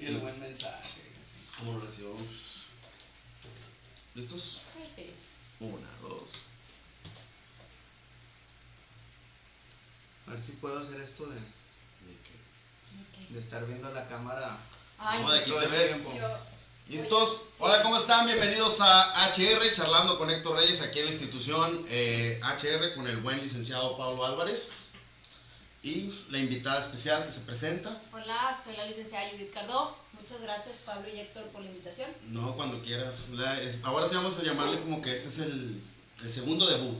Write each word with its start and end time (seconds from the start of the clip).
Y 0.00 0.06
el 0.06 0.16
buen 0.18 0.40
mensaje. 0.40 1.02
así. 1.20 1.34
¿Cómo 1.58 1.74
lo 1.74 1.80
recibió? 1.80 2.16
¿Listos? 4.14 4.62
Sí. 4.96 5.10
Una, 5.60 5.88
dos. 6.00 6.30
A 10.26 10.30
ver 10.30 10.42
si 10.42 10.52
puedo 10.52 10.78
hacer 10.78 11.00
esto 11.02 11.26
de, 11.26 11.34
¿De 11.34 12.16
qué? 12.24 13.34
de 13.34 13.40
estar 13.40 13.66
viendo 13.66 13.92
la 13.92 14.08
cámara 14.08 14.58
Ay, 14.96 15.22
No, 15.22 15.32
de 15.32 15.40
aquí 15.40 15.50
te 15.50 15.66
ves. 15.66 15.96
¿Listos? 16.88 17.30
Sí. 17.32 17.54
Hola, 17.58 17.82
¿cómo 17.82 17.98
están? 17.98 18.24
Bienvenidos 18.26 18.80
a 18.80 19.28
HR, 19.34 19.70
charlando 19.74 20.18
con 20.18 20.30
Héctor 20.30 20.56
Reyes 20.56 20.80
aquí 20.80 21.00
en 21.00 21.04
la 21.06 21.10
institución 21.10 21.84
eh, 21.90 22.40
HR 22.42 22.94
con 22.94 23.06
el 23.06 23.18
buen 23.18 23.38
licenciado 23.42 23.98
Pablo 23.98 24.24
Álvarez 24.24 24.72
y 25.82 26.12
la 26.30 26.38
invitada 26.38 26.80
especial 26.82 27.24
que 27.24 27.32
se 27.32 27.40
presenta. 27.40 28.00
hola, 28.12 28.58
soy 28.62 28.76
la 28.76 28.86
licenciada 28.86 29.30
Judith 29.30 29.52
Cardó. 29.52 29.96
Muchas 30.12 30.40
gracias, 30.42 30.76
Pablo 30.84 31.08
y 31.08 31.18
Héctor, 31.20 31.44
por 31.48 31.62
la 31.62 31.70
invitación. 31.70 32.10
No, 32.28 32.54
cuando 32.54 32.82
quieras. 32.82 33.28
La- 33.30 33.60
es- 33.62 33.78
ahora 33.82 34.06
sí 34.08 34.14
vamos 34.14 34.38
a 34.38 34.42
llamarle 34.42 34.80
como 34.80 35.00
que 35.00 35.12
este 35.16 35.28
es 35.28 35.38
el, 35.38 35.82
el 36.22 36.30
segundo 36.32 36.66
debut, 36.66 36.98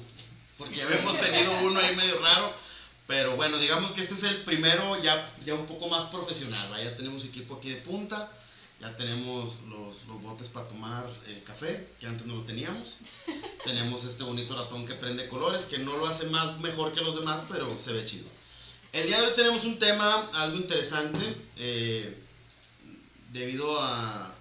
porque 0.57 0.77
ya 0.77 0.85
habíamos 0.87 1.21
tenido 1.21 1.53
uno 1.61 1.79
ahí 1.79 1.95
medio 1.95 2.19
raro, 2.21 2.55
pero 3.07 3.37
bueno, 3.37 3.59
digamos 3.59 3.93
que 3.93 4.01
este 4.03 4.15
es 4.15 4.23
el 4.23 4.43
primero 4.45 5.03
ya, 5.03 5.31
ya 5.45 5.53
un 5.55 5.67
poco 5.67 5.89
más 5.89 6.05
profesional. 6.11 6.73
¿va? 6.73 6.83
Ya 6.83 6.97
tenemos 6.97 7.23
equipo 7.27 7.57
aquí 7.57 7.69
de 7.69 7.83
punta, 7.83 8.33
ya 8.81 8.97
tenemos 8.97 9.61
los, 9.69 10.07
los 10.07 10.23
botes 10.23 10.49
para 10.49 10.67
tomar 10.69 11.07
eh, 11.27 11.43
café, 11.47 11.87
que 12.01 12.07
antes 12.07 12.27
no 12.27 12.37
lo 12.37 12.43
teníamos. 12.45 12.97
tenemos 13.67 14.05
este 14.05 14.23
bonito 14.23 14.57
ratón 14.57 14.87
que 14.87 14.95
prende 14.95 15.29
colores, 15.29 15.67
que 15.67 15.77
no 15.77 15.99
lo 15.99 16.07
hace 16.07 16.25
más 16.29 16.59
mejor 16.61 16.95
que 16.95 17.03
los 17.03 17.15
demás, 17.15 17.43
pero 17.51 17.79
se 17.79 17.93
ve 17.93 18.07
chido. 18.07 18.27
El 18.93 19.07
día 19.07 19.21
de 19.21 19.27
hoy 19.29 19.33
tenemos 19.37 19.65
un 19.65 19.79
tema 19.79 20.31
algo 20.35 20.57
interesante, 20.57 21.37
eh, 21.57 22.17
debido 23.33 23.81
a... 23.81 24.35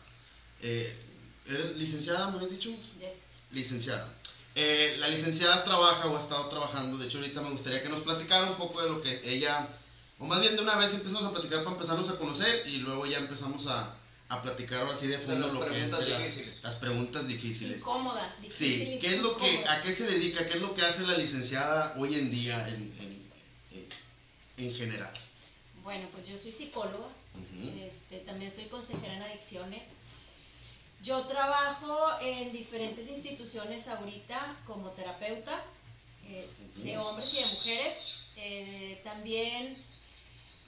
Eh, 0.61 1.05
¿Eres 1.45 1.77
licenciada, 1.77 2.29
me 2.29 2.37
habías 2.37 2.51
dicho? 2.51 2.69
Yes. 2.69 3.09
Licenciada. 3.51 4.11
Eh, 4.55 4.95
la 4.99 5.07
licenciada 5.07 5.63
trabaja 5.63 6.07
o 6.07 6.17
ha 6.17 6.21
estado 6.21 6.47
trabajando, 6.49 6.97
de 6.97 7.07
hecho 7.07 7.19
ahorita 7.19 7.41
me 7.41 7.51
gustaría 7.51 7.81
que 7.83 7.89
nos 7.89 8.01
platicara 8.01 8.49
un 8.49 8.57
poco 8.57 8.81
de 8.81 8.89
lo 8.89 9.01
que 9.01 9.21
ella, 9.23 9.67
o 10.17 10.25
más 10.25 10.41
bien 10.41 10.55
de 10.55 10.61
una 10.63 10.75
vez 10.75 10.93
empezamos 10.93 11.23
a 11.23 11.31
platicar 11.31 11.59
para 11.63 11.75
empezarnos 11.75 12.09
a 12.09 12.17
conocer 12.17 12.67
y 12.67 12.77
luego 12.77 13.05
ya 13.05 13.19
empezamos 13.19 13.67
a, 13.67 13.95
a 14.27 14.41
platicar 14.41 14.81
ahora 14.81 14.97
sí 14.99 15.07
de 15.07 15.17
fondo 15.19 15.47
las 15.47 15.53
lo 15.53 15.65
que 15.65 15.79
es 15.79 15.91
de 15.91 16.07
las, 16.09 16.63
las 16.63 16.75
preguntas 16.75 17.27
difíciles. 17.27 17.77
Incómodas, 17.77 18.33
Sí, 18.51 18.65
difíciles. 18.65 19.01
¿qué 19.01 19.15
es 19.15 19.21
lo 19.21 19.37
que, 19.37 19.49
incómodas. 19.53 19.79
a 19.79 19.81
qué 19.83 19.93
se 19.93 20.07
dedica, 20.07 20.45
qué 20.47 20.55
es 20.55 20.61
lo 20.61 20.73
que 20.73 20.81
hace 20.81 21.03
la 21.05 21.15
licenciada 21.17 21.93
hoy 21.97 22.15
en 22.15 22.31
día 22.31 22.67
en, 22.67 22.95
en- 22.99 23.18
en 24.59 24.75
general? 24.75 25.13
Bueno, 25.83 26.07
pues 26.11 26.27
yo 26.27 26.37
soy 26.37 26.51
psicóloga, 26.51 27.07
este, 27.79 28.19
también 28.19 28.53
soy 28.53 28.65
consejera 28.65 29.15
en 29.15 29.23
adicciones. 29.23 29.83
Yo 31.01 31.25
trabajo 31.27 32.19
en 32.21 32.51
diferentes 32.51 33.07
instituciones 33.07 33.87
ahorita 33.87 34.57
como 34.65 34.91
terapeuta 34.91 35.63
eh, 36.25 36.49
de 36.75 36.97
hombres 36.97 37.33
y 37.33 37.37
de 37.37 37.45
mujeres. 37.47 37.97
Eh, 38.35 39.01
también 39.03 39.77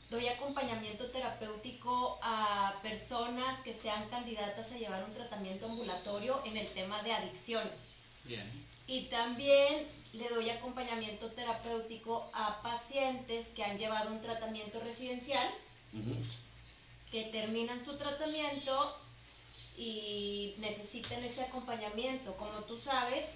doy 0.09 0.27
acompañamiento 0.27 1.11
terapéutico 1.11 2.17
a 2.21 2.79
personas 2.81 3.61
que 3.63 3.73
sean 3.73 4.09
candidatas 4.09 4.71
a 4.71 4.77
llevar 4.77 5.03
un 5.03 5.13
tratamiento 5.13 5.65
ambulatorio 5.65 6.41
en 6.45 6.57
el 6.57 6.69
tema 6.71 7.03
de 7.03 7.13
adicciones. 7.13 8.03
Bien. 8.23 8.70
Y 8.91 9.03
también 9.03 9.87
le 10.11 10.27
doy 10.27 10.49
acompañamiento 10.49 11.31
terapéutico 11.31 12.29
a 12.33 12.61
pacientes 12.61 13.47
que 13.55 13.63
han 13.63 13.77
llevado 13.77 14.11
un 14.11 14.19
tratamiento 14.19 14.81
residencial, 14.81 15.47
Ujú. 15.93 16.13
que 17.09 17.23
terminan 17.31 17.83
su 17.85 17.97
tratamiento 17.97 18.97
y 19.77 20.55
necesitan 20.57 21.23
ese 21.23 21.43
acompañamiento. 21.43 22.35
Como 22.35 22.63
tú 22.65 22.77
sabes, 22.79 23.29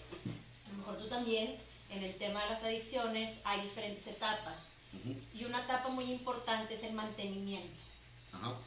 a 0.67 0.71
lo 0.73 0.77
mejor 0.79 0.97
tú 0.97 1.07
también, 1.07 1.57
en 1.89 2.03
el 2.03 2.15
tema 2.17 2.43
de 2.43 2.49
las 2.49 2.63
adicciones 2.63 3.39
hay 3.45 3.61
diferentes 3.61 4.05
etapas. 4.07 4.71
Ujú. 4.91 5.15
Y 5.35 5.45
una 5.45 5.63
etapa 5.63 5.87
muy 5.87 6.11
importante 6.11 6.73
es 6.73 6.83
el 6.83 6.91
mantenimiento. 6.91 7.79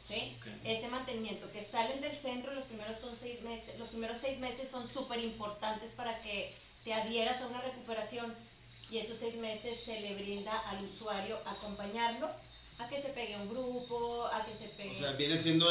¿sí? 0.03 0.35
Ok. 0.39 0.47
Ese 0.63 0.87
mantenimiento, 0.87 1.51
que 1.51 1.63
salen 1.63 2.01
del 2.01 2.15
centro 2.15 2.51
los 2.51 2.63
primeros 2.63 2.99
son 2.99 3.15
seis 3.15 3.43
meses, 3.43 3.77
los 3.77 3.89
primeros 3.89 4.17
seis 4.19 4.39
meses 4.39 4.71
son 4.71 4.89
súper 4.89 5.19
importantes 5.19 5.91
para 5.91 6.19
que 6.23 6.51
te 6.83 6.93
adhieras 6.93 7.41
a 7.41 7.47
una 7.47 7.61
recuperación 7.61 8.33
y 8.91 8.97
esos 8.97 9.17
seis 9.17 9.35
meses 9.35 9.77
se 9.85 9.99
le 10.01 10.15
brinda 10.15 10.57
al 10.69 10.83
usuario 10.83 11.37
acompañarlo 11.45 12.29
a 12.79 12.87
que 12.87 13.01
se 13.01 13.09
pegue 13.09 13.35
a 13.35 13.41
un 13.41 13.49
grupo, 13.49 14.25
a 14.27 14.45
que 14.45 14.53
se 14.57 14.69
pegue... 14.69 14.91
O 14.95 14.99
sea, 14.99 15.11
viene 15.13 15.37
siendo 15.37 15.67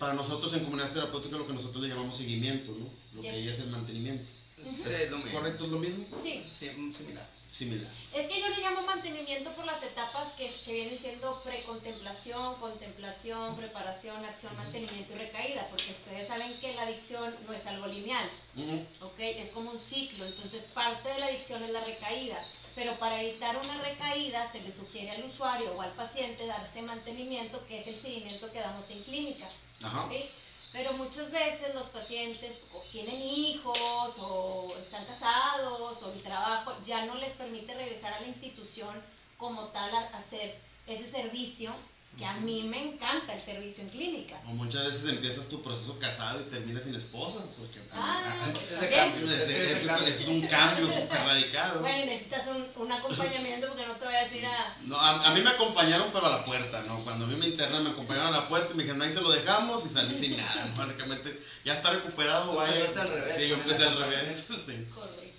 para 0.00 0.12
nosotros 0.14 0.52
en 0.54 0.64
comunidad 0.64 0.92
terapéutica 0.92 1.36
lo 1.38 1.46
que 1.46 1.52
nosotros 1.52 1.82
le 1.82 1.88
llamamos 1.88 2.16
seguimiento, 2.16 2.72
¿no? 2.72 2.88
Lo 3.14 3.22
que 3.22 3.28
Yes. 3.28 3.36
ella 3.36 3.50
es 3.52 3.58
el 3.60 3.68
mantenimiento. 3.70 4.24
Es, 4.66 4.86
es 4.86 5.10
lo 5.10 5.18
mismo. 5.18 5.32
¿Correcto? 5.38 5.64
¿Es 5.64 5.70
lo 5.70 5.78
mismo? 5.78 6.04
sí, 6.22 6.42
Sí, 6.58 6.68
similar. 6.92 7.28
Similar. 7.48 7.90
es 8.12 8.26
que 8.28 8.40
yo 8.40 8.48
le 8.50 8.60
llamo 8.60 8.82
mantenimiento 8.82 9.52
por 9.54 9.64
las 9.64 9.82
etapas 9.82 10.32
que, 10.34 10.52
que 10.64 10.72
vienen 10.72 10.98
siendo 10.98 11.42
precontemplación, 11.42 12.56
contemplación, 12.56 13.56
preparación, 13.56 14.22
acción, 14.24 14.54
mantenimiento 14.56 15.14
y 15.14 15.16
recaída, 15.16 15.66
porque 15.68 15.92
ustedes 15.92 16.28
saben 16.28 16.58
que 16.60 16.74
la 16.74 16.82
adicción 16.82 17.34
no 17.46 17.52
es 17.54 17.66
algo 17.66 17.86
lineal. 17.86 18.28
Ujú. 18.54 19.06
¿ok? 19.06 19.18
Es 19.18 19.50
como 19.50 19.70
un 19.70 19.78
ciclo, 19.78 20.26
entonces 20.26 20.64
parte 20.74 21.08
de 21.08 21.18
la 21.18 21.26
adicción 21.26 21.62
es 21.62 21.70
la 21.70 21.80
recaída, 21.84 22.44
pero 22.74 22.98
para 22.98 23.22
evitar 23.22 23.56
una 23.56 23.82
recaída 23.82 24.50
se 24.52 24.60
le 24.60 24.70
sugiere 24.70 25.10
al 25.12 25.24
usuario 25.24 25.72
o 25.74 25.80
al 25.80 25.92
paciente 25.92 26.46
darse 26.46 26.82
mantenimiento, 26.82 27.66
que 27.66 27.80
es 27.80 27.86
el 27.86 27.96
seguimiento 27.96 28.52
que 28.52 28.60
damos 28.60 28.88
en 28.90 29.02
clínica, 29.02 29.48
Ajá. 29.82 30.06
¿sí? 30.10 30.28
Pero 30.72 30.92
muchas 30.92 31.30
veces 31.30 31.74
los 31.74 31.86
pacientes 31.86 32.62
o 32.72 32.82
tienen 32.92 33.20
hijos 33.22 34.14
o 34.18 34.68
están 34.78 35.06
casados 35.06 36.02
o 36.02 36.12
el 36.12 36.22
trabajo 36.22 36.74
ya 36.84 37.06
no 37.06 37.14
les 37.14 37.32
permite 37.32 37.74
regresar 37.74 38.12
a 38.12 38.20
la 38.20 38.28
institución 38.28 39.02
como 39.38 39.68
tal 39.68 39.94
a 39.94 40.18
hacer 40.18 40.60
ese 40.86 41.10
servicio, 41.10 41.72
que 42.18 42.26
a 42.26 42.34
mí 42.34 42.64
me 42.64 42.82
encanta 42.82 43.32
el 43.34 43.40
servicio 43.40 43.84
en 43.84 43.90
clínica. 43.90 44.40
O 44.46 44.48
muchas 44.48 44.84
veces 44.86 45.04
empiezas 45.08 45.46
tu 45.48 45.62
proceso 45.62 45.96
casado 46.00 46.40
y 46.40 46.44
terminas 46.46 46.82
sin 46.82 46.96
esposa. 46.96 47.38
Porque, 47.56 47.78
Ah, 47.92 48.34
pues, 48.52 48.72
Ese 48.72 48.90
cambio. 48.90 49.32
Ese- 49.32 49.44
ese- 49.44 49.72
ese- 49.86 50.08
ese 50.10 50.22
es 50.24 50.28
un 50.28 50.46
cambio 50.48 50.86
súper 50.90 51.16
radical. 51.16 51.74
¿no? 51.74 51.80
Bueno, 51.80 52.02
y 52.02 52.06
necesitas 52.06 52.46
un, 52.48 52.66
un 52.82 52.90
acompañamiento 52.92 53.68
porque 53.68 53.86
no 53.86 53.94
te 53.94 54.04
voy 54.04 54.14
a 54.16 54.24
decir 54.24 54.44
a... 54.44 54.76
No, 54.82 54.98
a, 54.98 55.28
a 55.28 55.30
mí 55.32 55.40
me 55.40 55.50
acompañaron, 55.50 56.10
pero 56.12 56.26
a 56.26 56.30
la 56.38 56.44
puerta, 56.44 56.82
¿no? 56.82 56.98
Cuando 57.04 57.24
a 57.24 57.28
mí 57.28 57.36
me 57.36 57.46
internan, 57.46 57.84
me 57.84 57.90
acompañaron 57.90 58.34
a 58.34 58.40
la 58.40 58.48
puerta 58.48 58.72
y 58.74 58.76
me 58.76 58.82
dijeron, 58.82 59.00
ahí 59.02 59.12
se 59.12 59.20
lo 59.20 59.30
dejamos 59.30 59.86
y 59.86 59.88
salí 59.88 60.18
sin 60.18 60.36
nada. 60.36 60.74
Básicamente, 60.76 61.40
ya 61.64 61.74
está 61.74 61.90
recuperado, 61.90 62.54
vaya. 62.56 62.74
empezaste 62.74 63.00
al 63.00 63.08
revés, 63.10 63.36
Sí, 63.38 63.48
yo 63.48 63.54
empecé 63.54 63.84
al 63.84 63.96
revés. 63.96 64.46
Sí, 64.66 64.84
Correcto. 64.92 65.38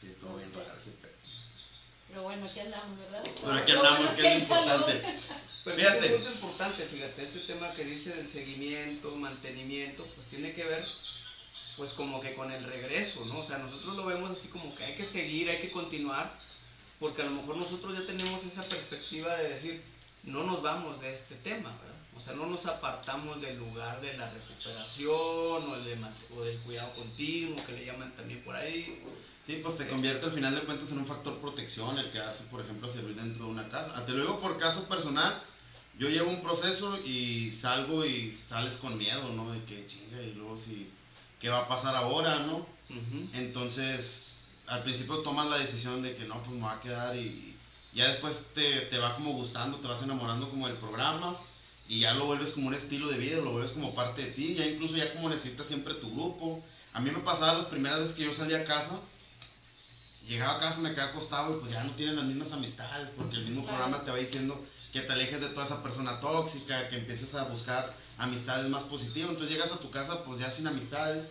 sí 0.00 0.06
estuvo 0.08 0.36
bien 0.36 0.52
raro 0.54 0.76
ese. 0.78 0.92
Pero 2.08 2.22
bueno, 2.24 2.44
aquí 2.46 2.60
andamos, 2.60 2.98
¿verdad? 2.98 3.22
Pero 3.24 3.54
aquí 3.54 3.72
andamos, 3.72 3.98
bueno 4.00 4.16
que 4.16 4.36
es 4.36 4.48
lo 4.48 4.54
importante. 4.56 5.16
Pero 5.64 5.76
Fíjate. 5.76 6.06
es 6.06 6.12
un 6.12 6.16
punto 6.18 6.32
importante, 6.32 6.86
fíjate, 6.86 7.22
este 7.22 7.40
tema 7.40 7.72
que 7.72 7.84
dice 7.84 8.14
del 8.14 8.28
seguimiento, 8.28 9.14
mantenimiento, 9.16 10.04
pues 10.16 10.26
tiene 10.28 10.52
que 10.54 10.64
ver 10.64 10.84
pues 11.76 11.92
como 11.92 12.20
que 12.20 12.34
con 12.34 12.52
el 12.52 12.64
regreso, 12.64 13.24
¿no? 13.26 13.40
O 13.40 13.46
sea, 13.46 13.58
nosotros 13.58 13.96
lo 13.96 14.04
vemos 14.04 14.30
así 14.30 14.48
como 14.48 14.74
que 14.74 14.84
hay 14.84 14.94
que 14.94 15.04
seguir, 15.04 15.48
hay 15.48 15.58
que 15.58 15.70
continuar, 15.70 16.38
porque 17.00 17.22
a 17.22 17.26
lo 17.26 17.32
mejor 17.32 17.56
nosotros 17.56 17.96
ya 17.98 18.06
tenemos 18.06 18.44
esa 18.44 18.62
perspectiva 18.64 19.34
de 19.36 19.48
decir, 19.50 19.82
no 20.24 20.44
nos 20.44 20.62
vamos 20.62 21.00
de 21.00 21.12
este 21.12 21.34
tema, 21.36 21.70
¿verdad? 21.70 21.92
O 22.14 22.20
sea, 22.20 22.34
no 22.34 22.46
nos 22.46 22.66
apartamos 22.66 23.40
del 23.40 23.58
lugar 23.58 24.00
de 24.02 24.16
la 24.18 24.30
recuperación 24.30 25.08
o, 25.08 25.76
el 25.76 25.84
de 25.84 25.98
o 26.36 26.42
del 26.42 26.60
cuidado 26.60 26.94
continuo, 26.94 27.64
que 27.64 27.72
le 27.72 27.86
llaman 27.86 28.14
también 28.14 28.42
por 28.42 28.54
ahí. 28.54 29.02
Sí, 29.46 29.60
pues 29.62 29.78
te 29.78 29.88
convierte 29.88 30.26
al 30.26 30.32
final 30.32 30.54
de 30.54 30.60
cuentas 30.60 30.92
en 30.92 30.98
un 30.98 31.06
factor 31.06 31.38
protección 31.38 31.98
el 31.98 32.12
quedarse, 32.12 32.44
por 32.44 32.60
ejemplo, 32.60 32.86
a 32.86 32.92
servir 32.92 33.16
dentro 33.16 33.46
de 33.46 33.50
una 33.50 33.68
casa. 33.68 34.04
Te 34.04 34.12
lo 34.12 34.20
digo 34.20 34.40
por 34.40 34.58
caso 34.58 34.86
personal, 34.88 35.42
yo 35.98 36.08
llevo 36.08 36.30
un 36.30 36.42
proceso 36.42 36.98
y 37.04 37.52
salgo 37.52 38.04
y 38.04 38.32
sales 38.34 38.76
con 38.76 38.96
miedo, 38.98 39.32
¿no? 39.34 39.52
De 39.52 39.62
que 39.64 39.86
chinga 39.86 40.20
y 40.22 40.32
luego 40.34 40.56
si, 40.56 40.90
¿qué 41.40 41.48
va 41.48 41.60
a 41.60 41.68
pasar 41.68 41.94
ahora, 41.96 42.40
no? 42.40 42.66
Entonces, 43.34 44.32
al 44.66 44.82
principio 44.82 45.18
tomas 45.18 45.48
la 45.48 45.58
decisión 45.58 46.02
de 46.02 46.14
que 46.16 46.24
no, 46.24 46.42
pues 46.42 46.50
me 46.56 46.62
va 46.62 46.74
a 46.74 46.80
quedar 46.80 47.16
y 47.16 47.56
ya 47.94 48.08
después 48.08 48.46
te, 48.54 48.82
te 48.86 48.98
va 48.98 49.14
como 49.16 49.32
gustando, 49.32 49.78
te 49.78 49.88
vas 49.88 50.02
enamorando 50.02 50.48
como 50.48 50.66
del 50.68 50.76
programa 50.76 51.36
y 51.88 52.00
ya 52.00 52.14
lo 52.14 52.26
vuelves 52.26 52.52
como 52.52 52.68
un 52.68 52.74
estilo 52.74 53.08
de 53.08 53.18
vida, 53.18 53.36
lo 53.38 53.52
vuelves 53.52 53.72
como 53.72 53.94
parte 53.94 54.22
de 54.24 54.30
ti, 54.32 54.54
ya 54.54 54.66
incluso 54.66 54.96
ya 54.96 55.12
como 55.14 55.28
necesitas 55.28 55.66
siempre 55.66 55.94
tu 55.94 56.10
grupo. 56.10 56.62
A 56.94 57.00
mí 57.00 57.10
me 57.10 57.18
pasaba 57.20 57.54
las 57.54 57.66
primeras 57.66 58.00
veces 58.00 58.14
que 58.14 58.24
yo 58.24 58.32
salía 58.34 58.58
a 58.60 58.64
casa, 58.64 58.98
llegaba 60.26 60.56
a 60.56 60.60
casa, 60.60 60.80
me 60.80 60.90
quedaba 60.92 61.10
acostado 61.10 61.56
y 61.56 61.60
pues 61.60 61.72
ya 61.72 61.84
no 61.84 61.92
tienes 61.94 62.14
las 62.14 62.24
mismas 62.24 62.52
amistades 62.52 63.10
porque 63.16 63.36
el 63.36 63.44
mismo 63.44 63.62
Claro. 63.62 63.78
programa 63.78 64.04
te 64.04 64.10
va 64.10 64.16
diciendo 64.18 64.64
que 64.92 65.00
te 65.00 65.12
alejes 65.12 65.40
de 65.40 65.48
toda 65.48 65.64
esa 65.66 65.82
persona 65.82 66.20
tóxica, 66.20 66.88
que 66.88 66.96
empieces 66.96 67.34
a 67.34 67.44
buscar 67.44 67.94
amistades 68.18 68.68
más 68.68 68.82
positivas. 68.84 69.30
Entonces 69.30 69.50
llegas 69.54 69.72
a 69.72 69.78
tu 69.78 69.90
casa 69.90 70.22
pues 70.24 70.38
ya 70.40 70.50
sin 70.50 70.66
amistades 70.66 71.28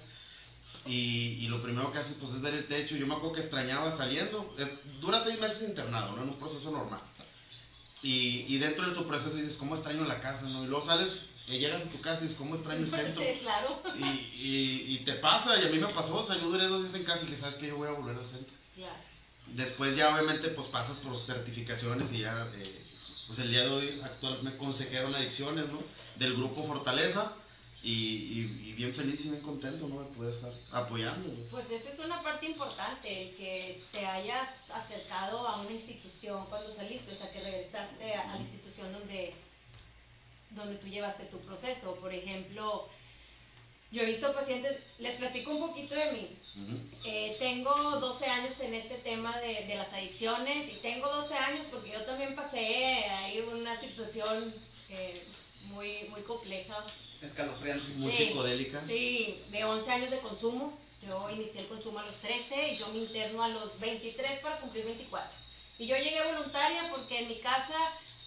y, 0.85 1.37
y 1.41 1.47
lo 1.47 1.61
primero 1.61 1.91
que 1.91 1.99
haces 1.99 2.17
pues 2.19 2.33
es 2.33 2.41
ver 2.41 2.53
el 2.55 2.67
techo. 2.67 2.95
Yo 2.95 3.05
me 3.05 3.13
acuerdo 3.13 3.33
que 3.33 3.41
extrañaba 3.41 3.91
saliendo. 3.91 4.53
Eh, 4.57 4.79
dura 4.99 5.19
seis 5.19 5.39
meses 5.39 5.69
internado, 5.69 6.15
¿no? 6.15 6.23
En 6.23 6.29
un 6.29 6.39
proceso 6.39 6.71
normal. 6.71 7.01
Y, 8.03 8.45
y 8.47 8.57
dentro 8.57 8.89
de 8.89 8.95
tu 8.95 9.07
proceso 9.07 9.35
dices, 9.35 9.57
¿cómo 9.57 9.75
extraño 9.75 10.03
la 10.05 10.19
casa? 10.19 10.47
¿no? 10.47 10.63
Y 10.63 10.67
luego 10.67 10.83
sales 10.83 11.27
Y 11.47 11.59
llegas 11.59 11.81
a 11.81 11.89
tu 11.89 11.99
casa 11.99 12.19
y 12.19 12.23
dices, 12.23 12.37
¿cómo 12.37 12.55
extraño 12.55 12.85
el 12.85 12.91
centro? 12.91 13.21
Claro. 13.41 13.81
Y, 13.95 14.03
y, 14.05 14.85
y 14.89 14.97
te 15.05 15.13
pasa, 15.13 15.59
y 15.61 15.65
a 15.65 15.69
mí 15.69 15.77
me 15.79 15.87
pasó, 15.87 16.15
o 16.15 16.25
sea, 16.25 16.37
yo 16.37 16.49
duré 16.49 16.65
dos 16.67 16.83
días 16.83 16.95
en 16.95 17.03
casa 17.03 17.25
y 17.25 17.27
que 17.27 17.37
sabes 17.37 17.55
que 17.55 17.67
yo 17.67 17.77
voy 17.77 17.87
a 17.87 17.91
volver 17.91 18.17
al 18.17 18.25
centro. 18.25 18.55
Claro. 18.75 18.95
Después 19.47 19.95
ya 19.97 20.13
obviamente 20.15 20.49
pues 20.49 20.67
pasas 20.67 20.97
por 20.97 21.19
certificaciones 21.19 22.11
y 22.13 22.19
ya, 22.19 22.47
eh, 22.55 22.83
pues 23.31 23.45
el 23.45 23.51
día 23.51 23.63
de 23.63 23.69
hoy 23.69 24.01
actual 24.04 24.44
me 24.44 24.57
consejero 24.57 25.07
en 25.07 25.16
adicciones, 25.16 25.66
¿no? 25.69 25.80
Del 26.18 26.36
grupo 26.36 26.66
Fortaleza 26.66 27.31
y, 27.81 28.74
bien 28.74 28.94
feliz 28.94 29.25
y 29.25 29.30
bien 29.30 29.42
contento, 29.42 29.88
¿no? 29.88 30.01
De 30.01 30.13
poder 30.13 30.33
estar 30.33 30.51
apoyando. 30.74 31.33
Pues 31.50 31.72
esa 31.72 31.88
es 31.88 32.00
una 32.00 32.22
parte 32.22 32.45
importante, 32.48 33.30
el 33.30 33.36
que 33.38 33.86
te 33.94 34.06
hayas 34.06 34.69
acercado 34.69 35.48
a 35.48 35.62
una 35.62 35.72
institución 35.72 36.45
cuando 36.50 36.75
saliste, 36.75 37.13
o 37.13 37.16
sea, 37.16 37.31
que 37.31 37.39
regresaste 37.39 38.16
a, 38.16 38.33
a 38.33 38.36
la 38.36 38.42
institución 38.42 38.92
donde, 38.92 39.33
donde 40.50 40.75
tú 40.75 40.88
llevaste 40.88 41.24
tu 41.24 41.39
proceso. 41.39 41.95
Por 41.95 42.13
ejemplo, 42.13 42.89
yo 43.91 44.01
he 44.01 44.05
visto 44.05 44.33
pacientes, 44.33 44.77
les 44.99 45.15
platico 45.15 45.51
un 45.51 45.67
poquito 45.67 45.95
de 45.95 46.11
mí. 46.13 46.38
Ujú. 46.55 46.77
Eh, 47.05 47.35
tengo 47.39 47.73
12 47.99 48.25
años 48.25 48.59
en 48.61 48.73
este 48.73 48.95
tema 48.95 49.38
de, 49.39 49.65
de 49.65 49.75
las 49.75 49.91
adicciones 49.91 50.69
y 50.69 50.77
tengo 50.77 51.07
12 51.07 51.33
años 51.35 51.65
porque 51.69 51.91
yo 51.91 52.01
también 52.03 52.33
pasé 52.35 52.57
ahí 52.57 53.39
una 53.41 53.79
situación 53.79 54.53
eh, 54.89 55.23
muy, 55.65 56.05
muy 56.09 56.21
compleja. 56.21 56.85
Escalofriante. 57.21 57.91
Muy 57.93 58.11
Sí, 58.11 58.25
psicodélica. 58.27 58.81
Sí, 58.85 59.41
de 59.51 59.63
11 59.63 59.91
años 59.91 60.11
de 60.11 60.19
consumo. 60.19 60.79
Yo 61.05 61.29
inicié 61.29 61.61
el 61.61 61.67
consumo 61.67 61.99
a 61.99 62.05
los 62.05 62.15
13 62.17 62.73
y 62.73 62.77
yo 62.77 62.87
me 62.89 62.99
interno 62.99 63.44
a 63.44 63.49
los 63.49 63.79
23 63.79 64.39
para 64.39 64.57
cumplir 64.57 64.85
24. 64.85 65.29
Y 65.79 65.87
yo 65.87 65.97
llegué 65.97 66.23
voluntaria 66.31 66.89
porque 66.91 67.19
en 67.19 67.27
mi 67.27 67.39
casa 67.39 67.75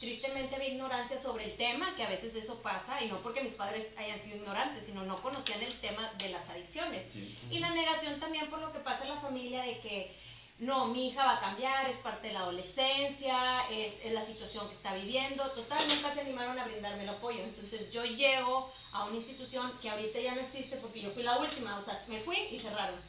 tristemente 0.05 0.55
había 0.55 0.69
ignorancia 0.69 1.21
sobre 1.21 1.47
el 1.47 1.57
tema, 1.57 1.97
que 1.97 2.03
a 2.03 2.11
veces 2.11 2.35
eso 2.35 2.61
pasa, 2.61 3.03
y 3.03 3.09
no 3.09 3.21
porque 3.23 3.41
mis 3.41 3.55
padres 3.55 3.87
hayan 3.97 4.19
sido 4.19 4.37
ignorantes, 4.37 4.85
sino 4.85 5.03
no 5.05 5.21
conocían 5.23 5.63
el 5.63 5.81
tema 5.81 6.13
de 6.19 6.29
las 6.29 6.47
adicciones. 6.51 7.07
Sí. 7.11 7.37
Y 7.51 7.59
la 7.59 7.71
negación 7.71 8.21
también 8.21 8.51
por 8.51 8.61
lo 8.61 8.71
que 8.73 8.81
pasa 8.81 9.05
en 9.05 9.11
la 9.11 9.21
familia 9.21 9.63
de 9.63 9.79
que 9.79 10.15
no, 10.59 10.87
mi 10.89 11.09
hija 11.09 11.25
va 11.25 11.37
a 11.37 11.41
cambiar, 11.41 11.89
es 11.89 11.97
parte 11.97 12.29
de 12.29 12.35
la 12.35 12.41
adolescencia, 12.41 13.67
es, 13.71 13.99
es 14.05 14.13
la 14.13 14.23
situación 14.23 14.69
que 14.69 14.75
está 14.75 14.95
viviendo. 14.95 15.51
Total, 15.53 15.81
nunca 15.89 16.15
se 16.15 16.21
animaron 16.21 16.59
a 16.59 16.65
brindarme 16.65 17.03
el 17.03 17.09
apoyo. 17.09 17.43
Entonces 17.43 17.91
yo 17.91 18.05
llego 18.05 18.71
a 18.93 19.05
una 19.07 19.17
institución 19.17 19.73
que 19.81 19.89
ahorita 19.89 20.21
ya 20.21 20.35
no 20.35 20.43
existe 20.43 20.77
porque 20.77 21.01
yo 21.01 21.11
fui 21.11 21.23
la 21.23 21.39
última, 21.39 21.81
o 21.81 21.85
sea, 21.85 22.01
me 22.09 22.21
fui 22.21 22.37
y 22.51 22.59
cerraron. 22.59 23.01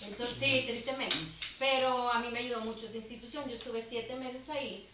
Entonces, 0.00 0.36
sí, 0.38 0.64
tristemente. 0.66 1.16
Pero 1.58 2.10
a 2.10 2.18
mí 2.18 2.28
me 2.30 2.38
ayudó 2.38 2.62
mucho 2.62 2.86
esa 2.86 2.96
institución. 2.96 3.48
Yo 3.48 3.56
estuve 3.56 3.84
siete 3.86 4.16
meses 4.16 4.48
ahí 4.48 4.88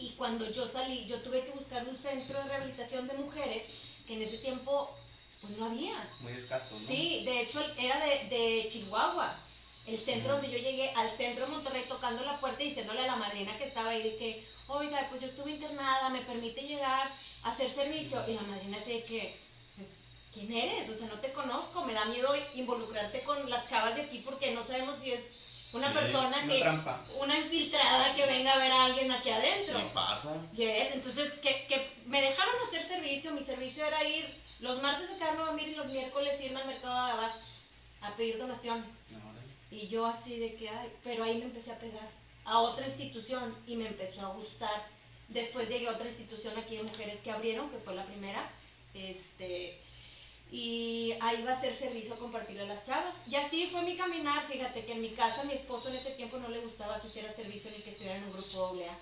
y 0.00 0.14
cuando 0.16 0.50
yo 0.50 0.66
salí, 0.66 1.04
yo 1.06 1.22
tuve 1.22 1.44
que 1.44 1.52
buscar 1.52 1.86
un 1.86 1.96
centro 1.96 2.38
de 2.42 2.48
rehabilitación 2.48 3.06
de 3.06 3.14
mujeres 3.14 3.64
que 4.06 4.14
en 4.14 4.22
ese 4.22 4.38
tiempo 4.38 4.96
pues 5.40 5.56
no 5.56 5.66
había. 5.66 6.08
Muy 6.20 6.32
escaso, 6.32 6.78
¿no? 6.78 6.86
Sí, 6.86 7.22
de 7.24 7.42
hecho 7.42 7.64
era 7.78 7.98
de, 8.04 8.28
de 8.28 8.66
Chihuahua. 8.68 9.38
El 9.86 9.98
centro 9.98 10.34
donde 10.34 10.50
yo 10.50 10.58
llegué, 10.58 10.90
al 10.90 11.10
centro 11.10 11.46
de 11.46 11.52
Monterrey, 11.52 11.84
tocando 11.88 12.22
la 12.24 12.38
puerta 12.38 12.62
y 12.62 12.68
diciéndole 12.68 13.00
a 13.00 13.06
la 13.06 13.16
madrina 13.16 13.56
que 13.56 13.64
estaba 13.64 13.90
ahí 13.90 14.02
de 14.02 14.16
que, 14.16 14.46
oiga, 14.68 15.06
pues 15.08 15.22
yo 15.22 15.28
estuve 15.28 15.52
internada, 15.52 16.10
me 16.10 16.20
permite 16.20 16.62
llegar 16.62 17.10
a 17.42 17.48
hacer 17.50 17.70
servicio. 17.70 18.22
Y 18.28 18.34
la 18.34 18.42
madrina 18.42 18.78
dice 18.78 19.02
que, 19.04 19.40
pues, 19.76 19.88
¿quién 20.32 20.52
eres? 20.52 20.88
O 20.90 20.96
sea, 20.96 21.08
no 21.08 21.18
te 21.18 21.32
conozco, 21.32 21.84
me 21.84 21.94
da 21.94 22.04
miedo 22.04 22.32
involucrarte 22.54 23.22
con 23.22 23.48
las 23.48 23.66
chavas 23.66 23.96
de 23.96 24.02
aquí 24.02 24.18
porque 24.18 24.52
no 24.52 24.64
sabemos 24.64 24.96
si 25.02 25.12
es 25.12 25.22
una 25.72 25.88
Sí, 25.88 25.94
persona 25.94 26.38
Una 26.42 26.46
que, 26.52 26.60
trampa. 26.60 27.04
una 27.20 27.38
infiltrada 27.38 28.14
que 28.14 28.26
venga 28.26 28.52
a 28.52 28.58
ver 28.58 28.72
a 28.72 28.84
alguien 28.86 29.10
aquí 29.12 29.30
adentro. 29.30 29.78
Y 29.78 29.94
pasa. 29.94 30.36
Yes, 30.52 30.94
entonces 30.94 31.32
que, 31.34 31.66
que 31.66 31.92
me 32.06 32.20
dejaron 32.20 32.54
hacer 32.68 32.86
servicio, 32.86 33.32
mi 33.32 33.44
servicio 33.44 33.84
era 33.86 34.02
ir 34.04 34.38
los 34.60 34.82
martes 34.82 35.08
a 35.10 35.14
quedarme 35.18 35.42
a 35.42 35.46
dormir 35.46 35.68
y 35.68 35.74
los 35.74 35.86
miércoles 35.86 36.40
irme 36.40 36.60
al 36.60 36.66
mercado 36.66 37.06
de 37.06 37.12
abastos 37.12 37.48
a 38.02 38.14
pedir 38.16 38.38
donaciones. 38.38 38.86
Y 39.70 39.86
yo 39.88 40.04
así 40.06 40.38
de 40.38 40.56
que, 40.56 40.68
ay, 40.68 40.90
pero 41.04 41.22
ahí 41.24 41.38
me 41.38 41.44
empecé 41.44 41.70
a 41.70 41.78
pegar 41.78 42.08
a 42.44 42.58
otra 42.58 42.86
institución 42.86 43.54
y 43.66 43.76
me 43.76 43.86
empezó 43.86 44.20
a 44.22 44.34
gustar. 44.34 44.86
Después 45.28 45.68
llegué 45.68 45.86
a 45.88 45.92
otra 45.92 46.08
institución 46.08 46.58
aquí 46.58 46.76
de 46.76 46.82
mujeres 46.82 47.20
que 47.20 47.30
abrieron, 47.30 47.70
que 47.70 47.78
fue 47.78 47.94
la 47.94 48.04
primera. 48.04 48.50
Este, 48.94 49.80
y 50.50 51.14
ahí 51.20 51.42
va 51.42 51.52
a 51.52 51.60
ser 51.60 51.74
servicio 51.74 52.14
a 52.14 52.18
compartirle 52.18 52.62
a 52.62 52.66
las 52.66 52.84
chavas. 52.84 53.14
Y 53.26 53.36
así 53.36 53.68
fue 53.70 53.82
mi 53.82 53.96
caminar. 53.96 54.46
Fíjate 54.48 54.84
que 54.84 54.92
en 54.92 55.02
mi 55.02 55.10
casa 55.10 55.44
mi 55.44 55.54
esposo 55.54 55.88
en 55.88 55.96
ese 55.96 56.10
tiempo 56.10 56.38
no 56.38 56.48
le 56.48 56.60
gustaba 56.60 57.00
que 57.00 57.08
hiciera 57.08 57.32
servicio 57.34 57.70
ni 57.70 57.82
que 57.82 57.90
estuviera 57.90 58.16
en 58.16 58.24
un 58.24 58.32
grupo 58.32 58.66
AA. 58.66 58.98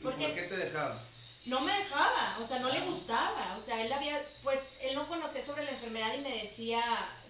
¿Y 0.00 0.02
¿Por 0.02 0.16
qué 0.16 0.28
te 0.28 0.56
dejaba? 0.56 1.02
No 1.46 1.60
me 1.60 1.72
dejaba, 1.72 2.38
o 2.42 2.46
sea, 2.46 2.58
no 2.58 2.68
le 2.68 2.80
gustaba. 2.80 3.56
O 3.60 3.64
sea, 3.64 3.84
él 3.84 3.92
había, 3.92 4.22
pues, 4.42 4.60
él 4.80 4.96
no 4.96 5.06
conocía 5.06 5.44
sobre 5.44 5.64
la 5.64 5.70
enfermedad 5.70 6.14
y 6.14 6.20
me 6.20 6.42
decía, 6.42 6.82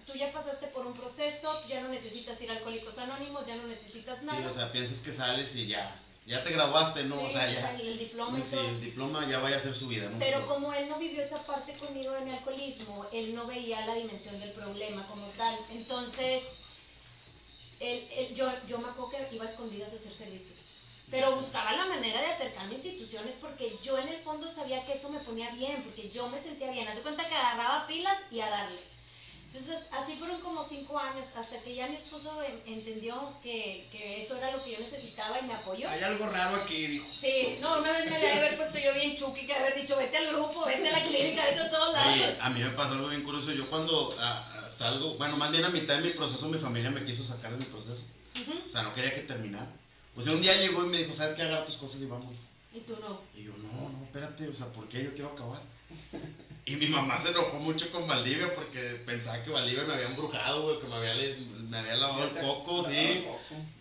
tú 0.05 0.13
ya 0.13 0.31
pasaste 0.31 0.67
por 0.67 0.87
un 0.87 0.93
proceso, 0.93 1.61
tú 1.61 1.69
ya 1.69 1.81
no 1.81 1.89
necesitas 1.89 2.41
ir 2.41 2.49
a 2.49 2.55
Alcohólicos 2.55 2.97
Anónimos, 2.97 3.45
ya 3.45 3.55
no 3.55 3.67
necesitas 3.67 4.23
nada. 4.23 4.39
Sí, 4.39 4.47
o 4.47 4.53
sea, 4.53 4.71
piensas 4.71 4.99
que 4.99 5.13
sales 5.13 5.55
y 5.55 5.67
ya. 5.67 5.95
Ya 6.29 6.43
te 6.43 6.51
graduaste, 6.51 7.03
¿no? 7.05 7.19
Sí, 7.21 7.25
o 7.25 7.31
sea, 7.31 7.51
ya. 7.51 7.73
el, 7.79 7.97
diploma 7.97 8.39
Sí, 8.43 8.55
el 8.57 8.81
diploma 8.81 9.27
ya 9.27 9.39
vaya 9.39 9.57
a 9.57 9.59
ser 9.59 9.73
su 9.75 9.87
vida, 9.87 10.09
¿no? 10.11 10.19
Pero 10.19 10.45
como 10.45 10.71
él 10.73 10.87
no 10.87 10.99
vivió 10.99 11.23
esa 11.23 11.43
parte 11.43 11.73
conmigo 11.77 12.11
de 12.13 12.21
mi 12.21 12.29
alcoholismo, 12.31 13.07
él 13.11 13.33
no 13.33 13.47
veía 13.47 13.83
la 13.87 13.95
dimensión 13.95 14.39
del 14.39 14.51
problema 14.51 15.07
como 15.07 15.25
tal. 15.29 15.57
Entonces, 15.71 16.43
él- 17.79 18.07
él- 18.15 18.35
yo, 18.35 18.47
yo 18.67 18.77
me 18.77 18.89
acuerdo 18.89 19.09
que 19.09 19.35
iba 19.35 19.45
a 19.45 19.49
escondidas 19.49 19.91
a 19.91 19.95
hacer 19.95 20.13
servicio. 20.13 20.55
Pero 21.09 21.35
buscaba 21.35 21.73
la 21.73 21.85
manera 21.87 22.21
de 22.21 22.27
acercarme 22.27 22.75
a 22.75 22.77
instituciones 22.77 23.33
porque 23.41 23.79
yo 23.81 23.97
en 23.97 24.09
el 24.09 24.21
fondo 24.21 24.51
sabía 24.53 24.85
que 24.85 24.93
eso 24.93 25.09
me 25.09 25.19
ponía 25.21 25.49
bien, 25.49 25.81
porque 25.81 26.09
yo 26.09 26.29
me 26.29 26.39
sentía 26.39 26.69
bien. 26.69 26.87
Haz 26.87 26.97
de 26.97 27.01
cuenta 27.01 27.27
que 27.27 27.33
agarraba 27.33 27.87
pilas 27.87 28.17
y 28.29 28.39
a 28.41 28.49
darle. 28.51 28.79
Entonces, 29.51 29.79
así 29.91 30.15
fueron 30.15 30.39
como 30.41 30.63
cinco 30.63 30.99
años, 30.99 31.25
hasta 31.35 31.59
que 31.63 31.73
ya 31.73 31.87
mi 31.87 31.95
esposo 31.95 32.43
en- 32.43 32.61
entendió 32.71 33.33
que, 33.41 33.87
que 33.91 34.21
eso 34.21 34.37
era 34.37 34.51
lo 34.51 34.63
que 34.63 34.73
yo 34.73 34.79
necesitaba 34.79 35.39
y 35.39 35.43
me 35.47 35.53
apoyó. 35.55 35.89
Hay 35.89 36.03
algo 36.03 36.27
raro 36.27 36.57
aquí, 36.57 36.85
dijo. 36.85 37.07
Sí, 37.19 37.57
no, 37.59 37.79
una 37.79 37.91
vez 37.91 38.05
me 38.11 38.19
de 38.19 38.31
haber 38.31 38.57
puesto 38.57 38.77
yo 38.77 38.93
bien 38.93 39.15
chuki, 39.15 39.47
que 39.47 39.55
haber 39.55 39.75
dicho, 39.75 39.97
vete 39.97 40.17
al 40.17 40.35
grupo, 40.35 40.65
vete 40.67 40.87
a 40.89 40.99
la 40.99 41.03
clínica, 41.03 41.45
vete 41.45 41.61
a 41.61 41.71
todos 41.71 41.93
lados. 41.93 42.13
Oye, 42.13 42.35
a 42.39 42.49
mí 42.51 42.59
me 42.59 42.69
pasó 42.69 42.93
algo 42.93 43.07
bien 43.07 43.23
curioso. 43.23 43.51
Yo 43.51 43.67
cuando 43.71 44.13
ah, 44.19 44.69
salgo, 44.77 45.15
bueno, 45.15 45.35
más 45.37 45.49
bien 45.51 45.65
a 45.65 45.69
mitad 45.69 45.95
de 45.97 46.03
mi 46.03 46.09
proceso, 46.11 46.47
mi 46.47 46.59
familia 46.59 46.91
me 46.91 47.03
quiso 47.03 47.23
sacar 47.23 47.49
de 47.51 47.57
mi 47.57 47.65
proceso. 47.65 48.03
O 48.67 48.69
sea, 48.69 48.83
no 48.83 48.93
quería 48.93 49.15
que 49.15 49.21
terminara. 49.21 49.67
O 50.15 50.21
sea, 50.21 50.33
un 50.33 50.41
día 50.43 50.55
llegó 50.57 50.85
y 50.85 50.89
me 50.89 50.99
dijo, 50.99 51.15
¿sabes 51.15 51.33
qué? 51.33 51.41
Agarra 51.41 51.65
tus 51.65 51.77
cosas 51.77 51.99
y 52.01 52.05
vamos. 52.05 52.35
Y 52.71 52.81
tú 52.81 52.95
no. 53.01 53.19
Y 53.35 53.45
yo, 53.45 53.51
no, 53.57 53.89
no, 53.89 54.03
espérate, 54.03 54.47
o 54.47 54.53
sea, 54.53 54.67
¿por 54.67 54.87
qué? 54.87 55.03
Yo 55.05 55.13
quiero 55.15 55.29
acabar. 55.31 55.59
Y 56.69 56.75
mi 56.75 56.87
mamá 56.87 57.19
se 57.21 57.29
enojó 57.29 57.57
mucho 57.59 57.91
con 57.91 58.07
Valdivia 58.07 58.53
porque 58.53 58.79
pensaba 59.05 59.41
que 59.43 59.49
Valdivia 59.49 59.85
me 59.85 59.93
había 59.93 60.07
embrujado, 60.07 60.63
güey, 60.63 60.79
que 60.79 60.87
me 60.87 60.95
había, 60.95 61.15
me 61.67 61.77
había 61.79 61.95
lavado 61.95 62.23
el 62.25 62.29
coco, 62.41 62.87
sí. 62.87 63.25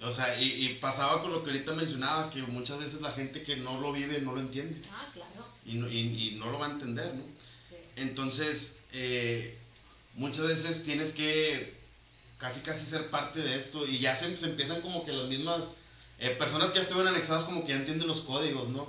O 0.01 0.13
sea, 0.13 0.41
y, 0.41 0.67
y 0.67 0.69
pasaba 0.81 1.21
con 1.21 1.33
lo 1.33 1.45
que 1.45 1.51
ahorita 1.51 1.75
mencionabas, 1.75 2.33
que 2.33 2.41
muchas 2.43 2.79
veces 2.79 3.01
la 3.03 3.13
gente 3.13 3.43
que 3.43 3.57
no 3.57 3.81
lo 3.81 3.93
vive 3.93 4.21
no 4.21 4.35
lo 4.35 4.41
entiende. 4.41 4.81
Ah, 4.91 5.07
claro. 5.13 5.47
Y 5.67 5.75
no, 5.75 5.89
y- 5.89 6.29
y 6.29 6.37
no 6.39 6.51
lo 6.51 6.59
va 6.59 6.67
a 6.69 6.71
entender, 6.71 7.15
¿no? 7.15 7.23
Sí. 7.69 7.77
Entonces, 7.97 8.77
eh, 8.93 9.59
muchas 10.15 10.47
veces 10.47 10.83
tienes 10.85 11.13
que 11.13 11.77
casi 12.39 12.61
casi 12.61 12.87
ser 12.87 13.11
parte 13.11 13.41
de 13.41 13.55
esto 13.57 13.87
y 13.87 13.99
ya 13.99 14.17
se, 14.17 14.35
se 14.37 14.47
empiezan 14.47 14.81
como 14.81 15.05
que 15.05 15.13
las 15.13 15.27
mismas 15.29 15.65
eh, 16.21 16.31
personas 16.31 16.71
que 16.71 16.77
ya 16.77 16.83
estuvieron 16.83 17.13
anexadas 17.15 17.45
como 17.45 17.65
que 17.67 17.73
ya 17.73 17.79
entienden 17.81 18.09
los 18.09 18.21
códigos, 18.23 18.69
¿no? 18.69 18.89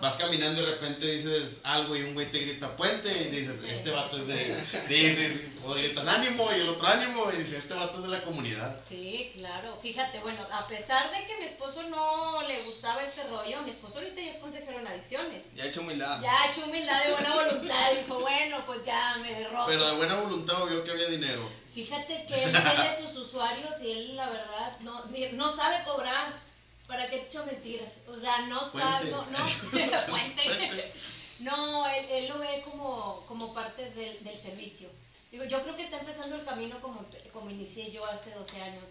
Vas 0.00 0.16
caminando 0.16 0.60
y 0.60 0.64
de 0.64 0.70
repente 0.72 1.06
dices 1.06 1.60
algo 1.62 1.96
y 1.96 2.02
un 2.02 2.14
güey 2.14 2.30
te 2.30 2.40
grita 2.40 2.76
puente 2.76 3.10
y 3.10 3.24
dices, 3.30 3.56
este 3.66 3.90
vato 3.90 4.18
es 4.18 4.26
de... 4.26 4.56
Dices, 4.88 5.40
o 5.64 5.74
gritan 5.74 6.08
ánimo 6.08 6.48
y 6.52 6.60
el 6.60 6.68
otro 6.68 6.86
ánimo 6.86 7.30
y 7.32 7.36
dices, 7.38 7.58
este 7.60 7.74
vato 7.74 7.96
es 7.96 8.02
de 8.02 8.08
la 8.08 8.22
comunidad. 8.22 8.78
Sí, 8.88 9.30
claro. 9.34 9.78
Fíjate, 9.82 10.20
bueno, 10.20 10.46
a 10.52 10.66
pesar 10.66 11.10
de 11.10 11.26
que 11.26 11.38
mi 11.38 11.44
esposo 11.44 11.82
no 11.88 12.42
le 12.46 12.64
gustaba 12.64 13.02
este 13.02 13.24
rollo, 13.24 13.62
mi 13.62 13.70
esposo 13.70 13.98
ahorita 13.98 14.20
ya 14.20 14.30
es 14.30 14.36
consejero 14.36 14.78
en 14.78 14.86
adicciones. 14.86 15.42
Ya 15.54 15.64
he 15.64 15.68
hecho 15.68 15.80
humildad. 15.80 16.20
Ya 16.20 16.42
ha 16.42 16.50
hecho 16.50 16.64
humildad 16.64 17.04
de 17.04 17.12
buena 17.12 17.34
voluntad, 17.34 17.90
dijo, 17.98 18.20
bueno, 18.20 18.64
pues 18.66 18.84
ya 18.84 19.16
me 19.20 19.34
derroto. 19.34 19.66
Pero 19.66 19.86
de 19.86 19.96
buena 19.96 20.20
voluntad 20.20 20.64
vio 20.66 20.84
que 20.84 20.90
había 20.90 21.08
dinero. 21.08 21.48
Fíjate 21.74 22.24
que 22.26 22.44
él 22.44 22.52
tiene 22.52 22.96
sus 22.96 23.16
usuarios 23.16 23.70
y 23.82 23.90
él, 23.90 24.16
la 24.16 24.30
verdad, 24.30 24.78
no, 24.80 25.04
no 25.32 25.56
sabe 25.56 25.84
cobrar. 25.84 26.46
¿Para 26.86 27.08
qué 27.10 27.16
he 27.16 27.22
hecho 27.22 27.44
mentiras? 27.46 27.92
O 28.06 28.16
sea, 28.16 28.46
no 28.46 28.60
sabe, 28.70 29.10
Fuente. 29.10 29.86
no, 29.86 29.90
no, 29.92 29.98
fuente. 30.08 30.92
No, 31.40 31.86
él, 31.86 32.06
él 32.10 32.28
lo 32.28 32.38
ve 32.38 32.62
como, 32.64 33.24
como 33.26 33.52
parte 33.52 33.90
del, 33.90 34.22
del 34.22 34.38
servicio. 34.38 34.88
Digo, 35.30 35.44
yo 35.44 35.62
creo 35.62 35.76
que 35.76 35.84
está 35.84 35.98
empezando 35.98 36.36
el 36.36 36.44
camino 36.44 36.80
como, 36.80 37.04
como 37.32 37.50
inicié 37.50 37.90
yo 37.90 38.06
hace 38.06 38.30
12 38.30 38.62
años. 38.62 38.84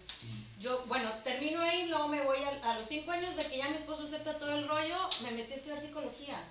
Yo, 0.60 0.84
bueno, 0.86 1.10
termino 1.24 1.60
ahí, 1.60 1.86
luego 1.86 2.08
me 2.08 2.22
voy 2.22 2.38
a, 2.44 2.70
a 2.70 2.78
los 2.78 2.86
5 2.86 3.10
años 3.10 3.36
de 3.36 3.46
que 3.46 3.58
ya 3.58 3.68
mi 3.70 3.76
esposo 3.76 4.04
acepta 4.04 4.38
todo 4.38 4.50
el 4.52 4.68
rollo, 4.68 5.08
me 5.22 5.30
metí 5.32 5.52
a 5.52 5.56
estudiar 5.56 5.80
psicología. 5.80 6.44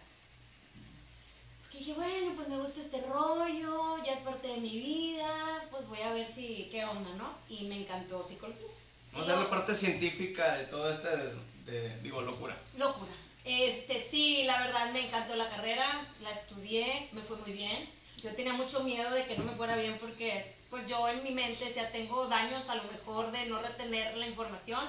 Porque 1.61 1.77
dije, 1.77 1.93
bueno, 1.93 2.33
pues 2.35 2.47
me 2.47 2.57
gusta 2.57 2.81
este 2.81 3.01
rollo, 3.01 4.03
ya 4.03 4.13
es 4.13 4.21
parte 4.21 4.47
de 4.47 4.57
mi 4.57 4.75
vida, 4.77 5.65
pues 5.69 5.87
voy 5.87 6.01
a 6.01 6.11
ver 6.13 6.33
si, 6.33 6.67
qué 6.71 6.83
onda, 6.83 7.11
¿no? 7.15 7.33
Y 7.47 7.65
me 7.65 7.81
encantó 7.81 8.27
psicología. 8.27 8.67
O 9.15 9.23
sea, 9.25 9.35
la 9.37 9.49
parte 9.49 9.73
científica 9.75 10.57
de 10.57 10.65
todo 10.65 10.91
este, 10.91 11.07
de, 11.09 11.33
de- 11.71 12.01
digo, 12.01 12.21
locura. 12.21 12.57
Locura. 12.77 13.11
Este, 13.45 14.07
sí, 14.09 14.43
la 14.43 14.59
verdad 14.63 14.91
me 14.91 15.05
encantó 15.07 15.35
la 15.35 15.49
carrera, 15.49 16.07
la 16.19 16.31
estudié, 16.31 17.09
me 17.11 17.21
fue 17.21 17.37
muy 17.37 17.51
bien. 17.53 17.89
yo 18.21 18.33
tenía 18.35 18.53
mucho 18.53 18.83
miedo 18.83 19.11
de 19.11 19.25
que 19.27 19.37
no 19.37 19.43
me 19.43 19.53
fuera 19.55 19.75
bien 19.77 19.97
porque 19.99 20.55
pues 20.71 20.87
yo 20.89 21.07
en 21.09 21.23
mi 21.23 21.29
mente 21.31 21.71
ya 21.73 21.91
tengo 21.91 22.27
daños 22.27 22.67
a 22.69 22.75
lo 22.75 22.83
mejor 22.85 23.31
de 23.31 23.45
no 23.45 23.61
retener 23.61 24.17
la 24.17 24.25
información, 24.25 24.83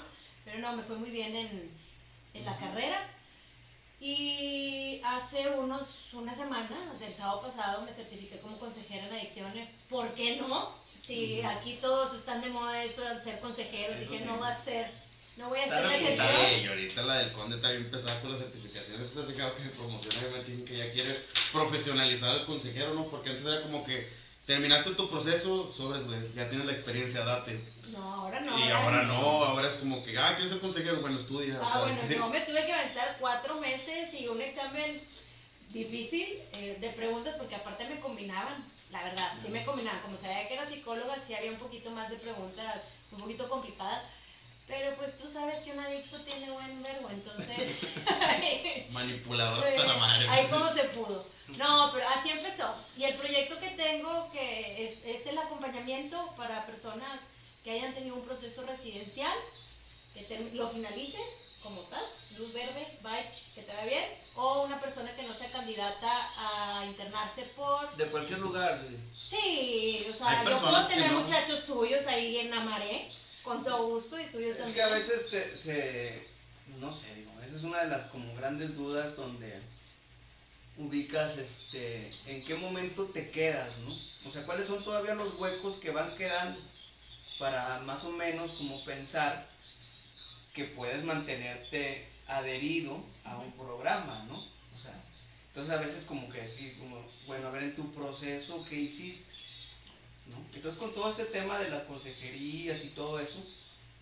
pero 0.44 0.58
no, 0.58 0.72
me 0.74 0.82
fue 0.82 0.96
muy 0.96 1.10
bien 1.10 1.36
en, 1.36 1.70
en 2.32 2.44
la 2.46 2.56
carrera. 2.56 3.06
Y 4.00 5.00
hace 5.04 5.50
unos, 5.50 6.12
una 6.14 6.34
semana, 6.34 6.90
o 6.92 6.98
sea, 6.98 7.08
el 7.08 7.14
sábado 7.14 7.42
pasado 7.42 7.82
me 7.82 7.92
certifiqué 7.92 8.40
como 8.40 8.58
consejera 8.58 9.06
en 9.06 9.12
adicciones. 9.14 9.68
¿Por 9.88 10.12
qué 10.14 10.36
no? 10.36 10.74
Si 11.06 11.40
aquí 11.42 11.78
todos 11.80 12.14
están 12.16 12.40
de 12.40 12.48
moda 12.48 12.82
eso 12.82 13.02
de 13.02 13.22
ser 13.22 13.40
consejeros, 13.40 13.98
dije, 14.00 14.24
no 14.24 14.40
va 14.40 14.48
a 14.48 14.64
ser, 14.64 14.90
no 15.36 15.48
voy 15.48 15.60
a 15.60 15.64
Está 15.64 15.76
ser 15.76 15.86
la 15.86 15.96
excepción. 15.96 16.62
Y 16.62 16.66
ahorita 16.66 17.02
la 17.02 17.18
del 17.18 17.32
conde 17.32 17.56
está 17.56 17.70
bien 17.70 17.90
pesada 17.90 18.20
con 18.20 18.32
las 18.32 18.40
certificaciones. 18.40 19.12
¿Te 19.12 19.20
has 19.20 19.26
fijado 19.26 19.54
que 19.56 19.62
se 19.62 19.68
promociona 19.70 20.26
de 20.28 20.38
machín 20.38 20.64
que 20.64 20.76
ya 20.76 20.92
quiere 20.92 21.10
profesionalizar 21.52 22.30
al 22.30 22.44
consejero, 22.46 22.94
no? 22.94 23.04
Porque 23.04 23.30
antes 23.30 23.46
era 23.46 23.62
como 23.62 23.84
que 23.84 24.08
terminaste 24.46 24.90
tu 24.94 25.08
proceso, 25.08 25.72
sobres, 25.72 26.04
güey, 26.06 26.18
ya 26.34 26.48
tienes 26.48 26.66
la 26.66 26.72
experiencia, 26.72 27.24
date. 27.24 27.60
No, 27.92 28.02
ahora 28.02 28.40
no. 28.40 28.58
y 28.58 28.68
ahora 28.70 29.02
no, 29.04 29.14
ahora 29.44 29.68
es 29.68 29.74
como 29.74 30.02
que, 30.02 30.18
ah, 30.18 30.32
¿quieres 30.34 30.50
ser 30.50 30.60
consejero? 30.60 31.00
Bueno, 31.00 31.18
estudia. 31.18 31.60
o 31.60 31.64
Ah, 31.64 31.70
sea, 31.72 31.80
bueno, 31.82 31.98
sí. 32.08 32.14
yo 32.16 32.28
me 32.28 32.40
tuve 32.40 32.66
que 32.66 32.72
aventar 32.72 33.16
cuatro 33.20 33.60
meses 33.60 34.12
y 34.12 34.26
un 34.26 34.40
examen 34.40 35.02
difícil 35.76 36.38
eh, 36.54 36.78
de 36.80 36.90
preguntas 36.90 37.34
porque 37.36 37.54
aparte 37.54 37.84
me 37.84 38.00
combinaban, 38.00 38.64
la 38.90 39.02
verdad, 39.04 39.32
sí 39.40 39.48
me 39.48 39.64
combinaban. 39.64 40.00
Como 40.02 40.16
sabía 40.16 40.48
que 40.48 40.54
era 40.54 40.68
psicóloga, 40.68 41.16
sí 41.26 41.34
había 41.34 41.50
un 41.50 41.58
poquito 41.58 41.90
más 41.90 42.10
de 42.10 42.16
preguntas 42.16 42.82
un 43.12 43.20
poquito 43.20 43.48
complicadas. 43.48 44.02
Pero 44.66 44.96
pues 44.96 45.16
tú 45.16 45.28
sabes 45.28 45.60
que 45.60 45.70
un 45.70 45.78
adicto 45.78 46.20
tiene 46.22 46.50
buen 46.50 46.82
verbo, 46.82 47.08
entonces... 47.08 47.76
Manipulador 48.90 49.64
hasta 49.64 49.86
la 49.86 49.96
madre. 49.96 50.28
Ahí 50.28 50.46
güey. 50.46 50.58
como 50.58 50.74
se 50.74 50.84
pudo. 50.88 51.24
No, 51.56 51.90
pero 51.92 52.08
así 52.08 52.30
empezó. 52.30 52.74
Y 52.96 53.04
el 53.04 53.14
proyecto 53.14 53.60
que 53.60 53.70
tengo, 53.70 54.28
que 54.32 54.84
es, 54.84 55.04
es 55.04 55.26
el 55.26 55.38
acompañamiento 55.38 56.34
para 56.36 56.66
personas 56.66 57.20
que 57.62 57.70
hayan 57.70 57.94
tenido 57.94 58.16
un 58.16 58.24
proceso 58.24 58.66
residencial, 58.66 59.36
que 60.16 60.22
te- 60.24 60.50
lo 60.54 60.68
finalicen 60.70 61.22
como 61.62 61.82
tal, 61.82 62.02
luz 62.38 62.52
verde, 62.52 62.86
bye, 63.02 63.28
que 63.54 63.62
te 63.62 63.72
vaya 63.72 63.84
bien, 63.84 64.04
o 64.36 64.62
una 64.64 64.80
persona 64.80 65.14
que 65.16 65.24
no 65.24 65.34
sea 65.36 65.50
candidata 65.50 66.30
a 66.36 66.86
internarse 66.86 67.42
por... 67.56 67.94
De 67.96 68.10
cualquier 68.10 68.38
lugar. 68.38 68.82
Sí, 69.24 70.06
o 70.08 70.16
sea, 70.16 70.44
yo 70.44 70.60
puedo 70.60 70.86
tener 70.86 71.10
no. 71.12 71.20
muchachos 71.20 71.66
tuyos 71.66 72.06
ahí 72.06 72.38
en 72.38 72.54
Amaré, 72.54 73.10
con 73.42 73.64
todo 73.64 73.86
gusto, 73.88 74.18
y 74.18 74.26
tuyos 74.26 74.52
Es 74.52 74.56
también. 74.58 74.74
que 74.76 74.82
a 74.82 74.88
veces 74.94 75.28
te, 75.30 75.60
se, 75.62 76.26
no 76.78 76.92
sé, 76.92 77.12
digo, 77.14 77.32
esa 77.44 77.56
es 77.56 77.62
una 77.62 77.80
de 77.84 77.88
las 77.90 78.06
como 78.06 78.32
grandes 78.36 78.74
dudas 78.76 79.16
donde 79.16 79.60
ubicas 80.78 81.36
este, 81.38 82.10
en 82.26 82.44
qué 82.44 82.54
momento 82.54 83.06
te 83.06 83.30
quedas, 83.30 83.76
¿no? 83.78 83.96
O 84.28 84.30
sea, 84.30 84.44
cuáles 84.44 84.66
son 84.66 84.84
todavía 84.84 85.14
los 85.14 85.34
huecos 85.34 85.76
que 85.76 85.90
van 85.90 86.14
quedando 86.16 86.60
para 87.38 87.80
más 87.80 88.04
o 88.04 88.10
menos 88.10 88.52
como 88.52 88.84
pensar 88.84 89.48
que 90.56 90.64
puedes 90.64 91.04
mantenerte 91.04 92.08
adherido 92.28 93.04
a 93.24 93.36
un 93.36 93.52
programa, 93.52 94.24
¿no? 94.26 94.38
O 94.38 94.78
sea, 94.78 94.98
entonces 95.48 95.74
a 95.74 95.78
veces 95.78 96.06
como 96.06 96.30
que 96.30 96.40
decir, 96.40 96.78
como, 96.78 97.06
bueno, 97.26 97.48
a 97.48 97.50
ver 97.50 97.64
en 97.64 97.74
tu 97.76 97.92
proceso, 97.92 98.64
¿qué 98.68 98.76
hiciste? 98.76 99.34
¿No? 100.28 100.36
Entonces 100.54 100.80
con 100.80 100.94
todo 100.94 101.10
este 101.10 101.26
tema 101.26 101.58
de 101.58 101.68
las 101.68 101.82
consejerías 101.82 102.82
y 102.84 102.88
todo 102.88 103.20
eso, 103.20 103.44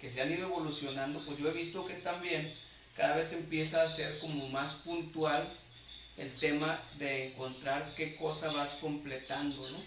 que 0.01 0.09
se 0.09 0.23
han 0.23 0.31
ido 0.31 0.47
evolucionando, 0.47 1.25
pues 1.27 1.37
yo 1.39 1.49
he 1.51 1.53
visto 1.53 1.85
que 1.85 1.95
también 1.95 2.55
cada 2.97 3.17
vez 3.17 3.33
empieza 3.33 3.83
a 3.83 3.89
ser 3.89 4.21
como 4.21 4.49
más 4.51 4.75
puntual 4.75 5.53
el 6.17 6.33
tema 6.37 6.81
de 6.99 7.33
encontrar 7.33 7.93
qué 7.97 8.15
cosa 8.15 8.53
vas 8.53 8.75
completando, 8.75 9.69
¿no? 9.71 9.83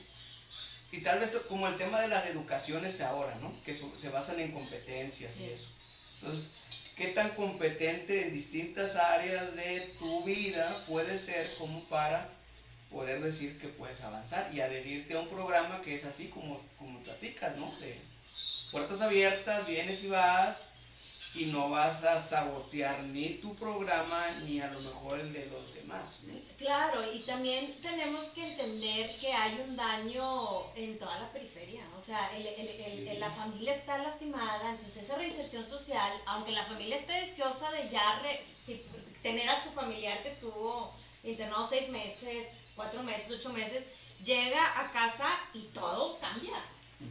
Y 0.92 1.02
tal 1.02 1.20
vez 1.20 1.32
como 1.48 1.66
el 1.68 1.78
tema 1.78 2.02
de 2.02 2.10
las 2.10 2.28
educaciones 2.28 3.00
ahora, 3.00 3.36
¿no? 3.36 3.54
Que 3.64 3.74
so- 3.74 3.98
se 3.98 4.10
basan 4.10 4.40
en 4.42 4.52
competencias 4.52 5.38
y 5.38 5.46
eso. 5.46 5.68
Entonces, 6.20 6.50
¿qué 6.96 7.08
tan 7.10 7.30
competente 7.32 8.28
en 8.28 8.34
distintas 8.34 8.96
áreas 8.96 9.56
de 9.56 9.96
tu 10.00 10.24
vida 10.24 10.86
puedes 10.88 11.22
ser 11.22 11.58
como 11.58 11.84
para 11.90 12.30
poder 12.90 13.22
decir 13.22 13.58
que 13.58 13.68
puedes 13.68 14.02
avanzar 14.02 14.50
y 14.54 14.62
adherirte 14.62 15.16
a 15.16 15.20
un 15.20 15.28
programa 15.28 15.82
que 15.82 15.96
es 15.96 16.06
así 16.06 16.28
como, 16.28 16.62
como 16.78 17.02
platicas, 17.04 17.56
¿no? 17.58 17.80
De 17.80 18.00
puertas 18.72 19.02
abiertas, 19.02 19.68
vienes 19.68 20.04
y 20.04 20.08
vas 20.08 20.67
y 21.38 21.46
no 21.48 21.70
vas 21.70 22.04
a 22.04 22.22
sabotear 22.22 23.04
ni 23.04 23.36
tu 23.36 23.56
programa 23.56 24.26
ni 24.44 24.60
a 24.60 24.68
lo 24.72 24.80
mejor 24.82 25.20
el 25.20 25.32
de 25.34 25.46
los 25.48 25.74
demás, 25.76 26.22
¿no? 26.24 26.34
Claro, 26.58 27.14
y 27.14 27.20
también 27.20 27.80
tenemos 27.82 28.26
que 28.32 28.48
entender 28.48 29.06
que 29.20 29.32
hay 29.32 29.60
un 29.62 29.76
daño 29.76 30.74
en 30.76 30.98
toda 30.98 31.20
la 31.20 31.32
periferia. 31.32 31.84
O 31.98 32.04
sea, 32.04 32.36
el- 32.36 32.48
el- 32.48 32.68
el- 32.68 33.08
el- 33.08 33.20
la 33.20 33.30
familia 33.30 33.76
está 33.76 33.98
lastimada, 34.00 34.72
entonces 34.72 35.04
esa 35.04 35.16
reinserción 35.16 35.68
social, 35.70 36.12
aunque 36.26 36.52
la 36.52 36.64
familia 36.66 36.98
esté 36.98 37.14
deseosa 37.14 37.70
de 37.72 37.88
ya 37.90 38.20
re- 38.22 38.44
tener 39.22 39.48
a 39.50 39.62
su 39.64 39.70
familiar 39.72 40.22
que 40.24 40.30
estuvo 40.30 40.92
internado 41.24 41.68
seis 41.70 41.90
meses, 41.90 42.48
cuatro 42.76 43.04
meses, 43.04 43.32
ocho 43.40 43.52
meses, 43.52 43.84
llega 44.24 44.62
a 44.80 44.92
casa 44.92 45.28
y 45.54 45.62
todo 45.74 46.18
cambia. 46.20 46.56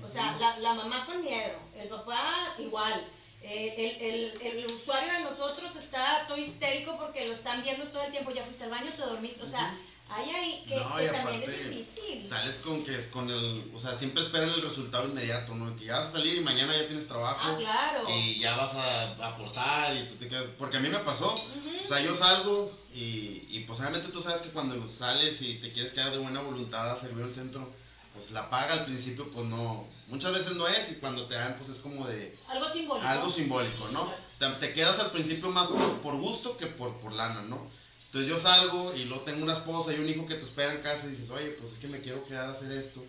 O 0.03 0.09
sea, 0.09 0.37
la, 0.41 0.59
la 0.59 0.75
mamá 0.75 1.07
con 1.07 1.23
miedo, 1.23 1.59
el 1.77 1.89
papá 1.89 2.55
igual. 2.59 3.07
Eh, 3.49 3.97
el, 4.01 4.43
el- 4.43 4.59
el 4.59 4.67
usuario 4.67 5.13
de 5.13 5.21
nosotros 5.21 5.71
está 5.79 6.25
todo 6.27 6.37
histérico 6.39 6.99
porque 6.99 7.27
lo 7.27 7.33
están 7.35 7.63
viendo 7.63 7.87
todo 7.89 8.03
el 8.03 8.11
tiempo. 8.11 8.31
Ya 8.33 8.45
fuiste 8.45 8.65
al 8.65 8.71
baño, 8.71 8.91
te 8.91 9.03
dormiste. 9.03 9.43
O 9.43 9.47
sea, 9.47 9.79
hay 10.09 10.31
ahí 10.31 10.65
que, 10.69 10.77
No, 10.77 10.97
que 10.97 11.05
y 11.05 11.09
también 11.09 11.43
es 11.43 11.69
difícil. 11.69 12.29
Sales 12.29 12.57
con 12.57 12.85
que 12.85 12.97
es 12.99 13.07
con 13.09 13.29
el, 13.31 13.71
o 13.75 13.81
sea, 13.81 13.97
siempre 13.99 14.23
esperan 14.23 14.51
el 14.51 14.63
resultado 14.63 15.07
inmediato, 15.09 15.55
¿no? 15.55 15.77
Que 15.77 15.87
ya 15.87 15.99
vas 16.01 16.09
a 16.09 16.13
salir 16.13 16.37
y 16.37 16.41
mañana 16.41 16.77
ya 16.77 16.87
tienes 16.87 17.09
trabajo. 17.09 17.41
Ah, 17.43 17.57
claro. 17.59 18.09
Y 18.11 18.39
ya 18.39 18.57
vas 18.57 18.75
a 18.75 19.11
aportar 19.29 19.95
y 19.97 20.09
tú 20.09 20.15
te 20.17 20.29
quedas, 20.29 20.45
porque 20.59 20.77
a 20.77 20.81
mí 20.81 20.89
me 20.89 20.99
pasó, 21.01 21.35
o 21.35 21.89
sea, 21.89 22.01
yo 22.01 22.15
salgo 22.15 22.73
y, 22.95 23.47
y 23.51 23.65
pues 23.67 23.79
obviamente 23.81 24.09
tú 24.09 24.23
sabes 24.23 24.41
que 24.43 24.51
cuando 24.51 24.89
sales 24.89 25.41
y 25.43 25.55
te 25.59 25.73
quieres 25.73 25.93
quedar 25.93 26.13
de 26.13 26.19
buena 26.19 26.41
voluntad 26.41 26.91
a 26.93 27.01
servir 27.01 27.25
al 27.25 27.33
centro, 27.33 27.69
pues 28.17 28.31
la 28.31 28.49
paga 28.51 28.73
al 28.75 28.85
principio 28.85 29.31
pues 29.33 29.47
no, 29.47 29.87
muchas 30.09 30.33
veces 30.33 30.53
no 30.57 30.67
es 30.67 30.91
y 30.91 30.95
cuando 30.97 31.27
te 31.27 31.35
dan 31.35 31.57
pues 31.57 31.69
es 31.69 31.79
como 31.79 32.07
de 32.07 32.37
Algo 32.49 32.65
simbólico. 32.73 33.07
algo 33.07 33.31
simbólico, 33.31 33.89
¿no? 33.91 34.13
Te, 34.39 34.49
te 34.67 34.75
quedas 34.75 34.99
al 34.99 35.11
principio 35.13 35.51
más 35.51 35.69
por, 35.69 36.01
por 36.01 36.17
gusto 36.17 36.57
que 36.57 36.67
por, 36.67 36.99
por 37.01 37.13
lana, 37.13 37.43
¿no? 37.43 37.69
Entonces 38.07 38.31
yo 38.31 38.39
salgo 38.39 38.95
y 38.95 39.05
luego 39.05 39.25
tengo 39.25 39.43
una 39.43 39.53
esposa 39.53 39.93
y 39.93 39.99
un 40.01 40.09
hijo 40.09 40.27
que 40.27 40.37
te 40.37 40.45
espera 40.45 40.73
en 40.73 40.83
casa 40.83 41.07
y 41.07 41.11
dices, 41.11 41.31
oye, 41.31 41.51
pues 41.61 41.75
es 41.75 41.79
que 41.79 41.89
me 41.89 42.01
quiero 42.01 42.25
quedar 42.27 42.49
a 42.49 42.53
hacer 42.53 42.73
esto, 42.73 43.05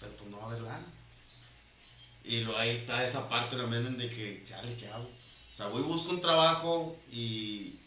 pero 0.00 0.12
pues 0.16 0.30
no 0.30 0.38
va 0.38 0.44
a 0.44 0.46
haber 0.50 0.62
lana. 0.62 0.86
Y 2.24 2.40
luego 2.40 2.58
ahí 2.58 2.70
está 2.70 3.06
esa 3.08 3.28
parte 3.28 3.56
también 3.56 3.96
de 3.98 4.08
que, 4.10 4.44
chale, 4.48 4.76
¿qué 4.76 4.86
hago? 4.88 5.04
O 5.08 5.56
sea, 5.56 5.66
voy 5.68 5.80
y 5.80 5.84
busco 5.84 6.10
un 6.10 6.20
trabajo 6.20 6.96
y, 7.10 7.80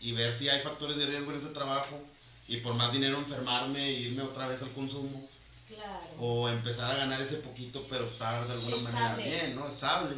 y 0.00 0.12
ver 0.12 0.32
si 0.32 0.48
hay 0.48 0.60
factores 0.62 0.96
de 0.96 1.06
riesgo 1.06 1.32
en 1.32 1.38
ese 1.40 1.48
trabajo 1.48 2.00
y 2.48 2.58
por 2.58 2.74
más 2.74 2.92
dinero 2.92 3.18
enfermarme 3.18 3.84
e 3.86 3.92
irme 3.92 4.22
otra 4.22 4.46
vez 4.46 4.62
al 4.62 4.72
consumo 4.72 5.28
Claro. 5.80 6.00
o 6.18 6.48
empezar 6.48 6.90
a 6.90 6.96
ganar 6.96 7.20
ese 7.22 7.36
poquito 7.36 7.86
pero 7.88 8.04
estar 8.04 8.46
de 8.46 8.52
alguna 8.52 8.76
manera 8.78 9.14
bien, 9.16 9.56
¿no? 9.56 9.66
Estable. 9.68 10.16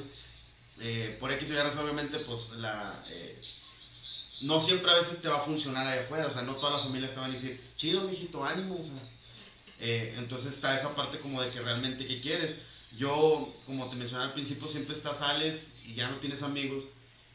Eh, 0.81 1.17
por 1.21 1.31
X 1.33 1.51
o 1.51 1.53
Y 1.55 1.57
obviamente, 1.79 2.19
pues 2.21 2.51
la... 2.59 3.03
eh, 3.09 3.41
no 4.41 4.61
siempre 4.61 4.91
a 4.91 4.97
veces 4.97 5.23
te 5.23 5.29
va 5.29 5.37
a 5.37 5.41
funcionar 5.43 5.87
allá 5.87 6.03
afuera, 6.03 6.27
o 6.27 6.33
sea, 6.33 6.43
no 6.43 6.57
todas 6.57 6.73
las 6.75 6.83
familias 6.83 7.13
te 7.13 7.21
van 7.21 7.31
a 7.31 7.35
decir, 7.35 7.61
chido, 7.77 8.03
mijito, 8.09 8.45
ánimo, 8.45 8.75
o 8.75 8.83
sea. 8.83 9.01
eh, 9.79 10.15
entonces 10.19 10.53
está 10.55 10.77
esa 10.77 10.95
parte 10.97 11.21
como 11.21 11.41
de 11.41 11.51
que 11.51 11.61
realmente, 11.61 12.07
¿qué 12.07 12.21
quieres? 12.21 12.57
Yo, 12.99 13.55
como 13.67 13.89
te 13.89 13.97
mencioné 13.97 14.25
al 14.25 14.33
principio, 14.35 14.67
siempre 14.67 14.97
estás, 14.97 15.19
sales 15.19 15.73
y 15.85 15.95
ya 15.95 16.09
no 16.09 16.17
tienes 16.17 16.43
amigos. 16.43 16.85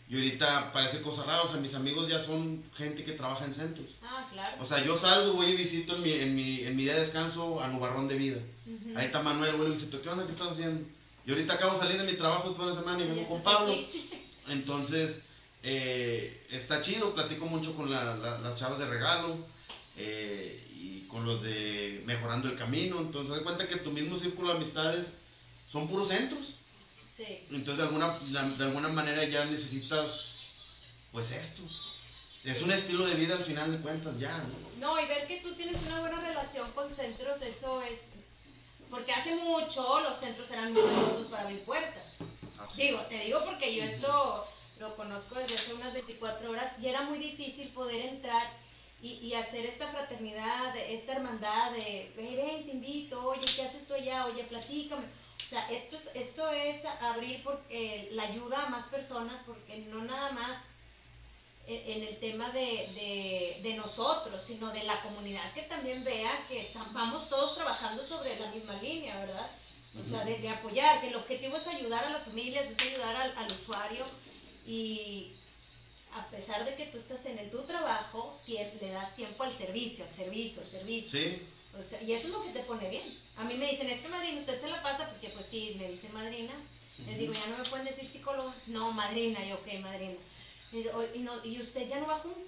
Y 0.09 0.15
ahorita 0.15 0.71
parece 0.71 1.01
cosa 1.01 1.23
rara, 1.25 1.41
o 1.41 1.47
sea, 1.49 1.59
mis 1.59 1.73
amigos 1.75 2.07
ya 2.07 2.19
son 2.19 2.63
gente 2.77 3.03
que 3.03 3.11
trabaja 3.11 3.43
en 3.43 3.53
centros. 3.53 3.87
Ah, 4.01 4.25
claro. 4.31 4.55
O 4.61 4.65
sea, 4.65 4.81
yo 4.85 4.95
salgo, 4.95 5.33
voy 5.33 5.47
y 5.47 5.55
visito 5.57 5.95
en 5.97 6.01
mi, 6.01 6.11
en 6.13 6.33
mi, 6.35 6.61
en 6.63 6.75
mi 6.77 6.83
día 6.83 6.93
de 6.93 7.01
descanso 7.01 7.59
a 7.61 7.67
Nubarrón 7.67 8.07
de 8.07 8.15
Vida. 8.15 8.39
Ujú. 8.65 8.97
Ahí 8.97 9.07
está 9.07 9.21
Manuel, 9.21 9.57
güey, 9.57 9.69
y 9.69 9.71
visito, 9.73 10.01
¿qué 10.01 10.07
onda? 10.09 10.25
¿Qué 10.25 10.31
estás 10.31 10.49
haciendo? 10.53 10.87
Y 11.25 11.31
ahorita 11.31 11.55
acabo 11.55 11.73
de 11.73 11.79
salir 11.79 11.97
de 12.01 12.09
mi 12.09 12.17
trabajo 12.17 12.51
toda 12.51 12.73
la 12.73 12.79
semana 12.79 13.03
y 13.03 13.07
vengo 13.07 13.27
con 13.27 13.43
Pablo. 13.43 13.73
Entonces, 14.47 15.23
eh, 15.63 16.45
está 16.51 16.81
chido, 16.81 17.13
platico 17.13 17.45
mucho 17.47 17.75
con 17.75 17.89
la- 17.91 18.15
la- 18.15 18.39
las 18.39 18.57
chavas 18.57 18.79
de 18.79 18.87
regalo 18.87 19.45
eh, 19.97 20.65
y 20.73 21.01
con 21.07 21.25
los 21.25 21.43
de 21.43 22.03
Mejorando 22.05 22.47
el 22.47 22.55
Camino. 22.57 22.99
Entonces, 23.01 23.31
haz 23.33 23.39
de 23.39 23.43
cuenta 23.43 23.67
que 23.67 23.77
tu 23.77 23.91
mismo 23.91 24.15
círculo 24.17 24.51
de 24.51 24.57
amistades 24.57 25.07
son 25.69 25.87
puros 25.89 26.07
centros. 26.07 26.53
Sí. 27.17 27.45
Entonces, 27.49 27.77
de 27.77 27.83
alguna, 27.83 28.19
de 28.19 28.63
alguna 28.63 28.89
manera 28.89 29.23
ya 29.23 29.43
necesitas, 29.45 30.25
pues 31.11 31.31
esto. 31.31 31.63
Es 32.43 32.61
un 32.61 32.71
estilo 32.71 33.07
de 33.07 33.15
vida 33.15 33.35
al 33.35 33.43
final 33.43 33.71
de 33.71 33.79
cuentas 33.81 34.19
ya, 34.19 34.37
¿no? 34.37 34.93
No, 34.95 35.01
y 35.01 35.07
ver 35.07 35.27
que 35.27 35.41
tú 35.41 35.55
tienes 35.55 35.81
una 35.81 35.99
buena 36.01 36.21
relación 36.21 36.71
con 36.73 36.93
centros, 36.93 37.41
eso 37.41 37.81
es... 37.81 38.11
Porque 38.91 39.11
hace 39.11 39.35
mucho 39.35 39.99
los 40.01 40.17
centros 40.17 40.49
eran 40.51 40.71
muy 40.71 40.81
famosos 40.81 41.27
para 41.27 41.43
abrir 41.43 41.63
puertas. 41.63 42.05
Así. 42.59 42.83
Digo, 42.83 43.01
te 43.09 43.19
digo 43.19 43.43
porque 43.43 43.75
yo 43.75 43.83
esto 43.83 44.47
lo 44.79 44.95
conozco 44.95 45.35
desde 45.35 45.55
hace 45.55 45.73
unas 45.73 45.91
24 45.93 46.51
horas 46.51 46.71
y 46.81 46.87
era 46.87 47.01
muy 47.01 47.17
difícil 47.17 47.67
poder 47.69 48.05
entrar 48.05 48.47
y, 49.01 49.13
y 49.13 49.33
hacer 49.33 49.65
esta 49.65 49.87
fraternidad, 49.87 50.75
esta 50.77 51.13
hermandad 51.13 51.71
de, 51.71 52.13
"Ven, 52.15 52.35
ven, 52.37 52.65
te 52.65 52.71
invito, 52.73 53.21
oye, 53.27 53.45
¿qué 53.55 53.63
haces 53.63 53.87
tú 53.87 53.93
allá? 53.95 54.25
Oye, 54.27 54.43
platícame. 54.45 55.05
O 55.47 55.49
sea, 55.49 55.71
esto 55.71 55.95
es, 55.95 56.09
esto 56.13 56.49
es 56.51 56.83
abrir 56.99 57.41
por, 57.41 57.61
eh, 57.69 58.09
la 58.11 58.23
ayuda 58.23 58.65
a 58.65 58.69
más 58.69 58.85
personas 58.87 59.41
porque 59.45 59.77
no 59.87 60.03
nada 60.03 60.31
más 60.33 60.57
en, 61.67 62.01
en 62.01 62.03
el 62.07 62.17
tema 62.19 62.49
de, 62.49 62.59
de- 62.59 63.59
de 63.63 63.73
nosotros, 63.75 64.43
sino 64.45 64.71
de 64.73 64.83
la 64.83 65.01
comunidad 65.03 65.53
que 65.53 65.61
también 65.63 66.03
vea 66.03 66.45
que 66.49 66.63
están- 66.63 66.93
vamos 66.93 67.29
todos 67.29 67.55
trabajando 67.55 68.05
sobre 68.05 68.37
la 68.37 68.51
misma 68.51 68.73
línea, 68.81 69.17
¿verdad? 69.21 69.49
O 70.05 70.09
sea, 70.09 70.25
de, 70.25 70.37
de 70.37 70.49
apoyar, 70.49 70.99
que 70.99 71.07
el 71.07 71.15
objetivo 71.15 71.55
es 71.55 71.65
ayudar 71.67 72.03
a 72.03 72.09
las 72.09 72.23
familias, 72.25 72.67
es 72.69 72.85
ayudar 72.93 73.15
al, 73.15 73.37
al 73.37 73.47
usuario 73.47 74.05
y 74.65 75.31
a 76.13 76.25
pesar 76.27 76.65
de 76.65 76.75
que 76.75 76.87
tú 76.87 76.97
estás 76.97 77.25
en 77.25 77.39
el, 77.39 77.49
tu 77.49 77.63
trabajo, 77.63 78.37
le 78.47 78.89
das 78.91 79.15
tiempo 79.15 79.43
al 79.43 79.51
servicio, 79.57 80.03
al 80.03 80.13
servicio, 80.13 80.61
al 80.61 80.67
servicio. 80.69 81.19
Sí, 81.21 81.41
O 81.79 81.89
sea, 81.89 82.01
y 82.01 82.13
eso 82.13 82.27
es 82.27 82.33
lo 82.33 82.43
que 82.43 82.51
te 82.51 82.63
pone 82.63 82.89
bien. 82.89 83.03
A 83.35 83.43
mí 83.43 83.55
me 83.55 83.69
dicen, 83.69 83.87
es 83.87 84.01
que 84.01 84.07
madrina, 84.09 84.39
usted 84.39 84.59
se 84.59 84.67
la 84.67 84.81
pasa, 84.81 85.09
porque 85.09 85.29
pues 85.29 85.45
sí, 85.49 85.75
me 85.77 85.87
dicen 85.89 86.13
madrina. 86.13 86.53
Les 87.05 87.17
digo, 87.17 87.33
ya 87.33 87.47
no 87.47 87.57
me 87.59 87.69
pueden 87.69 87.85
decir 87.85 88.07
psicóloga. 88.07 88.53
No, 88.67 88.91
madrina, 88.91 89.43
yo 89.45 89.63
qué, 89.63 89.77
madrina. 89.79 90.15
Y, 90.71 90.77
digo, 90.77 90.97
"Oye, 90.97 91.11
y, 91.15 91.19
no, 91.19 91.45
y 91.45 91.61
usted 91.61 91.87
ya 91.87 91.99
no 91.99 92.07
va 92.07 92.19
junto, 92.19 92.39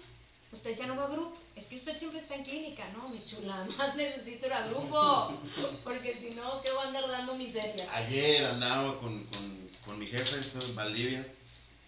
usted 0.51 0.75
ya 0.75 0.88
no 0.88 0.95
va 0.95 1.05
a 1.05 1.09
grupo. 1.09 1.38
Es 1.55 1.65
que 1.65 1.75
usted 1.77 1.98
siempre 1.98 2.19
está 2.19 2.36
en 2.36 2.43
clínica, 2.43 2.89
¿no? 2.89 3.09
Mi 3.09 3.24
chula, 3.24 3.67
más 3.77 3.95
necesito 3.95 4.48
ir 4.48 4.53
a 4.53 4.67
grupo. 4.67 5.39
Porque 5.83 6.17
si 6.19 6.33
no, 6.33 6.62
¿qué 6.62 6.71
voy 6.71 6.86
a 6.86 6.88
andar 6.88 7.07
dando 7.07 7.36
miserias? 7.36 7.88
ayer 7.93 8.45
andaba 8.45 9.00
con, 9.00 9.24
con, 9.25 9.69
con 9.86 10.00
mi 10.00 10.07
jefe 10.07 10.39
esto 10.39 10.59
en 10.65 10.75
Valdivia 10.75 11.25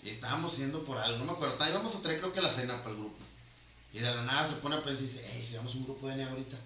y 0.03 0.09
estábamos 0.09 0.57
yendo 0.57 0.83
por 0.83 0.97
algo, 0.97 1.19
no 1.19 1.25
me 1.25 1.31
acuerdo, 1.33 1.57
íbamos 1.67 1.95
a 1.95 2.01
traer 2.01 2.19
creo 2.19 2.31
que 2.33 2.41
la 2.41 2.49
cena 2.49 2.77
para 2.79 2.91
el 2.91 2.97
grupo. 2.97 3.17
Y 3.93 3.99
de 3.99 4.15
la 4.15 4.23
nada 4.23 4.47
se 4.47 4.55
pone 4.55 4.75
a 4.75 4.83
pensar 4.83 5.03
y 5.03 5.07
dice, 5.07 5.27
hey, 5.31 5.45
si 5.47 5.57
vamos 5.57 5.73
a 5.73 5.77
un 5.77 5.83
grupo 5.83 6.07
de 6.07 6.13
N 6.13 6.23
ahorita. 6.23 6.57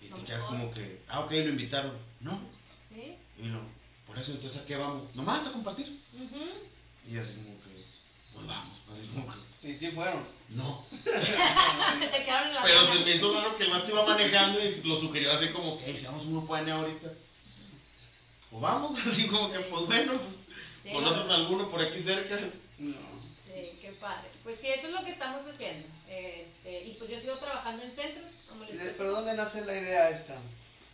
Y 0.00 0.06
te 0.08 0.24
quedas 0.24 0.42
como 0.42 0.70
que, 0.72 1.00
ah, 1.08 1.20
ok, 1.20 1.30
lo 1.32 1.48
invitaron. 1.50 1.92
No, 2.20 2.38
¿Sí? 2.88 3.16
y 3.38 3.42
no, 3.46 3.60
por 4.06 4.18
eso 4.18 4.32
entonces 4.32 4.62
a 4.62 4.66
qué 4.66 4.76
vamos, 4.76 5.14
nomás 5.14 5.46
a 5.46 5.52
compartir. 5.52 6.00
Y 7.06 7.16
así 7.16 7.34
como 7.36 7.60
que, 7.62 7.84
pues 8.34 8.46
vamos, 8.46 8.78
así 8.92 9.06
como 9.08 9.32
que, 9.60 9.68
Y 9.70 9.76
sí 9.76 9.90
fueron. 9.90 10.24
no. 10.50 10.84
se 10.92 12.24
quedaron 12.24 12.48
en 12.48 12.54
la 12.54 12.62
Pero 12.62 12.92
se 12.92 12.98
me 13.00 13.14
hizo 13.14 13.32
raro 13.34 13.56
que 13.56 13.64
el 13.64 13.70
vato 13.70 13.88
iba 13.90 14.04
manejando 14.06 14.62
y 14.64 14.82
lo 14.84 14.96
sugirió 14.98 15.32
así 15.32 15.48
como 15.48 15.78
que, 15.78 15.84
hey, 15.86 15.96
si 15.98 16.06
vamos 16.06 16.22
a 16.22 16.26
un 16.26 16.32
grupo 16.32 16.56
N 16.56 16.70
ahorita. 16.70 17.08
Pues 18.50 18.62
vamos, 18.62 18.98
así 19.06 19.26
como 19.26 19.50
que, 19.52 19.58
pues 19.60 19.86
bueno, 19.86 20.12
pues, 20.14 20.38
Sí, 20.84 20.92
¿conoces 20.92 21.26
no. 21.26 21.34
alguno 21.34 21.70
por 21.70 21.80
aquí 21.82 22.00
cerca? 22.00 22.36
No. 22.78 22.96
Sí, 23.44 23.78
qué 23.80 23.92
padre. 24.00 24.30
Pues 24.42 24.58
sí, 24.60 24.68
eso 24.68 24.86
es 24.86 24.92
lo 24.92 25.04
que 25.04 25.10
estamos 25.10 25.44
haciendo. 25.46 25.86
Este, 26.08 26.84
y 26.86 26.94
pues 26.94 27.10
yo 27.10 27.20
sigo 27.20 27.36
trabajando 27.38 27.82
en 27.82 27.90
centros, 27.92 28.24
como 28.58 28.64
les 28.64 28.74
¿Y 28.74 28.78
de- 28.78 28.84
digo. 28.84 28.94
¿Pero 28.98 29.10
dónde 29.12 29.34
nace 29.34 29.64
la 29.64 29.74
idea 29.74 30.10
esta? 30.10 30.36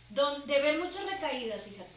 Don- 0.09 0.45
de 0.45 0.61
ver 0.61 0.77
muchas 0.79 1.05
recaídas, 1.05 1.63
fíjate. 1.65 1.89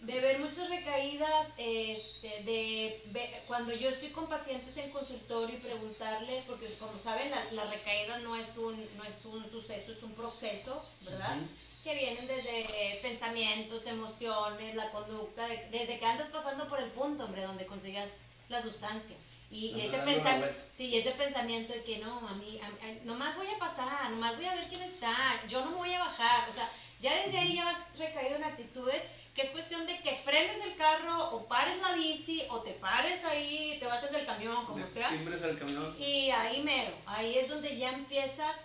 De 0.00 0.20
ver 0.20 0.40
muchas 0.40 0.68
recaídas, 0.68 1.46
este, 1.58 2.42
de 2.42 3.42
cuando 3.46 3.72
yo 3.72 3.88
estoy 3.88 4.08
con 4.10 4.28
pacientes 4.28 4.76
en 4.76 4.90
consultorio 4.90 5.56
y 5.56 5.60
preguntarles, 5.60 6.42
porque 6.44 6.74
como 6.74 6.98
saben, 6.98 7.30
la, 7.30 7.44
la 7.52 7.64
recaída 7.70 8.18
no 8.18 8.34
es, 8.34 8.56
un, 8.56 8.74
no 8.96 9.04
es 9.04 9.24
un 9.24 9.48
suceso, 9.48 9.92
es 9.92 10.02
un 10.02 10.12
proceso, 10.14 10.84
¿verdad? 11.02 11.36
Ujú. 11.36 11.46
Que 11.84 11.94
vienen 11.94 12.26
desde 12.26 12.98
pensamientos, 13.02 13.86
emociones, 13.86 14.74
la 14.74 14.90
conducta, 14.90 15.46
de- 15.46 15.68
desde 15.70 15.98
que 16.00 16.04
andas 16.06 16.28
pasando 16.30 16.66
por 16.68 16.80
el 16.80 16.90
punto, 16.90 17.24
hombre, 17.24 17.42
donde 17.42 17.66
consigas 17.66 18.08
la 18.48 18.60
sustancia. 18.60 19.16
Y, 19.52 19.78
ese, 19.80 19.96
dando 19.98 20.12
la 20.12 20.16
pensa- 20.16 20.38
vuelta. 20.38 20.62
sí, 20.74 20.96
ese 20.96 21.12
pensamiento 21.12 21.72
de 21.74 21.84
que 21.84 21.98
no, 21.98 22.26
a 22.26 22.32
mí, 22.34 22.58
a- 22.62 23.04
nomás 23.04 23.36
voy 23.36 23.46
a 23.48 23.58
pasar, 23.58 24.10
nomás 24.10 24.36
voy 24.36 24.46
a 24.46 24.54
ver 24.54 24.66
quién 24.68 24.82
está, 24.82 25.14
yo 25.46 25.62
no 25.64 25.72
me 25.72 25.76
voy 25.76 25.92
a 25.92 25.98
bajar, 25.98 26.48
o 26.48 26.52
sea, 26.52 26.70
ya 27.00 27.14
desde 27.22 27.38
ahí 27.38 27.54
ya 27.56 27.68
has 27.68 27.98
recaído 27.98 28.36
en 28.36 28.44
actitudes 28.44 29.02
que 29.34 29.42
es 29.42 29.50
cuestión 29.50 29.86
de 29.86 29.98
que 30.00 30.16
frenes 30.24 30.62
el 30.64 30.76
carro 30.76 31.30
o 31.34 31.48
pares 31.48 31.78
la 31.80 31.92
bici 31.94 32.42
o 32.50 32.60
te 32.60 32.72
pares 32.74 33.24
ahí, 33.24 33.76
te 33.78 33.86
bates 33.86 34.10
del 34.10 34.26
camión, 34.26 34.64
como 34.66 34.86
sea. 34.86 35.08
Timbres 35.10 35.42
al 35.42 35.58
camión. 35.58 35.96
Y 35.98 36.30
ahí 36.30 36.62
mero, 36.62 36.94
ahí 37.06 37.38
es 37.38 37.48
donde 37.48 37.76
ya 37.78 37.90
empiezas 37.92 38.56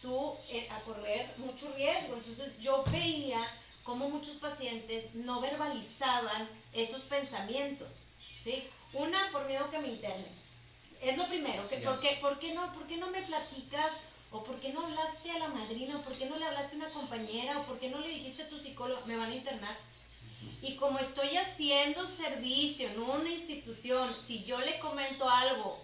tú 0.00 0.36
eh, 0.48 0.68
a 0.70 0.80
correr 0.82 1.28
mucho 1.38 1.72
riesgo. 1.76 2.14
Entonces 2.14 2.56
yo 2.60 2.84
veía 2.92 3.40
cómo 3.82 4.08
muchos 4.10 4.36
pacientes 4.36 5.12
no 5.14 5.40
verbalizaban 5.40 6.48
esos 6.72 7.02
pensamientos, 7.02 7.90
¿sí? 8.42 8.68
Una, 8.92 9.28
por 9.32 9.44
miedo 9.46 9.70
que 9.72 9.78
me 9.78 9.88
internen. 9.88 10.41
Es 11.02 11.16
lo 11.16 11.26
primero, 11.26 11.68
que, 11.68 11.80
Ya. 11.80 11.90
¿por, 11.90 12.00
qué, 12.00 12.18
por, 12.20 12.38
qué 12.38 12.54
no, 12.54 12.72
¿por 12.72 12.86
qué 12.86 12.96
no 12.96 13.08
me 13.10 13.22
platicas? 13.22 13.92
¿O 14.30 14.42
por 14.44 14.58
qué 14.60 14.72
no 14.72 14.86
hablaste 14.86 15.30
a 15.30 15.38
la 15.40 15.48
madrina? 15.48 15.98
¿O 15.98 16.02
por 16.02 16.16
qué 16.16 16.26
no 16.26 16.36
le 16.36 16.46
hablaste 16.46 16.76
a 16.76 16.78
una 16.78 16.90
compañera? 16.90 17.58
¿O 17.58 17.64
por 17.64 17.78
qué 17.78 17.90
no 17.90 17.98
le 17.98 18.08
dijiste 18.08 18.44
a 18.44 18.48
tu 18.48 18.58
psicólogo? 18.58 19.04
Me 19.06 19.16
van 19.16 19.30
a 19.30 19.34
internar. 19.34 19.76
Y 20.62 20.76
como 20.76 20.98
estoy 20.98 21.36
haciendo 21.36 22.06
servicio 22.06 22.88
en 22.88 23.00
una 23.00 23.28
institución, 23.28 24.16
si 24.26 24.44
yo 24.44 24.60
le 24.60 24.78
comento 24.78 25.28
algo 25.28 25.82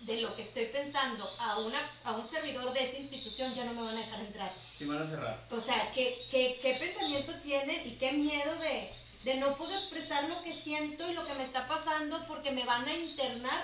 de 0.00 0.20
lo 0.20 0.34
que 0.36 0.42
estoy 0.42 0.66
pensando 0.66 1.28
a, 1.38 1.60
una, 1.60 1.80
a 2.04 2.12
un 2.12 2.28
servidor 2.28 2.72
de 2.74 2.82
esa 2.84 2.98
institución, 2.98 3.54
ya 3.54 3.64
no 3.64 3.72
me 3.72 3.82
van 3.82 3.96
a 3.96 4.00
dejar 4.00 4.20
entrar. 4.20 4.52
Sí, 4.74 4.84
van 4.84 4.98
a 4.98 5.06
cerrar. 5.06 5.46
O 5.50 5.60
sea, 5.60 5.90
¿qué, 5.92 6.18
qué, 6.30 6.58
qué 6.60 6.74
pensamiento 6.74 7.32
tienen 7.40 7.86
y 7.88 7.92
qué 7.92 8.12
miedo 8.12 8.54
de, 8.56 8.92
de 9.24 9.36
no 9.36 9.56
poder 9.56 9.78
expresar 9.78 10.28
lo 10.28 10.42
que 10.42 10.52
siento 10.52 11.10
y 11.10 11.14
lo 11.14 11.24
que 11.24 11.34
me 11.34 11.44
está 11.44 11.66
pasando 11.66 12.26
porque 12.26 12.50
me 12.50 12.64
van 12.64 12.86
a 12.86 12.94
internar 12.94 13.63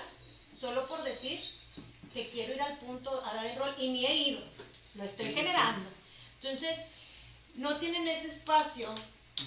solo 0.61 0.87
por 0.87 1.03
decir 1.03 1.41
que 2.13 2.29
quiero 2.29 2.53
ir 2.53 2.61
al 2.61 2.77
punto 2.77 3.09
a 3.25 3.33
dar 3.33 3.47
el 3.47 3.57
rol 3.57 3.73
y 3.79 3.89
ni 3.89 4.05
he 4.05 4.15
ido, 4.15 4.41
lo 4.93 5.03
estoy 5.03 5.33
generando. 5.33 5.89
Entonces, 6.39 6.79
no 7.55 7.77
tienen 7.77 8.07
ese 8.07 8.27
espacio 8.27 8.93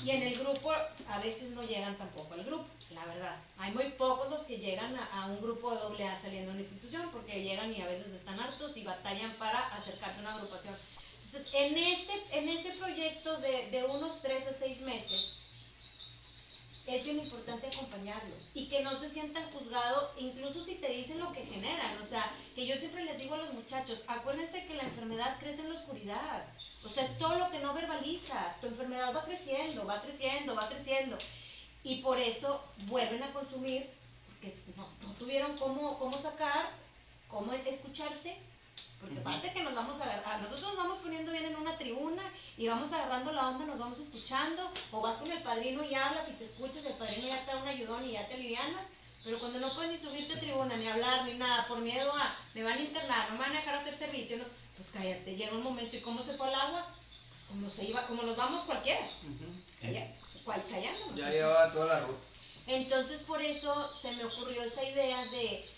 y 0.03 0.11
en 0.11 0.23
el 0.25 0.39
grupo 0.39 0.73
a 0.73 1.19
veces 1.21 1.51
no 1.51 1.63
llegan 1.63 1.97
tampoco 1.97 2.35
al 2.35 2.45
grupo, 2.45 2.67
la 2.91 3.05
verdad. 3.05 3.37
Hay 3.59 3.73
muy 3.73 3.91
pocos 3.91 4.29
los 4.29 4.41
que 4.41 4.59
llegan 4.59 4.97
a, 4.97 5.27
un 5.27 5.41
grupo 5.41 5.71
de 5.73 5.81
doble 5.81 6.09
A 6.09 6.21
saliendo 6.21 6.51
de 6.51 6.57
una 6.57 6.63
institución 6.67 7.11
porque 7.13 7.43
llegan 7.43 7.73
y 7.73 7.81
a 7.81 7.87
veces 7.87 8.13
están 8.13 8.41
hartos 8.41 8.77
y 8.77 8.83
batallan 8.83 9.35
para 9.35 9.69
acercarse 9.69 10.19
a 10.19 10.23
una 10.23 10.35
agrupación. 10.35 10.75
Entonces, 11.15 11.47
en 11.53 11.79
ese, 11.79 12.13
en 12.33 12.49
ese 12.49 12.73
proyecto 12.73 13.37
de, 13.39 13.71
de 13.71 13.85
unos 13.85 14.21
3 14.21 14.49
a 14.49 14.53
6 14.53 14.81
meses, 14.81 15.37
es 16.87 17.05
bien 17.05 17.19
importante 17.19 17.67
acompañarlos 17.67 18.51
y 18.53 18.69
que 18.69 18.83
no 18.83 18.99
se 19.01 19.09
sientan 19.09 19.51
juzgados, 19.53 20.11
incluso 20.19 20.65
si 20.65 20.75
te 20.77 20.89
dicen 20.89 21.19
lo 21.19 21.33
que 21.33 21.47
generan. 21.47 21.97
O 22.03 22.07
sea, 22.07 22.31
que 22.55 22.67
yo 22.67 22.77
siempre 22.77 23.05
les 23.05 23.19
digo 23.19 23.35
a 23.35 23.39
los 23.39 23.55
muchachos, 23.55 24.05
acuérdense 24.07 24.67
que 24.67 24.75
la 24.75 24.83
enfermedad 24.83 25.39
crece 25.39 25.63
en 25.63 25.73
la 25.73 25.79
oscuridad. 25.79 26.45
O 26.85 26.89
sea, 26.89 27.05
es 27.05 27.17
todo 27.19 27.39
lo 27.39 27.51
que 27.51 27.59
no 27.61 27.73
verbalizas. 27.73 28.61
Tu 28.61 28.67
enfermedad 28.67 29.15
va 29.17 29.25
creciendo, 29.25 29.87
va 29.87 30.03
creciendo, 30.03 30.55
va 30.55 30.69
creciendo. 30.69 31.17
Y 31.83 31.97
por 31.97 32.19
eso 32.19 32.63
vuelven 32.87 33.23
a 33.23 33.33
consumir, 33.33 33.89
porque 34.27 34.55
no, 34.77 34.89
no 35.03 35.15
tuvieron 35.15 35.57
cómo, 35.57 35.99
cómo 35.99 36.21
sacar, 36.21 36.71
cómo 37.29 37.53
escucharse. 37.53 38.37
Porque 39.05 39.21
aparte 39.21 39.53
que 39.53 39.63
nos 39.63 39.75
vamos 39.75 40.01
a 40.01 40.05
agarrar, 40.05 40.41
nosotros 40.41 40.63
nos 40.63 40.77
vamos 40.77 40.99
poniendo 41.03 41.31
bien 41.31 41.45
en 41.45 41.57
una 41.57 41.77
tribuna 41.77 42.23
y 42.57 42.67
vamos 42.69 42.91
agarrando 42.91 43.33
la 43.33 43.51
onda, 43.51 43.67
nos 43.67 43.79
vamos 43.79 43.99
escuchando, 43.99 44.71
o 44.93 45.03
vas 45.03 45.19
con 45.19 45.31
el 45.31 45.43
padrino 45.43 45.85
y 45.85 45.95
hablas 45.95 46.27
y 46.31 46.33
te 46.33 46.45
escuchas, 46.45 46.87
el 46.87 46.95
padrino 46.95 47.29
ya 47.29 47.45
te 47.45 47.53
da 47.53 47.59
un 47.59 47.69
ayudón 47.69 48.03
y 48.07 48.13
ya 48.13 48.27
te 48.27 48.35
alivianas, 48.35 48.87
pero 49.23 49.39
cuando 49.39 49.59
no 49.59 49.75
puedes 49.75 49.91
ni 49.91 49.99
subirte 49.99 50.33
a 50.33 50.41
tribuna, 50.41 50.77
ni 50.79 50.89
hablar, 50.89 51.27
ni 51.27 51.35
nada, 51.35 51.69
por 51.69 51.81
miedo 51.81 52.11
a, 52.17 52.35
me 52.55 52.63
van 52.63 52.79
a 52.79 52.81
internar, 52.81 53.29
no 53.29 53.35
me 53.35 53.41
van 53.41 53.53
a 53.53 53.61
dejar 53.61 53.75
hacer 53.75 53.95
servicio, 53.95 54.39
no, 54.39 54.45
pues 54.75 54.89
cállate, 54.91 55.37
llega 55.37 55.53
un 55.53 55.63
momento, 55.63 55.97
¿y 55.97 56.01
cómo 56.01 56.23
se 56.23 56.33
fue 56.33 56.49
al 56.49 56.55
agua? 56.55 56.97
Pues 57.29 57.43
como 57.43 57.69
se 57.69 57.87
iba, 57.87 58.07
como 58.07 58.23
nos 58.23 58.37
vamos 58.39 58.65
cualquiera, 58.65 59.07
calla, 59.83 60.17
cual, 60.45 60.65
callándonos. 60.71 61.15
Ya 61.15 61.31
llevaba 61.31 61.73
toda 61.73 61.87
la 61.87 62.01
ruta. 62.07 62.25
Entonces 62.67 63.21
por 63.21 63.43
eso 63.43 63.95
se 64.01 64.13
me 64.13 64.25
ocurrió 64.25 64.63
esa 64.63 64.83
idea 64.83 65.27
de, 65.27 65.69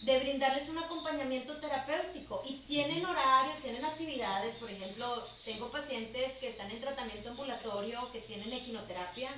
de 0.00 0.18
brindarles 0.20 0.68
un 0.68 0.78
acompañamiento 0.78 1.58
terapéutico. 1.58 2.42
Y 2.46 2.58
tienen 2.66 3.04
horarios, 3.04 3.58
tienen 3.58 3.84
actividades. 3.84 4.54
Por 4.56 4.70
ejemplo, 4.70 5.26
tengo 5.44 5.70
pacientes 5.70 6.36
que 6.38 6.48
están 6.48 6.70
en 6.70 6.80
tratamiento 6.80 7.30
ambulatorio, 7.30 8.10
que 8.12 8.20
tienen 8.20 8.52
equinoterapia, 8.52 9.30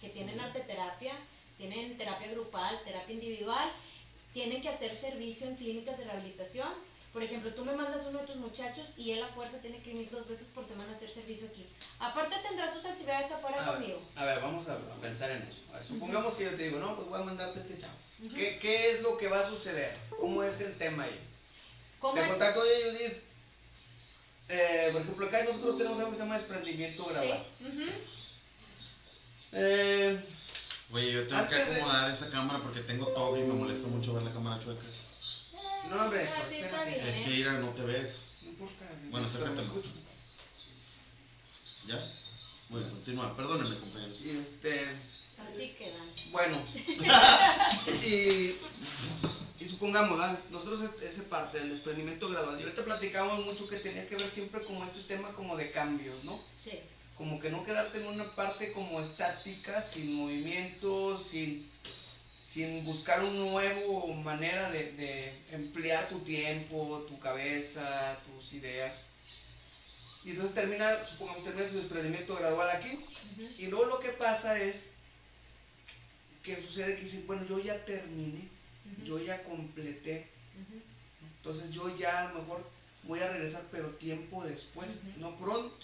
que 0.00 0.08
tienen 0.08 0.40
arteterapia, 0.40 1.14
tienen 1.56 1.96
terapia 1.96 2.32
grupal, 2.32 2.80
terapia 2.84 3.14
individual. 3.14 3.70
Tienen 4.32 4.62
que 4.62 4.68
hacer 4.68 4.94
servicio 4.94 5.46
en 5.48 5.56
clínicas 5.56 5.98
de 5.98 6.04
rehabilitación. 6.04 6.68
Por 7.12 7.22
ejemplo, 7.24 7.52
tú 7.54 7.64
me 7.64 7.74
mandas 7.74 8.06
uno 8.06 8.20
de 8.20 8.26
tus 8.26 8.36
muchachos 8.36 8.86
y 8.96 9.10
él 9.10 9.22
a 9.22 9.28
fuerza 9.28 9.58
tiene 9.58 9.82
que 9.82 9.90
venir 9.90 10.10
dos 10.10 10.28
veces 10.28 10.46
por 10.54 10.64
semana 10.64 10.92
a 10.92 10.96
hacer 10.96 11.10
servicio 11.10 11.48
aquí. 11.48 11.66
Aparte 11.98 12.36
tendrá 12.46 12.72
sus 12.72 12.84
actividades 12.84 13.32
afuera 13.32 13.56
A 13.66 13.72
ver, 13.72 13.80
conmigo. 13.80 14.00
a 14.14 14.24
ver, 14.24 14.40
vamos 14.40 14.68
a, 14.68 14.74
a 14.74 15.00
pensar 15.00 15.30
en 15.30 15.42
eso. 15.42 15.60
A 15.72 15.78
ver, 15.78 15.84
supongamos 15.84 16.34
que 16.34 16.44
yo 16.44 16.50
te 16.50 16.64
digo, 16.64 16.78
no, 16.78 16.94
pues 16.94 17.08
voy 17.08 17.20
a 17.20 17.24
mandarte 17.24 17.60
este 17.60 17.78
chavo. 17.78 17.94
¿Qué, 18.36 18.58
¿Qué 18.60 18.90
es 18.92 19.02
lo 19.02 19.16
que 19.16 19.28
va 19.28 19.40
a 19.40 19.48
suceder? 19.48 19.96
¿Cómo 20.18 20.42
es 20.44 20.60
el 20.60 20.76
tema 20.78 21.02
ahí? 21.04 21.18
¿Cómo 21.98 22.14
Te 22.14 22.28
contacto, 22.28 22.60
oye 22.60 22.90
Judith. 22.90 23.22
Eh, 24.48 24.88
por 24.92 25.02
ejemplo, 25.02 25.26
acá 25.26 25.42
nosotros 25.44 25.78
tenemos 25.78 25.98
algo 25.98 26.10
que 26.10 26.16
se 26.16 26.22
llama 26.22 26.38
desprendimiento 26.38 27.04
gradual. 27.06 27.44
Sí. 27.58 27.64
ujú. 27.66 27.90
Eh, 29.52 30.24
Oye, 30.92 31.12
yo 31.12 31.28
tengo 31.28 31.48
que 31.48 31.54
de- 31.56 31.62
acomodar 31.76 32.10
esa 32.10 32.30
cámara 32.30 32.60
porque 32.62 32.80
tengo 32.80 33.06
todo 33.08 33.36
y 33.36 33.42
me 33.42 33.54
molesta 33.54 33.86
mucho 33.88 34.12
ver 34.14 34.22
la 34.24 34.32
cámara 34.32 34.62
chueca. 34.62 34.82
No, 35.90 36.04
hombre, 36.04 36.28
Ah, 36.28 36.34
pues 36.38 36.48
sí, 36.50 36.56
está 36.60 36.84
espérate. 36.84 36.90
bien. 37.04 37.06
Es 37.16 37.24
que 37.26 37.34
Ira, 37.34 37.52
no 37.54 37.68
te 37.70 37.82
ves. 37.82 38.26
Bueno, 38.58 38.70
Pero 39.10 39.26
acércate 39.26 39.50
me 39.50 39.56
más. 39.56 39.66
escucho. 39.66 39.88
¿Ya? 41.86 42.12
Bueno, 42.68 42.90
continúa. 42.90 43.36
Perdónenme, 43.36 43.78
compañeros. 43.80 44.18
Y 44.24 44.30
este, 44.38 44.96
Así 45.38 45.74
quedan. 45.76 46.08
bueno, 46.30 46.62
y, 48.06 48.54
y 49.64 49.68
supongamos, 49.68 50.18
¿verdad? 50.18 50.38
nosotros 50.50 50.80
es- 50.82 51.10
esa 51.12 51.24
parte 51.28 51.58
del 51.58 51.70
desprendimiento 51.70 52.28
gradual, 52.28 52.60
y 52.60 52.62
ahorita 52.64 52.84
platicamos 52.84 53.44
mucho 53.46 53.66
que 53.68 53.76
tenía 53.78 54.06
que 54.06 54.16
ver 54.16 54.30
siempre 54.30 54.62
como 54.62 54.84
este 54.84 55.00
tema 55.04 55.32
como 55.32 55.56
de 55.56 55.70
cambios, 55.70 56.22
¿no? 56.24 56.38
Sí. 56.62 56.78
Como 57.16 57.40
que 57.40 57.50
no 57.50 57.64
quedarte 57.64 57.98
en 57.98 58.06
una 58.06 58.30
parte 58.34 58.72
como 58.72 59.00
estática, 59.00 59.82
sin 59.82 60.14
movimiento, 60.14 61.18
sin, 61.22 61.70
sin 62.50 62.84
buscar 62.84 63.22
una 63.22 63.30
nueva 63.30 64.16
manera 64.24 64.68
de, 64.70 64.90
de 64.92 65.32
emplear 65.52 66.08
tu 66.08 66.18
tiempo, 66.18 67.06
tu 67.08 67.16
cabeza, 67.20 68.20
tus 68.26 68.52
ideas. 68.54 68.92
Y 70.24 70.30
entonces 70.30 70.56
termina, 70.56 71.06
supongamos, 71.06 71.44
termina 71.44 71.68
su 71.68 71.76
desprendimiento 71.76 72.34
gradual 72.34 72.68
aquí, 72.70 72.98
y 73.56 73.66
luego 73.68 73.84
lo 73.84 74.00
que 74.00 74.08
pasa 74.10 74.58
es 74.58 74.88
que 76.42 76.60
sucede 76.60 76.96
que 76.96 77.02
dicen, 77.02 77.24
bueno, 77.28 77.46
yo 77.48 77.60
ya 77.60 77.84
terminé, 77.84 78.48
yo 79.04 79.20
ya 79.20 79.44
completé, 79.44 80.26
entonces 81.36 81.70
yo 81.70 81.96
ya 81.96 82.22
a 82.22 82.32
lo 82.32 82.40
mejor 82.40 82.68
voy 83.04 83.20
a 83.20 83.30
regresar, 83.30 83.62
pero 83.70 83.90
tiempo 83.90 84.44
después, 84.44 84.88
no 85.18 85.38
pronto. 85.38 85.78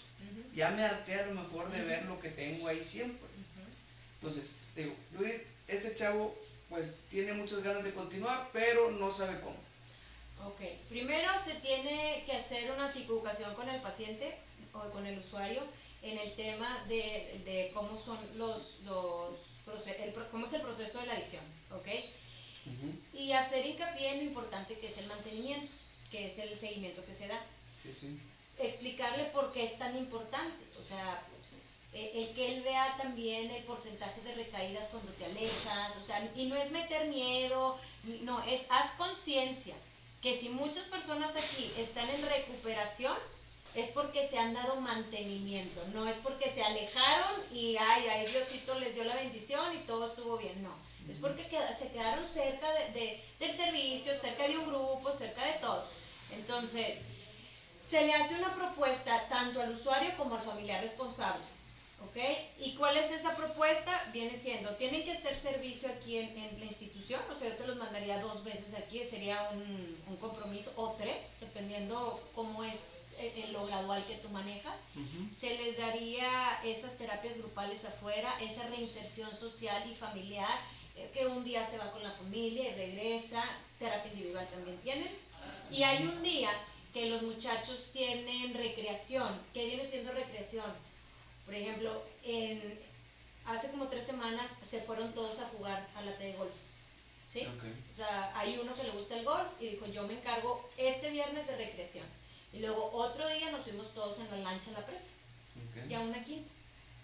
Ya 0.56 0.72
me 0.72 0.82
harté 0.82 1.14
a 1.14 1.26
lo 1.26 1.34
mejor 1.34 1.70
de 1.70 1.84
ver 1.84 2.06
lo 2.06 2.18
que 2.18 2.30
tengo 2.30 2.66
ahí 2.66 2.84
siempre. 2.84 3.28
Entonces, 4.16 4.56
digo, 4.74 4.96
Luis, 5.12 5.34
este 5.68 5.94
chavo 5.94 6.36
pues 6.68 6.96
tiene 7.08 7.32
muchas 7.32 7.62
ganas 7.62 7.84
de 7.84 7.94
continuar, 7.94 8.50
pero 8.52 8.90
no 8.92 9.12
sabe 9.12 9.40
cómo. 9.40 9.56
Ok, 10.44 10.60
primero 10.88 11.30
se 11.44 11.54
tiene 11.54 12.22
que 12.26 12.32
hacer 12.32 12.70
una 12.70 12.92
psicoeducación 12.92 13.54
con 13.54 13.68
el 13.68 13.80
paciente 13.80 14.36
o 14.72 14.90
con 14.90 15.06
el 15.06 15.18
usuario 15.18 15.62
en 16.02 16.18
el 16.18 16.34
tema 16.34 16.84
de, 16.88 17.40
de 17.44 17.70
cómo 17.74 17.98
son 17.98 18.18
los, 18.38 18.80
los 18.84 19.34
el 19.98 20.14
cómo 20.30 20.46
es 20.46 20.52
el 20.52 20.60
proceso 20.60 21.00
de 21.00 21.06
la 21.06 21.14
adicción, 21.14 21.44
¿ok? 21.72 21.88
Y 23.12 23.32
hacer 23.32 23.64
hincapié 23.64 24.12
en 24.12 24.18
lo 24.18 24.24
importante 24.24 24.78
que 24.78 24.88
es 24.88 24.98
el 24.98 25.06
mantenimiento, 25.06 25.72
que 26.10 26.26
es 26.26 26.38
el 26.38 26.58
seguimiento 26.58 27.04
que 27.04 27.14
se 27.14 27.28
da. 27.28 27.44
Sí, 27.80 27.92
sí. 27.92 28.20
Explicarle 28.58 29.24
por 29.26 29.52
qué 29.52 29.64
es 29.64 29.78
tan 29.78 29.96
importante, 29.96 30.64
o 30.78 30.82
sea, 30.82 31.22
el 32.14 32.34
que 32.34 32.54
él 32.56 32.62
vea 32.62 32.96
también 32.98 33.50
el 33.50 33.64
porcentaje 33.64 34.20
de 34.22 34.34
recaídas 34.34 34.88
cuando 34.88 35.12
te 35.12 35.24
alejas, 35.24 35.96
o 35.96 36.04
sea, 36.04 36.30
y 36.34 36.46
no 36.46 36.56
es 36.56 36.70
meter 36.70 37.08
miedo, 37.08 37.78
no, 38.22 38.42
es 38.44 38.62
haz 38.68 38.90
conciencia 38.92 39.74
que 40.22 40.38
si 40.38 40.48
muchas 40.48 40.84
personas 40.86 41.30
aquí 41.36 41.72
están 41.78 42.08
en 42.10 42.22
recuperación, 42.26 43.16
es 43.74 43.88
porque 43.90 44.28
se 44.28 44.38
han 44.38 44.54
dado 44.54 44.80
mantenimiento, 44.80 45.84
no 45.92 46.08
es 46.08 46.16
porque 46.18 46.50
se 46.50 46.62
alejaron 46.64 47.42
y 47.52 47.76
ay, 47.76 48.06
ay, 48.08 48.26
Diosito 48.26 48.78
les 48.80 48.94
dio 48.94 49.04
la 49.04 49.14
bendición 49.16 49.74
y 49.74 49.86
todo 49.86 50.08
estuvo 50.08 50.38
bien, 50.38 50.62
no. 50.62 50.74
Es 51.10 51.18
porque 51.18 51.44
se 51.78 51.88
quedaron 51.92 52.26
cerca 52.32 52.68
de, 52.72 52.90
de- 52.92 53.24
del 53.38 53.56
servicio, 53.56 54.12
cerca 54.20 54.48
de 54.48 54.58
un 54.58 54.66
grupo, 54.66 55.12
cerca 55.12 55.44
de 55.44 55.52
todo. 55.60 55.86
Entonces, 56.32 56.98
se 57.86 58.04
le 58.04 58.12
hace 58.14 58.34
una 58.34 58.54
propuesta 58.56 59.28
tanto 59.28 59.60
al 59.60 59.70
usuario 59.76 60.16
como 60.16 60.34
al 60.34 60.42
familiar 60.42 60.82
responsable. 60.82 61.44
¿Ok? 62.00 62.16
¿Y 62.58 62.74
cuál 62.74 62.96
es 62.96 63.10
esa 63.10 63.34
propuesta? 63.34 64.08
Viene 64.12 64.38
siendo, 64.38 64.76
tienen 64.76 65.02
que 65.02 65.12
hacer 65.12 65.40
servicio 65.40 65.88
aquí 65.88 66.18
en, 66.18 66.36
en 66.36 66.60
la 66.60 66.66
institución, 66.66 67.20
o 67.30 67.34
sea, 67.34 67.48
yo 67.48 67.56
te 67.56 67.66
los 67.66 67.76
mandaría 67.76 68.20
dos 68.20 68.44
veces 68.44 68.74
aquí, 68.74 69.04
sería 69.04 69.50
un, 69.52 70.04
un 70.06 70.16
compromiso, 70.16 70.72
o 70.76 70.92
tres, 70.92 71.24
dependiendo 71.40 72.20
cómo 72.34 72.62
es 72.64 72.86
lo 73.50 73.66
gradual 73.66 74.04
que 74.06 74.16
tú 74.16 74.28
manejas. 74.28 74.76
Se 75.34 75.56
les 75.56 75.78
daría 75.78 76.60
esas 76.64 76.98
terapias 76.98 77.38
grupales 77.38 77.84
afuera, 77.84 78.36
esa 78.40 78.66
reinserción 78.66 79.30
social 79.38 79.90
y 79.90 79.94
familiar, 79.94 80.60
eh, 80.96 81.10
que 81.12 81.26
un 81.26 81.44
día 81.44 81.66
se 81.66 81.78
va 81.78 81.92
con 81.92 82.02
la 82.02 82.10
familia 82.10 82.68
y 82.68 82.74
regresa, 82.74 83.42
terapia 83.78 84.12
individual 84.12 84.46
también 84.50 84.78
tienen. 84.78 85.16
Y 85.70 85.82
hay 85.82 86.04
un 86.06 86.22
día 86.22 86.50
que 86.92 87.06
los 87.06 87.22
muchachos 87.22 87.90
tienen 87.92 88.54
recreación. 88.54 89.40
¿Qué 89.52 89.66
viene 89.66 89.88
siendo 89.88 90.12
recreación? 90.12 90.70
Por 91.46 91.54
ejemplo, 91.54 92.02
en, 92.24 92.78
hace 93.46 93.70
como 93.70 93.88
tres 93.88 94.04
semanas 94.04 94.46
se 94.68 94.82
fueron 94.82 95.14
todos 95.14 95.38
a 95.40 95.46
jugar 95.48 95.88
a 95.94 96.02
la 96.02 96.16
T 96.18 96.24
de 96.24 96.32
golf. 96.34 96.52
¿Sí? 97.26 97.40
Ok. 97.56 97.64
O 97.92 97.96
sea, 97.96 98.38
hay 98.38 98.58
uno 98.58 98.72
que 98.74 98.84
le 98.84 98.90
gusta 98.90 99.16
el 99.18 99.24
golf 99.24 99.48
y 99.60 99.66
dijo, 99.70 99.86
yo 99.86 100.02
me 100.04 100.14
encargo 100.14 100.68
este 100.76 101.10
viernes 101.10 101.46
de 101.46 101.56
recreación. 101.56 102.06
Y 102.52 102.58
luego 102.60 102.90
otro 102.92 103.26
día 103.28 103.50
nos 103.50 103.62
fuimos 103.62 103.92
todos 103.94 104.18
en 104.20 104.30
la 104.30 104.36
lancha 104.50 104.70
a 104.70 104.80
la 104.80 104.86
presa 104.86 105.04
ok. 105.68 105.90
y 105.90 105.94
a 105.94 106.00
una 106.00 106.22
quinta, 106.24 106.50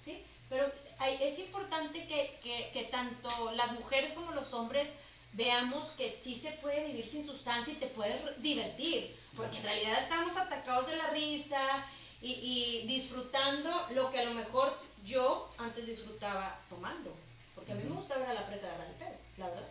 ¿sí? 0.00 0.24
Pero 0.48 0.70
hay- 0.98 1.18
es 1.20 1.38
importante 1.40 2.07
que, 2.07 2.38
que- 2.42 2.70
que 2.72 2.85
tanto 2.85 3.50
las 3.52 3.72
mujeres 3.72 4.12
como 4.12 4.31
los 4.33 4.52
hombres 4.55 4.88
veamos 5.33 5.90
que 5.92 6.16
sí 6.22 6.37
se 6.37 6.52
puede 6.52 6.87
vivir 6.87 7.07
sin 7.07 7.24
sustancia 7.26 7.72
y 7.72 7.76
te 7.76 7.87
puedes 7.88 8.40
divertir, 8.42 9.16
porque 9.37 9.57
en 9.59 9.62
realidad 9.64 9.98
estamos 9.98 10.37
atacados 10.37 10.87
de 10.87 10.96
la 10.96 11.09
risa 11.11 11.85
y, 12.22 12.30
y 12.32 12.87
disfrutando 12.87 13.88
lo 13.90 14.11
que 14.11 14.20
a 14.20 14.24
lo 14.24 14.35
mejor 14.35 14.78
yo 15.04 15.52
antes 15.58 15.87
disfrutaba 15.87 16.58
tomando, 16.68 17.14
porque 17.54 17.72
a 17.72 17.74
mí 17.74 17.82
me 17.85 17.96
gusta 17.96 18.16
ver 18.18 18.28
a 18.28 18.35
la 18.35 18.46
presa 18.46 18.68
agarrar 18.68 18.88
el 18.88 18.94
pelo, 18.94 19.16
la 19.37 19.48
verdad. 19.48 19.68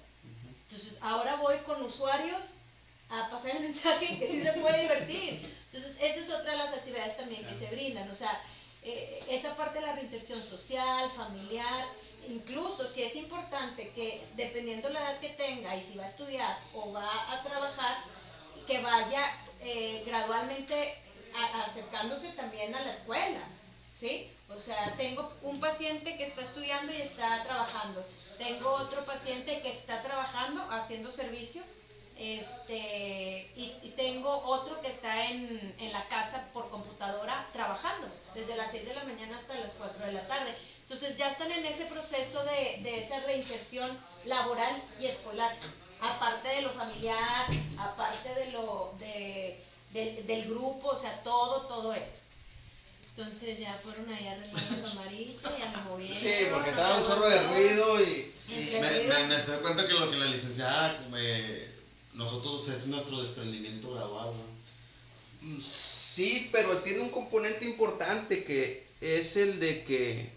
Entonces 0.70 0.98
ahora 1.02 1.36
voy 1.38 1.58
con 1.60 1.82
usuarios 1.84 2.44
a 3.10 3.30
pasar 3.30 3.58
el 3.58 3.64
mensaje 3.70 4.20
que 4.20 4.32
sí 4.32 4.42
se 4.42 4.54
puede 4.54 4.82
divertir. 4.82 5.54
Entonces 5.66 5.96
esa 6.00 6.20
es 6.20 6.30
otra 6.30 6.52
de 6.52 6.58
las 6.58 6.74
actividades 6.74 7.18
también 7.18 7.46
que 7.46 7.56
se 7.56 7.74
brindan. 7.74 8.10
O 8.10 8.16
sea, 8.16 8.42
eh, 8.84 9.24
esa 9.30 9.56
parte 9.56 9.80
de 9.80 9.86
la 9.86 9.96
reinserción 9.96 10.42
social, 10.42 11.10
familiar, 11.12 11.88
incluso 12.28 12.92
si 12.94 13.04
es 13.04 13.16
importante 13.16 13.92
que 13.92 14.26
dependiendo 14.36 14.90
la 14.90 15.02
edad 15.02 15.20
que 15.20 15.30
tenga 15.30 15.76
y 15.76 15.84
si 15.84 15.98
va 15.98 16.06
a 16.06 16.10
estudiar 16.10 16.60
o 16.74 16.92
va 16.92 17.34
a 17.34 17.44
trabajar, 17.44 17.98
que 18.66 18.82
vaya 18.82 19.38
eh, 19.62 20.04
gradualmente 20.06 20.98
acercándose 21.66 22.34
también 22.34 22.74
a 22.76 22.82
la 22.82 22.94
escuela. 22.94 23.42
¿Sí? 23.92 24.32
O 24.48 24.60
sea, 24.60 24.96
tengo 24.96 25.34
un 25.42 25.60
paciente 25.60 26.16
que 26.18 26.26
está 26.26 26.42
estudiando 26.42 26.94
y 26.94 27.02
está 27.02 27.44
trabajando. 27.44 28.06
Tengo 28.38 28.70
otro 28.72 29.06
paciente 29.06 29.62
que 29.62 29.70
está 29.70 30.02
trabajando, 30.02 30.62
haciendo 30.72 31.12
servicio. 31.12 31.62
Este, 32.18 33.52
y, 33.56 33.74
y 33.82 33.94
tengo 33.96 34.30
otro 34.46 34.80
que 34.82 34.90
está 34.90 35.26
en, 35.26 35.76
en 35.80 35.92
la 35.92 36.08
casa 36.08 36.48
por 36.54 36.70
computadora 36.70 37.48
trabajando, 37.52 38.08
desde 38.36 38.56
las 38.56 38.70
6 38.72 38.86
de 38.86 38.94
la 38.94 39.04
mañana 39.06 39.38
hasta 39.38 39.56
las 39.56 39.72
4 39.72 40.06
de 40.06 40.12
la 40.14 40.28
tarde. 40.28 40.56
Entonces 40.82 41.18
ya 41.18 41.30
están 41.30 41.52
en 41.52 41.66
ese 41.66 41.86
proceso 41.86 42.44
de, 42.44 42.82
de 42.84 43.04
esa 43.04 43.22
reinserción 43.22 43.98
laboral 44.26 44.84
y 45.00 45.06
escolar, 45.06 45.56
aparte 46.02 46.50
de 46.50 46.62
lo 46.62 46.70
familiar, 46.72 47.48
aparte 47.78 48.36
de 48.36 48.52
lo 48.52 48.94
de, 49.00 49.64
del, 49.94 50.26
del 50.26 50.50
grupo, 50.50 50.90
o 50.90 51.00
sea, 51.00 51.22
todo, 51.24 51.68
todo 51.68 51.94
eso. 51.94 52.20
Entonces 53.10 53.60
ya 53.60 53.78
fueron 53.84 54.10
ahí 54.10 54.28
arreglando 54.28 54.78
la 54.78 54.90
camarita, 54.90 55.58
ya 55.58 55.72
me 55.72 55.84
movieron. 55.90 56.18
Sí, 56.18 56.34
porque 56.52 56.70
estaba 56.70 56.98
un 56.98 57.06
chorro 57.06 57.30
de 57.30 57.44
ruido 57.44 58.02
y, 58.02 58.34
y- 58.48 58.70
Me, 58.80 59.04
me, 59.04 59.28
me 59.28 59.36
estoy 59.36 59.58
cuenta 59.60 59.88
que 59.88 59.94
lo 59.94 60.10
que 60.10 60.18
la 60.18 60.26
licenciada, 60.28 60.98
eh, 61.18 61.76
nosotros 62.14 62.68
es 62.70 62.88
nuestro 62.88 63.22
desprendimiento 63.22 63.94
gradual, 63.94 64.32
¿no? 64.38 65.48
Mm, 65.48 65.60
Sí, 65.60 66.50
pero 66.52 66.78
tiene 66.80 67.00
un 67.00 67.10
componente 67.10 67.64
importante 67.66 68.44
que 68.44 68.86
es 69.00 69.38
el 69.38 69.60
de 69.62 69.84
que 69.86 70.30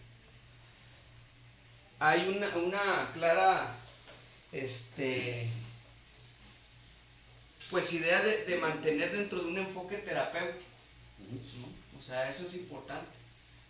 hay 1.98 2.28
una, 2.28 2.48
una 2.56 3.10
clara, 3.12 3.76
este, 4.52 5.50
pues 7.70 7.92
idea 7.92 8.20
de, 8.22 8.44
de 8.44 8.56
mantener 8.58 9.12
dentro 9.12 9.40
de 9.40 9.46
un 9.46 9.58
enfoque 9.58 9.96
terapéutico, 9.98 10.70
¿no? 11.18 11.98
O 11.98 12.02
sea, 12.02 12.30
eso 12.30 12.46
es 12.46 12.54
importante. 12.54 13.24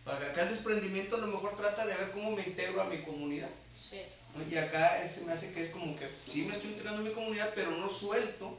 Para 0.04 0.26
acá 0.26 0.42
el 0.42 0.50
desprendimiento 0.50 1.16
a 1.16 1.20
lo 1.20 1.28
mejor 1.28 1.56
trata 1.56 1.86
de 1.86 1.94
ver 1.94 2.10
cómo 2.12 2.32
me 2.32 2.42
integro 2.42 2.82
a 2.82 2.86
mi 2.86 3.02
comunidad. 3.02 3.48
Sí. 3.74 4.02
¿no? 4.34 4.42
Y 4.50 4.56
acá 4.56 5.08
se 5.08 5.22
me 5.22 5.32
hace 5.32 5.52
que 5.52 5.62
es 5.62 5.70
como 5.70 5.96
que 5.96 6.08
sí 6.26 6.42
me 6.42 6.54
estoy 6.54 6.70
integrando 6.70 7.00
a 7.00 7.04
mi 7.04 7.12
comunidad, 7.12 7.52
pero 7.54 7.70
no 7.70 7.88
suelto 7.88 8.58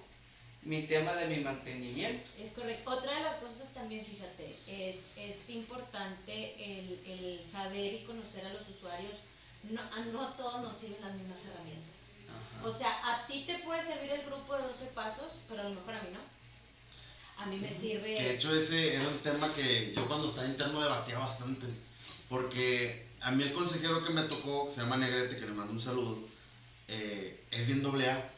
mi 0.63 0.83
tema 0.83 1.13
de 1.13 1.27
mi 1.27 1.43
mantenimiento. 1.43 2.27
Es 2.39 2.51
correcto. 2.53 2.89
Otra 2.89 3.13
de 3.13 3.21
las 3.21 3.35
cosas 3.35 3.71
también, 3.73 4.03
fíjate, 4.03 4.57
es, 4.67 4.97
es 5.15 5.49
importante 5.49 6.55
el, 6.57 6.99
el 7.05 7.51
saber 7.51 7.93
y 7.93 8.05
conocer 8.05 8.45
a 8.45 8.53
los 8.53 8.67
usuarios. 8.67 9.13
No, 9.63 9.81
no 10.11 10.21
a 10.23 10.37
todos 10.37 10.61
nos 10.61 10.77
sirven 10.77 11.01
las 11.01 11.15
mismas 11.15 11.39
herramientas. 11.45 11.94
O 12.63 12.75
sea, 12.75 12.89
a 13.13 13.27
ti 13.27 13.43
te 13.45 13.59
puede 13.59 13.85
servir 13.85 14.11
el 14.11 14.25
grupo 14.25 14.55
de 14.55 14.63
12 14.63 14.85
pasos, 14.87 15.41
pero 15.47 15.61
a 15.61 15.65
lo 15.65 15.71
mejor 15.71 15.93
a 15.93 16.01
mí 16.01 16.09
no. 16.13 16.19
A 17.37 17.45
mí 17.47 17.57
me 17.57 17.67
Que 17.67 17.73
de 17.75 17.79
sirve... 17.79 18.33
hecho 18.33 18.55
ese 18.55 18.95
era 18.95 19.07
un 19.07 19.19
tema 19.19 19.53
que 19.53 19.93
yo 19.95 20.07
cuando 20.07 20.29
estaba 20.29 20.47
interno 20.47 20.81
debatía 20.81 21.19
bastante. 21.19 21.67
Porque 22.29 23.09
a 23.21 23.31
mí 23.31 23.43
el 23.43 23.53
consejero 23.53 24.03
que 24.03 24.13
me 24.13 24.23
tocó, 24.23 24.67
que 24.67 24.75
se 24.75 24.81
llama 24.81 24.97
Negrete, 24.97 25.35
que 25.35 25.45
le 25.45 25.51
mando 25.51 25.73
un 25.73 25.81
saludo, 25.81 26.19
eh, 26.87 27.43
es 27.51 27.67
bien 27.67 27.83
doble 27.83 28.09
A. 28.09 28.31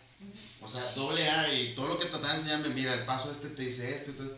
O 0.61 0.67
sea, 0.67 0.81
doble 0.93 1.29
A 1.29 1.53
y 1.53 1.75
todo 1.75 1.87
lo 1.89 1.99
que 1.99 2.07
trataba 2.07 2.33
de 2.33 2.39
enseñarme, 2.39 2.69
mira, 2.69 2.93
el 2.95 3.05
paso 3.05 3.31
este 3.31 3.49
te 3.49 3.61
dice 3.63 3.95
esto 3.95 4.11
y 4.11 4.13
todo. 4.15 4.37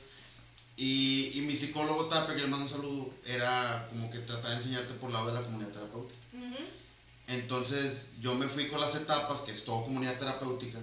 Y, 0.76 1.32
y 1.39 1.41
mi 1.41 1.56
psicólogo 1.56 2.06
Tapia, 2.06 2.36
que 2.36 2.41
le 2.41 2.48
mando 2.48 2.65
un 2.65 2.69
saludo, 2.69 3.13
era 3.26 3.88
como 3.89 4.12
que 4.12 4.19
trataba 4.19 4.52
de 4.52 4.56
enseñarte 4.58 4.93
por 4.95 5.12
lado 5.12 5.28
de 5.28 5.34
la 5.34 5.43
comunidad 5.45 5.69
terapéutica. 5.72 6.19
Ujú. 6.34 6.63
Entonces 7.30 8.10
yo 8.20 8.34
me 8.36 8.48
fui 8.48 8.68
con 8.68 8.82
las 8.82 8.96
etapas, 8.96 9.42
que 9.42 9.52
es 9.52 9.63
todo 9.63 9.84
comunidad 9.84 10.18
terapéutica, 10.18 10.80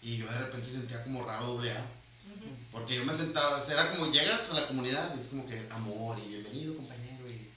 y 0.00 0.18
yo 0.18 0.26
de 0.26 0.38
repente 0.38 0.70
sentía 0.70 1.02
como 1.02 1.24
raro 1.24 1.46
doble 1.46 1.72
A. 1.72 1.84
Porque 2.70 2.96
yo 2.96 3.04
me 3.04 3.14
sentaba, 3.14 3.64
era 3.68 3.90
como 3.90 4.12
llegas 4.12 4.50
a 4.50 4.54
la 4.54 4.68
comunidad 4.68 5.14
y 5.16 5.20
es 5.20 5.28
como 5.28 5.46
que 5.46 5.66
amor 5.70 6.18
y 6.18 6.28
bienvenido 6.28 6.76
compañero 6.76 7.28
y 7.28 7.50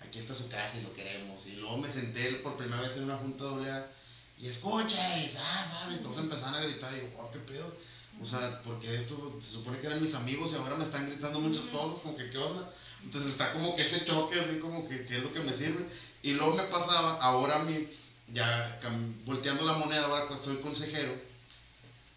aquí 0.00 0.18
está 0.18 0.34
su 0.34 0.48
casa 0.48 0.78
y 0.78 0.82
lo 0.82 0.92
queremos. 0.92 1.46
Y 1.46 1.56
luego 1.56 1.78
me 1.78 1.90
senté 1.90 2.32
por 2.34 2.56
primera 2.56 2.82
vez 2.82 2.96
en 2.96 3.04
una 3.04 3.16
junta 3.16 3.44
doble 3.44 3.70
A 3.70 3.90
y 4.38 4.46
escucha 4.46 5.18
y 5.18 5.28
sa, 5.28 5.64
sa, 5.64 5.92
y 5.92 5.98
todos 6.02 6.18
empezaron 6.18 6.54
a 6.54 6.60
gritar 6.60 6.94
y 6.94 7.00
yo, 7.00 7.16
wow, 7.16 7.30
qué 7.30 7.38
pedo. 7.40 7.74
O 8.22 8.26
sea, 8.26 8.60
porque 8.62 8.94
esto 8.94 9.38
se 9.40 9.52
supone 9.52 9.78
que 9.78 9.86
eran 9.86 10.02
mis 10.02 10.14
amigos 10.14 10.52
y 10.52 10.56
ahora 10.56 10.76
me 10.76 10.84
están 10.84 11.08
gritando 11.08 11.40
muchas 11.40 11.66
cosas, 11.66 12.00
como 12.02 12.16
que 12.16 12.30
qué 12.30 12.38
onda. 12.38 12.72
Entonces 13.02 13.32
está 13.32 13.52
como 13.52 13.74
que 13.74 13.82
ese 13.82 14.04
choque 14.04 14.38
así 14.38 14.58
como 14.58 14.88
que 14.88 15.06
qué 15.06 15.18
es 15.18 15.22
lo 15.22 15.32
que 15.32 15.40
me 15.40 15.52
sirve. 15.52 15.86
Y 16.22 16.32
luego 16.32 16.54
me 16.54 16.64
pasaba, 16.64 17.14
ahora 17.20 17.56
a 17.56 17.62
mí, 17.64 17.88
ya 18.32 18.80
volteando 19.24 19.64
la 19.64 19.74
moneda, 19.74 20.04
ahora 20.06 20.26
que 20.28 20.44
soy 20.44 20.56
consejero, 20.58 21.12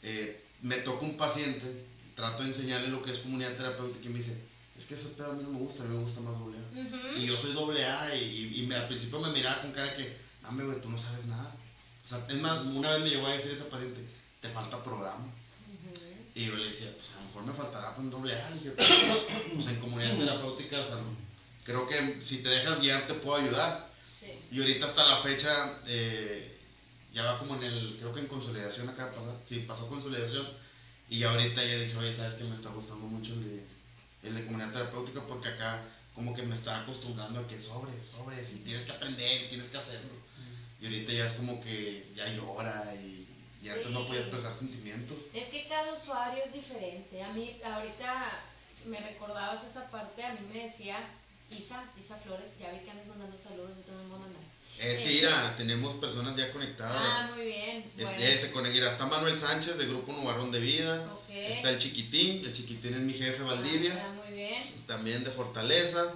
eh, 0.03 0.43
me 0.61 0.77
toca 0.77 1.05
un 1.05 1.17
paciente, 1.17 1.85
trato 2.15 2.43
de 2.43 2.49
enseñarle 2.49 2.87
lo 2.89 3.01
que 3.03 3.11
es 3.11 3.19
comunidad 3.19 3.55
terapéutica 3.55 4.05
y 4.05 4.09
me 4.09 4.17
dice, 4.19 4.37
es 4.77 4.85
que 4.85 4.95
ese 4.95 5.09
pedo 5.09 5.31
a 5.31 5.35
mí 5.35 5.43
no 5.43 5.49
me 5.49 5.59
gusta, 5.59 5.83
a 5.83 5.85
mí 5.85 5.95
me 5.95 6.03
gusta 6.03 6.21
más 6.21 6.37
doble 6.39 6.57
A. 6.57 6.79
Ujú. 6.81 7.17
Y 7.19 7.25
yo 7.27 7.37
soy 7.37 7.53
doble 7.53 7.85
A 7.85 8.15
y, 8.15 8.61
y 8.61 8.65
me- 8.67 8.75
al 8.75 8.87
principio 8.87 9.19
me 9.19 9.31
miraba 9.31 9.61
con 9.61 9.71
cara 9.71 9.95
que, 9.95 10.17
dame 10.41 10.63
güey, 10.63 10.81
tú 10.81 10.89
no 10.89 10.97
sabes 10.97 11.25
nada. 11.25 11.55
O 12.03 12.07
sea, 12.07 12.25
es 12.27 12.37
más, 12.41 12.61
una 12.65 12.89
vez 12.91 13.01
me 13.03 13.09
llegó 13.09 13.27
a 13.27 13.33
decir 13.33 13.51
ese 13.51 13.65
paciente, 13.65 14.01
te 14.41 14.49
falta 14.49 14.83
programa. 14.83 15.25
Ujú. 15.67 15.93
Y 16.33 16.45
yo 16.45 16.55
le 16.55 16.67
decía, 16.69 16.91
pues 16.97 17.11
a 17.13 17.19
lo 17.21 17.27
mejor 17.27 17.43
me 17.45 17.53
faltará 17.53 17.89
pues, 17.95 17.99
un 18.05 18.09
doble 18.11 18.33
A. 18.41 18.49
Le 18.49 18.55
dije, 18.55 18.71
pues 18.71 19.67
en 19.67 19.79
comunidad 19.79 20.17
terapéutica, 20.17 20.79
o 20.79 20.83
sea, 20.85 20.97
creo 21.63 21.87
que 21.87 22.21
si 22.25 22.37
te 22.39 22.49
dejas 22.49 22.79
guiar 22.81 23.05
te 23.07 23.13
puedo 23.15 23.37
ayudar. 23.41 23.90
Sí. 24.21 24.39
Y 24.51 24.61
ahorita 24.61 24.85
hasta 24.85 25.03
la 25.09 25.17
fecha, 25.23 25.79
eh, 25.87 26.57
ya 27.13 27.23
va 27.23 27.39
como 27.39 27.55
en 27.55 27.63
el, 27.63 27.97
creo 27.97 28.13
que 28.13 28.19
en 28.21 28.27
consolidación 28.27 28.87
acá 28.87 29.07
de 29.07 29.11
pasar. 29.17 29.35
Sí, 29.45 29.65
pasó 29.67 29.87
consolidación. 29.87 30.47
Y 31.09 31.19
ya 31.19 31.31
ahorita 31.31 31.61
ya 31.65 31.75
dice, 31.79 31.97
oye, 31.97 32.15
sabes 32.15 32.35
que 32.35 32.43
me 32.45 32.55
está 32.55 32.69
gustando 32.69 33.05
mucho 33.07 33.33
el 33.33 33.43
de, 33.43 33.65
el 34.23 34.35
de 34.35 34.45
comunidad 34.45 34.71
terapéutica 34.71 35.21
porque 35.27 35.49
acá 35.49 35.83
como 36.15 36.33
que 36.33 36.43
me 36.43 36.55
está 36.55 36.81
acostumbrando 36.83 37.39
a 37.39 37.47
que 37.47 37.59
sobres, 37.59 38.05
sobres, 38.05 38.51
y 38.51 38.59
tienes 38.59 38.85
que 38.85 38.91
aprender, 38.91 39.41
y 39.43 39.47
tienes 39.49 39.67
que 39.69 39.77
hacerlo. 39.77 40.11
Y 40.79 40.85
ahorita 40.85 41.13
ya 41.13 41.25
es 41.25 41.33
como 41.33 41.59
que 41.61 42.11
ya 42.15 42.27
llora 42.27 42.93
y, 42.95 43.27
y 43.61 43.69
antes 43.69 43.89
no 43.89 44.01
Sí. 44.01 44.07
podía 44.07 44.21
expresar 44.21 44.53
sentimientos. 44.53 45.17
Es 45.33 45.49
que 45.49 45.67
cada 45.67 45.93
usuario 45.93 46.43
es 46.43 46.53
diferente. 46.53 47.21
A 47.23 47.31
mí, 47.33 47.59
ahorita 47.63 48.43
me 48.85 48.99
recordabas 48.99 49.63
esa 49.65 49.89
parte, 49.89 50.23
a 50.23 50.33
mí 50.33 50.39
me 50.51 50.67
decía 50.67 50.97
Isa, 51.51 51.83
Isa 51.99 52.15
Flores, 52.17 52.47
ya 52.59 52.71
vi 52.71 52.79
que 52.79 52.91
andas 52.91 53.07
mandando 53.07 53.37
saludos, 53.37 53.77
yo 53.77 53.83
también 53.83 54.09
voy 54.09 54.17
a 54.17 54.21
mandar. 54.21 54.41
Es 54.79 54.99
que 54.99 55.07
Sí. 55.07 55.13
mira, 55.15 55.55
tenemos 55.57 55.93
personas 55.95 56.35
ya 56.35 56.51
conectadas. 56.51 56.95
Ah, 56.97 57.31
muy 57.35 57.45
bien. 57.45 57.77
Es- 57.97 58.03
Bueno, 58.03 58.19
eh, 58.23 58.37
se 58.41 58.51
conecta. 58.51 58.91
Está 58.91 59.05
Manuel 59.05 59.35
Sánchez 59.37 59.77
de 59.77 59.85
Grupo 59.85 60.11
Nubarón 60.13 60.51
de 60.51 60.59
Vida. 60.59 61.05
ok. 61.13 61.29
Está 61.29 61.69
el 61.69 61.77
Chiquitín. 61.79 62.43
El 62.45 62.53
Chiquitín 62.53 62.93
es 62.93 62.99
mi 63.01 63.13
jefe 63.13 63.43
Valdivia. 63.43 63.93
Ah, 64.07 64.13
muy 64.13 64.33
bien. 64.35 64.63
También 64.87 65.23
de 65.23 65.29
Fortaleza. 65.31 66.13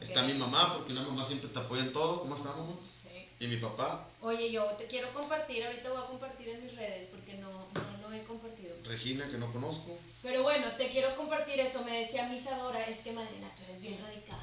Está 0.00 0.22
mi 0.22 0.34
mamá, 0.34 0.74
porque 0.74 0.92
una 0.92 1.02
mamá 1.02 1.24
siempre 1.24 1.48
te 1.48 1.58
apoya 1.58 1.82
en 1.82 1.92
todo. 1.92 2.20
¿Cómo 2.20 2.36
está, 2.36 2.48
mamá? 2.50 2.72
Ok. 2.72 3.40
Y 3.40 3.46
mi 3.46 3.56
papá, 3.58 4.08
Oye, 4.20 4.50
yo 4.50 4.64
te 4.72 4.86
quiero 4.88 5.12
compartir, 5.14 5.64
ahorita 5.64 5.88
voy 5.90 6.02
a 6.02 6.06
compartir 6.06 6.48
en 6.48 6.64
mis 6.64 6.74
redes 6.74 7.06
porque 7.08 7.34
no, 7.34 7.68
no 7.72 8.08
lo 8.08 8.12
he 8.12 8.22
compartido. 8.24 8.74
Regina, 8.84 9.30
que 9.30 9.38
no 9.38 9.52
conozco. 9.52 9.96
Pero 10.22 10.42
bueno, 10.42 10.72
te 10.76 10.90
quiero 10.90 11.14
compartir 11.14 11.60
eso. 11.60 11.84
Me 11.84 12.00
decía 12.00 12.28
Misadora, 12.28 12.82
es 12.84 12.98
que 12.98 13.12
Madrina, 13.12 13.48
tú 13.56 13.62
eres 13.62 13.80
bien 13.80 13.98
radical. 14.02 14.38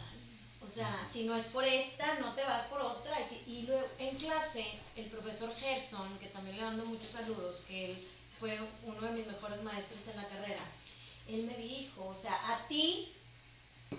O 0.65 0.67
sea, 0.67 1.08
si 1.13 1.23
no 1.23 1.36
es 1.36 1.45
por 1.47 1.63
esta, 1.63 2.15
no 2.19 2.34
te 2.34 2.43
vas 2.43 2.63
por 2.63 2.82
otra. 2.82 3.17
Y 3.45 3.63
luego 3.63 3.86
en 3.99 4.17
clase, 4.17 4.65
el 4.95 5.06
profesor 5.06 5.54
Gerson, 5.56 6.17
que 6.17 6.28
también 6.28 6.58
le 6.58 6.63
mando 6.63 6.86
muchos 6.86 7.12
saludos, 7.12 7.63
que 7.67 7.91
él 7.91 8.08
fue 8.39 8.58
uno 8.84 9.01
de 9.01 9.12
mis 9.12 9.28
mejores 9.28 9.62
maestros 9.63 10.08
en 10.08 10.17
la 10.17 10.28
carrera, 10.28 10.63
él 11.28 11.43
me 11.43 11.56
dijo, 11.56 12.06
o 12.06 12.15
sea, 12.15 12.34
a 12.34 12.67
ti 12.67 13.13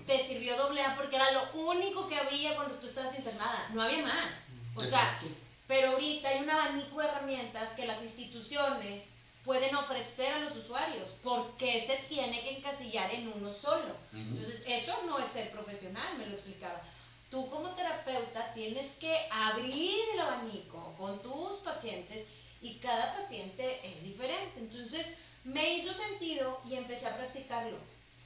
te 0.07 0.27
sirvió 0.27 0.57
doble 0.57 0.83
A 0.83 0.97
porque 0.97 1.17
era 1.17 1.31
lo 1.33 1.53
único 1.55 2.09
que 2.09 2.17
había 2.17 2.57
cuando 2.57 2.77
tú 2.77 2.89
estabas 2.89 3.17
internada. 3.17 3.69
No 3.73 3.83
había 3.83 4.03
más. 4.03 4.33
O 4.75 4.83
sea, 4.83 5.21
pero 5.67 5.93
ahorita 5.93 6.29
hay 6.29 6.43
un 6.43 6.51
abanico 6.51 7.01
de 7.01 7.07
herramientas 7.07 7.75
que 7.75 7.87
las 7.87 8.03
instituciones 8.03 9.03
pueden 9.47 9.75
ofrecer 9.77 10.35
a 10.35 10.41
los 10.41 10.55
usuarios. 10.57 11.09
¿Por 11.23 11.57
qué 11.57 11.81
se 11.87 11.97
tiene 12.09 12.43
que 12.43 12.59
encasillar 12.59 13.11
en 13.15 13.33
uno 13.33 13.51
solo? 13.53 13.95
Ujú. 14.13 14.19
Entonces, 14.19 14.63
eso 14.67 14.95
no 15.07 15.19
es 15.19 15.29
ser 15.29 15.51
profesional, 15.53 16.19
me 16.19 16.27
lo 16.27 16.33
explicaba. 16.33 16.83
Tú 17.31 17.49
como 17.49 17.71
terapeuta 17.75 18.53
tienes 18.53 18.93
que 18.97 19.17
abrir 19.31 19.97
el 20.13 20.21
abanico 20.21 20.95
con 20.99 21.23
tus 21.23 21.59
pacientes 21.61 22.27
y 22.61 22.79
cada 22.81 23.15
paciente 23.17 23.81
es 23.87 24.03
diferente. 24.03 24.59
Entonces, 24.61 25.07
me 25.45 25.75
hizo 25.75 25.95
sentido 25.95 26.61
y 26.69 26.75
empecé 26.75 27.07
a 27.07 27.17
practicarlo. 27.17 27.79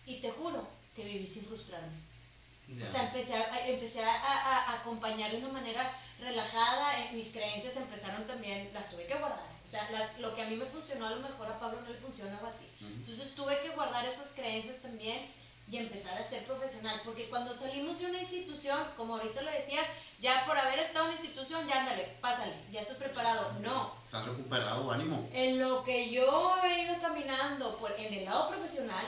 Y 0.06 0.16
te 0.20 0.30
juro 0.32 0.68
que 0.96 1.04
viví 1.04 1.26
sin 1.26 1.44
frustrarme. 1.44 1.98
Ya. 2.68 2.88
O 2.88 2.92
sea, 2.92 3.04
empecé 3.06 3.34
a, 3.34 3.52
a- 3.54 3.66
empecé 3.68 4.02
a, 4.02 4.12
a- 4.14 4.64
a 4.72 4.80
acompañar 4.80 5.30
de 5.32 5.38
una 5.38 5.48
manera 5.48 5.92
relajada, 6.18 6.98
eh, 7.00 7.10
mis 7.12 7.28
creencias 7.28 7.76
empezaron 7.76 8.26
también, 8.26 8.70
las 8.72 8.90
tuve 8.90 9.06
que 9.06 9.14
guardar. 9.14 9.40
O 9.70 9.72
sea, 9.72 9.88
las- 9.92 10.18
lo 10.18 10.34
que 10.34 10.42
a 10.42 10.46
mí 10.46 10.56
me 10.56 10.66
funcionó 10.66 11.06
a 11.06 11.10
lo 11.10 11.20
mejor 11.20 11.46
a 11.46 11.60
Pablo 11.60 11.80
no 11.80 11.88
le 11.90 11.94
funcionaba 12.00 12.48
a 12.48 12.52
ti. 12.54 12.66
Ujú. 12.80 12.86
Entonces 12.92 13.36
tuve 13.36 13.60
que 13.62 13.68
guardar 13.68 14.04
esas 14.04 14.26
creencias 14.34 14.82
también 14.82 15.30
y 15.68 15.76
empezar 15.76 16.18
a 16.18 16.28
ser 16.28 16.42
profesional, 16.44 17.00
porque 17.04 17.28
cuando 17.28 17.54
salimos 17.54 18.00
de 18.00 18.06
una 18.06 18.18
institución, 18.20 18.80
como 18.96 19.14
ahorita 19.14 19.42
lo 19.42 19.50
decías, 19.52 19.86
ya 20.18 20.44
por 20.44 20.58
haber 20.58 20.80
estado 20.80 21.04
en 21.04 21.14
la 21.14 21.20
institución, 21.20 21.68
ya 21.68 21.82
ándale, 21.82 22.16
pásale, 22.20 22.52
ya 22.72 22.80
estás 22.80 22.96
preparado. 22.96 23.52
No, 23.60 23.94
Estás 24.06 24.26
recuperado, 24.26 24.90
ánimo. 24.90 25.28
en 25.32 25.60
lo 25.60 25.84
que 25.84 26.10
yo 26.10 26.56
he 26.64 26.82
ido 26.82 27.00
caminando 27.00 27.76
por, 27.76 27.92
en 27.92 28.12
el 28.12 28.24
lado 28.24 28.48
profesional, 28.50 29.06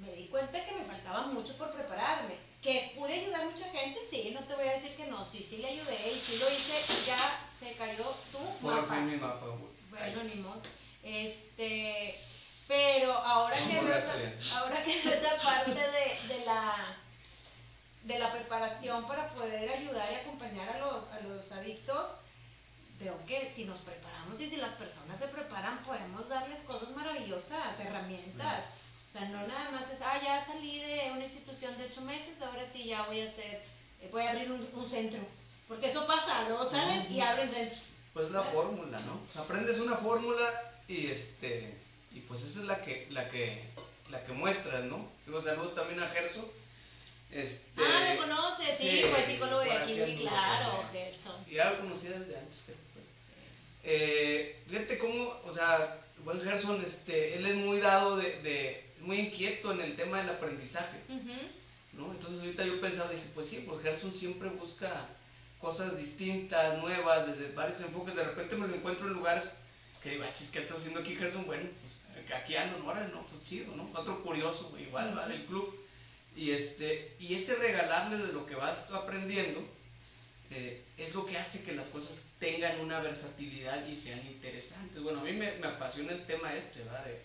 me 0.00 0.12
di 0.14 0.28
cuenta 0.28 0.64
que 0.64 0.72
me 0.72 0.84
faltaba 0.86 1.26
mucho 1.26 1.54
por 1.58 1.70
prepararme. 1.72 2.36
Que 2.62 2.94
pude 2.96 3.12
ayudar 3.20 3.42
a 3.42 3.50
mucha 3.50 3.68
gente, 3.68 4.00
sí, 4.08 4.30
no 4.32 4.40
te 4.44 4.54
voy 4.54 4.66
a 4.68 4.72
decir 4.76 4.94
que 4.96 5.06
no, 5.08 5.22
sí, 5.26 5.42
sí 5.42 5.58
le 5.58 5.68
ayudé 5.68 6.12
y 6.14 6.18
sí 6.18 6.38
lo 6.38 6.48
hice 6.50 7.04
ya 7.06 7.48
se 7.62 7.72
cayó 7.74 8.04
tu 8.32 8.38
¿Cuál 8.60 8.82
mapa. 8.82 8.96
mi? 9.00 9.16
Bueno, 9.16 10.24
ni 10.24 10.34
modo. 10.36 10.62
Este, 11.02 12.18
pero 12.66 13.12
ahora 13.12 13.56
que 13.56 13.80
veo 13.80 13.94
esa, 13.94 14.16
ver. 14.16 14.38
ahora 14.56 14.82
que 14.82 15.02
veo 15.02 15.12
esa 15.12 15.36
parte 15.36 15.70
de, 15.80 16.34
de 16.34 16.44
la 16.44 16.96
de 18.04 18.18
la 18.18 18.32
preparación 18.32 19.06
para 19.06 19.28
poder 19.28 19.68
ayudar 19.70 20.10
y 20.10 20.16
acompañar 20.16 20.68
a 20.70 20.78
los, 20.78 21.08
a 21.12 21.20
los 21.20 21.52
adictos, 21.52 22.16
veo 22.98 23.16
que 23.26 23.48
si 23.54 23.64
nos 23.64 23.78
preparamos 23.78 24.40
y 24.40 24.48
si 24.48 24.56
las 24.56 24.72
personas 24.72 25.18
se 25.18 25.28
preparan, 25.28 25.78
podemos 25.84 26.28
darles 26.28 26.60
cosas 26.60 26.90
maravillosas, 26.90 27.78
herramientas. 27.78 28.64
O 29.06 29.10
sea, 29.12 29.28
no 29.28 29.46
nada 29.46 29.70
más 29.70 29.88
es, 29.90 30.00
ah, 30.02 30.18
ya 30.20 30.44
salí 30.44 30.80
de 30.80 31.12
una 31.12 31.22
institución 31.22 31.76
de 31.78 31.84
ocho 31.84 32.00
meses, 32.00 32.40
ahora 32.42 32.64
sí 32.72 32.84
ya 32.84 33.02
voy 33.02 33.20
a 33.20 33.28
hacer, 33.30 33.62
voy 34.10 34.22
a 34.22 34.30
abrir 34.30 34.50
un, 34.50 34.68
un 34.74 34.90
centro. 34.90 35.20
Porque 35.72 35.86
eso 35.90 36.06
pasa, 36.06 36.48
luego 36.48 36.68
salen 36.70 37.10
y 37.12 37.20
abren 37.20 37.50
centros. 37.50 37.80
Pues 38.12 38.30
la 38.30 38.42
fórmula, 38.42 39.00
¿no? 39.00 39.20
Aprendes 39.40 39.78
una 39.80 39.96
fórmula 39.96 40.46
y 40.86 41.06
este 41.06 41.74
y 42.12 42.20
pues 42.20 42.42
esa 42.42 42.60
es 42.60 42.66
la 42.66 42.82
que 42.82 43.06
la 43.10 43.28
que 43.28 43.64
la 44.10 44.22
que 44.22 44.32
muestras, 44.32 44.84
¿no? 44.84 45.08
Digo 45.26 45.40
saludos 45.40 45.74
también 45.74 46.00
a 46.00 46.08
Gerso. 46.08 46.52
Este 47.30 47.66
Ah, 47.78 48.12
¿lo 48.14 48.20
conoces? 48.20 48.76
Sí, 48.76 48.90
sí, 48.90 49.04
fue 49.10 49.24
psicólogo 49.24 49.60
de 49.62 49.72
aquí, 49.72 50.16
claro. 50.20 50.84
Gerson. 50.92 51.46
Ya 51.50 51.70
lo 51.70 51.78
conocía 51.80 52.10
desde 52.10 52.36
antes 52.38 52.62
que 52.66 52.74
eh, 53.84 54.62
fíjate 54.68 54.98
cómo, 54.98 55.34
o 55.44 55.52
sea, 55.52 55.98
el 56.18 56.22
buen 56.22 56.40
Gerson, 56.42 56.82
este, 56.84 57.34
él 57.36 57.46
es 57.46 57.56
muy 57.56 57.80
dado 57.80 58.16
de, 58.16 58.40
de- 58.42 58.86
muy 59.00 59.18
inquieto 59.18 59.72
en 59.72 59.80
el 59.80 59.96
tema 59.96 60.18
del 60.18 60.28
aprendizaje. 60.28 61.00
¿no? 61.94 62.12
Entonces 62.12 62.40
ahorita 62.40 62.64
yo 62.64 62.80
pensaba, 62.80 63.10
dije, 63.10 63.26
pues 63.34 63.48
sí, 63.48 63.64
pues 63.66 63.82
Gerson 63.82 64.14
siempre 64.14 64.48
busca 64.50 65.08
cosas 65.62 65.96
distintas, 65.96 66.78
nuevas, 66.82 67.26
desde 67.28 67.54
varios 67.54 67.80
enfoques. 67.80 68.16
De 68.16 68.24
repente 68.24 68.56
me 68.56 68.66
lo 68.66 68.74
encuentro 68.74 69.06
en 69.06 69.14
lugares 69.14 69.44
que 70.02 70.10
digo, 70.10 70.24
"Ah, 70.26 70.34
chis, 70.36 70.50
¿qué 70.50 70.58
estás 70.58 70.78
haciendo 70.78 71.00
aquí, 71.00 71.14
Gerson? 71.14 71.46
Bueno, 71.46 71.70
pues 72.12 72.34
aquí 72.34 72.56
ando, 72.56 72.78
no, 72.80 72.88
órale, 72.88 73.12
no, 73.12 73.24
pues 73.26 73.42
chido, 73.44 73.74
¿no? 73.76 73.88
Otro 73.94 74.22
curioso, 74.24 74.74
igual, 74.78 75.16
va 75.16 75.28
del 75.28 75.46
club. 75.46 75.78
Y 76.34 76.50
este, 76.50 77.14
y 77.20 77.34
este 77.34 77.54
regalarles 77.54 78.26
de 78.26 78.32
lo 78.32 78.44
que 78.44 78.56
vas 78.56 78.90
aprendiendo, 78.90 79.60
eh, 80.50 80.84
es 80.98 81.14
lo 81.14 81.24
que 81.24 81.38
hace 81.38 81.62
que 81.62 81.72
las 81.72 81.86
cosas 81.86 82.22
tengan 82.40 82.80
una 82.80 82.98
versatilidad 83.00 83.86
y 83.86 83.94
sean 83.94 84.20
interesantes. 84.26 85.00
Bueno, 85.00 85.20
a 85.20 85.24
mí 85.24 85.32
me, 85.32 85.52
me 85.52 85.66
apasiona 85.68 86.12
el 86.12 86.26
tema 86.26 86.52
este, 86.54 86.80
¿verdad? 86.80 87.04
De, 87.04 87.22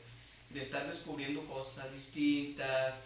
de 0.52 0.62
estar 0.62 0.86
descubriendo 0.88 1.44
cosas 1.48 1.92
distintas. 1.94 3.02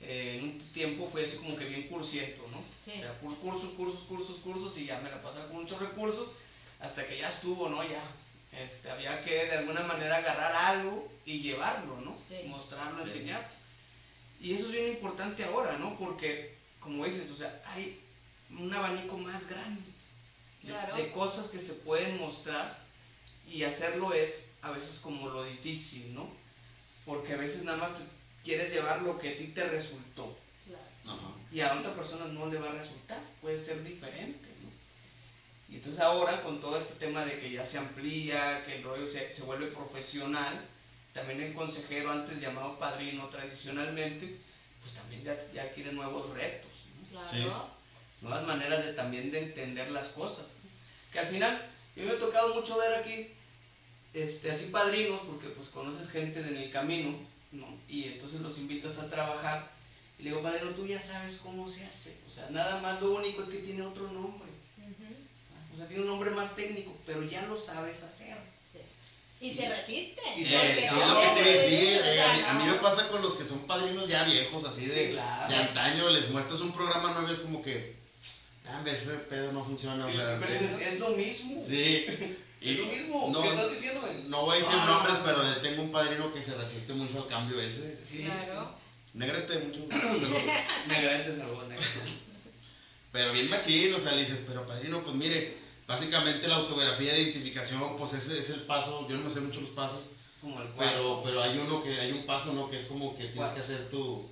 Eh, 0.00 0.36
en 0.38 0.44
un 0.44 0.72
tiempo 0.72 1.08
fue 1.10 1.26
así 1.26 1.36
como 1.36 1.56
que 1.56 1.66
bien 1.66 1.88
cursiento, 1.88 2.46
¿no? 2.50 2.64
Sí. 2.82 2.92
O 2.98 3.02
sea, 3.02 3.18
cursos, 3.20 3.70
cursos, 3.76 4.02
cursos, 4.04 4.38
cursos 4.38 4.76
y 4.78 4.86
ya 4.86 4.98
me 5.00 5.10
la 5.10 5.20
pasaba 5.20 5.46
con 5.48 5.56
muchos 5.62 5.78
recursos 5.78 6.28
hasta 6.80 7.06
que 7.06 7.18
ya 7.18 7.28
estuvo, 7.28 7.68
¿no? 7.68 7.82
Ya 7.84 8.02
este, 8.52 8.90
había 8.90 9.22
que 9.22 9.44
de 9.46 9.52
alguna 9.58 9.82
manera 9.82 10.16
agarrar 10.16 10.52
algo 10.76 11.12
y 11.26 11.40
llevarlo, 11.40 12.00
¿no? 12.00 12.16
Sí. 12.28 12.48
Mostrarlo, 12.48 13.04
Sí. 13.04 13.10
enseñar. 13.12 13.50
Y 14.40 14.54
eso 14.54 14.66
es 14.66 14.72
bien 14.72 14.92
importante 14.92 15.44
ahora, 15.44 15.76
¿no? 15.76 15.98
Porque, 15.98 16.56
como 16.80 17.04
dices, 17.04 17.30
o 17.30 17.36
sea, 17.36 17.62
hay 17.66 18.00
un 18.58 18.72
abanico 18.72 19.18
más 19.18 19.46
grande 19.46 19.82
de, 20.62 20.68
Claro. 20.70 20.96
de 20.96 21.10
cosas 21.12 21.48
que 21.48 21.58
se 21.58 21.74
pueden 21.74 22.18
mostrar 22.18 22.82
y 23.46 23.64
hacerlo 23.64 24.12
es 24.14 24.46
a 24.62 24.70
veces 24.70 24.98
como 24.98 25.28
lo 25.28 25.44
difícil, 25.44 26.14
¿no? 26.14 26.26
Porque 27.04 27.34
a 27.34 27.36
veces 27.36 27.62
nada 27.64 27.76
más 27.78 27.90
te 27.98 28.04
quieres 28.44 28.72
llevar 28.72 29.02
lo 29.02 29.18
que 29.18 29.30
a 29.30 29.36
ti 29.36 29.48
te 29.48 29.64
resultó 29.68 30.36
Claro. 30.66 31.18
Ajá. 31.18 31.28
y 31.52 31.60
a 31.60 31.74
otra 31.78 31.94
persona 31.94 32.26
no 32.26 32.46
le 32.46 32.58
va 32.58 32.68
a 32.70 32.74
resultar, 32.74 33.20
puede 33.40 33.62
ser 33.62 33.82
diferente, 33.84 34.48
¿no? 34.62 34.70
Y 35.68 35.76
entonces 35.76 36.00
ahora 36.00 36.42
con 36.42 36.60
todo 36.60 36.78
este 36.78 36.94
tema 36.94 37.24
de 37.24 37.38
que 37.38 37.50
ya 37.50 37.64
se 37.66 37.78
amplía, 37.78 38.64
que 38.66 38.76
el 38.76 38.82
rollo 38.84 39.06
se, 39.06 39.32
se 39.32 39.42
vuelve 39.42 39.66
profesional, 39.68 40.64
también 41.12 41.40
el 41.40 41.54
consejero 41.54 42.10
antes 42.12 42.40
llamado 42.40 42.78
padrino 42.78 43.28
tradicionalmente, 43.28 44.38
pues 44.80 44.94
también 44.94 45.22
ya, 45.24 45.36
ya 45.52 45.62
adquiere 45.64 45.92
nuevos 45.92 46.30
retos, 46.30 46.70
¿no? 47.02 47.08
Claro. 47.10 47.28
Sí. 47.30 47.46
nuevas 48.22 48.46
maneras 48.46 48.84
de 48.86 48.92
también 48.94 49.30
de 49.30 49.40
entender 49.40 49.90
las 49.90 50.08
cosas. 50.08 50.46
Que 51.12 51.18
al 51.18 51.26
final, 51.26 51.68
yo 51.96 52.04
me 52.04 52.12
ha 52.12 52.18
tocado 52.18 52.54
mucho 52.54 52.76
ver 52.78 52.94
aquí, 52.94 53.32
este, 54.14 54.50
así 54.52 54.66
padrinos, 54.66 55.20
porque 55.26 55.48
pues 55.48 55.68
conoces 55.68 56.08
gente 56.10 56.40
en 56.40 56.56
el 56.56 56.70
camino, 56.70 57.18
¿no? 57.52 57.66
Y 57.88 58.04
entonces 58.04 58.40
los 58.40 58.58
invitas 58.58 58.98
a 58.98 59.10
trabajar. 59.10 59.70
Y 60.18 60.22
le 60.24 60.30
digo, 60.30 60.42
padrino, 60.42 60.70
tú 60.72 60.86
ya 60.86 61.00
sabes 61.00 61.38
cómo 61.42 61.68
se 61.68 61.84
hace. 61.84 62.16
O 62.26 62.30
sea, 62.30 62.48
nada 62.50 62.80
más 62.82 63.00
lo 63.00 63.12
único 63.12 63.42
es 63.42 63.48
que 63.48 63.58
tiene 63.58 63.82
otro 63.82 64.10
nombre. 64.12 64.50
O 65.72 65.76
sea, 65.76 65.86
tiene 65.86 66.02
un 66.02 66.08
nombre 66.08 66.30
más 66.32 66.54
técnico, 66.56 66.94
pero 67.06 67.22
ya 67.22 67.46
lo 67.46 67.58
sabes 67.58 68.02
hacer. 68.02 68.36
Sí. 68.70 68.78
Y 69.40 69.52
se 69.54 69.68
resiste. 69.68 70.20
Y 70.36 70.44
se- 70.44 70.50
sí, 70.50 70.84
es 70.84 70.92
lo 70.92 71.20
que 71.20 71.26
te 71.28 71.40
a 71.40 71.44
decir. 71.44 72.00
Eh, 72.04 72.22
a, 72.22 72.34
mí, 72.34 72.42
a 72.48 72.54
mí 72.54 72.64
no. 72.64 72.72
me 72.74 72.78
pasa 72.80 73.08
con 73.08 73.22
los 73.22 73.34
que 73.34 73.44
son 73.44 73.60
padrinos 73.66 74.06
ya 74.08 74.24
viejos, 74.24 74.64
así 74.64 74.84
de, 74.84 75.06
Sí, 75.06 75.12
claro. 75.12 75.48
de 75.52 75.58
antaño. 75.60 76.10
Les 76.10 76.28
muestras 76.30 76.60
un 76.60 76.72
programa 76.72 77.12
nuevo 77.14 77.32
es 77.32 77.38
como 77.38 77.62
que, 77.62 77.96
ah, 78.66 78.82
ves, 78.84 79.02
ese 79.02 79.14
pedo 79.20 79.52
no 79.52 79.64
funciona. 79.64 80.04
O 80.06 80.12
sea, 80.12 80.38
pero 80.38 80.52
es, 80.52 80.62
es 80.86 80.98
lo 80.98 81.10
mismo. 81.10 81.62
sí. 81.64 82.04
Es 82.60 82.78
lo 82.78 82.86
mismo. 82.86 83.30
No, 83.32 83.42
¿Qué 83.42 83.48
estás 83.48 83.70
diciendo? 83.70 84.06
no 84.28 84.42
voy 84.42 84.56
a 84.56 84.58
decir 84.58 84.76
no, 84.76 84.86
nombres, 84.86 85.18
no. 85.18 85.24
pero 85.24 85.60
tengo 85.62 85.82
un 85.82 85.92
padrino 85.92 86.32
que 86.32 86.42
se 86.42 86.54
resiste 86.54 86.92
mucho 86.92 87.22
al 87.22 87.28
cambio 87.28 87.60
ese. 87.60 87.98
Sí, 88.02 88.24
Claro. 88.24 88.78
Negrete, 89.14 89.58
mucho 89.60 89.80
gusto. 89.80 89.96
saludos. 90.00 90.42
sí. 90.42 90.88
Negrete. 90.88 91.44
Pero 93.12 93.32
bien 93.32 93.50
machín, 93.50 93.94
o 93.94 93.98
sea, 93.98 94.12
le 94.12 94.20
dices, 94.20 94.40
pero 94.46 94.66
padrino, 94.66 95.02
pues 95.02 95.16
mire, 95.16 95.58
básicamente 95.86 96.46
la 96.46 96.56
autografía 96.56 97.12
de 97.12 97.22
identificación, 97.22 97.96
pues 97.96 98.12
ese 98.12 98.38
es 98.38 98.50
el 98.50 98.62
paso, 98.62 99.08
yo 99.08 99.16
no 99.16 99.24
me 99.24 99.30
sé 99.30 99.40
mucho 99.40 99.60
los 99.60 99.70
pasos, 99.70 100.02
Como 100.40 100.62
el 100.62 100.68
pero, 100.78 101.20
pero 101.24 101.42
hay 101.42 101.58
uno 101.58 101.82
que, 101.82 101.98
hay 101.98 102.12
un 102.12 102.24
paso, 102.24 102.52
¿no? 102.52 102.70
Que 102.70 102.78
es 102.78 102.86
como 102.86 103.12
que 103.12 103.22
tienes 103.22 103.36
¿Cuál? 103.36 103.54
que 103.54 103.60
hacer 103.60 103.90
tu, 103.90 104.30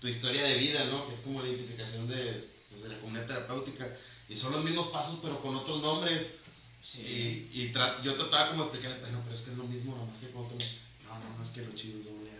tu 0.00 0.08
historia 0.08 0.42
de 0.42 0.56
vida, 0.56 0.84
¿no? 0.86 1.06
Que 1.06 1.14
es 1.14 1.20
como 1.20 1.40
la 1.40 1.48
identificación 1.48 2.08
de, 2.08 2.48
pues, 2.68 2.82
de 2.82 2.88
la 2.88 2.98
comunidad 2.98 3.26
terapéutica. 3.26 3.96
Y 4.28 4.34
son 4.34 4.52
los 4.52 4.64
mismos 4.64 4.88
pasos, 4.88 5.20
pero 5.22 5.40
con 5.40 5.54
otros 5.54 5.80
nombres. 5.80 6.26
Sí. 6.86 7.48
Y, 7.52 7.62
y 7.62 7.72
tra- 7.72 8.00
yo 8.02 8.14
trataba 8.14 8.50
como 8.50 8.62
de 8.64 8.68
explicarle, 8.68 9.00
bueno, 9.00 9.20
pero 9.24 9.34
es 9.34 9.42
que 9.42 9.50
es 9.50 9.56
lo 9.56 9.64
mismo, 9.64 9.94
nada 9.96 10.06
más 10.06 10.18
que 10.18 10.30
con 10.30 10.44
otro. 10.46 10.56
No, 11.04 11.18
no, 11.18 11.36
no, 11.38 11.42
es 11.42 11.50
que 11.50 11.62
lo 11.62 11.72
chido 11.74 11.98
es 11.98 12.04
doble 12.06 12.30
A. 12.30 12.34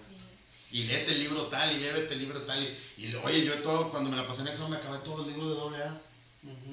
Sí. 0.70 0.78
Y 0.78 0.84
léete 0.84 1.12
el 1.12 1.18
libro 1.20 1.46
tal, 1.46 1.74
y 1.76 1.80
léete 1.80 2.14
el 2.14 2.20
libro 2.20 2.42
tal. 2.42 2.62
Y, 2.62 3.04
y 3.06 3.14
oye, 3.16 3.44
yo 3.44 3.54
todo, 3.62 3.90
cuando 3.90 4.08
me 4.10 4.16
la 4.16 4.26
pasé 4.26 4.42
en 4.42 4.48
examen, 4.48 4.70
me 4.72 4.76
acabé 4.76 4.98
todos 4.98 5.18
los 5.18 5.26
libros 5.26 5.48
de 5.48 5.54
doble 5.56 5.82
A. 5.82 6.00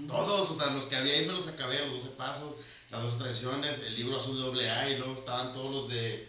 Todos, 0.07 0.51
o 0.51 0.55
sea, 0.55 0.71
los 0.73 0.85
que 0.85 0.95
había 0.97 1.13
ahí 1.15 1.25
me 1.25 1.33
los 1.33 1.47
acabé, 1.47 1.79
los 1.87 2.03
12 2.03 2.09
pasos, 2.15 2.53
las 2.91 3.01
12 3.01 3.17
tradiciones, 3.17 3.79
el 3.87 3.95
libro 3.95 4.19
azul 4.19 4.37
doble 4.37 4.69
A 4.69 4.87
y 4.89 4.97
luego 4.99 5.13
estaban 5.13 5.51
todos 5.53 5.71
los 5.71 5.89
de. 5.89 6.27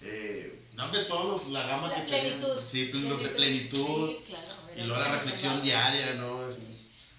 Eh, 0.00 0.62
no, 0.74 0.84
hombre, 0.84 1.02
todos 1.04 1.42
los, 1.44 1.52
la 1.52 1.66
gama 1.66 1.88
La 1.88 2.06
que 2.06 2.10
tenían. 2.10 2.38
plenitud. 2.40 2.62
Sí, 2.64 2.90
los 2.92 3.22
de 3.22 3.28
plenitud. 3.30 4.08
Sí, 4.10 4.24
claro. 4.28 4.52
y 4.76 4.80
luego 4.84 5.02
la 5.02 5.12
reflexión 5.12 5.62
diaria, 5.62 6.14
¿no? 6.14 6.48
Es- 6.48 6.56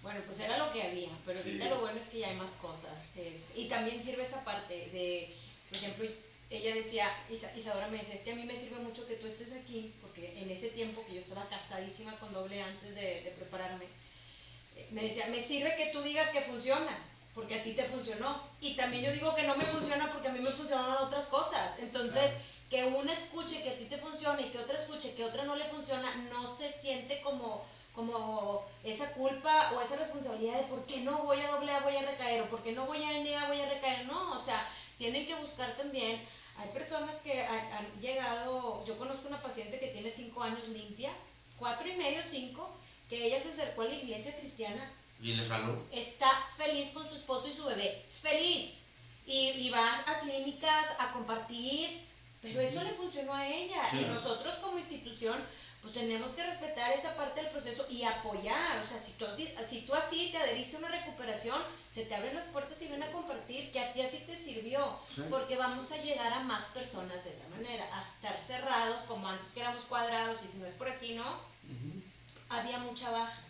Bueno, 0.07 0.21
pues 0.25 0.39
era 0.39 0.57
lo 0.57 0.71
que 0.71 0.81
había, 0.83 1.09
pero 1.25 1.37
Sí. 1.37 1.49
ahorita 1.49 1.67
lo 1.69 1.79
bueno 1.81 1.99
es 1.99 2.07
que 2.07 2.19
ya 2.19 2.29
hay 2.29 2.37
más 2.37 2.53
cosas. 2.61 2.93
es- 3.17 3.41
y 3.55 3.65
también 3.67 4.01
sirve 4.01 4.23
esa 4.23 4.41
parte 4.45 4.73
de, 4.93 5.35
por 5.67 5.77
ejemplo, 5.79 6.07
ella 6.49 6.75
decía, 6.75 7.11
Isa- 7.29 7.51
Isadora 7.57 7.89
me 7.89 7.97
decía, 7.97 8.13
es 8.15 8.21
que 8.21 8.31
a 8.31 8.35
mí 8.35 8.43
me 8.43 8.55
sirve 8.55 8.77
mucho 8.79 9.05
que 9.05 9.15
tú 9.15 9.27
estés 9.27 9.51
aquí, 9.51 9.95
porque 10.01 10.39
en 10.41 10.49
ese 10.49 10.69
tiempo 10.69 11.03
que 11.05 11.15
yo 11.15 11.19
estaba 11.19 11.45
casadísima 11.49 12.17
con 12.19 12.31
doble 12.31 12.61
antes 12.61 12.95
de, 12.95 13.21
de 13.23 13.31
prepararme, 13.35 13.83
eh, 14.77 14.87
me 14.91 15.01
decía, 15.03 15.27
me 15.27 15.45
sirve 15.45 15.75
que 15.75 15.87
tú 15.91 16.01
digas 16.03 16.29
que 16.29 16.39
funciona, 16.43 16.97
porque 17.35 17.55
a 17.59 17.63
ti 17.63 17.73
te 17.73 17.83
funcionó. 17.83 18.41
Y 18.61 18.75
también 18.77 19.03
yo 19.03 19.11
digo 19.11 19.35
que 19.35 19.43
no 19.43 19.57
me 19.57 19.65
funciona 19.65 20.09
porque 20.13 20.29
a 20.29 20.31
mí 20.31 20.39
me 20.39 20.51
funcionaron 20.51 21.05
otras 21.05 21.25
cosas. 21.25 21.77
Entonces, 21.79 22.31
que 22.69 22.85
una 22.85 23.11
escuche 23.11 23.61
que 23.61 23.71
a 23.71 23.77
ti 23.77 23.85
te 23.85 23.97
funciona 23.97 24.39
y 24.41 24.51
que 24.51 24.59
otra 24.59 24.79
escuche 24.81 25.15
que 25.15 25.23
a 25.23 25.27
otra 25.27 25.43
no 25.43 25.57
le 25.57 25.65
funciona, 25.65 26.15
no 26.31 26.47
se 26.55 26.71
siente 26.71 27.19
como, 27.19 27.65
como 27.97 28.63
esa 28.83 29.11
culpa 29.13 29.73
o 29.73 29.81
esa 29.81 29.95
responsabilidad 29.95 30.59
de 30.61 30.67
por 30.67 30.85
qué 30.85 31.01
no 31.01 31.23
voy 31.23 31.39
a 31.39 31.49
doble 31.49 31.71
A, 31.71 31.79
voy 31.79 31.95
a 31.97 32.03
recaer, 32.03 32.43
o 32.43 32.45
por 32.47 32.61
qué 32.61 32.71
no 32.71 32.85
voy 32.85 33.03
a 33.03 33.11
NA, 33.11 33.47
voy 33.47 33.59
a 33.59 33.69
recaer. 33.69 34.05
No, 34.05 34.39
o 34.39 34.45
sea, 34.45 34.69
tienen 34.99 35.25
que 35.25 35.33
buscar 35.33 35.75
también. 35.75 36.23
Hay 36.59 36.69
personas 36.69 37.15
que 37.23 37.41
han, 37.41 37.71
han 37.73 37.91
llegado, 37.99 38.85
yo 38.85 38.97
conozco 38.99 39.27
una 39.27 39.41
paciente 39.41 39.79
que 39.79 39.87
tiene 39.87 40.11
cinco 40.11 40.43
años 40.43 40.67
limpia, 40.67 41.09
cuatro 41.57 41.87
y 41.89 41.95
medio, 41.97 42.21
cinco, 42.29 42.77
que 43.09 43.25
ella 43.25 43.41
se 43.41 43.49
acercó 43.49 43.81
a 43.81 43.85
la 43.85 43.95
iglesia 43.95 44.37
cristiana 44.37 44.93
Y 45.19 45.33
le 45.33 45.47
jaló. 45.47 45.83
está 45.91 46.29
feliz 46.55 46.89
con 46.89 47.07
su 47.09 47.15
esposo 47.15 47.47
y 47.47 47.53
su 47.53 47.65
bebé, 47.65 48.05
feliz. 48.21 48.75
Y, 49.25 49.49
y 49.49 49.69
va 49.71 50.03
a 50.05 50.19
clínicas 50.19 50.85
a 50.99 51.11
compartir, 51.13 52.05
pero 52.41 52.61
eso 52.61 52.83
le 52.83 52.91
funcionó 52.91 53.33
a 53.33 53.47
ella. 53.47 53.83
Sí. 53.89 53.97
Y 53.99 54.05
nosotros 54.05 54.55
como 54.59 54.77
institución, 54.77 55.43
pues 55.81 55.93
tenemos 55.93 56.31
que 56.31 56.43
respetar 56.45 56.91
esa 56.91 57.15
parte 57.15 57.41
del 57.41 57.51
proceso 57.51 57.85
y 57.89 58.03
apoyar. 58.03 58.83
O 58.83 58.87
sea, 58.87 58.99
si 58.99 59.11
tú, 59.13 59.25
si 59.69 59.81
tú 59.81 59.93
así 59.93 60.29
te 60.31 60.37
adheriste 60.37 60.75
a 60.75 60.79
una 60.79 60.89
recuperación, 60.89 61.61
se 61.91 62.05
te 62.05 62.15
abren 62.15 62.35
las 62.35 62.45
puertas 62.47 62.81
y 62.81 62.87
ven 62.87 63.03
a 63.03 63.11
compartir 63.11 63.71
que 63.71 63.79
a 63.79 63.93
ti 63.93 64.01
así 64.01 64.17
te 64.25 64.35
sirvió. 64.37 64.99
Sí. 65.07 65.23
Porque 65.29 65.55
vamos 65.55 65.91
a 65.91 65.97
llegar 65.97 66.33
a 66.33 66.39
más 66.39 66.63
personas 66.65 67.23
de 67.23 67.31
esa 67.31 67.47
manera, 67.49 67.87
a 67.95 68.01
estar 68.01 68.37
cerrados 68.39 69.03
como 69.03 69.27
antes 69.27 69.49
que 69.53 69.61
éramos 69.61 69.85
cuadrados 69.85 70.39
y 70.43 70.47
si 70.47 70.57
no 70.57 70.65
es 70.65 70.73
por 70.73 70.89
aquí, 70.89 71.13
¿no? 71.13 71.39
Había 72.49 72.79
mucha 72.79 73.11
baja 73.11 73.41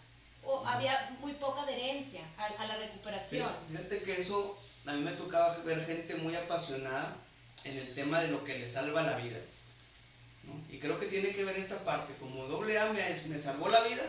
o 0.43 0.65
había 0.65 1.15
muy 1.19 1.33
poca 1.33 1.61
adherencia 1.63 2.21
a, 2.37 2.45
a 2.45 2.67
la 2.67 2.77
recuperación. 2.77 3.51
Fíjate 3.69 4.03
que 4.03 4.21
eso, 4.21 4.57
a 4.85 4.93
mí 4.93 5.01
me 5.01 5.11
tocaba 5.11 5.57
ver 5.59 5.85
gente 5.85 6.15
muy 6.15 6.35
apasionada 6.35 7.15
en 7.63 7.77
el 7.77 7.93
tema 7.93 8.19
de 8.21 8.29
lo 8.29 8.43
que 8.43 8.57
le 8.57 8.69
salva 8.69 9.01
la 9.03 9.17
vida. 9.17 9.37
¿No? 10.47 10.73
Y 10.73 10.79
creo 10.79 10.99
que 10.99 11.05
tiene 11.05 11.29
que 11.29 11.43
ver 11.43 11.55
esta 11.57 11.83
parte, 11.83 12.13
como 12.19 12.45
doble 12.47 12.79
A 12.79 12.91
me, 12.91 13.01
me 13.27 13.39
salvó 13.39 13.69
la 13.69 13.81
vida, 13.81 14.03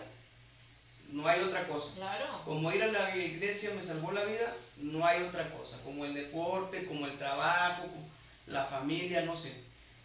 no 1.11 1.27
hay 1.27 1.40
otra 1.40 1.66
cosa. 1.66 1.94
Claro. 1.94 2.42
Como 2.44 2.72
ir 2.72 2.83
a 2.83 2.87
la 2.87 3.16
iglesia 3.16 3.70
me 3.74 3.85
salvó 3.85 4.12
la 4.12 4.24
vida, 4.24 4.57
no 4.79 5.05
hay 5.05 5.22
otra 5.22 5.51
cosa. 5.51 5.79
Como 5.83 6.05
el 6.05 6.14
deporte, 6.14 6.87
como 6.87 7.07
el 7.07 7.16
trabajo, 7.18 7.83
como 7.88 8.09
la 8.46 8.64
familia, 8.66 9.22
no 9.22 9.37
sé. 9.37 9.53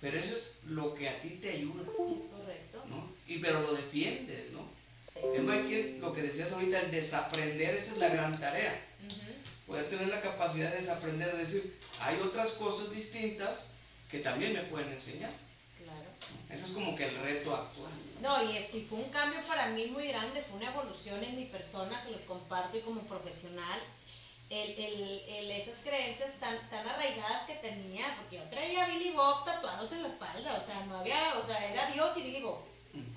Pero 0.02 0.17
eso 0.17 0.36
es 0.36 0.58
lo 0.65 0.93
que 0.93 1.08
a 1.08 1.22
ti 1.22 1.39
te 1.41 1.52
ayuda, 1.52 1.84
Es 1.84 2.30
correcto. 2.30 2.84
¿no? 2.89 3.10
Y 3.28 3.38
pero 3.39 3.62
lo 3.62 3.74
defiendes, 3.74 4.52
¿no? 4.52 4.67
Sí. 5.02 5.19
Tema 5.34 5.54
aquí, 5.54 5.98
lo 6.00 6.13
que 6.13 6.24
decías 6.24 6.52
ahorita, 6.52 6.80
el 6.82 6.91
desaprender, 6.91 7.74
esa 7.76 7.91
es 7.91 7.98
la 7.98 8.10
gran 8.10 8.39
tarea. 8.39 8.86
Poder 9.65 9.88
tener 9.88 10.10
la 10.10 10.22
capacidad 10.22 10.72
de 10.72 10.82
desaprender, 10.82 11.30
es 11.30 11.38
decir, 11.38 11.80
hay 12.00 12.17
otras 12.17 12.52
cosas 12.54 12.91
distintas 12.91 13.65
que 14.10 14.19
también 14.19 14.54
me 14.54 14.63
pueden 14.63 14.91
enseñar. 14.91 15.32
Ese 16.54 16.66
es 16.66 16.72
como 16.72 16.96
que 16.96 17.06
el 17.06 17.16
reto 17.18 17.54
actual. 17.56 17.92
No, 18.22 18.42
y, 18.52 18.58
es, 18.58 18.74
y 18.74 18.82
fue 18.84 19.00
un 19.00 19.10
cambio 19.10 19.42
para 19.48 19.68
mí 19.68 19.88
muy 19.88 20.08
grande, 20.08 20.42
fue 20.42 20.58
una 20.58 20.70
evolución 20.72 21.24
en 21.24 21.36
mi 21.36 21.46
persona, 21.46 22.02
se 22.04 22.12
los 22.12 22.22
comparto 22.22 22.78
y 22.78 22.82
como 22.82 23.02
profesional. 23.02 23.80
El, 24.50 24.72
el, 24.72 25.20
el- 25.28 25.52
esas 25.52 25.76
creencias 25.84 26.39
tan, 26.39 26.70
tan 26.70 26.88
arraigadas 26.88 27.48
que 27.48 27.56
tenía, 27.56 28.16
porque 28.18 28.38
yo 28.38 28.44
traía 28.50 28.86
a 28.86 28.88
Billy 28.88 29.12
Bob 29.12 29.44
tatuados 29.46 29.91
en 29.93 30.04
la 30.04 30.10
espalda, 30.10 30.58
o 30.62 30.66
sea, 30.66 30.86
no 30.86 30.97
había, 30.97 31.38
o 31.39 31.45
sea, 31.45 31.72
era 31.72 31.89
Dios 31.91 32.16
y 32.18 32.22
Billy 32.22 32.41
Bob. 32.41 32.60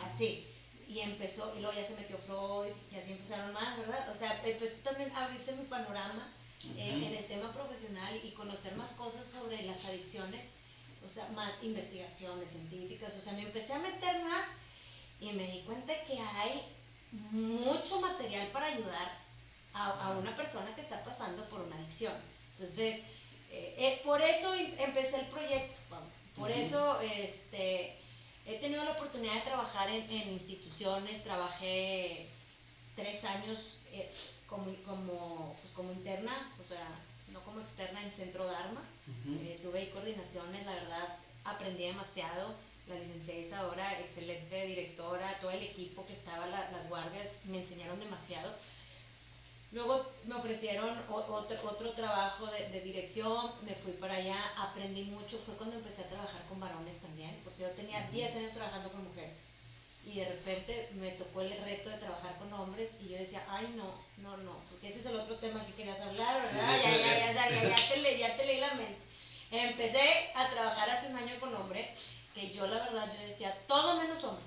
así. 0.01 0.47
Y 0.89 1.01
empezó, 1.01 1.53
y 1.57 1.61
luego 1.61 1.77
ya 1.77 1.85
se 1.85 1.95
metió 1.97 2.17
Freud, 2.17 2.73
y 2.93 2.97
así 2.97 3.13
empezaron 3.13 3.53
más, 3.53 3.77
¿verdad? 3.77 4.09
O 4.09 4.15
sea, 4.19 4.41
empezó 4.45 4.83
también 4.83 5.11
a 5.15 5.25
abrirse 5.25 5.53
mi 5.53 5.65
panorama 5.65 6.33
en, 6.77 7.03
en 7.03 7.15
el 7.15 7.27
tema 7.27 7.53
profesional 7.53 8.19
y 8.25 8.31
conocer 8.31 8.75
más 8.77 8.91
cosas 8.93 9.27
sobre 9.29 9.63
las 9.65 9.85
adicciones, 9.85 10.45
o 11.07 11.09
sea, 11.09 11.29
más 11.29 11.53
investigaciones 11.63 12.51
científicas, 12.51 13.15
o 13.17 13.21
sea, 13.23 13.33
me 13.35 13.43
empecé 13.43 13.73
a 13.73 13.79
meter 13.79 14.23
más 14.25 14.49
y 15.21 15.33
me 15.33 15.51
di 15.51 15.61
cuenta 15.63 15.93
que 16.05 16.19
hay 16.19 16.63
mucho 17.31 18.01
material 18.01 18.49
para 18.49 18.67
ayudar 18.67 19.19
a, 19.73 20.09
a 20.09 20.19
una 20.19 20.35
persona 20.37 20.75
que 20.75 20.81
está 20.83 21.03
pasando 21.05 21.49
por 21.49 21.61
una 21.61 21.77
adicción. 21.77 22.15
Entonces, 22.59 22.97
eh, 23.51 23.75
eh, 23.79 24.01
por 24.05 24.21
eso 24.21 24.55
em- 24.55 24.75
empecé 24.79 25.21
el 25.21 25.27
proyecto, 25.27 25.79
vamos. 25.91 26.13
por 26.37 26.51
eso 26.51 27.01
este, 27.01 27.97
he 28.45 28.59
tenido 28.61 28.85
la 28.85 28.93
oportunidad 28.93 29.35
de 29.35 29.41
trabajar 29.43 29.89
en, 29.89 30.11
en 30.11 30.31
instituciones, 30.33 31.23
trabajé 31.23 32.29
tres 32.97 33.25
años 33.25 33.79
eh, 33.93 34.11
como, 34.47 34.75
como, 34.85 35.57
pues, 35.61 35.73
como 35.75 35.93
interna, 35.93 36.53
o 36.65 36.69
sea, 36.69 36.89
como 37.57 37.67
externa 37.67 38.03
en 38.03 38.13
Centro 38.13 38.45
Dharma. 38.45 38.83
Ujú. 39.09 39.39
Eh, 39.41 39.59
tuve 39.63 39.79
ahí 39.79 39.87
coordinaciones, 39.89 40.67
la 40.67 40.75
verdad, 40.75 41.17
aprendí 41.45 41.85
demasiado. 41.85 42.55
la 42.87 42.95
licenciada 42.95 43.41
Isadora, 43.41 43.99
excelente 43.99 44.67
directora, 44.67 45.41
todo 45.41 45.51
el 45.51 45.63
equipo 45.63 46.07
que 46.07 46.13
estaba, 46.13 46.47
las 46.47 46.89
guardias, 46.89 47.27
me 47.45 47.59
enseñaron 47.59 47.99
demasiado. 47.99 48.55
Luego 49.73 50.13
me 50.25 50.37
ofrecieron 50.37 50.97
otro, 51.11 51.49
otro 51.65 51.93
trabajo 51.95 52.47
de, 52.47 52.69
de, 52.69 52.81
dirección, 52.83 53.51
me 53.65 53.75
fui 53.75 53.93
para 53.95 54.15
allá, 54.15 54.39
aprendí 54.57 55.03
mucho, 55.03 55.37
fue 55.39 55.57
cuando 55.57 55.77
empecé 55.77 56.03
a 56.03 56.09
trabajar 56.09 56.43
con 56.49 56.61
varones 56.61 57.01
también, 57.01 57.41
porque 57.43 57.63
yo 57.63 57.71
tenía 57.71 58.09
10 58.11 58.37
años 58.37 58.53
trabajando 58.53 58.93
con 58.93 59.03
mujeres 59.03 59.46
y 60.07 60.21
de 60.21 60.25
repente 60.25 60.89
me 60.95 61.11
tocó 61.13 61.41
el 61.41 61.51
reto 61.65 61.91
de 61.91 61.99
trabajar 61.99 62.39
con 62.39 62.53
hombres 62.53 62.91
y 63.03 63.09
yo 63.09 63.19
decía, 63.19 63.45
ay 63.49 63.75
no, 63.77 64.01
no, 64.19 64.37
no, 64.37 64.63
porque 64.71 64.89
ese 64.89 65.01
es 65.01 65.07
el 65.07 65.17
otro 65.17 65.37
tema 65.39 65.67
que 65.67 65.75
querías 65.75 66.01
hablar, 66.01 66.43
¿verdad? 66.43 66.79
ya, 66.83 66.97
ya, 66.97 67.19
ya, 67.19 67.33
ya, 67.35 67.49
ya, 67.51 67.69
ya, 67.69 67.89
te 67.89 67.97
leí, 68.01 68.19
ya 68.19 68.37
te 68.37 68.47
leí 68.47 68.61
la 68.61 68.75
mente. 68.75 69.05
Empecé 69.51 70.31
a 70.35 70.49
trabajar 70.49 70.89
hace 70.91 71.09
un 71.09 71.17
año 71.17 71.39
con 71.41 71.55
hombres 71.57 71.87
que 72.33 72.51
yo 72.51 72.69
la 72.69 72.85
verdad 72.85 73.13
yo 73.13 73.27
decía, 73.27 73.57
todo 73.67 74.01
menos 74.01 74.23
hombres. 74.23 74.47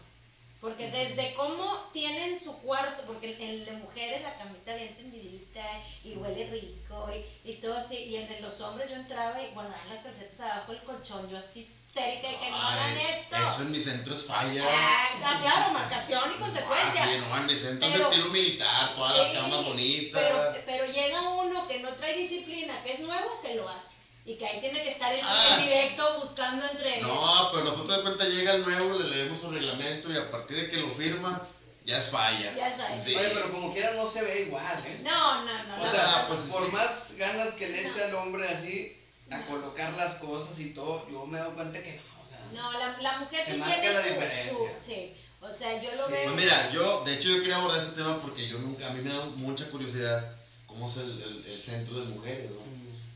Porque 0.62 0.92
desde 0.92 1.34
cómo 1.36 1.90
tienen 1.94 2.40
su 2.40 2.58
cuarto, 2.62 3.04
porque 3.06 3.32
el 3.32 3.66
de 3.66 3.72
mujeres 3.74 4.22
la 4.22 4.38
camita 4.38 4.76
bien 4.76 4.96
tendidita 4.96 5.66
y 6.04 6.16
huele 6.16 6.50
rico 6.50 7.10
y, 7.14 7.50
y 7.50 7.56
todo 7.56 7.78
así, 7.78 7.98
y 7.98 8.18
en 8.18 8.42
los 8.42 8.60
hombres 8.62 8.90
yo 8.90 8.96
entraba 8.96 9.42
y 9.42 9.54
guardaba 9.54 9.86
las 9.86 10.04
calcetas 10.04 10.40
abajo 10.40 10.74
del 10.74 10.84
colchón, 10.84 11.30
yo 11.30 11.38
así 11.38 11.66
histérica 12.00 12.32
y 12.32 12.36
que 12.38 12.50
no 12.50 12.62
hagan 12.62 12.98
esto. 12.98 13.36
Eso 13.36 13.62
en 13.64 13.72
mi 13.72 13.82
centro 13.82 14.14
es 14.14 14.26
falla. 14.26 14.64
Ah, 14.66 15.40
claro, 15.42 15.74
marcación 15.74 16.32
y 16.36 16.40
consecuencia. 16.40 17.04
Ah, 17.04 17.08
sí, 17.08 17.18
no, 17.18 17.38
en 17.38 17.46
mi 17.46 17.56
centro 17.56 17.88
es 17.88 18.00
estilo 18.00 18.30
militar, 18.30 18.96
todas 18.96 19.18
las 19.18 19.28
camas 19.34 19.66
bonitas. 19.66 20.22
Pero, 20.22 20.64
pero 20.66 20.86
llega 20.86 21.30
uno 21.30 21.68
que 21.68 21.80
no 21.80 21.94
trae 21.94 22.18
disciplina, 22.18 22.82
que 22.84 22.94
es 22.94 23.00
nuevo, 23.00 23.42
que 23.42 23.56
lo 23.56 23.68
hace. 23.68 23.90
Y 24.26 24.36
que 24.36 24.46
ahí 24.46 24.60
tiene 24.60 24.84
que 24.84 24.92
estar 24.92 25.14
el 25.14 25.22
ah, 25.24 25.58
directo 25.60 26.20
buscando 26.20 26.66
entre... 26.70 27.02
No, 27.02 27.50
pero 27.52 27.64
nosotros 27.64 27.98
de 27.98 28.04
cuenta 28.04 28.26
llega 28.26 28.54
el 28.54 28.64
nuevo, 28.64 29.00
le 29.00 29.08
leemos 29.08 29.40
su 29.40 29.50
reglamento 29.50 30.12
y 30.12 30.18
a 30.18 30.30
partir 30.30 30.58
de 30.58 30.70
que 30.70 30.78
lo 30.78 30.92
firma, 30.92 31.48
ya 31.84 31.98
es 31.98 32.10
falla. 32.10 32.54
Ya 32.56 32.70
es 32.70 32.76
falla. 32.76 33.02
Sí. 33.02 33.16
Oye, 33.16 33.32
pero 33.34 33.52
como 33.52 33.74
quiera 33.74 33.94
no 33.94 34.06
se 34.06 34.22
ve 34.22 34.42
igual, 34.42 34.84
¿eh? 34.86 35.00
No, 35.04 35.46
no, 35.46 35.64
no. 35.64 35.84
O 35.84 35.92
sea, 35.92 36.28
pues 36.28 36.42
por 36.42 36.72
más 36.72 37.14
ganas 37.18 37.54
que 37.54 37.70
le 37.70 37.88
echa 37.88 38.08
el 38.08 38.16
hombre 38.16 38.48
así 38.48 39.00
a 39.32 39.46
colocar 39.46 39.94
las 39.94 40.16
cosas 40.16 40.60
y 40.60 40.72
todo, 40.74 41.08
yo 41.10 41.26
me 41.26 41.40
doy 41.40 41.54
cuenta 41.54 41.82
que 41.82 41.96
no. 41.96 42.24
O 42.24 42.28
sea, 42.28 42.40
no, 42.54 42.72
la, 42.74 42.98
la 43.00 43.20
mujer 43.20 43.44
se 43.46 43.54
sí 43.54 43.58
marca 43.58 43.82
tiene 43.82 43.96
la 43.96 44.02
su, 44.02 44.10
diferencia. 44.10 44.76
sí. 44.86 45.16
O 45.42 45.54
sea, 45.54 45.82
yo 45.82 45.96
lo 45.96 46.10
veo. 46.10 46.34
Pues 46.34 46.44
mira, 46.44 46.70
yo, 46.72 47.04
de 47.06 47.16
hecho, 47.16 47.30
yo 47.30 47.40
quería 47.40 47.56
abordar 47.58 47.82
ese 47.82 47.92
tema 47.94 48.22
porque 48.22 48.48
yo 48.48 48.60
nunca, 48.60 48.88
a 48.90 48.94
mí 48.94 49.02
me 49.02 49.10
da 49.14 49.24
mucha 49.38 49.70
curiosidad 49.70 50.36
cómo 50.68 50.90
es 50.90 50.98
el, 50.98 51.22
el, 51.22 51.46
el 51.46 51.62
centro 51.62 52.00
de 52.02 52.08
mujeres, 52.08 52.52
¿no? 52.52 52.58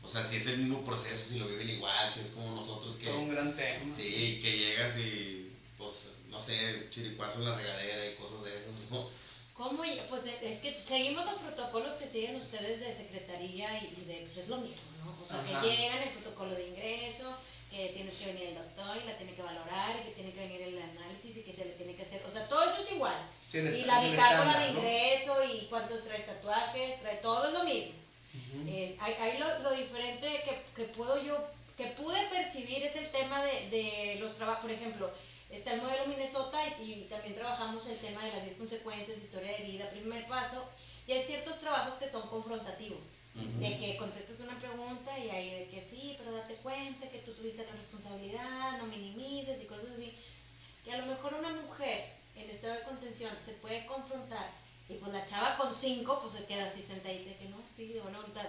O 0.02 0.08
sea, 0.08 0.24
si 0.26 0.36
es 0.36 0.46
el 0.46 0.58
mismo 0.58 0.84
proceso, 0.84 1.32
si 1.32 1.38
lo 1.38 1.46
viven 1.48 1.68
igual, 1.68 2.12
si 2.12 2.20
es 2.20 2.30
como 2.30 2.54
nosotros 2.54 2.96
que... 2.96 3.06
Todo 3.06 3.20
un 3.20 3.34
gran 3.34 3.56
tema. 3.56 3.84
Sí, 3.94 4.38
que 4.42 4.58
llegas 4.58 4.96
y, 4.98 5.50
pues, 5.78 5.92
no 6.28 6.40
sé, 6.40 6.88
chiricuazo 6.90 7.40
en 7.40 7.44
la 7.46 7.56
regadera 7.56 8.06
y 8.06 8.14
cosas 8.16 8.44
de 8.44 8.50
esas, 8.50 8.90
¿no? 8.90 9.08
¿Cómo? 9.54 9.84
Pues 10.08 10.26
es 10.26 10.60
que 10.60 10.82
seguimos 10.84 11.24
los 11.24 11.36
protocolos 11.36 11.94
que 11.94 12.08
siguen 12.08 12.36
ustedes 12.36 12.80
de 12.80 12.92
secretaría 12.92 13.82
y 13.84 14.04
de, 14.04 14.26
pues 14.26 14.36
es 14.38 14.48
lo 14.48 14.56
mismo, 14.58 14.82
¿no? 15.04 15.16
O 15.24 15.28
sea, 15.28 15.60
que 15.60 15.76
llegan 15.76 16.02
el 16.02 16.08
protocolo 16.10 16.54
de 16.56 16.68
ingreso, 16.68 17.36
que 17.70 17.90
tiene 17.90 18.10
que 18.10 18.26
venir 18.26 18.48
el 18.48 18.54
doctor 18.56 18.98
y 19.00 19.06
la 19.06 19.16
tiene 19.16 19.34
que 19.34 19.42
valorar, 19.42 19.96
y 19.96 20.08
que 20.08 20.14
tiene 20.14 20.32
que 20.32 20.40
venir 20.40 20.62
el 20.62 20.82
análisis 20.82 21.36
y 21.36 21.42
que 21.42 21.52
se 21.52 21.64
le 21.64 21.72
tiene 21.72 21.94
que 21.94 22.02
hacer, 22.02 22.22
o 22.26 22.32
sea, 22.32 22.48
todo 22.48 22.64
eso 22.64 22.82
es 22.82 22.92
igual. 22.92 23.14
y 23.52 23.84
la 23.84 24.00
bitácora 24.00 24.58
de 24.58 24.70
ingreso 24.70 25.44
y 25.44 25.66
cuántos 25.66 26.04
traes 26.04 26.26
tatuajes, 26.26 27.00
trae 27.00 27.16
todo 27.18 27.46
es 27.46 27.52
lo 27.52 27.64
mismo. 27.64 27.94
Eh, 28.66 28.96
ahí 29.00 29.38
lo, 29.38 29.60
lo, 29.60 29.70
diferente 29.72 30.42
que, 30.44 30.64
que, 30.74 30.88
puedo 30.92 31.22
yo, 31.22 31.38
que 31.76 31.86
pude 31.88 32.20
percibir 32.26 32.82
es 32.82 32.96
el 32.96 33.12
tema 33.12 33.44
de, 33.44 33.70
de 33.70 34.16
los 34.18 34.34
trabajos, 34.34 34.62
por 34.62 34.72
ejemplo, 34.72 35.12
está 35.56 35.74
el 35.74 35.82
modelo 35.82 36.06
Minnesota 36.06 36.58
y, 36.80 37.06
también 37.08 37.34
trabajamos 37.34 37.86
el 37.86 37.98
tema 37.98 38.24
de 38.24 38.32
las 38.32 38.44
10 38.44 38.56
consecuencias, 38.56 39.18
historia 39.18 39.56
de 39.56 39.64
vida, 39.64 39.90
primer 39.90 40.26
paso, 40.26 40.68
y 41.06 41.12
hay 41.12 41.26
ciertos 41.26 41.60
trabajos 41.60 41.94
que 41.98 42.10
son 42.10 42.28
confrontativos. 42.28 43.10
De 43.34 43.78
que 43.78 43.96
contestas 43.96 44.38
una 44.40 44.56
pregunta 44.60 45.18
y 45.18 45.28
ahí 45.28 45.50
de 45.50 45.66
que 45.66 45.84
sí, 45.90 46.14
pero 46.16 46.30
date 46.30 46.54
cuenta 46.56 47.10
que 47.10 47.18
tú 47.18 47.32
tuviste 47.32 47.66
la 47.66 47.72
responsabilidad, 47.72 48.78
no 48.78 48.86
minimices 48.86 49.60
y 49.60 49.66
cosas 49.66 49.90
así. 49.96 50.14
Que 50.84 50.92
a 50.92 50.98
lo 50.98 51.06
mejor 51.06 51.34
una 51.34 51.50
mujer 51.50 52.14
en 52.36 52.48
estado 52.48 52.74
de 52.74 52.82
contención 52.84 53.36
se 53.44 53.54
puede 53.54 53.86
confrontar 53.86 54.52
y 54.88 54.94
pues 54.94 55.12
la 55.12 55.26
chava 55.26 55.56
con 55.56 55.74
cinco, 55.74 56.20
pues 56.22 56.34
se 56.34 56.44
queda 56.44 56.66
así 56.66 56.80
sentadita, 56.80 57.36
que 57.36 57.48
no, 57.48 57.56
sí, 57.74 57.88
de 57.88 58.00
buena 58.00 58.18
voluntad. 58.18 58.46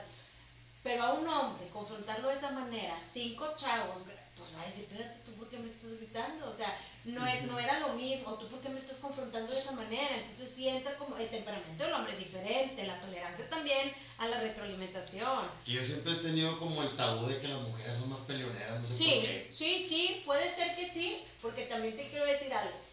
Pero 0.84 1.04
a 1.04 1.14
un 1.14 1.28
hombre, 1.28 1.68
confrontarlo 1.70 2.28
de 2.28 2.36
esa 2.36 2.52
manera, 2.52 3.00
cinco 3.12 3.56
chavos, 3.58 4.04
pues 4.36 4.54
va 4.56 4.62
a 4.62 4.66
decir, 4.66 4.84
espérate, 4.84 5.20
¿tú 5.24 5.32
por 5.34 5.48
qué 5.48 5.58
me 5.58 5.70
estás 5.70 5.98
gritando? 5.98 6.50
O 6.50 6.54
sea, 6.54 6.78
no, 7.06 7.26
e, 7.26 7.42
no 7.44 7.58
era 7.58 7.80
lo 7.80 7.94
mismo, 7.94 8.38
¿tú 8.38 8.48
por 8.48 8.60
qué 8.60 8.70
me 8.70 8.80
estás 8.80 8.98
confrontando 8.98 9.52
de 9.52 9.60
esa 9.60 9.72
manera? 9.72 10.16
Entonces 10.16 10.52
sí 10.54 10.68
entra 10.68 10.96
como 10.98 11.18
el 11.18 11.30
temperamento 11.30 11.84
del 11.84 11.94
hombre 11.94 12.14
es 12.14 12.20
diferente, 12.20 12.86
la 12.86 13.00
tolerancia 13.00 13.50
también 13.50 13.94
a 14.18 14.28
la 14.28 14.40
retroalimentación. 14.40 15.50
yo 15.66 15.84
siempre 15.84 16.14
he 16.14 16.18
tenido 16.18 16.60
como 16.60 16.84
el 16.84 16.96
tabú 16.96 17.28
de 17.28 17.40
que 17.40 17.48
las 17.48 17.62
mujeres 17.62 17.96
son 17.96 18.10
más 18.10 18.20
peleoneras, 18.22 18.82
no 18.82 18.88
sé 18.88 18.96
sí, 18.96 19.12
por 19.16 19.24
qué. 19.24 19.50
Sí, 19.52 19.86
sí, 19.88 20.22
puede 20.26 20.54
ser 20.54 20.76
que 20.76 20.92
sí, 20.92 21.24
porque 21.42 21.66
también 21.66 21.96
te 21.96 22.10
quiero 22.10 22.26
decir 22.26 22.54
algo 22.54 22.86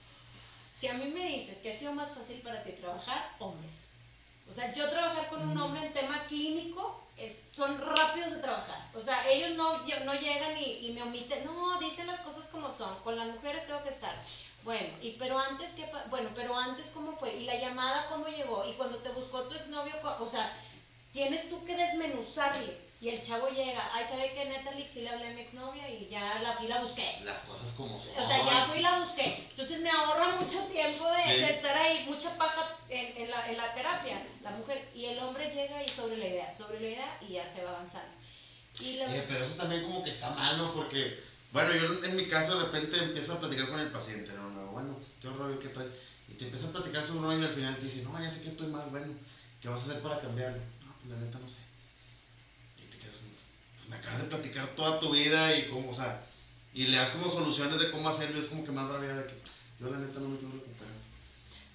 si 0.83 0.89
a 0.89 0.95
mí 0.95 1.13
me 1.15 1.25
dices 1.25 1.59
que 1.59 1.71
ha 1.71 1.79
sido 1.79 1.93
más 1.93 2.13
fácil 2.13 2.41
para 2.41 2.65
ti 2.65 2.73
trabajar, 2.73 3.37
hombres. 3.39 3.71
O 4.53 4.55
sea, 4.55 4.71
yo 4.71 4.91
trabajar 4.91 5.31
con 5.31 5.49
un 5.49 5.57
hombre 5.57 5.87
en 5.87 5.95
tema 5.95 6.27
clínico 6.27 7.03
es, 7.17 7.41
son 7.51 7.81
rápidos 7.81 8.33
de 8.33 8.43
trabajar. 8.43 8.87
O 8.93 9.01
sea, 9.01 9.27
ellos 9.27 9.57
no, 9.57 9.79
no 9.79 10.15
llegan 10.15 10.59
y, 10.59 10.93
me 10.93 11.03
omiten, 11.03 11.47
no, 11.47 11.79
dicen 11.81 12.07
las 12.07 12.21
cosas 12.21 12.49
como 12.49 12.71
son. 12.71 13.01
Con 13.03 13.17
las 13.17 13.29
mujeres 13.29 13.67
tengo 13.67 13.83
que 13.83 13.89
estar. 13.89 14.15
Bueno, 14.63 14.91
y 15.01 15.13
pero 15.13 15.39
antes 15.39 15.71
qué 15.71 15.91
bueno, 16.11 16.29
pero 16.35 16.55
antes 16.55 16.91
cómo 16.91 17.17
fue 17.17 17.35
y 17.35 17.47
la 17.47 17.57
llamada 17.57 18.11
cómo 18.11 18.27
llegó 18.27 18.69
y 18.69 18.75
cuando 18.75 18.99
te 18.99 19.09
buscó 19.09 19.49
tu 19.49 19.55
exnovio, 19.55 19.95
o 20.21 20.31
sea, 20.31 20.55
tienes 21.15 21.49
tú 21.49 21.65
que 21.65 21.75
desmenuzarle 21.75 22.79
y 23.03 23.09
el 23.09 23.21
chavo 23.21 23.49
llega, 23.49 23.91
ay, 23.93 24.05
¿sabe 24.09 24.33
que 24.33 24.45
Natalie 24.45 24.87
sí 24.87 25.01
le 25.01 25.11
hablé 25.11 25.27
a 25.27 25.35
mi 25.35 25.41
exnovia 25.41 25.91
y 25.91 26.07
ya 26.09 26.39
la 26.39 26.53
fui 26.53 26.69
la 26.69 26.81
busqué? 26.81 27.19
Las 27.25 27.41
cosas 27.41 27.73
como 27.73 28.01
son. 28.01 28.17
O 28.17 28.29
sea, 28.29 28.47
ya 28.47 28.67
fui 28.67 28.79
y 28.79 28.83
la 28.83 29.01
busqué. 29.01 29.49
Entonces 29.51 29.81
me 29.81 29.91
ahorra 29.91 30.37
mucho 30.39 30.69
tiempo 30.69 31.11
de, 31.11 31.51
estar 31.51 31.77
ahí, 31.77 32.05
mucha 32.07 32.39
paja 32.39 32.79
en, 32.89 33.29
la, 33.29 33.51
en, 33.51 33.57
la, 33.57 33.75
terapia, 33.75 34.23
la 34.41 34.53
mujer. 34.53 34.89
Y 34.95 35.07
el 35.07 35.19
hombre 35.19 35.53
llega 35.53 35.83
y 35.83 35.89
sobre 35.89 36.17
la 36.17 36.29
idea, 36.29 36.55
sobre 36.55 36.79
la 36.79 36.87
idea 36.87 37.19
y 37.29 37.33
ya 37.33 37.53
se 37.53 37.65
va 37.65 37.71
avanzando. 37.71 38.13
Y 38.79 38.99
eh, 38.99 39.25
pero 39.27 39.45
eso 39.45 39.57
también 39.57 39.83
como 39.83 40.01
que 40.05 40.11
está 40.11 40.31
malo 40.31 40.73
porque, 40.73 41.19
bueno, 41.51 41.75
yo 41.75 42.05
en 42.05 42.15
mi 42.15 42.29
caso 42.29 42.57
de 42.57 42.67
repente 42.67 43.03
empiezo 43.03 43.33
a 43.33 43.41
platicar 43.41 43.69
con 43.69 43.81
el 43.81 43.91
paciente, 43.91 44.33
¿no? 44.35 44.49
no 44.51 44.71
bueno, 44.71 44.97
qué 45.21 45.27
horror, 45.27 45.59
qué 45.59 45.71
tal. 45.71 45.93
Y 46.29 46.35
te 46.35 46.45
empieza 46.45 46.69
a 46.69 46.71
platicar 46.71 47.03
sobre 47.03 47.19
uno 47.19 47.37
y 47.37 47.45
al 47.45 47.53
final 47.53 47.75
te 47.75 47.83
dice, 47.83 48.05
no, 48.05 48.23
ya 48.23 48.31
sé 48.31 48.43
que 48.43 48.49
estoy 48.51 48.69
mal, 48.69 48.91
bueno, 48.91 49.13
¿qué 49.61 49.69
vas 49.69 49.81
a 49.81 49.91
hacer 49.91 50.03
para 50.03 50.21
cambiarlo? 50.21 50.59
No, 50.87 50.95
pues 51.01 51.11
la 51.11 51.17
neta 51.19 51.41
no 51.41 51.49
sé 51.49 51.62
me 53.93 53.99
acabas 53.99 54.23
de 54.23 54.29
platicar 54.29 54.67
toda 54.75 54.99
tu 54.99 55.11
vida 55.11 55.55
y 55.55 55.69
cómo, 55.69 55.91
o 55.91 55.95
sea, 55.95 56.25
y 56.73 56.87
le 56.87 56.97
das 56.97 57.11
como 57.11 57.29
soluciones 57.29 57.79
de 57.79 57.91
cómo 57.91 58.09
hacerlo, 58.09 58.41
es 58.41 58.47
como 58.47 58.65
que 58.65 58.73
más 58.73 58.89
rabia 58.89 59.15
de 59.15 59.27
que 59.27 59.35
yo 59.79 59.91
la 59.91 59.99
neta 59.99 60.19
no 60.19 60.31
me 60.31 60.39
quiero 60.39 60.55
recuperar. 60.55 60.95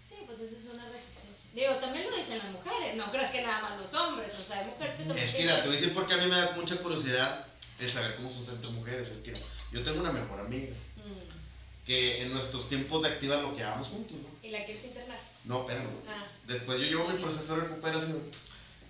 Sí, 0.02 0.16
pues 0.26 0.40
esa 0.40 0.58
es 0.58 0.66
una 0.66 0.86
resistencia. 0.86 1.46
Digo, 1.54 1.76
también 1.76 2.10
lo 2.10 2.18
dicen 2.18 2.40
las 2.40 2.52
mujeres, 2.52 2.96
no 2.96 3.12
creas 3.12 3.32
que 3.32 3.44
nada 3.44 3.62
más 3.62 3.80
los 3.80 3.94
hombres, 3.94 4.34
o 4.34 4.44
sea, 4.44 4.60
hay 4.62 4.66
mujeres 4.66 4.96
que 4.96 5.04
también... 5.04 5.28
Es 5.28 5.36
que 5.36 5.42
mira, 5.44 5.62
te 5.62 5.68
voy 5.68 5.78
a 5.78 5.80
decir 5.80 5.94
porque 5.94 6.14
a 6.16 6.18
mí 6.18 6.28
me 6.28 6.38
da 6.38 6.52
mucha 6.56 6.78
curiosidad 6.78 7.46
el 7.80 7.90
saber 7.90 8.16
cómo 8.16 8.32
son 8.32 8.56
entre 8.56 8.72
mujeres, 8.72 9.10
es 9.10 9.20
que 9.20 9.34
yo 9.72 9.84
tengo 9.84 10.00
una 10.00 10.12
mejor 10.12 10.40
amiga. 10.40 10.74
Mm. 10.96 11.86
Que 11.86 12.24
en 12.24 12.34
nuestros 12.34 12.68
tiempos 12.68 13.04
de 13.04 13.10
activa 13.10 13.38
lo 13.38 13.56
que 13.56 13.64
hagamos 13.64 13.88
juntos, 13.88 14.18
¿no? 14.18 14.30
¿Y 14.42 14.50
la 14.50 14.66
quieres 14.66 14.84
internar? 14.84 15.20
No, 15.46 15.66
pero 15.68 15.82
ah. 16.10 16.26
después 16.48 16.80
yo 16.80 16.86
llevo 16.86 17.08
mi 17.08 17.22
proceso 17.22 17.56
de 17.56 17.62
recuperación, 17.62 18.22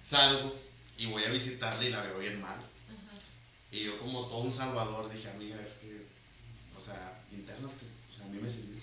salgo 0.04 0.56
y 0.98 1.06
voy 1.08 1.24
a 1.26 1.30
visitarla 1.30 1.84
y 1.84 1.90
la 1.90 2.02
veo 2.02 2.20
bien 2.20 2.42
mal. 2.42 2.58
Y 3.72 3.84
yo 3.84 4.00
como 4.00 4.28
todo 4.28 4.40
un 4.40 4.54
salvador 4.54 5.12
dije, 5.12 5.30
amiga, 5.30 5.58
es 5.66 5.74
que, 5.74 6.06
o 6.78 6.82
sea, 6.82 7.22
internate, 7.32 7.86
o 8.10 8.16
sea, 8.16 8.26
a 8.26 8.30
mí 8.30 8.40
me 8.42 8.50
sirvió. 8.50 8.82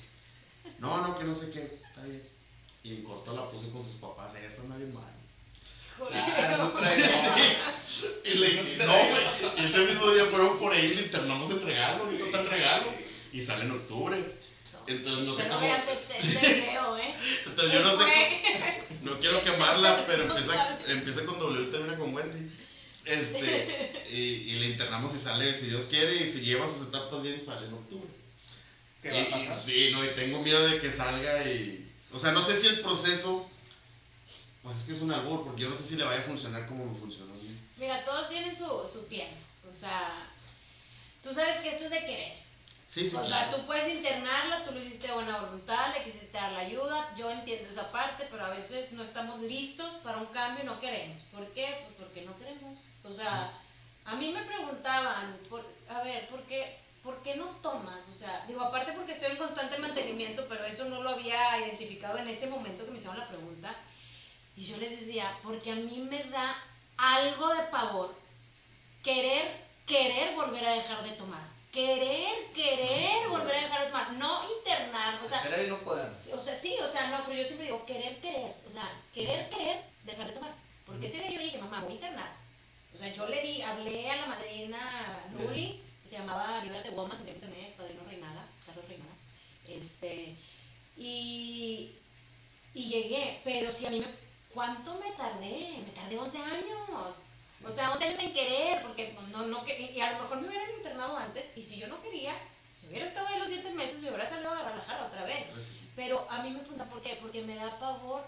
No, 0.79 1.01
no, 1.01 1.19
que 1.19 1.25
no 1.25 1.35
sé 1.35 1.51
qué, 1.51 1.81
está 1.89 2.05
bien. 2.05 2.23
Y 2.83 2.97
en 2.97 3.05
corto 3.05 3.35
la 3.35 3.49
puse 3.49 3.71
con 3.71 3.83
sus 3.85 3.97
papás, 3.97 4.35
ella 4.37 4.49
está 4.49 4.63
bien 4.77 4.93
mal. 4.93 5.15
y 8.25 8.35
le 8.35 8.49
dije, 8.49 8.85
no, 8.85 8.93
güey. 8.93 9.23
Y 9.57 9.61
ese 9.65 9.87
mismo 9.87 10.11
día 10.11 10.27
fueron 10.27 10.59
por 10.59 10.73
ahí 10.73 10.87
y 10.87 10.95
le 10.95 11.03
internamos 11.03 11.49
el 11.53 11.63
regalo, 11.63 12.13
y 12.13 12.17
no 12.19 12.27
el 12.27 12.51
regalo. 12.51 12.93
Y 13.33 13.45
sale 13.45 13.65
en 13.65 13.71
octubre. 13.71 14.35
Entonces 14.87 15.27
no 15.27 15.35
sé 15.37 15.49
cómo. 15.49 15.63
Este, 15.63 16.19
este 16.19 16.55
video, 16.55 16.99
¿eh? 16.99 17.15
Entonces 17.47 17.73
yo 17.73 17.83
no 17.83 17.97
sé. 17.97 18.05
No 19.03 19.19
quiero 19.19 19.43
quemarla, 19.43 20.05
pero 20.07 20.25
empieza, 20.25 20.79
empieza 20.87 21.25
con 21.25 21.39
W 21.39 21.63
y 21.63 21.71
termina 21.71 21.97
con 21.97 22.15
Wendy. 22.15 22.51
Este, 23.05 24.05
y, 24.11 24.17
y, 24.17 24.59
le 24.59 24.67
internamos 24.71 25.15
y 25.15 25.19
sale, 25.19 25.59
si 25.59 25.67
Dios 25.67 25.87
quiere, 25.87 26.17
y 26.17 26.33
si 26.33 26.41
lleva 26.41 26.67
sus 26.67 26.89
etapas 26.89 27.23
bien, 27.23 27.45
sale 27.45 27.67
en 27.67 27.75
octubre. 27.75 28.09
¿Qué 29.03 29.11
va 29.11 29.21
a 29.21 29.31
pasar? 29.31 29.63
sí, 29.65 29.91
no, 29.93 30.05
y 30.05 30.09
tengo 30.09 30.43
miedo 30.43 30.67
de 30.67 30.81
que 30.81 30.91
salga 30.91 31.47
y. 31.47 31.93
O 32.13 32.19
sea, 32.19 32.33
no 32.33 32.45
sé 32.45 32.59
si 32.59 32.69
el 32.69 32.81
proceso. 32.81 33.51
Pues 34.63 34.79
es 34.79 34.85
que 34.85 34.93
es 34.93 35.03
un 35.03 35.13
albur, 35.13 35.45
porque 35.45 35.63
yo 35.63 35.69
no 35.69 35.77
sé 35.77 35.83
si 35.83 35.97
le 35.97 36.05
vaya 36.05 36.21
a 36.21 36.25
funcionar 36.25 36.67
como 36.67 36.87
me 36.87 36.99
funcionó 36.99 37.35
a 37.35 37.37
mí. 37.37 37.59
Mira, 37.77 38.03
todos 38.03 38.31
tienen 38.31 38.57
su, 38.57 38.65
su 38.91 39.05
tiempo. 39.09 39.37
O 39.69 39.79
sea, 39.79 40.27
tú 41.23 41.35
sabes 41.35 41.61
que 41.61 41.69
esto 41.69 41.85
es 41.85 41.91
de 41.91 42.07
querer. 42.07 42.33
Sí, 42.89 43.09
sí, 43.09 43.17
o 43.17 43.19
sea, 43.19 43.27
claro. 43.27 43.57
tú 43.57 43.67
puedes 43.67 43.93
internarla, 43.93 44.65
tú 44.65 44.73
lo 44.73 44.81
hiciste 44.81 45.09
de 45.09 45.15
buena 45.15 45.41
voluntad, 45.41 45.93
le 45.93 46.05
quisiste 46.05 46.31
dar 46.33 46.53
la 46.53 46.61
ayuda, 46.61 47.13
yo 47.17 47.29
entiendo 47.29 47.69
esa 47.69 47.91
parte, 47.91 48.29
pero 48.31 48.45
a 48.47 48.51
veces 48.51 48.93
no 48.93 49.03
estamos 49.03 49.41
listos 49.41 49.97
para 49.97 50.19
un 50.19 50.27
cambio 50.27 50.63
y 50.63 50.67
no 50.67 50.79
queremos. 50.79 51.21
¿Por 51.33 51.47
qué? 51.53 51.77
Pues 51.85 51.97
porque 51.99 52.23
no 52.23 52.37
queremos. 52.39 52.79
O 53.05 53.15
sea, 53.15 53.53
a 54.05 54.15
mí 54.17 54.33
me 54.33 54.43
preguntaban, 54.43 55.39
por, 55.49 55.65
a 55.89 56.03
ver, 56.03 56.27
¿por 56.29 56.43
qué, 56.45 56.79
¿por 57.03 57.23
qué 57.23 57.37
no 57.37 57.47
tomas? 57.57 58.01
O 58.09 58.17
sea, 58.17 58.45
digo, 58.47 58.63
aparte 58.63 58.93
porque 58.93 59.13
estoy 59.13 59.33
en 59.33 59.39
constante 59.39 59.79
mantenimiento, 59.79 60.47
pero 60.49 60.65
eso 60.65 60.87
no 60.87 61.03
lo 61.03 61.11
había 61.11 61.59
identificado 61.61 62.19
en 62.19 62.29
ese 62.29 62.47
momento 62.47 62.85
que 62.85 62.91
me 62.91 62.99
hicieron 62.99 63.19
la 63.19 63.29
pregunta. 63.29 63.75
Y 64.57 64.63
yo 64.63 64.79
les 64.79 65.01
decía, 65.01 65.37
porque 65.43 65.73
a 65.73 65.77
mí 65.77 65.99
me 65.99 66.25
da 66.25 66.57
algo 66.97 67.49
de 67.55 67.63
pavor 67.65 68.15
querer, 69.03 69.61
querer 69.87 70.35
volver 70.35 70.65
a 70.65 70.75
dejar 70.75 71.05
de 71.05 71.11
tomar. 71.11 71.43
Querer, 71.71 72.53
querer 72.55 73.29
volver 73.29 73.55
a 73.55 73.61
dejar 73.61 73.81
de 73.81 73.87
tomar. 73.89 74.13
No 74.13 74.43
internar, 74.59 75.19
o 75.23 75.29
sea, 75.29 75.43
Querer 75.43 75.67
y 75.67 75.71
no 75.71 75.79
poder. 75.79 76.09
o 76.33 76.43
sea, 76.43 76.57
sí, 76.57 76.77
o 76.81 76.91
sea, 76.91 77.09
no, 77.09 77.25
pero 77.25 77.37
yo 77.37 77.45
siempre 77.45 77.67
digo 77.67 77.85
querer, 77.85 78.21
querer, 78.21 78.55
o 78.65 78.71
sea, 78.71 78.91
querer, 79.13 79.51
querer, 79.51 79.83
dejar 80.05 80.29
de 80.29 80.33
tomar. 80.33 80.55
Porque 80.87 81.07
ese 81.07 81.19
día 81.19 81.31
yo 81.33 81.41
dije, 81.41 81.59
mamá, 81.59 81.81
voy 81.81 81.93
a 81.93 81.97
internar. 81.97 82.44
O 82.95 82.97
sea, 82.97 83.13
yo 83.13 83.27
le 83.29 83.43
di, 83.43 83.61
hablé 83.63 84.09
a 84.11 84.17
la 84.17 84.27
madrina 84.27 85.21
Luli, 85.33 85.83
que 86.03 86.09
se 86.09 86.19
llamaba 86.19 86.63
Libérate 86.63 86.91
Woman, 86.91 87.25
que 87.25 87.33
tenía 87.33 87.75
padrino 87.77 88.03
Reinada, 88.09 88.47
Carlos 88.65 88.85
Reinada. 88.89 89.11
Este, 89.67 90.37
y, 90.97 91.93
y 92.75 92.85
llegué, 92.89 93.41
pero 93.45 93.73
si 93.73 93.87
a 93.87 93.91
mí 93.91 94.01
me, 94.01 94.07
¿cuánto 94.53 94.95
me 95.01 95.11
tardé? 95.13 95.79
Me 95.85 95.93
tardé 95.93 96.19
11 96.19 96.39
años. 96.39 97.17
O 97.67 97.71
sea, 97.75 97.93
11 97.93 98.05
años 98.05 98.19
en 98.21 98.33
querer, 98.33 98.83
porque 98.83 99.17
no, 99.33 99.47
no, 99.47 99.65
que- 99.65 99.91
y 99.93 100.01
a 100.01 100.13
lo 100.13 100.23
mejor 100.23 100.41
me 100.41 100.49
hubieran 100.49 100.71
internado 100.77 101.17
antes, 101.17 101.51
y 101.57 101.63
si 101.63 101.77
yo 101.79 101.89
no 101.89 102.01
quería, 102.03 102.35
me 102.83 102.89
hubiera 102.91 103.07
estado 103.07 103.27
ahí 103.27 103.39
los 103.39 103.49
7 103.49 103.73
meses, 103.73 104.01
me 104.03 104.09
hubiera 104.09 104.29
salido 104.29 104.53
a 104.53 104.69
relajar 104.71 105.03
otra 105.03 105.25
vez. 105.25 105.47
Pues, 105.53 105.79
Pero 105.97 106.27
a 106.31 106.43
mí 106.43 106.51
me 106.51 106.59
pregunta 106.61 106.85
por 106.89 107.01
qué, 107.03 107.17
porque 107.21 107.43
me 107.43 107.55
da 107.57 107.79
pavor 107.79 108.25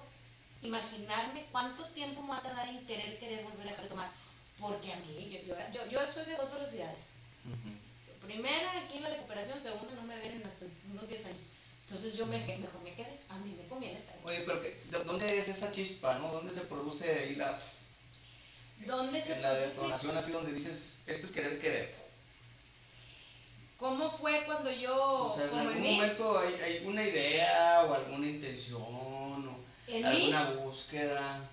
imaginarme 0.62 1.46
cuánto 1.52 1.84
tiempo 1.90 2.22
me 2.22 2.30
va 2.30 2.38
a 2.38 2.42
tardar 2.42 2.68
en 2.68 2.84
querer, 2.86 3.18
querer 3.18 3.44
volver 3.44 3.66
a 3.66 3.70
dejar 3.70 3.82
de 3.84 3.88
tomar. 3.90 4.10
Porque 4.60 4.92
a 4.92 4.96
mí, 4.96 5.42
yo, 5.46 5.86
yo, 5.86 6.06
soy 6.06 6.24
de 6.24 6.36
dos 6.36 6.50
velocidades. 6.52 7.00
Primera, 8.24 8.80
aquí 8.80 8.96
en 8.96 9.04
la 9.04 9.10
recuperación, 9.10 9.62
segunda, 9.62 9.94
no 9.94 10.02
me 10.02 10.16
ven 10.16 10.40
en 10.40 10.46
hasta 10.46 10.64
unos 10.90 11.08
10 11.08 11.26
años. 11.26 11.48
Entonces 11.82 12.14
yo 12.14 12.26
me, 12.26 12.38
mejor 12.38 12.82
me 12.82 12.94
quedé, 12.94 13.20
a 13.28 13.36
mí 13.36 13.54
me 13.56 13.68
conviene 13.68 13.98
estar. 13.98 14.16
Oye, 14.24 14.42
pero 14.44 14.60
que, 14.60 14.70
¿de 14.90 15.04
¿dónde 15.04 15.38
es 15.38 15.48
esa 15.48 15.70
chispa, 15.70 16.18
no? 16.18 16.32
¿Dónde 16.32 16.52
se 16.52 16.62
produce 16.62 17.08
ahí 17.08 17.36
la, 17.36 17.60
¿Dónde 18.84 19.22
se 19.22 19.34
en 19.34 19.42
la 19.42 19.50
produce? 19.50 19.68
detonación 19.68 20.16
así 20.16 20.32
donde 20.32 20.52
dices, 20.52 20.96
esto 21.06 21.26
es 21.26 21.32
querer, 21.32 21.60
querer? 21.60 21.94
¿Cómo 23.76 24.10
fue 24.10 24.42
cuando 24.46 24.72
yo, 24.72 25.26
O 25.26 25.36
sea, 25.36 25.44
en 25.44 25.58
algún 25.58 25.80
mí, 25.80 25.94
momento 25.96 26.38
hay, 26.38 26.54
hay 26.54 26.76
alguna 26.78 27.04
idea 27.04 27.84
o 27.84 27.94
alguna 27.94 28.26
intención 28.26 28.82
o 28.82 29.62
mí, 29.86 30.02
alguna 30.02 30.50
búsqueda. 30.50 31.48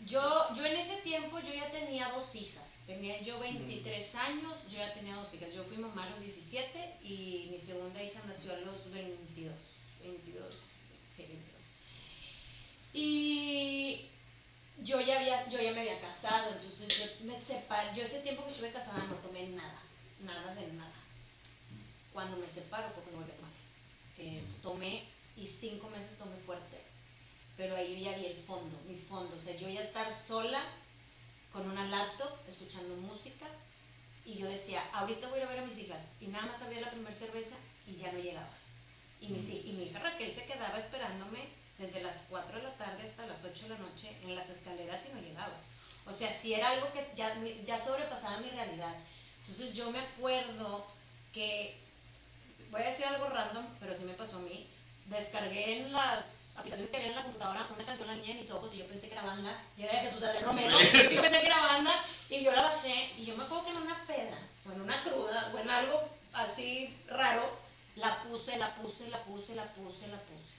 Yo, 0.00 0.54
yo 0.54 0.66
en 0.66 0.76
ese 0.76 0.96
tiempo 0.98 1.40
yo 1.40 1.54
ya 1.54 1.70
tenía 1.70 2.08
dos 2.08 2.34
hijas. 2.34 2.64
Tenía 2.86 3.20
yo 3.22 3.38
23 3.38 4.14
años, 4.16 4.68
yo 4.68 4.78
ya 4.78 4.92
tenía 4.92 5.16
dos 5.16 5.32
hijas. 5.32 5.52
Yo 5.54 5.64
fui 5.64 5.78
mamá 5.78 6.04
a 6.04 6.10
los 6.10 6.20
17 6.20 6.98
y 7.02 7.48
mi 7.50 7.58
segunda 7.58 8.02
hija 8.02 8.20
nació 8.26 8.52
a 8.52 8.58
los 8.58 8.90
22. 8.92 9.52
22, 10.02 10.54
sí, 11.14 11.22
22. 11.22 11.62
Y 12.92 14.10
yo 14.82 15.00
ya, 15.00 15.18
había, 15.18 15.48
yo 15.48 15.60
ya 15.60 15.72
me 15.72 15.80
había 15.80 15.98
casado, 15.98 16.52
entonces 16.52 16.98
yo 16.98 17.24
me 17.24 17.40
separé. 17.40 17.96
Yo 17.96 18.02
ese 18.02 18.20
tiempo 18.20 18.44
que 18.44 18.50
estuve 18.50 18.72
casada 18.72 19.04
no 19.04 19.14
tomé 19.16 19.48
nada, 19.48 19.80
nada 20.20 20.54
de 20.54 20.66
nada. 20.74 20.92
Cuando 22.12 22.36
me 22.36 22.48
separo 22.48 22.90
fue 22.90 23.02
cuando 23.04 23.20
volví 23.20 23.32
a 23.32 23.36
tomar. 23.36 23.52
Eh, 24.18 24.44
tomé 24.62 25.04
y 25.36 25.46
cinco 25.46 25.88
meses 25.88 26.18
tomé 26.18 26.36
fuerte 26.44 26.83
pero 27.56 27.76
ahí 27.76 27.96
yo 28.02 28.10
ya 28.10 28.16
vi 28.18 28.26
el 28.26 28.36
fondo, 28.36 28.80
mi 28.86 28.96
fondo, 28.98 29.36
o 29.36 29.40
sea, 29.40 29.54
yo 29.56 29.68
ya 29.68 29.82
estar 29.82 30.10
sola 30.12 30.62
con 31.52 31.70
una 31.70 31.84
laptop, 31.86 32.30
escuchando 32.48 32.96
música, 32.96 33.46
y 34.26 34.34
yo 34.38 34.46
decía, 34.48 34.82
ahorita 34.92 35.28
voy 35.28 35.38
a 35.40 35.42
ir 35.42 35.48
a 35.48 35.50
ver 35.52 35.58
a 35.60 35.66
mis 35.66 35.78
hijas, 35.78 36.00
y 36.20 36.26
nada 36.28 36.46
más 36.46 36.60
abría 36.62 36.80
la 36.80 36.90
primera 36.90 37.14
cerveza 37.14 37.54
y 37.86 37.92
ya 37.94 38.10
no 38.12 38.18
llegaba. 38.18 38.48
Y, 39.20 39.28
mis 39.28 39.42
hij- 39.48 39.64
y 39.66 39.72
mi 39.72 39.84
hija 39.84 39.98
Raquel 40.00 40.32
se 40.34 40.44
quedaba 40.46 40.78
esperándome 40.78 41.48
desde 41.78 42.02
las 42.02 42.16
4 42.28 42.56
de 42.58 42.62
la 42.64 42.74
tarde 42.76 43.02
hasta 43.08 43.26
las 43.26 43.44
8 43.44 43.64
de 43.64 43.68
la 43.70 43.78
noche 43.78 44.16
en 44.22 44.34
las 44.34 44.48
escaleras 44.50 45.00
y 45.08 45.14
no 45.14 45.20
llegaba. 45.20 45.54
O 46.06 46.12
sea, 46.12 46.36
si 46.40 46.54
era 46.54 46.70
algo 46.70 46.92
que 46.92 47.06
ya, 47.14 47.34
ya 47.64 47.78
sobrepasaba 47.82 48.40
mi 48.40 48.50
realidad. 48.50 48.94
Entonces 49.40 49.74
yo 49.74 49.90
me 49.90 49.98
acuerdo 50.00 50.86
que, 51.32 51.78
voy 52.70 52.82
a 52.82 52.86
decir 52.90 53.04
algo 53.06 53.28
random, 53.28 53.66
pero 53.80 53.94
sí 53.94 54.04
me 54.04 54.14
pasó 54.14 54.36
a 54.36 54.40
mí, 54.40 54.66
descargué 55.06 55.78
en 55.80 55.92
la 55.92 56.24
aplicaciones 56.56 56.90
que 56.90 56.96
había 56.96 57.08
en 57.10 57.16
la 57.16 57.22
computadora 57.22 57.68
una 57.74 57.84
canción 57.84 58.08
La 58.08 58.14
Niña 58.14 58.34
de 58.34 58.40
mis 58.40 58.50
ojos 58.50 58.74
y 58.74 58.78
yo 58.78 58.86
pensé 58.86 59.08
que 59.08 59.14
era 59.14 59.22
banda, 59.22 59.62
y 59.76 59.82
era 59.82 59.94
de 59.94 60.08
Jesús 60.08 60.22
Adrián 60.22 60.44
Romero, 60.44 60.70
yo 60.70 61.22
pensé 61.22 61.40
que 61.40 61.46
era 61.46 61.60
banda, 61.60 62.04
y 62.30 62.42
yo 62.42 62.52
la 62.52 62.62
bajé, 62.62 63.12
y 63.18 63.24
yo 63.24 63.36
me 63.36 63.44
acuerdo 63.44 63.64
que 63.66 63.70
en 63.70 63.82
una 63.82 64.06
peda, 64.06 64.38
o 64.66 64.72
en 64.72 64.80
una 64.80 65.02
cruda, 65.02 65.52
o 65.54 65.58
en 65.58 65.70
algo 65.70 66.00
así 66.32 66.96
raro, 67.08 67.58
la 67.96 68.22
puse, 68.24 68.58
la 68.58 68.74
puse, 68.74 69.08
la 69.08 69.22
puse, 69.24 69.54
la 69.54 69.72
puse, 69.72 70.08
la 70.08 70.18
puse. 70.18 70.56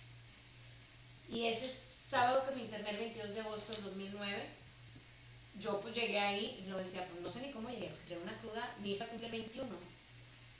Y 1.29 1.47
ese 1.47 1.73
sábado 2.09 2.45
que 2.45 2.55
me 2.55 2.61
interné 2.61 2.91
el 2.91 2.97
22 2.97 3.33
de 3.33 3.39
agosto 3.41 3.73
del 3.73 3.83
2009, 3.83 4.49
yo 5.57 5.79
pues 5.79 5.95
llegué 5.95 6.19
ahí 6.19 6.63
y 6.63 6.69
lo 6.69 6.77
decía, 6.77 7.07
pues 7.07 7.21
no 7.21 7.31
sé 7.31 7.41
ni 7.41 7.51
cómo 7.51 7.69
llegué, 7.69 7.87
porque 7.87 8.13
era 8.13 8.23
una 8.23 8.37
cruda, 8.39 8.75
mi 8.79 8.91
hija 8.91 9.07
cumple 9.07 9.29
21, 9.29 9.67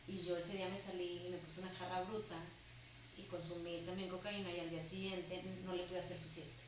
y 0.08 0.24
yo 0.24 0.38
ese 0.38 0.54
día 0.54 0.70
me 0.70 0.80
salí 0.80 1.24
y 1.26 1.30
me 1.30 1.38
puse 1.38 1.62
una 1.62 1.74
jarra 1.74 2.02
bruta, 2.02 2.36
y 3.36 3.48
consumí 3.48 3.78
también 3.86 4.10
cocaína 4.10 4.52
y 4.52 4.60
al 4.60 4.70
día 4.70 4.82
siguiente 4.84 5.42
no 5.64 5.74
le 5.74 5.84
pude 5.84 6.00
hacer 6.00 6.20
su 6.20 6.30
fiesta. 6.30 6.62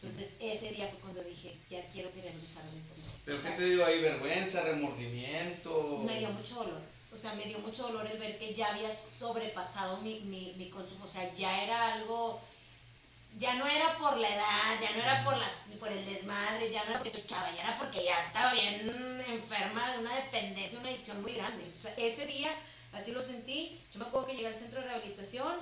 Entonces 0.00 0.34
ese 0.40 0.70
día 0.70 0.88
fue 0.88 0.98
cuando 1.00 1.22
dije, 1.22 1.56
ya 1.70 1.86
quiero 1.88 2.12
querer 2.12 2.34
dejar 2.34 2.64
de 2.64 2.80
tomar. 2.80 3.10
Pero 3.24 3.38
O 3.38 3.40
¿qué 3.40 3.48
sea, 3.48 3.56
te 3.56 3.64
digo 3.64 3.84
ahí? 3.84 4.00
Vergüenza, 4.00 4.62
remordimiento. 4.62 6.02
me 6.04 6.18
dio 6.18 6.30
mucho 6.30 6.56
dolor. 6.56 6.80
O 7.12 7.16
sea, 7.16 7.34
me 7.34 7.44
dio 7.44 7.58
mucho 7.60 7.84
dolor 7.84 8.06
el 8.06 8.18
ver 8.18 8.38
que 8.38 8.52
ya 8.52 8.74
había 8.74 8.92
sobrepasado 8.92 9.98
mi, 10.00 10.20
mi, 10.20 10.54
mi 10.56 10.68
consumo. 10.68 11.04
O 11.04 11.08
sea, 11.08 11.32
ya 11.32 11.62
era 11.62 11.94
algo, 11.94 12.40
ya 13.38 13.54
no 13.54 13.66
era 13.66 13.96
por 13.98 14.16
la 14.16 14.28
edad, 14.34 14.80
ya 14.82 14.90
no 14.90 15.02
era 15.02 15.24
por, 15.24 15.36
las, 15.36 15.50
por 15.78 15.90
el 15.92 16.04
desmadre, 16.04 16.70
ya 16.70 16.84
no 16.84 16.90
era 16.90 17.02
porque 17.02 17.24
chava, 17.24 17.54
ya 17.54 17.62
era 17.62 17.76
porque 17.76 18.04
ya 18.04 18.26
estaba 18.26 18.52
bien 18.52 19.24
enferma 19.28 19.92
de 19.92 19.98
una 20.00 20.16
dependencia, 20.16 20.78
una 20.80 20.88
adicción 20.88 21.22
muy 21.22 21.34
grande. 21.34 21.64
O 21.78 21.80
sea, 21.80 21.94
ese 21.96 22.26
día 22.26 22.52
así 22.92 23.12
lo 23.12 23.22
sentí. 23.22 23.80
Yo 23.92 24.00
me 24.00 24.06
acuerdo 24.06 24.26
que 24.26 24.34
llegué 24.34 24.48
al 24.48 24.54
centro 24.56 24.80
de 24.80 24.88
rehabilitación 24.88 25.54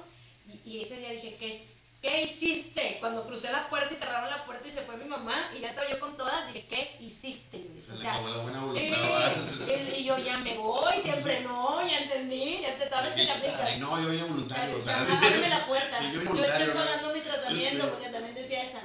y, 0.46 0.60
y 0.70 0.82
ese 0.82 0.96
día 0.98 1.10
dije, 1.10 1.36
¿qué, 1.38 1.66
¿qué 2.02 2.22
hiciste? 2.22 2.96
Cuando 3.00 3.26
crucé 3.26 3.50
la 3.52 3.68
puerta 3.68 3.92
y 3.94 3.96
cerraron 3.96 4.28
la 4.30 4.44
puerta 4.44 4.66
y 4.66 4.70
se 4.72 4.82
fue 4.82 4.96
mi 4.96 5.04
mamá 5.04 5.50
y 5.56 5.60
ya 5.60 5.68
estaba 5.68 5.88
yo 5.88 6.00
con 6.00 6.16
todas, 6.16 6.46
dije, 6.52 6.66
¿qué 6.68 6.96
hiciste? 7.00 7.56
Y 7.58 7.68
dije, 7.68 7.86
Se 7.86 7.92
o 7.92 7.96
sea, 7.98 8.14
acabó 8.14 8.28
la 8.28 8.38
buena 8.42 8.58
Sí, 8.60 8.90
voluntad. 8.90 9.00
¿verdad? 9.02 9.34
sí, 9.66 10.00
y 10.00 10.04
yo 10.04 10.18
ya 10.18 10.38
me 10.38 10.58
voy, 10.58 10.94
siempre 11.02 11.40
no, 11.40 11.86
ya 11.86 11.98
entendí, 12.00 12.60
ya 12.62 12.76
te 12.78 12.88
sabes 12.88 13.12
que 13.14 13.24
te 13.24 13.30
aplicas. 13.32 13.78
no, 13.78 14.02
yo 14.02 14.08
vine 14.10 14.24
voluntario. 14.24 14.78
O 14.78 14.82
sea, 14.82 15.02
la 15.48 15.66
puerta. 15.66 16.12
Yo 16.12 16.44
estoy 16.44 16.74
pagando 16.74 17.14
mi 17.14 17.20
tratamiento 17.20 17.90
porque 17.90 18.08
también 18.08 18.34
decía 18.34 18.62
esa. 18.64 18.82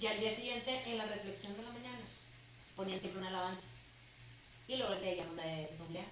Y 0.00 0.06
al 0.06 0.20
día 0.20 0.34
siguiente, 0.34 0.82
en 0.86 0.98
la 0.98 1.06
reflexión 1.06 1.56
de 1.56 1.62
la 1.64 1.70
mañana, 1.70 1.98
ponían 2.76 3.00
siempre 3.00 3.18
una 3.20 3.30
alabanza. 3.30 3.62
Y 4.68 4.76
luego 4.76 4.94
le 4.94 5.16
llaman 5.16 5.36
de 5.36 5.70
doble 5.78 6.00
A. 6.00 6.04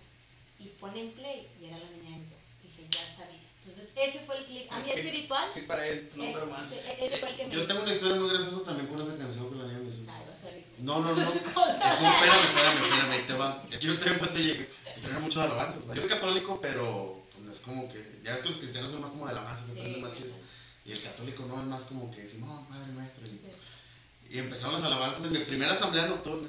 Y 0.59 0.69
ponen 0.81 1.13
play 1.13 1.47
y 1.61 1.67
era 1.67 1.79
la 1.79 1.91
niña 1.91 2.11
de 2.17 2.17
mis 2.25 2.33
ojos. 2.33 2.57
Dije, 2.63 2.87
ya 2.91 3.17
sabía. 3.17 3.39
Entonces, 3.67 3.89
ese 3.97 4.21
fue 4.21 4.39
el 4.39 4.45
clic. 4.47 4.73
A 4.73 4.79
mí 4.79 4.91
espiritual. 4.91 5.49
Sí, 5.53 5.61
para 5.63 5.87
él, 5.87 6.09
eh, 6.15 6.17
number 6.17 6.43
one. 6.45 6.69
sí, 6.71 6.77
ese 7.01 7.17
fue 7.17 7.31
el 7.31 7.37
que 7.37 7.47
me 7.47 7.53
Yo 7.55 7.59
hizo. 7.61 7.67
tengo 7.69 7.83
una 7.83 7.93
historia 7.95 8.17
muy 8.17 8.29
graciosa 8.31 8.65
también 8.65 8.87
con 8.87 9.03
esa 9.03 9.17
canción 9.19 9.49
con 9.49 9.59
la 9.59 9.65
niña 9.67 9.79
de 9.79 9.85
mis 9.85 9.95
ojos. 9.97 10.09
Ay, 10.09 10.65
a. 10.79 10.83
No, 10.83 11.01
no, 11.01 11.09
no. 11.15 11.15
Como, 11.55 11.67
espérame, 11.67 12.07
espérame, 12.07 12.83
espérame, 12.85 13.11
ahí 13.13 13.25
te 13.27 13.33
va. 13.35 13.63
Que 13.69 13.79
yo 13.79 13.95
también 13.99 14.19
cuando 14.19 14.39
llegué, 14.41 14.71
tenía 15.03 15.19
muchos 15.19 15.43
alabanzas. 15.43 15.83
O 15.83 15.87
sea, 15.87 15.95
yo 15.95 16.01
soy 16.03 16.11
católico, 16.11 16.61
pero 16.63 17.23
pues, 17.33 17.45
no 17.45 17.53
es 17.53 17.59
como 17.61 17.89
que. 17.93 18.21
Ya 18.23 18.35
es 18.35 18.43
que 18.43 18.49
los 18.51 18.59
cristianos 18.59 18.93
son 18.93 19.01
más 19.01 19.11
como 19.11 19.27
de 19.27 19.35
la 19.35 19.43
masa, 19.43 19.67
se 19.67 19.73
Sí, 19.75 19.81
prende 19.81 19.99
más 20.01 20.15
chido. 20.15 20.35
Y 20.85 20.93
el 20.93 21.03
católico 21.03 21.45
no 21.47 21.61
es 21.61 21.67
más 21.67 21.83
como 21.83 22.11
que 22.15 22.25
Simón, 22.27 22.67
Padre 22.69 22.93
Nuestro. 22.93 23.27
Y, 23.27 23.31
sí. 23.31 23.51
y 24.31 24.39
empezaron 24.39 24.75
las 24.75 24.85
alabanzas 24.85 25.25
en 25.25 25.33
mi 25.33 25.39
primera 25.41 25.73
asamblea 25.73 26.07
nocturna. 26.07 26.49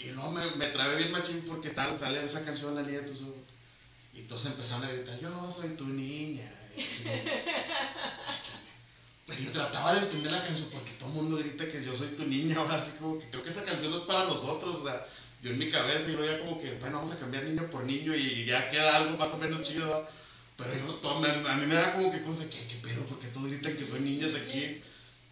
Y 0.00 0.06
no 0.08 0.30
me, 0.30 0.44
me 0.56 0.66
trabé 0.68 0.96
bien 0.96 1.12
machín 1.12 1.44
porque 1.46 1.70
tal, 1.70 1.98
sale 1.98 2.24
esa 2.24 2.44
canción, 2.44 2.74
La 2.74 2.82
Niña 2.82 3.00
de 3.00 3.10
tus 3.10 3.22
ojos. 3.22 3.34
Y 4.18 4.22
todos 4.22 4.46
empezaron 4.46 4.84
a 4.84 4.90
gritar, 4.90 5.20
yo 5.20 5.52
soy 5.52 5.68
tu 5.70 5.86
niña. 5.86 6.50
Y 6.76 6.82
yo 6.82 6.88
y 9.38 9.44
yo 9.44 9.52
trataba 9.52 9.94
de 9.94 10.00
entender 10.00 10.32
la 10.32 10.44
canción 10.44 10.68
porque 10.72 10.92
todo 10.92 11.10
el 11.10 11.14
mundo 11.16 11.36
grita 11.36 11.70
que 11.70 11.84
yo 11.84 11.94
soy 11.94 12.08
tu 12.08 12.24
niña, 12.24 12.56
ahora 12.56 12.76
así 12.76 12.92
como 12.98 13.18
que 13.18 13.28
creo 13.28 13.42
que 13.42 13.50
esa 13.50 13.62
canción 13.62 13.90
no 13.90 13.98
es 13.98 14.04
para 14.04 14.24
nosotros, 14.24 14.76
o 14.76 14.84
sea, 14.84 15.06
yo 15.42 15.50
en 15.50 15.58
mi 15.58 15.68
cabeza 15.68 16.08
y 16.08 16.12
luego 16.12 16.32
ya 16.32 16.38
como 16.40 16.58
que, 16.60 16.72
bueno, 16.80 16.98
vamos 16.98 17.12
a 17.12 17.18
cambiar 17.18 17.44
niño 17.44 17.70
por 17.70 17.84
niño 17.84 18.14
y 18.14 18.46
ya 18.46 18.70
queda 18.70 18.96
algo 18.96 19.18
más 19.18 19.30
o 19.32 19.36
menos 19.36 19.62
chido, 19.62 20.08
pero 20.56 20.74
yo, 20.74 20.94
todo, 20.94 21.22
a 21.24 21.54
mí 21.56 21.66
me 21.66 21.74
da 21.74 21.94
como 21.94 22.10
que 22.10 22.22
cosa, 22.22 22.48
¿qué, 22.48 22.66
qué 22.66 22.76
pedo? 22.82 23.04
Porque 23.04 23.28
todos 23.28 23.50
gritan 23.50 23.76
que 23.76 23.86
soy 23.86 24.00
niñas 24.00 24.34
aquí, 24.34 24.80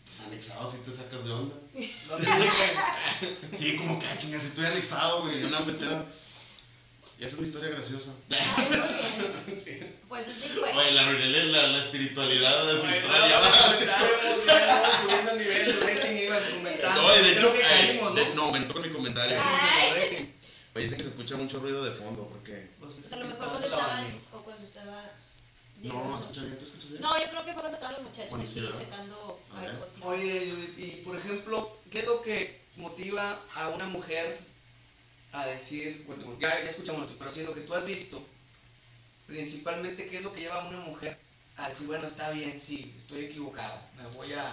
pues 0.04 0.20
anexado 0.20 0.70
si 0.70 0.78
te 0.78 0.92
sacas 0.92 1.24
de 1.24 1.32
onda. 1.32 1.56
Sí, 3.58 3.76
como 3.76 3.98
que, 3.98 4.06
ah, 4.06 4.16
chingas, 4.16 4.44
estoy 4.44 4.66
anexado, 4.66 5.22
güey, 5.22 5.40
yo 5.40 5.48
una 5.48 5.60
metera. 5.60 6.04
Y 7.18 7.24
esa 7.24 7.34
es 7.34 7.40
mi 7.40 7.46
historia 7.48 7.70
graciosa. 7.70 8.12
Pues 10.08 10.26
así 10.28 10.48
fue. 10.50 10.70
Oye, 10.72 10.90
la 10.92 11.02
arruiné 11.06 11.44
la, 11.44 11.66
la 11.68 11.78
espiritualidad 11.84 12.66
de 12.66 12.72
su 12.80 12.86
historia. 12.86 13.40
subiendo 15.02 15.30
el 15.32 15.38
nivel, 15.38 15.70
el 15.70 15.80
rating 15.80 16.16
iba 16.18 16.36
aumentando. 16.36 17.02
No, 17.02 17.16
y 17.16 17.22
de 17.24 17.32
hecho, 17.32 17.40
Creo 17.40 17.52
que 17.54 17.60
caímos, 17.62 18.14
de- 18.14 18.28
¿no? 18.28 18.34
no, 18.34 18.42
aumentó 18.44 18.74
con 18.74 18.82
mi 18.82 18.90
comentario. 18.90 19.38
Oye, 20.74 20.84
dicen 20.84 20.98
que 20.98 21.04
se 21.04 21.10
escucha 21.10 21.36
mucho 21.36 21.58
ruido 21.58 21.82
de 21.84 21.90
fondo, 21.92 22.28
porque... 22.28 22.68
Pues, 22.78 23.10
a 23.12 23.16
lo 23.16 23.24
mejor 23.24 23.38
cuando 23.48 23.64
estaba, 23.66 23.82
grabando. 23.86 24.20
o 24.32 24.42
cuando 24.44 24.66
estaba 24.66 25.02
No, 25.02 25.82
llegando. 25.82 26.18
¿se 26.18 26.22
escucha 26.24 26.40
bien? 26.42 26.58
¿Te 26.58 26.64
escuchas 26.64 26.90
bien? 26.90 27.00
No, 27.02 27.18
yo 27.18 27.30
creo 27.30 27.44
que 27.46 27.52
fue 27.54 27.60
cuando 27.62 27.76
estaban 27.78 27.94
los 27.94 28.02
muchachos 28.04 28.40
aquí 28.40 28.78
checando 28.84 29.40
algo. 29.56 29.86
sí. 29.94 30.00
Oye, 30.04 30.44
y 30.76 31.02
por 31.04 31.16
ejemplo, 31.16 31.80
¿qué 31.90 32.00
es 32.00 32.06
lo 32.06 32.20
que 32.20 32.60
motiva 32.76 33.40
a 33.54 33.68
una 33.70 33.86
mujer 33.86 34.38
a 35.36 35.46
decir, 35.46 36.04
bueno, 36.06 36.38
ya, 36.40 36.48
ya 36.64 36.70
escuchamos, 36.70 37.08
pero 37.18 37.32
si 37.32 37.42
lo 37.42 37.54
que 37.54 37.60
tú 37.62 37.74
has 37.74 37.84
visto, 37.84 38.24
principalmente, 39.26 40.08
¿qué 40.08 40.18
es 40.18 40.22
lo 40.22 40.32
que 40.32 40.40
lleva 40.40 40.62
a 40.62 40.68
una 40.68 40.80
mujer 40.80 41.18
a 41.56 41.68
decir, 41.68 41.86
bueno, 41.86 42.06
está 42.06 42.30
bien, 42.30 42.58
sí, 42.60 42.94
estoy 42.96 43.26
equivocado, 43.26 43.80
me 43.96 44.06
voy 44.08 44.32
a 44.32 44.50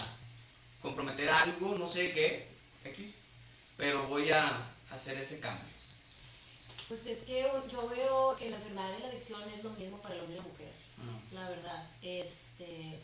comprometer 0.82 1.30
a 1.30 1.44
algo, 1.44 1.78
no 1.78 1.90
sé 1.90 2.12
qué, 2.12 2.48
X, 2.84 3.14
pero 3.78 4.08
voy 4.08 4.30
a 4.32 4.74
hacer 4.92 5.18
ese 5.18 5.40
cambio? 5.40 5.72
Pues 6.88 7.08
es 7.08 7.20
que 7.20 7.50
yo 7.72 7.88
veo 7.88 8.36
que 8.36 8.50
la 8.50 8.58
enfermedad 8.58 8.92
de 8.92 9.00
la 9.00 9.08
adicción 9.08 9.42
es 9.50 9.64
lo 9.64 9.72
mismo 9.72 10.02
para 10.02 10.16
el 10.16 10.22
hombre 10.22 10.36
y 10.36 10.38
la 10.38 10.44
mujer, 10.44 10.72
la 11.32 11.50
verdad. 11.50 11.90
Este, 12.02 13.00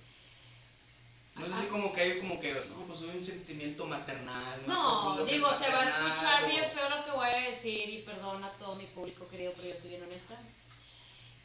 No 1.36 1.46
es 1.46 1.54
así 1.54 1.68
como 1.68 1.94
que 1.94 2.02
hay 2.02 2.20
como 2.20 2.40
que, 2.40 2.54
no, 2.54 2.86
pues 2.88 3.00
hay 3.02 3.18
un 3.18 3.24
sentimiento 3.24 3.86
maternal. 3.86 4.62
No, 4.68 5.24
digo, 5.24 5.50
se 5.50 5.70
va 5.72 5.82
a 5.84 5.88
escuchar 5.88 6.44
o- 6.44 6.48
bien 6.48 6.66
feo 6.74 6.90
lo 6.90 7.06
que 7.06 7.12
voy 7.12 7.30
a 7.30 7.50
decir 7.50 7.90
y 7.90 8.02
perdona 8.02 8.48
a 8.48 8.52
todo 8.58 8.76
mi 8.76 8.86
público 8.88 9.28
querido, 9.30 9.54
pero 9.56 9.70
yo 9.74 9.80
soy 9.80 9.90
bien 9.92 10.04
honesta. 10.04 10.36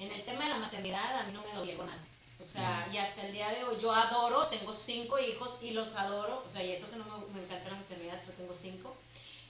En 0.01 0.11
el 0.11 0.25
tema 0.25 0.43
de 0.45 0.51
la 0.51 0.57
maternidad 0.59 1.19
a 1.21 1.23
mí 1.25 1.33
no 1.33 1.43
me 1.43 1.53
doblegó 1.53 1.85
nada. 1.85 2.03
O 2.41 2.45
sea, 2.45 2.89
y 2.93 2.97
hasta 2.99 3.25
el 3.27 3.33
día 3.33 3.51
de 3.51 3.63
hoy 3.65 3.77
yo 3.81 3.93
adoro, 3.95 4.49
tengo 4.49 4.75
cinco 4.75 5.19
hijos 5.21 5.57
y 5.63 5.71
los 5.71 5.95
adoro. 5.95 6.43
O 6.45 6.51
sea, 6.51 6.65
y 6.65 6.73
eso 6.73 6.91
que 6.91 6.97
no 6.97 7.05
me, 7.05 7.33
me 7.33 7.45
encanta 7.45 7.71
la 7.71 7.77
maternidad, 7.77 8.21
pero 8.27 8.37
tengo 8.37 8.55
cinco. 8.55 8.97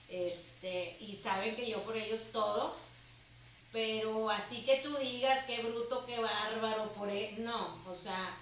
Este, 0.07 0.95
y 0.99 1.15
saben 1.15 1.55
que 1.55 1.67
yo 1.69 1.83
por 1.83 1.97
ellos 1.97 2.31
todo. 2.31 2.75
Pero 3.71 4.29
así 4.29 4.63
que 4.63 4.77
tú 4.77 4.95
digas 4.97 5.45
qué 5.45 5.63
bruto, 5.63 6.05
qué 6.05 6.19
bárbaro, 6.19 6.93
por 6.93 7.09
él, 7.09 7.43
no. 7.43 7.79
O 7.87 7.95
sea, 7.95 8.37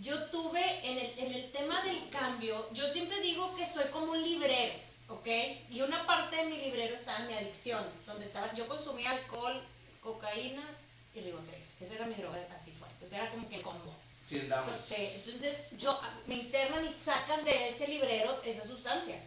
yo 0.00 0.30
tuve 0.30 0.60
en 0.86 0.98
el, 0.98 1.18
en 1.18 1.32
el 1.32 1.52
tema 1.52 1.82
del 1.82 2.08
cambio, 2.10 2.68
yo 2.72 2.88
siempre 2.90 3.20
digo 3.20 3.54
que 3.54 3.66
soy 3.66 3.86
como 3.90 4.12
un 4.12 4.22
librero, 4.22 4.74
¿ok? 5.08 5.28
Y 5.70 5.80
una 5.80 6.06
parte 6.06 6.36
de 6.36 6.44
mi 6.46 6.58
librero 6.58 6.94
estaba 6.94 7.20
en 7.20 7.28
mi 7.28 7.34
adicción, 7.34 7.84
donde 8.06 8.26
estaba, 8.26 8.52
yo 8.54 8.66
consumía 8.66 9.10
alcohol, 9.10 9.62
cocaína 10.00 10.68
y 11.14 11.20
ribotril. 11.20 11.62
Esa 11.80 11.94
era 11.94 12.06
mi 12.06 12.14
droga 12.14 12.38
así 12.56 12.70
fuerte, 12.72 13.04
o 13.04 13.08
sea, 13.08 13.22
era 13.22 13.30
como 13.30 13.48
que 13.48 13.56
el 13.56 13.62
combo. 13.62 13.94
Sí. 14.26 14.36
Entonces, 14.36 15.12
entonces 15.16 15.56
yo, 15.76 16.00
me 16.26 16.36
internan 16.36 16.86
y 16.86 16.92
sacan 17.04 17.44
de 17.44 17.68
ese 17.68 17.86
librero 17.86 18.42
esa 18.42 18.66
sustancia 18.66 19.20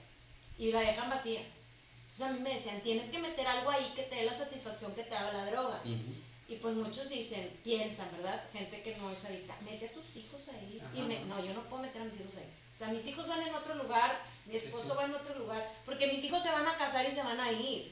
y 0.57 0.71
la 0.71 0.81
dejan 0.81 1.09
vacía. 1.09 1.41
Entonces 1.41 2.21
a 2.21 2.31
mí 2.31 2.39
me 2.39 2.55
decían, 2.55 2.81
tienes 2.81 3.09
que 3.11 3.19
meter 3.19 3.45
algo 3.45 3.69
ahí 3.69 3.91
que 3.95 4.03
te 4.03 4.15
dé 4.15 4.23
la 4.23 4.37
satisfacción 4.37 4.95
que 4.95 5.03
te 5.03 5.11
da 5.11 5.31
la 5.31 5.45
droga. 5.45 5.81
Ujú. 5.83 6.15
Y 6.49 6.55
pues 6.57 6.75
muchos 6.75 7.09
dicen, 7.09 7.59
piensan, 7.63 8.09
¿verdad? 8.13 8.41
Gente 8.53 8.81
que 8.81 8.95
no 8.97 9.11
es 9.11 9.23
adicta, 9.25 9.57
mete 9.65 9.87
a 9.87 9.91
tus 9.93 10.15
hijos 10.15 10.47
ahí. 10.49 10.81
Y 10.95 11.01
me- 11.01 11.19
no, 11.25 11.43
yo 11.43 11.53
no 11.53 11.63
puedo 11.67 11.81
meter 11.81 12.01
a 12.01 12.05
mis 12.05 12.19
hijos 12.21 12.37
ahí. 12.37 12.49
O 12.73 12.77
sea, 12.77 12.87
mis 12.89 13.05
hijos 13.05 13.27
van 13.27 13.41
en 13.41 13.53
otro 13.53 13.75
lugar, 13.75 14.19
mi 14.45 14.55
esposo 14.55 14.83
sí. 14.91 14.95
va 14.95 15.05
en 15.05 15.15
otro 15.15 15.37
lugar, 15.39 15.67
porque 15.83 16.07
mis 16.07 16.23
hijos 16.23 16.41
se 16.43 16.51
van 16.51 16.67
a 16.67 16.77
casar 16.77 17.05
y 17.09 17.11
se 17.13 17.21
van 17.23 17.39
a 17.39 17.51
ir. 17.51 17.91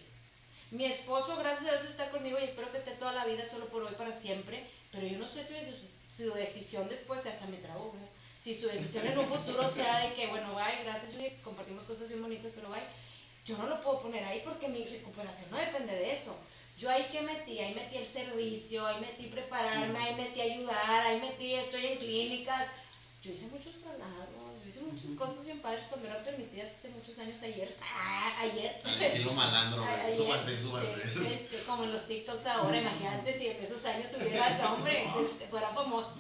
Mi 0.72 0.86
esposo, 0.86 1.36
gracias 1.38 1.68
a 1.70 1.78
Dios, 1.78 1.90
está 1.92 2.10
conmigo 2.12 2.38
y 2.40 2.44
espero 2.44 2.72
que 2.72 2.78
esté 2.78 2.92
toda 2.92 3.12
la 3.12 3.26
vida 3.26 3.46
solo 3.46 3.66
por 3.68 3.84
hoy, 3.84 3.94
para 3.96 4.18
siempre. 4.18 4.66
Pero 4.92 5.06
yo 5.08 5.18
no 5.18 5.28
sé 5.28 5.44
si 5.46 5.54
su, 6.16 6.24
su 6.24 6.34
decisión 6.34 6.88
después, 6.88 7.26
hasta 7.26 7.46
me 7.48 7.58
güey. 7.58 8.04
Si 8.42 8.54
su 8.54 8.68
decisión 8.68 9.06
en 9.08 9.18
un 9.18 9.26
futuro 9.28 9.72
sea 9.74 10.00
de 10.08 10.14
que, 10.14 10.28
bueno, 10.28 10.54
bye, 10.54 10.84
gracias, 10.84 11.12
compartimos 11.44 11.84
cosas 11.86 12.08
bien 12.08 12.22
bonitas, 12.22 12.52
pero 12.56 12.70
bye. 12.70 12.84
Yo 13.46 13.58
no 13.58 13.68
lo 13.68 13.82
puedo 13.82 14.02
poner 14.02 14.24
ahí 14.24 14.42
porque 14.46 14.68
mi 14.68 14.84
recuperación 14.86 15.52
no 15.52 15.58
depende 15.58 15.94
de 15.94 16.14
eso. 16.16 16.36
Yo 16.78 16.90
ahí 16.90 17.06
que 17.12 17.22
metí, 17.22 17.58
ahí 17.60 17.74
metí 17.74 17.98
el 17.98 18.08
servicio, 18.08 18.86
ahí 18.86 19.00
metí 19.00 19.28
prepararme, 19.28 19.98
ahí 19.98 20.16
metí 20.16 20.42
ayudar, 20.42 21.08
ahí 21.08 21.22
metí 21.22 21.54
estoy 21.54 21.86
en 21.86 21.98
clínicas. 21.98 22.68
Yo 23.24 23.32
hice 23.32 23.48
muchos 23.48 23.76
traslados, 23.78 24.62
yo 24.62 24.70
hice 24.70 24.82
muchas 24.82 25.12
cosas 25.12 25.46
bien 25.46 25.60
padres 25.62 25.86
cuando 25.90 26.08
eran 26.10 26.24
permitidas 26.24 26.76
hace 26.78 26.90
muchos 26.90 27.18
años 27.20 27.42
ayer. 27.42 27.74
Ah, 27.82 28.42
ayer. 28.42 28.80
Ay, 28.84 29.06
aquí 29.06 29.24
lo 29.24 29.32
malandro. 29.32 29.84
Ayer, 29.84 30.16
Súbase, 30.16 30.60
súbase. 30.60 31.12
sí, 31.12 31.26
este, 31.34 31.64
como 31.64 31.86
en 31.86 31.94
los 31.94 32.06
TikToks 32.08 32.46
ahora, 32.46 32.78
imagínate 32.78 33.40
si 33.40 33.48
en 33.48 33.64
esos 33.64 33.84
años 33.86 34.12
hubiera 34.20 34.56
el 34.56 34.62
nombre, 34.62 35.08
este, 35.32 35.48
fuera 35.48 35.70
famosa. 35.70 36.14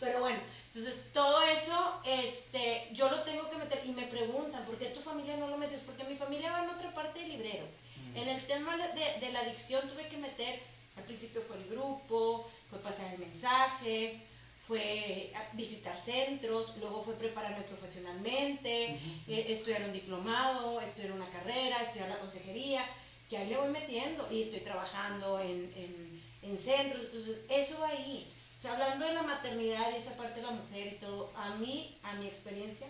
Pero 0.00 0.20
bueno, 0.20 0.40
entonces 0.64 1.12
todo 1.12 1.42
eso, 1.42 2.00
este, 2.06 2.88
yo 2.92 3.10
lo 3.10 3.22
tengo 3.22 3.50
que 3.50 3.58
meter 3.58 3.82
y 3.84 3.90
me 3.90 4.06
preguntan, 4.06 4.64
¿por 4.64 4.78
qué 4.78 4.86
tu 4.86 5.00
familia 5.00 5.36
no 5.36 5.46
lo 5.46 5.58
metes? 5.58 5.80
Porque 5.80 6.04
mi 6.04 6.16
familia 6.16 6.52
va 6.52 6.64
en 6.64 6.70
otra 6.70 6.94
parte 6.94 7.20
del 7.20 7.28
librero. 7.28 7.66
En 8.14 8.28
el 8.28 8.46
tema 8.46 8.76
de, 8.76 9.20
de- 9.26 9.32
la 9.32 9.40
adicción 9.40 9.88
tuve 9.88 10.08
que 10.08 10.16
meter, 10.18 10.60
al 10.96 11.04
principio 11.04 11.42
fue 11.42 11.56
el 11.56 11.68
grupo, 11.68 12.48
fue 12.68 12.78
pasar 12.80 13.12
el 13.12 13.18
mensaje, 13.18 14.20
fue 14.66 15.32
visitar 15.52 15.98
centros, 15.98 16.76
luego 16.78 17.02
fue 17.02 17.14
prepararme 17.14 17.62
profesionalmente, 17.62 18.98
eh, 19.28 19.46
estudiar 19.48 19.82
un 19.82 19.92
diplomado, 19.92 20.80
estudiar 20.80 21.12
una 21.12 21.26
carrera, 21.26 21.78
estudiar 21.82 22.08
la 22.08 22.18
consejería, 22.18 22.84
que 23.28 23.36
ahí 23.38 23.48
le 23.48 23.56
voy 23.56 23.68
metiendo 23.70 24.30
y 24.30 24.42
estoy 24.42 24.60
trabajando 24.60 25.40
en, 25.40 25.72
en- 25.76 26.22
en 26.42 26.58
centros, 26.58 27.02
entonces 27.04 27.38
eso 27.48 27.84
ahí. 27.84 28.26
O 28.56 28.60
sea, 28.60 28.72
hablando 28.72 29.06
de 29.06 29.14
la 29.14 29.22
maternidad 29.22 29.90
y 29.92 29.96
esa 29.96 30.16
parte 30.16 30.40
de 30.40 30.46
la 30.46 30.52
mujer 30.52 30.86
y 30.94 30.96
todo, 30.96 31.32
a 31.36 31.54
mí, 31.56 31.98
a 32.02 32.14
mi 32.14 32.26
experiencia, 32.26 32.86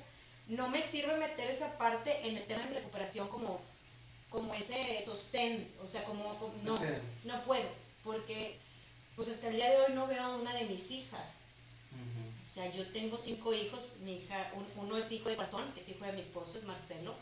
no 0.49 0.69
me 0.69 0.83
sirve 0.83 1.17
meter 1.17 1.51
esa 1.51 1.79
parte 1.79 2.27
en 2.27 2.37
el 2.37 2.45
tema 2.47 2.63
de 2.65 2.69
mi 2.71 2.75
recuperación 2.77 3.29
como, 3.29 3.61
como 4.31 4.55
ese 4.55 5.03
sostén, 5.05 5.71
o 5.83 5.87
sea, 5.87 6.05
como, 6.05 6.39
como- 6.39 6.55
no, 6.63 6.77
Sí. 6.79 6.85
no 7.25 7.43
puedo, 7.45 7.69
porque 8.03 8.59
pues 9.17 9.29
hasta 9.29 9.49
el 9.49 9.57
día 9.57 9.69
de 9.71 9.77
hoy 9.83 9.93
no 9.93 10.07
veo 10.07 10.23
a 10.23 10.37
una 10.37 10.55
de 10.55 10.65
mis 10.65 10.91
hijas. 10.91 11.27
O 12.45 12.53
sea, 12.53 12.71
yo 12.73 12.87
tengo 12.93 13.17
cinco 13.19 13.53
hijos, 13.55 13.89
mi 14.01 14.17
hija, 14.17 14.51
un- 14.55 14.85
uno 14.87 14.97
es 14.97 15.11
hijo 15.13 15.29
de 15.29 15.37
corazón, 15.37 15.71
que 15.73 15.81
es 15.81 15.89
hijo 15.89 16.05
de 16.05 16.13
mi 16.13 16.21
esposo, 16.21 16.59
es 16.59 16.65
Marcelo, 16.65 17.15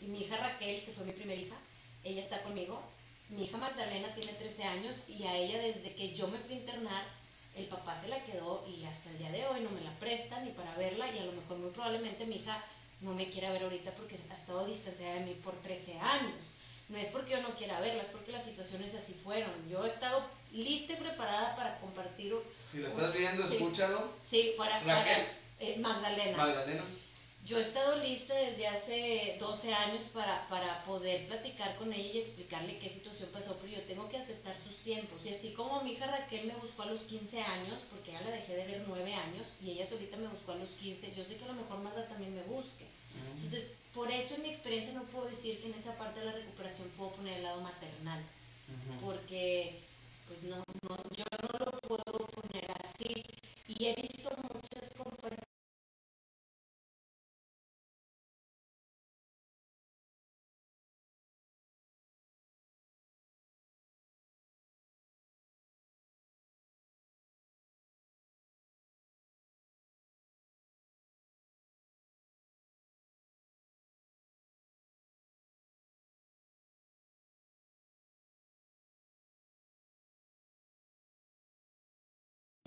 y 0.00 0.06
mi 0.06 0.20
hija 0.20 0.36
Raquel, 0.36 0.84
que 0.84 0.92
fue 0.92 1.04
mi 1.04 1.12
primera 1.12 1.40
hija, 1.40 1.56
ella 2.04 2.22
está 2.22 2.42
conmigo. 2.42 2.80
Mi 3.28 3.44
hija 3.44 3.56
Magdalena 3.58 4.14
tiene 4.14 4.32
13 4.34 4.62
años 4.64 4.94
y 5.08 5.24
a 5.24 5.36
ella 5.36 5.58
desde 5.58 5.94
que 5.94 6.14
yo 6.14 6.28
me 6.28 6.38
fui 6.38 6.54
a 6.54 6.58
internar, 6.58 7.04
el 7.56 7.66
papá 7.66 8.00
se 8.00 8.08
la 8.08 8.22
quedó 8.24 8.64
y 8.68 8.84
hasta 8.84 9.10
el 9.10 9.18
día 9.18 9.30
de 9.32 9.46
hoy 9.46 9.60
no 9.60 9.70
me 9.70 9.80
la 9.80 9.92
presta 9.98 10.40
ni 10.40 10.50
para 10.52 10.76
verla 10.76 11.12
y 11.12 11.18
a 11.18 11.24
lo 11.24 11.32
mejor 11.32 11.58
muy 11.58 11.70
probablemente 11.70 12.24
mi 12.24 12.36
hija 12.36 12.64
no 13.00 13.14
me 13.14 13.30
quiera 13.30 13.50
ver 13.52 13.62
ahorita 13.62 13.92
porque 13.92 14.18
ha 14.30 14.34
estado 14.34 14.66
distanciada 14.66 15.14
de 15.14 15.20
mí 15.20 15.34
por 15.42 15.54
13 15.62 15.98
años. 15.98 16.50
No 16.88 16.96
es 16.96 17.08
porque 17.08 17.32
yo 17.32 17.42
no 17.42 17.50
quiera 17.54 17.80
verla, 17.80 18.02
es 18.02 18.08
porque 18.08 18.32
las 18.32 18.44
situaciones 18.44 18.94
así 18.94 19.12
fueron. 19.12 19.50
Yo 19.68 19.84
he 19.84 19.88
estado 19.88 20.24
lista 20.52 20.94
y 20.94 20.96
preparada 20.96 21.54
para 21.54 21.76
compartir 21.78 22.34
Si 22.70 22.78
lo 22.78 22.88
estás 22.88 23.12
viendo, 23.12 23.46
Sí. 23.46 23.54
escúchalo. 23.56 24.10
Sí, 24.28 24.54
para, 24.56 24.80
para 24.80 25.00
Raquel. 25.04 25.26
eh, 25.60 25.76
Magdalena. 25.78 26.36
Magdalena. 26.36 26.84
Yo 27.44 27.58
he 27.58 27.62
estado 27.62 27.96
lista 27.96 28.34
desde 28.34 28.66
hace 28.66 29.36
12 29.40 29.72
años 29.72 30.02
para, 30.12 30.46
para 30.48 30.82
poder 30.84 31.26
platicar 31.28 31.76
con 31.76 31.92
ella 31.92 32.10
y 32.12 32.18
explicarle 32.18 32.78
qué 32.78 32.90
situación 32.90 33.30
pasó, 33.32 33.56
pero 33.58 33.72
yo 33.72 33.82
tengo 33.84 34.08
que 34.08 34.18
aceptar 34.18 34.56
sus 34.58 34.76
tiempos. 34.78 35.24
Y 35.24 35.30
así 35.30 35.52
como 35.54 35.82
mi 35.82 35.92
hija 35.92 36.06
Raquel 36.06 36.46
me 36.46 36.56
buscó 36.56 36.82
a 36.82 36.86
los 36.86 37.00
15 37.00 37.40
años, 37.40 37.78
porque 37.90 38.12
ya 38.12 38.20
la 38.20 38.30
dejé 38.30 38.54
de 38.54 38.66
ver 38.66 38.84
9 38.86 39.14
años, 39.14 39.46
y 39.62 39.70
ella 39.70 39.86
solita 39.86 40.18
me 40.18 40.28
buscó 40.28 40.52
a 40.52 40.56
los 40.56 40.68
15, 40.70 41.14
yo 41.16 41.24
sé 41.24 41.36
que 41.36 41.44
a 41.44 41.48
lo 41.48 41.54
mejor 41.54 41.78
Magda 41.78 42.06
también 42.06 42.34
me 42.34 42.42
busque. 42.42 42.86
Entonces, 43.34 43.76
por 43.94 44.10
eso 44.10 44.34
en 44.34 44.42
mi 44.42 44.50
experiencia 44.50 44.92
no 44.92 45.04
puedo 45.04 45.26
decir 45.30 45.60
que 45.60 45.68
en 45.68 45.74
esa 45.74 45.96
parte 45.96 46.20
de 46.20 46.26
la 46.26 46.32
recuperación 46.32 46.88
puedo 46.90 47.12
poner 47.12 47.38
el 47.38 47.44
lado 47.44 47.62
maternal 47.62 48.22
porque 49.00 49.80
pues 50.26 50.42
no, 50.42 50.58
no, 50.58 50.96
yo 51.16 51.24
no 51.42 51.64
lo 51.64 51.70
puedo 51.80 52.26
poner 52.26 52.70
así. 52.82 53.24
Y 53.66 53.86
he 53.86 53.94
visto 53.94 54.30
muchas 54.52 54.90
compañeras 54.94 55.37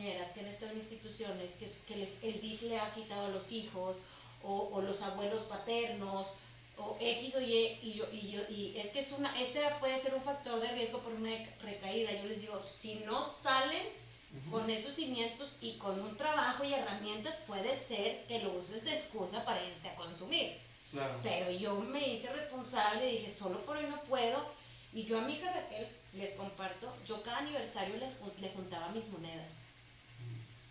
que 0.01 0.39
han 0.39 0.47
estado 0.47 0.71
en 0.71 0.79
instituciones 0.79 1.51
que, 1.51 1.69
que 1.87 1.95
les, 1.95 2.09
el 2.23 2.41
DIF 2.41 2.63
le 2.63 2.79
ha 2.79 2.93
quitado 2.93 3.27
a 3.27 3.29
los 3.29 3.51
hijos 3.51 3.97
o, 4.43 4.69
o 4.73 4.81
los 4.81 5.01
abuelos 5.01 5.43
paternos 5.43 6.33
o 6.77 6.97
X 6.99 7.35
o 7.35 7.41
Y, 7.41 7.79
y, 7.81 7.93
yo, 7.93 8.05
y, 8.11 8.31
yo, 8.31 8.41
y 8.49 8.73
es 8.77 8.91
que 8.91 8.99
es 8.99 9.11
una, 9.11 9.39
ese 9.39 9.61
puede 9.79 10.01
ser 10.01 10.15
un 10.15 10.21
factor 10.21 10.59
de 10.59 10.71
riesgo 10.71 10.99
por 10.99 11.13
una 11.13 11.29
recaída. 11.61 12.11
Yo 12.11 12.25
les 12.25 12.41
digo, 12.41 12.61
si 12.63 12.95
no 12.95 13.31
salen 13.41 13.83
con 14.49 14.69
esos 14.69 14.95
cimientos 14.95 15.57
y 15.59 15.77
con 15.77 15.99
un 15.99 16.15
trabajo 16.15 16.63
y 16.63 16.73
herramientas, 16.73 17.37
puede 17.45 17.75
ser 17.75 18.25
que 18.27 18.41
lo 18.41 18.53
uses 18.53 18.83
de 18.83 18.93
excusa 18.93 19.43
para 19.43 19.63
irte 19.63 19.89
a 19.89 19.95
consumir. 19.95 20.57
Pero 21.23 21.51
yo 21.51 21.75
me 21.75 22.05
hice 22.07 22.31
responsable 22.31 23.09
y 23.09 23.17
dije, 23.17 23.31
solo 23.31 23.63
por 23.65 23.77
hoy 23.77 23.85
no 23.85 24.01
puedo. 24.03 24.45
Y 24.93 25.03
yo 25.03 25.19
a 25.19 25.21
mi 25.21 25.33
hija 25.33 25.51
Raquel 25.53 25.87
les 26.13 26.31
comparto, 26.31 26.93
yo 27.05 27.21
cada 27.23 27.39
aniversario 27.39 27.95
les, 27.97 28.19
le 28.39 28.49
juntaba 28.49 28.89
mis 28.89 29.07
monedas. 29.09 29.47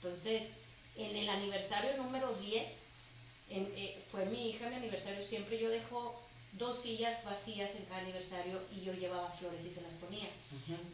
Entonces, 0.02 0.44
en 0.96 1.14
el 1.14 1.28
aniversario 1.28 1.96
número 1.96 2.32
10, 2.34 2.68
eh, 3.50 4.02
fue 4.10 4.24
mi 4.26 4.48
hija 4.48 4.68
mi 4.68 4.76
aniversario, 4.76 5.22
siempre 5.22 5.58
yo 5.58 5.68
dejo 5.68 6.20
dos 6.52 6.82
sillas 6.82 7.24
vacías 7.24 7.74
en 7.74 7.84
cada 7.84 8.00
aniversario 8.00 8.62
y 8.74 8.80
yo 8.80 8.92
llevaba 8.92 9.30
flores 9.30 9.64
y 9.64 9.72
se 9.72 9.82
las 9.82 9.94
ponía. 9.94 10.28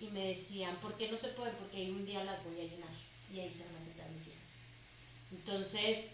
Y 0.01 0.09
me 0.09 0.29
decían, 0.29 0.77
¿por 0.81 0.97
qué 0.97 1.11
no 1.11 1.17
se 1.17 1.29
puede? 1.29 1.53
Porque 1.53 1.91
un 1.91 2.05
día 2.05 2.25
las 2.25 2.43
voy 2.45 2.61
a 2.61 2.65
llenar 2.65 2.91
y 3.33 3.41
ahí 3.41 3.51
se 3.51 3.65
van 3.65 3.77
a 3.77 3.85
sentar 3.85 4.11
mis 4.11 4.27
hijas. 4.29 4.43
Entonces, 5.33 6.07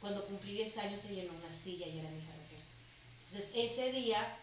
cuando 0.00 0.26
cumplí 0.26 0.52
10 0.54 0.78
años 0.78 1.00
se 1.00 1.14
llenó 1.14 1.32
una 1.32 1.52
silla 1.52 1.86
y 1.86 1.98
era 1.98 2.10
mi 2.10 2.18
hija 2.18 2.32
Raquel. 2.32 2.64
Entonces, 3.14 3.50
ese 3.54 3.92
día 3.92 4.38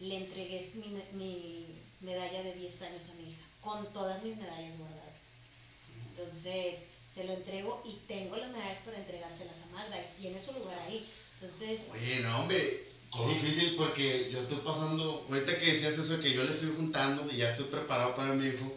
le 0.00 0.16
entregué 0.16 0.70
mi, 1.14 1.66
medalla 2.00 2.42
de 2.42 2.54
10 2.54 2.82
años 2.82 3.10
a 3.10 3.14
mi 3.14 3.30
hija, 3.30 3.44
con 3.60 3.92
todas 3.92 4.22
mis 4.22 4.36
medallas 4.36 4.78
guardadas. 4.78 4.97
Entonces, 6.18 6.78
se 7.14 7.24
lo 7.24 7.32
entrego 7.32 7.82
y 7.86 8.06
tengo 8.08 8.36
las 8.36 8.50
medallas 8.50 8.78
para 8.84 8.98
entregárselas 8.98 9.56
a 9.62 9.74
Magda 9.74 9.96
y 10.00 10.20
tiene 10.20 10.40
su 10.40 10.52
lugar 10.52 10.78
ahí. 10.80 11.08
Entonces... 11.40 11.82
Oye, 11.92 12.20
no, 12.20 12.40
hombre, 12.40 12.84
qué 13.12 13.26
difícil 13.28 13.76
porque 13.76 14.30
yo 14.32 14.40
estoy 14.40 14.58
pasando, 14.58 15.24
ahorita 15.28 15.58
que 15.58 15.72
decías 15.72 15.96
eso 15.96 16.16
de 16.16 16.22
que 16.22 16.32
yo 16.32 16.42
le 16.42 16.52
estoy 16.52 16.72
juntando 16.76 17.30
y 17.30 17.36
ya 17.36 17.50
estoy 17.50 17.66
preparado 17.66 18.16
para 18.16 18.34
mi 18.34 18.48
hijo, 18.48 18.72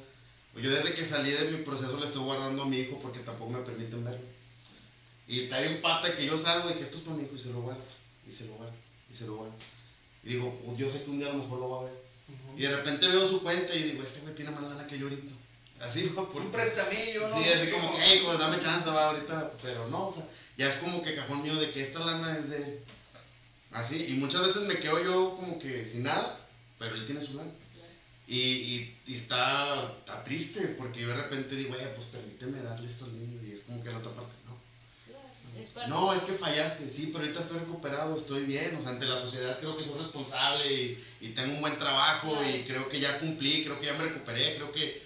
yo 0.55 0.69
desde 0.69 0.93
que 0.93 1.03
salí 1.03 1.31
de 1.31 1.49
mi 1.49 1.63
proceso 1.63 1.97
le 1.97 2.05
estoy 2.05 2.23
guardando 2.23 2.63
a 2.63 2.65
mi 2.67 2.77
hijo 2.77 2.99
porque 2.99 3.19
tampoco 3.19 3.51
me 3.51 3.61
permiten 3.61 4.03
verlo. 4.03 4.25
Y 5.27 5.43
está 5.43 5.61
bien 5.61 5.81
pata 5.81 6.15
que 6.15 6.25
yo 6.25 6.37
salgo 6.37 6.69
de 6.69 6.75
que 6.75 6.83
esto 6.83 6.97
es 6.97 7.03
para 7.03 7.15
mi 7.15 7.23
hijo 7.23 7.35
y 7.35 7.39
se 7.39 7.49
lo 7.49 7.61
guardo, 7.61 7.83
y 8.27 8.31
se 8.31 8.45
lo 8.45 8.53
guardo, 8.55 8.75
y 9.11 9.15
se 9.15 9.25
lo 9.25 9.35
guardo. 9.35 9.55
Y 10.23 10.29
digo, 10.29 10.61
oh, 10.67 10.75
yo 10.75 10.91
sé 10.91 11.03
que 11.03 11.09
un 11.09 11.17
día 11.17 11.29
a 11.29 11.33
lo 11.33 11.39
mejor 11.39 11.59
lo 11.59 11.69
va 11.69 11.79
a 11.79 11.83
ver. 11.85 12.01
Y 12.55 12.61
de 12.61 12.75
repente 12.75 13.07
veo 13.07 13.27
su 13.27 13.41
cuenta 13.41 13.73
y 13.73 13.83
digo, 13.83 14.03
este 14.03 14.19
güey 14.21 14.35
tiene 14.35 14.51
más 14.51 14.61
lana 14.61 14.87
que 14.87 14.99
yo 14.99 15.07
ahorita. 15.07 15.31
Así, 15.81 16.03
por 16.03 16.29
un 16.35 16.51
prestamillo, 16.51 17.27
¿no? 17.27 17.37
Sí, 17.37 17.49
así 17.49 17.71
como 17.71 17.93
hey, 17.99 18.21
pues 18.25 18.39
dame 18.39 18.59
chance, 18.59 18.89
va 18.89 19.09
ahorita. 19.09 19.51
Pero 19.61 19.87
no, 19.87 20.07
o 20.07 20.13
sea, 20.13 20.27
ya 20.57 20.69
es 20.69 20.75
como 20.75 21.01
que 21.01 21.15
cajón 21.15 21.43
mío 21.43 21.55
de 21.55 21.71
que 21.71 21.81
esta 21.81 21.99
lana 21.99 22.37
es 22.37 22.49
de. 22.49 22.83
Así, 23.71 24.05
y 24.09 24.13
muchas 24.13 24.41
veces 24.41 24.63
me 24.63 24.79
quedo 24.79 25.03
yo 25.03 25.35
como 25.37 25.57
que 25.57 25.85
sin 25.85 26.03
nada, 26.03 26.39
pero 26.77 26.95
él 26.95 27.05
tiene 27.05 27.25
su 27.25 27.35
lana. 27.35 27.51
Y, 28.27 28.37
y, 28.37 28.99
y 29.07 29.15
está, 29.15 29.93
está, 29.99 30.23
triste, 30.23 30.61
porque 30.77 31.01
yo 31.01 31.09
de 31.09 31.15
repente 31.15 31.55
digo, 31.55 31.73
oye, 31.73 31.87
pues 31.95 32.07
permíteme 32.07 32.61
darle 32.61 32.89
esto 32.89 33.05
al 33.05 33.13
niño, 33.13 33.41
y 33.43 33.53
es 33.53 33.61
como 33.61 33.83
que 33.83 33.91
la 33.91 33.97
otra 33.97 34.13
parte, 34.13 34.31
no, 35.87 36.13
es 36.13 36.23
que 36.23 36.33
fallaste, 36.33 36.89
sí, 36.89 37.09
pero 37.11 37.25
ahorita 37.25 37.41
estoy 37.41 37.59
recuperado, 37.59 38.15
estoy 38.15 38.45
bien, 38.45 38.75
o 38.77 38.81
sea, 38.81 38.91
ante 38.91 39.05
la 39.05 39.19
sociedad 39.19 39.59
creo 39.59 39.77
que 39.77 39.83
soy 39.83 39.99
responsable 39.99 40.97
y, 41.19 41.29
tengo 41.35 41.53
un 41.53 41.61
buen 41.61 41.77
trabajo 41.77 42.37
y 42.43 42.63
creo 42.63 42.89
que 42.89 42.99
ya 42.99 43.19
cumplí, 43.19 43.63
creo 43.63 43.79
que 43.79 43.85
ya 43.85 43.93
me 43.93 44.05
recuperé, 44.05 44.55
creo 44.55 44.71
que 44.71 45.01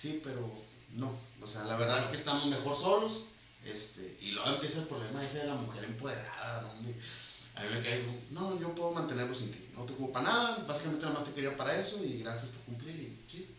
sí, 0.00 0.20
pero 0.24 0.50
no, 0.92 1.18
o 1.42 1.46
sea, 1.46 1.64
la 1.64 1.76
verdad 1.76 1.98
es 1.98 2.06
que 2.06 2.16
estamos 2.16 2.46
mejor 2.46 2.76
solos, 2.76 3.26
este, 3.64 4.16
y 4.22 4.30
luego 4.30 4.50
empieza 4.50 4.80
el 4.80 4.86
problema 4.86 5.24
ese 5.24 5.38
de 5.38 5.48
la 5.48 5.54
mujer 5.54 5.84
empoderada, 5.84 6.62
¿no? 6.62 6.70
A 6.70 7.62
mí 7.64 7.74
me 7.74 7.82
caigo, 7.82 8.12
no, 8.30 8.58
yo 8.58 8.74
puedo 8.74 8.92
mantenerlo 8.92 9.34
sin 9.34 9.52
ti, 9.52 9.68
no 9.74 9.84
te 9.84 9.92
ocupa 9.92 10.22
nada, 10.22 10.64
básicamente 10.66 11.04
nada 11.04 11.18
más 11.18 11.28
te 11.28 11.34
quería 11.34 11.56
para 11.56 11.78
eso 11.78 12.02
y 12.02 12.20
gracias 12.20 12.50
por 12.50 12.62
cumplir 12.62 12.94
y 12.96 13.30
sí. 13.30 13.54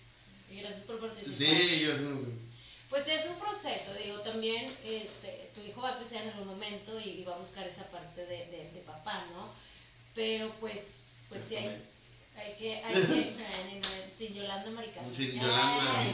Y 0.49 0.59
gracias 0.61 0.83
por 0.85 0.99
participar. 0.99 1.55
Sí, 1.55 1.81
yo 1.81 1.93
pues 2.91 3.07
es 3.07 3.25
un 3.25 3.39
proceso, 3.39 3.93
digo, 3.93 4.19
también 4.19 4.65
este, 4.83 5.49
tu 5.55 5.61
hijo 5.61 5.79
va 5.81 5.93
a 5.93 5.97
crecer 5.99 6.23
en 6.23 6.31
algún 6.31 6.47
momento 6.47 6.99
y, 6.99 7.23
va 7.23 7.35
a 7.35 7.39
buscar 7.39 7.65
esa 7.65 7.89
parte 7.89 8.25
de, 8.25 8.47
de, 8.73 8.83
papá, 8.85 9.27
¿no? 9.31 9.53
Pero 10.13 10.53
pues, 10.59 10.81
pues 11.29 11.41
sí 11.47 11.55
hay, 11.55 11.81
hay 12.35 12.53
que, 12.55 12.75
hay 12.83 12.93
que, 12.93 14.13
sin 14.17 14.33
Yolanda 14.33 14.71
Maricano. 14.71 15.13
Sin 15.13 15.39
Yolanda. 15.39 16.05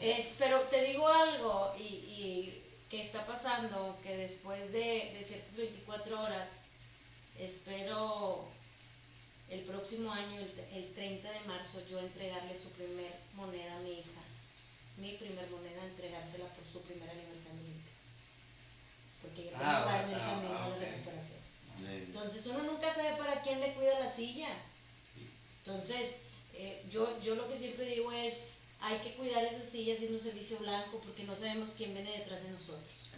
Es, 0.00 0.26
pero 0.38 0.60
te 0.62 0.84
digo 0.84 1.08
algo, 1.08 1.74
y, 1.78 1.82
y 1.82 2.62
que 2.88 3.02
está 3.02 3.26
pasando, 3.26 3.98
que 4.02 4.16
después 4.16 4.72
de, 4.72 5.12
de 5.16 5.24
ciertas 5.24 5.56
24 5.56 6.22
horas, 6.22 6.48
espero 7.38 8.48
el 9.48 9.60
próximo 9.60 10.12
año, 10.12 10.40
el, 10.40 10.76
el 10.76 10.92
30 10.94 11.30
de 11.30 11.40
marzo, 11.40 11.82
yo 11.88 11.98
entregarle 11.98 12.56
su 12.56 12.70
primer 12.72 13.14
moneda 13.34 13.76
a 13.76 13.80
mi 13.80 14.00
hija 14.00 14.20
mi 15.00 15.12
primer 15.12 15.48
moneda, 15.50 15.82
entregársela 15.84 16.46
por 16.52 16.64
su 16.64 16.82
primer 16.82 17.08
aniversario. 17.08 17.72
Porque 19.22 19.44
yo 19.44 19.50
ah, 19.54 19.58
tengo 19.58 19.84
que 19.84 19.92
darme 19.92 20.12
el 20.12 20.20
camino 20.20 20.78
de 20.78 20.90
recuperación. 20.90 21.40
Entonces 22.06 22.46
uno 22.46 22.62
nunca 22.64 22.94
sabe 22.94 23.16
para 23.16 23.42
quién 23.42 23.60
le 23.60 23.74
cuida 23.74 24.00
la 24.00 24.12
silla. 24.12 24.48
Entonces, 25.64 26.16
eh, 26.54 26.84
yo, 26.90 27.20
yo 27.20 27.34
lo 27.34 27.48
que 27.48 27.58
siempre 27.58 27.86
digo 27.86 28.10
es, 28.12 28.34
hay 28.80 28.98
que 28.98 29.14
cuidar 29.14 29.44
esa 29.44 29.64
silla 29.70 29.94
haciendo 29.94 30.16
un 30.16 30.22
servicio 30.22 30.58
blanco 30.58 31.00
porque 31.00 31.24
no 31.24 31.36
sabemos 31.36 31.74
quién 31.76 31.92
viene 31.92 32.18
detrás 32.18 32.42
de 32.42 32.50
nosotros. 32.50 33.10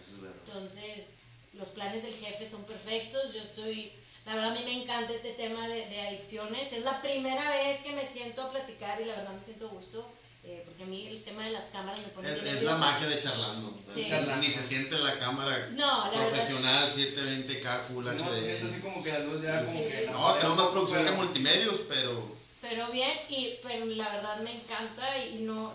Entonces, 0.45 1.05
los 1.53 1.69
planes 1.69 2.03
del 2.03 2.15
jefe 2.15 2.49
son 2.49 2.65
perfectos. 2.65 3.33
Yo 3.33 3.41
estoy, 3.41 3.93
la 4.27 4.35
verdad 4.35 4.51
a 4.51 4.55
mí 4.55 4.65
me 4.65 4.83
encanta 4.83 5.13
este 5.13 5.33
tema 5.35 5.69
de, 5.69 5.87
de 5.87 6.01
adicciones. 6.01 6.73
Es 6.73 6.83
la 6.83 7.01
primera 7.01 7.51
vez 7.51 7.81
que 7.81 7.93
me 7.93 8.09
siento 8.13 8.43
a 8.43 8.51
platicar 8.51 9.01
y 9.01 9.05
la 9.05 9.17
verdad 9.17 9.35
me 9.35 9.45
siento 9.45 9.69
gusto 9.69 10.13
eh, 10.45 10.63
porque 10.67 10.83
a 10.83 10.87
mí 10.87 11.07
el 11.07 11.23
tema 11.23 11.45
de 11.45 11.51
las 11.51 11.67
cámaras 11.67 12.01
me 12.01 12.09
pone 12.09 12.33
Es, 12.33 12.43
es 12.43 12.63
la 12.63 12.77
magia 12.77 13.07
de 13.07 13.21
charlando. 13.21 13.79
Ni 13.95 14.51
se 14.51 14.63
siente 14.63 14.99
la 14.99 15.17
cámara 15.19 15.69
no, 15.71 16.11
la 16.11 16.29
profesional, 16.29 16.93
720K, 16.93 17.83
Full 17.87 18.07
HD. 18.07 18.17
No, 18.19 18.69
así 18.69 18.81
como 18.81 19.05
que 19.05 19.13
la 19.13 19.19
luz 19.21 19.43
ya 19.43 19.65
como 19.65 19.79
que... 19.79 20.09
No, 20.11 20.35
tenemos 20.35 20.59
más 20.59 20.67
producción 20.69 21.05
que 21.05 21.13
multimedios, 21.13 21.81
pero... 21.89 22.37
Pero 22.61 22.91
bien, 22.91 23.13
y, 23.29 23.55
pero 23.63 23.85
la 23.87 24.09
verdad 24.09 24.41
me 24.41 24.55
encanta 24.55 25.25
y 25.25 25.43
no... 25.43 25.73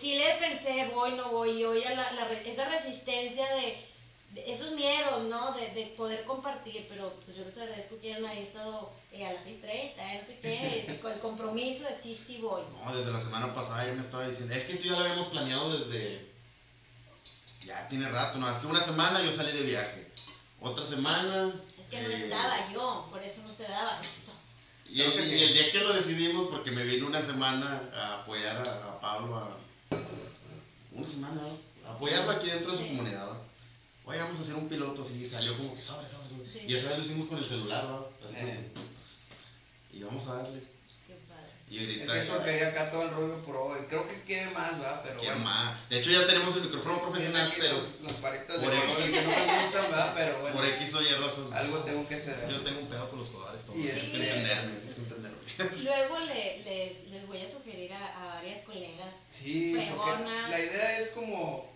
Si 0.00 0.18
le 0.18 0.34
pensé, 0.40 0.90
voy, 0.92 1.12
no 1.12 1.30
voy, 1.30 1.60
y 1.60 1.64
hoy 1.64 1.84
la, 1.84 2.12
la, 2.12 2.32
esa 2.32 2.68
resistencia 2.68 3.54
de 3.54 3.78
esos 4.34 4.72
miedos, 4.72 5.24
¿no? 5.24 5.52
De, 5.52 5.70
de, 5.72 5.94
poder 5.96 6.24
compartir, 6.24 6.86
pero 6.88 7.14
pues 7.24 7.36
yo 7.36 7.44
les 7.44 7.56
agradezco 7.56 7.98
que 7.98 8.14
hayan 8.14 8.26
ahí 8.26 8.44
estado 8.44 8.92
eh, 9.10 9.26
a 9.26 9.32
las 9.32 9.44
6.30, 9.44 9.64
eh, 9.64 10.18
no 10.20 10.26
sé 10.26 10.38
qué, 10.40 10.98
con 11.02 11.12
el 11.12 11.20
compromiso 11.20 11.84
de 11.84 11.96
sí, 12.00 12.20
sí 12.26 12.38
voy. 12.38 12.62
No, 12.84 12.94
desde 12.94 13.12
la 13.12 13.20
semana 13.20 13.54
pasada 13.54 13.86
ya 13.86 13.94
me 13.94 14.02
estaba 14.02 14.28
diciendo, 14.28 14.54
es 14.54 14.64
que 14.64 14.74
esto 14.74 14.84
ya 14.86 14.92
lo 14.92 14.98
habíamos 14.98 15.28
planeado 15.28 15.78
desde, 15.78 16.30
ya 17.64 17.88
tiene 17.88 18.08
rato, 18.08 18.38
no, 18.38 18.50
es 18.50 18.58
que 18.58 18.66
una 18.66 18.84
semana 18.84 19.22
yo 19.22 19.32
salí 19.32 19.52
de 19.52 19.62
viaje, 19.62 20.10
otra 20.60 20.84
semana... 20.84 21.52
Es 21.78 21.86
que 21.86 22.02
no 22.02 22.08
eh, 22.08 22.24
estaba 22.24 22.70
yo, 22.72 23.08
por 23.10 23.22
eso 23.22 23.40
no 23.46 23.52
se 23.52 23.64
daba 23.64 24.00
esto. 24.00 24.32
Y 24.90 25.02
el, 25.02 25.52
día 25.52 25.70
que 25.70 25.80
lo 25.80 25.92
decidimos, 25.92 26.48
porque 26.48 26.70
me 26.70 26.82
vino 26.84 27.06
una 27.06 27.20
semana 27.20 27.82
a 27.94 28.22
apoyar 28.22 28.56
a, 28.66 28.98
Pablo, 29.00 29.36
a, 29.36 29.50
una 30.92 31.06
semana, 31.06 31.42
a 31.86 31.92
apoyarlo 31.92 32.32
aquí 32.32 32.46
dentro 32.46 32.72
de 32.72 32.78
su 32.78 32.86
comunidad, 32.86 33.28
oye, 34.08 34.18
vamos 34.20 34.38
a 34.38 34.42
hacer 34.42 34.54
un 34.54 34.68
piloto 34.68 35.02
así, 35.02 35.28
salió 35.28 35.56
como 35.56 35.74
que 35.74 35.82
sobre, 35.82 36.08
sobre, 36.08 36.28
sobre. 36.28 36.64
Y 36.66 36.74
esa 36.74 36.88
vez 36.88 36.98
lo 36.98 37.04
hicimos 37.04 37.28
con 37.28 37.38
el 37.38 37.44
celular, 37.44 37.84
¿no? 37.84 38.08
Así 38.26 38.36
eh. 38.38 38.68
y 39.92 40.02
vamos 40.02 40.26
a 40.28 40.34
darle. 40.36 40.62
Qué 41.06 41.14
padre. 41.28 41.52
Y 41.70 41.78
ahorita. 41.80 42.22
Es 42.22 42.30
que 42.30 42.44
quería 42.44 42.68
acá 42.68 42.90
todo 42.90 43.02
el 43.02 43.10
rollo 43.10 43.44
pro. 43.44 43.86
Creo 43.88 44.08
que 44.08 44.22
quiere 44.22 44.50
más, 44.52 44.78
¿verdad? 44.78 45.02
Pero 45.04 45.20
quiere 45.20 45.36
más. 45.36 45.88
De 45.90 45.98
hecho, 45.98 46.10
ya 46.10 46.26
tenemos 46.26 46.56
el 46.56 46.62
micrófono 46.62 47.02
profesional, 47.02 47.52
pero. 47.54 47.76
Los, 47.76 48.00
los 48.00 48.12
paritos 48.12 48.60
de 48.60 48.66
X, 48.66 49.10
que 49.10 49.22
no 49.22 49.46
me 49.46 49.62
gustan, 49.62 49.90
¿verdad? 49.90 50.14
Pero 50.16 50.40
bueno. 50.40 50.56
Por 50.56 50.66
X 50.66 50.94
o 50.94 51.02
Y 51.02 51.08
razón. 51.08 51.52
Algo 51.52 51.78
tengo 51.80 52.08
que 52.08 52.14
hacer. 52.14 52.48
Yo 52.50 52.62
tengo 52.62 52.80
un 52.80 52.88
pedo 52.88 53.10
con 53.10 53.18
los 53.18 53.28
colores, 53.28 53.60
todos. 53.66 53.78
Y 53.78 53.88
es 53.88 53.94
que 53.94 54.16
entenderme, 54.16 54.72
es 54.88 54.94
que 54.94 55.00
entenderme. 55.02 55.38
Luego 55.84 56.18
le, 56.20 56.62
les, 56.62 57.08
les 57.08 57.26
voy 57.26 57.42
a 57.42 57.50
sugerir 57.50 57.92
a, 57.92 58.22
a 58.22 58.34
varias 58.36 58.62
colegas. 58.64 59.14
Sí, 59.28 59.74
la 59.74 60.58
idea 60.58 61.00
es 61.00 61.10
como 61.10 61.67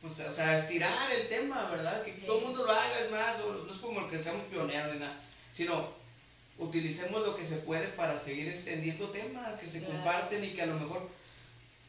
pues, 0.00 0.20
o 0.20 0.32
sea, 0.32 0.58
estirar 0.58 1.10
el 1.10 1.28
tema, 1.28 1.68
¿verdad? 1.70 2.02
Que 2.04 2.12
todo 2.12 2.38
el 2.38 2.44
mundo 2.44 2.64
lo 2.64 2.70
haga, 2.70 3.00
es 3.00 3.10
más, 3.10 3.36
no 3.38 3.72
es 3.72 3.78
como 3.80 4.08
que 4.08 4.22
seamos 4.22 4.44
pioneros 4.44 4.92
ni 4.94 5.00
nada, 5.00 5.20
sino 5.52 5.92
utilicemos 6.58 7.26
lo 7.26 7.36
que 7.36 7.46
se 7.46 7.56
puede 7.56 7.86
para 7.88 8.18
seguir 8.18 8.48
extendiendo 8.48 9.08
temas 9.08 9.56
que 9.56 9.68
se 9.68 9.84
comparten 9.84 10.44
y 10.44 10.50
que 10.50 10.62
a 10.62 10.66
lo 10.66 10.78
mejor 10.78 11.08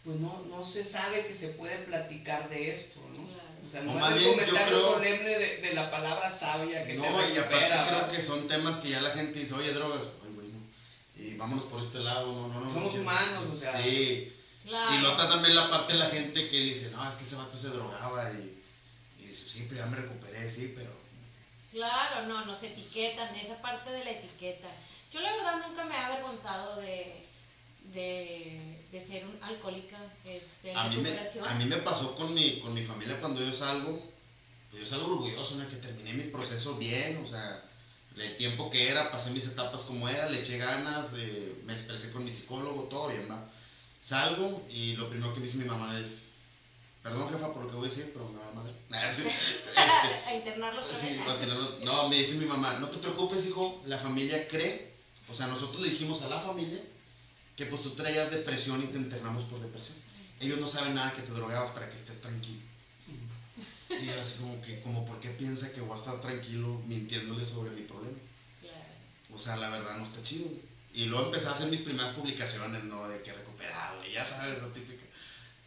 pues 0.04 0.18
no, 0.18 0.44
no 0.50 0.66
se 0.66 0.84
sabe 0.84 1.26
que 1.26 1.34
se 1.34 1.50
puede 1.50 1.76
platicar 1.80 2.50
de 2.50 2.72
esto, 2.72 3.00
¿no? 3.14 3.30
O 3.64 3.68
sea, 3.68 3.82
no, 3.82 3.94
es 4.08 4.16
el 4.16 4.32
comentario 4.32 4.82
solemne 4.82 5.38
de, 5.38 5.58
de, 5.58 5.74
la 5.74 5.92
palabra 5.92 6.32
sabia 6.32 6.86
que 6.88 6.94
no, 6.94 7.04
te 7.04 7.34
y 7.34 7.38
aparte 7.38 7.76
creo 7.90 8.10
que 8.10 8.22
son 8.22 8.48
temas 8.48 8.78
que 8.78 8.90
ya 8.90 9.02
la 9.02 9.12
gente 9.12 9.40
dice, 9.40 9.54
oye, 9.54 9.74
drogas, 9.74 10.02
ay, 10.24 10.32
bueno, 10.34 10.58
y 11.18 11.36
vámonos 11.36 11.66
por 11.66 11.84
este 11.84 12.00
lado, 12.00 12.26
no, 12.26 12.48
no, 12.48 12.62
no. 12.62 12.74
Somos 12.74 12.96
humanos, 12.96 13.48
o 13.52 13.56
sea. 13.56 13.80
Sí. 13.82 14.34
Y 14.70 15.02
nota 15.02 15.28
también 15.28 15.56
la 15.56 15.70
parte 15.70 15.94
de 15.94 16.00
la 16.00 16.10
gente 16.10 16.48
que 16.50 16.60
dice, 16.60 16.92
no, 16.92 17.08
es 17.08 17.16
que 17.16 17.24
ese 17.24 17.36
vato 17.36 17.58
se 17.58 17.70
drogaba 17.70 18.32
y, 18.34 18.62
y 19.20 19.26
dice, 19.26 19.50
sí, 19.50 19.66
pero 19.68 19.82
ya 19.82 19.88
me 19.88 19.98
recuperé, 19.98 20.50
sí, 20.50 20.74
pero 20.76 20.92
Claro, 21.72 22.28
no, 22.28 22.46
nos 22.46 22.64
etiquetan, 22.64 23.36
esa 23.36 23.62
parte 23.62 23.92
de 23.92 24.04
la 24.04 24.12
etiqueta. 24.12 24.68
Yo 25.12 25.22
la 25.22 25.36
verdad 25.36 25.68
nunca 25.68 25.86
me 25.86 25.94
he 25.94 25.98
avergonzado 25.98 26.78
de, 26.82 27.28
de, 27.94 28.86
de 28.92 29.02
ser 29.02 29.26
un 29.26 29.38
alcohólica 29.44 29.98
este, 30.26 30.72
en 30.72 30.78
A 30.78 30.88
mí, 30.88 30.98
me, 30.98 31.10
a 31.12 31.54
mí 31.56 31.66
me 31.66 31.78
pasó 31.78 32.16
con 32.16 32.34
mi, 32.34 32.60
con 32.60 32.74
mi 32.74 32.84
familia 32.84 33.20
cuando 33.20 33.42
yo 33.42 33.54
salgo, 33.54 34.02
pues 34.72 34.84
yo 34.84 34.90
salgo 34.90 35.14
orgulloso, 35.14 35.56
¿no? 35.56 35.70
que 35.70 35.76
terminé 35.76 36.14
mi 36.14 36.32
proceso 36.32 36.76
bien, 36.76 37.24
o 37.24 37.28
sea, 37.28 37.64
el 38.18 38.36
tiempo 38.38 38.70
que 38.72 38.90
era, 38.90 39.12
pasé 39.12 39.30
mis 39.30 39.46
etapas 39.46 39.82
como 39.82 40.10
era, 40.10 40.28
le 40.28 40.40
eché 40.40 40.58
ganas, 40.58 41.14
eh, 41.16 41.62
me 41.66 41.74
expresé 41.74 42.12
con 42.12 42.24
mi 42.24 42.32
psicólogo, 42.32 42.84
todo 42.84 43.10
bien, 43.10 43.30
va. 43.30 43.48
Salgo 44.10 44.66
y 44.72 44.96
lo 44.96 45.08
primero 45.08 45.32
que 45.36 45.40
me 45.40 45.46
dice 45.46 45.60
mi 45.60 45.66
mamá 45.66 46.00
es, 46.00 46.32
perdón 47.04 47.30
jefa 47.30 47.54
por 47.54 47.66
lo 47.66 47.70
que 47.70 47.76
voy 47.76 47.86
a 47.86 47.90
decir, 47.92 48.10
pero 48.12 48.28
me 48.28 48.40
va 48.40 48.50
a 48.50 48.54
madre. 48.54 48.74
Este, 48.90 49.30
a 50.26 50.34
internarlo 50.34 50.82
Sí, 51.00 51.20
no, 51.84 52.10
me 52.10 52.16
dice 52.16 52.34
mi 52.34 52.48
mamá, 52.48 52.80
no 52.80 52.90
te 52.90 52.98
preocupes, 52.98 53.46
hijo, 53.46 53.84
la 53.86 54.00
familia 54.00 54.48
cree, 54.48 54.96
o 55.30 55.34
sea, 55.36 55.46
nosotros 55.46 55.80
le 55.82 55.90
dijimos 55.90 56.24
a 56.24 56.28
la 56.28 56.40
familia 56.40 56.82
que 57.56 57.68
pues 57.68 57.84
tú 57.84 57.92
traías 57.92 58.32
depresión 58.32 58.82
y 58.82 58.88
te 58.88 58.98
internamos 58.98 59.44
por 59.44 59.62
depresión. 59.62 59.98
Ellos 60.40 60.60
no 60.60 60.68
saben 60.68 60.96
nada 60.96 61.14
que 61.14 61.22
te 61.22 61.32
drogabas 61.32 61.70
para 61.72 61.88
que 61.88 61.98
estés 61.98 62.20
tranquilo. 62.20 62.62
Y 63.92 64.06
yo 64.06 64.20
así 64.20 64.40
como 64.40 64.60
que, 64.64 64.82
como 64.82 65.06
por 65.06 65.20
qué 65.20 65.30
piensa 65.30 65.72
que 65.72 65.82
voy 65.82 65.96
a 65.96 66.00
estar 66.00 66.20
tranquilo 66.20 66.82
mintiéndole 66.88 67.46
sobre 67.46 67.70
mi 67.72 67.82
problema. 67.82 68.18
O 69.32 69.38
sea, 69.38 69.56
la 69.58 69.70
verdad 69.70 69.98
no 69.98 70.04
está 70.04 70.24
chido. 70.24 70.48
Y 70.94 71.06
luego 71.06 71.26
empecé 71.28 71.48
a 71.48 71.52
hacer 71.52 71.68
mis 71.68 71.82
primeras 71.82 72.16
publicaciones, 72.16 72.84
¿no? 72.86 73.08
De 73.08 73.22
que 73.22 73.32
recuperado, 73.32 74.04
y 74.06 74.14
ya 74.14 74.28
sabes, 74.28 74.60
lo 74.62 74.68
típico. 74.70 75.04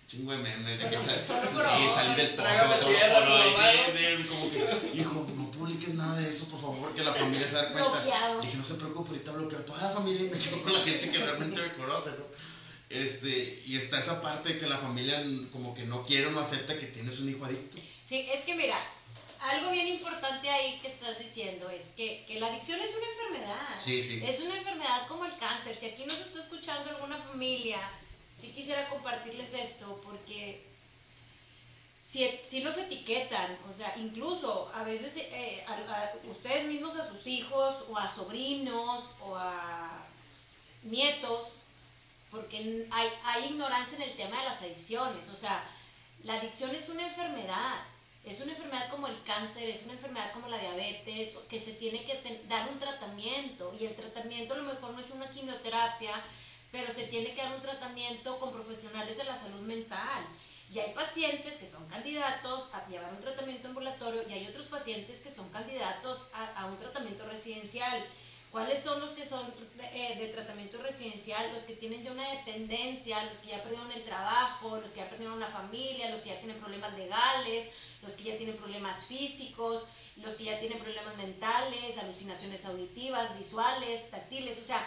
Chingo 0.09 0.33
de 0.33 0.39
memes, 0.39 0.79
de 0.79 0.91
que 0.91 0.97
Solo- 0.97 1.07
sal- 1.19 1.49
solo 1.49 1.69
sí, 1.77 1.85
salí 1.95 2.15
del 2.17 2.31
pozo, 2.35 2.49
solo 2.81 2.89
tierra, 2.89 3.25
pro, 3.25 3.39
y 3.39 3.51
mi 3.51 3.99
de- 3.99 4.17
de- 4.19 4.27
como 4.27 4.51
que, 4.51 4.91
hijo, 4.95 5.27
no 5.35 5.51
publiques 5.51 5.95
nada 5.95 6.21
de 6.21 6.29
eso, 6.29 6.49
por 6.51 6.61
favor, 6.61 6.95
que 6.95 7.03
la 7.03 7.15
familia 7.15 7.49
se 7.49 7.57
dé 7.57 7.69
cuenta. 7.69 7.91
Bloqueado. 7.91 8.41
Dije, 8.43 8.57
no 8.59 8.65
se 8.65 8.75
preocupe, 8.75 9.11
ahorita 9.13 9.33
bloqueo 9.33 9.59
a 9.61 9.65
toda 9.65 9.83
la 9.85 9.91
familia 9.91 10.27
y 10.27 10.31
me 10.31 10.39
quedo 10.39 10.63
con 10.63 10.73
la 10.73 10.81
gente 10.81 11.11
que 11.11 11.19
realmente 11.19 11.63
me 11.63 11.73
conoce, 11.75 12.11
¿no? 12.11 12.25
Este, 12.91 13.63
y 13.65 13.77
está 13.79 14.01
esa 14.01 14.21
parte 14.21 14.53
de 14.53 14.59
que 14.59 14.67
la 14.67 14.77
familia 14.77 15.25
como 15.51 15.73
que 15.75 15.85
no 15.85 16.05
quiere 16.05 16.27
o 16.27 16.31
no 16.33 16.41
acepta 16.41 16.79
que 16.79 16.87
tienes 16.89 17.19
un 17.21 17.31
hijo 17.31 17.45
adicto. 17.47 17.79
Sí, 18.07 18.27
es 18.31 18.45
que 18.45 18.55
mira, 18.55 18.77
algo 19.43 19.71
bien 19.71 19.89
importante 19.89 20.49
ahí 20.49 20.79
que 20.81 20.89
estás 20.89 21.19
diciendo 21.19 21.69
es 21.69 21.87
que, 21.97 22.25
que 22.27 22.39
la 22.41 22.47
adicción 22.49 22.81
es 22.81 22.95
una 22.95 23.07
enfermedad. 23.07 23.81
Sí, 23.81 24.03
sí. 24.03 24.23
Es 24.25 24.41
una 24.41 24.57
enfermedad 24.57 25.07
como 25.09 25.25
el 25.25 25.37
cáncer. 25.37 25.77
Si 25.77 25.87
aquí 25.87 26.05
nos 26.07 26.19
está 26.19 26.39
escuchando 26.41 26.91
alguna 26.91 27.19
familia, 27.19 27.81
sí 28.39 28.53
quisiera 28.53 28.89
compartirles 28.89 29.53
esto 29.53 30.01
porque 30.05 30.65
si, 32.09 32.29
si 32.49 32.61
los 32.63 32.77
etiquetan, 32.77 33.59
o 33.69 33.73
sea, 33.73 33.95
incluso 33.97 34.71
a 34.75 34.83
veces 34.85 35.13
eh, 35.17 35.65
a- 35.67 35.73
a 35.75 36.13
ustedes 36.31 36.67
mismos 36.67 36.97
a 36.97 37.09
sus 37.09 37.27
hijos 37.27 37.87
o 37.89 37.97
a 37.99 38.07
sobrinos 38.09 39.05
o 39.21 39.35
a 39.37 40.05
nietos, 40.83 41.49
porque 42.31 42.87
hay, 42.91 43.09
hay 43.25 43.45
ignorancia 43.47 43.97
en 43.97 44.03
el 44.03 44.15
tema 44.17 44.39
de 44.39 44.45
las 44.51 44.61
adicciones. 44.63 45.29
O 45.29 45.35
sea, 45.37 45.65
la 46.23 46.35
adicción 46.35 46.75
es 46.75 46.89
una 46.89 47.07
enfermedad. 47.09 47.81
Es 48.25 48.41
una 48.41 48.53
enfermedad 48.53 48.89
como 48.89 49.09
el 49.09 49.21
cáncer, 49.25 49.69
es 49.69 49.83
una 49.83 49.95
enfermedad 49.95 50.33
como 50.33 50.49
la 50.49 50.59
diabetes, 50.59 51.31
que 51.49 51.59
se 51.59 51.73
tiene 51.73 52.05
que 52.05 52.45
dar 52.49 52.69
un 52.71 52.79
tratamiento. 52.79 53.75
Y 53.79 53.87
el 53.87 53.97
tratamiento 53.97 54.55
a 54.55 54.59
lo 54.59 54.63
mejor 54.63 54.93
no 54.93 55.01
es 55.01 55.11
una 55.11 55.29
quimioterapia, 55.29 56.23
pero 56.71 56.93
se 56.93 57.09
tiene 57.09 57.35
que 57.35 57.43
dar 57.43 57.55
un 57.55 57.61
tratamiento 57.61 58.39
con 58.39 58.53
profesionales 58.53 59.17
de 59.17 59.25
la 59.25 59.39
salud 59.39 59.61
mental. 59.63 60.25
Y 60.71 60.79
hay 60.79 60.95
pacientes 60.95 61.57
que 61.57 61.67
son 61.67 61.87
candidatos 61.89 62.71
a 62.73 62.89
llevar 62.89 63.13
un 63.13 63.21
tratamiento 63.21 63.69
ambulatorio 63.69 64.23
y 64.29 64.33
hay 64.33 64.47
otros 64.47 64.67
pacientes 64.69 65.21
que 65.21 65.31
son 65.31 65.51
candidatos 65.51 66.29
a, 66.33 66.61
a 66.61 66.67
un 66.67 66.79
tratamiento 66.79 67.29
residencial. 67.29 68.07
¿Cuáles 68.53 68.83
son 68.83 69.01
los 69.01 69.13
que 69.13 69.27
son 69.27 69.51
de, 69.79 69.85
eh, 69.95 70.17
de 70.19 70.29
tratamiento 70.29 70.77
residencial? 70.83 71.51
Los 71.55 71.63
que 71.63 71.75
tienen 71.75 72.03
ya 72.05 72.13
una 72.13 72.29
dependencia, 72.33 73.25
los 73.25 73.39
que 73.39 73.49
ya 73.49 73.63
perdieron 73.63 73.91
el 73.91 74.05
trabajo, 74.05 74.77
los 74.77 74.91
que 74.91 74.99
ya 75.01 75.09
perdieron 75.09 75.39
una 75.39 75.49
familia, 75.49 76.11
los 76.11 76.21
que 76.21 76.29
ya 76.29 76.39
tienen 76.39 76.59
problemas 76.61 76.93
legales, 76.97 77.73
los 78.03 78.13
que 78.13 78.25
ya 78.25 78.37
tienen 78.37 78.57
problemas 78.59 79.07
físicos, 79.07 79.87
los 80.17 80.35
que 80.35 80.45
ya 80.45 80.61
tienen 80.61 80.79
problemas 80.81 81.17
mentales, 81.17 81.97
alucinaciones 81.97 82.65
auditivas, 82.67 83.37
visuales, 83.39 84.11
táctiles, 84.11 84.59
o 84.61 84.65
sea, 84.65 84.87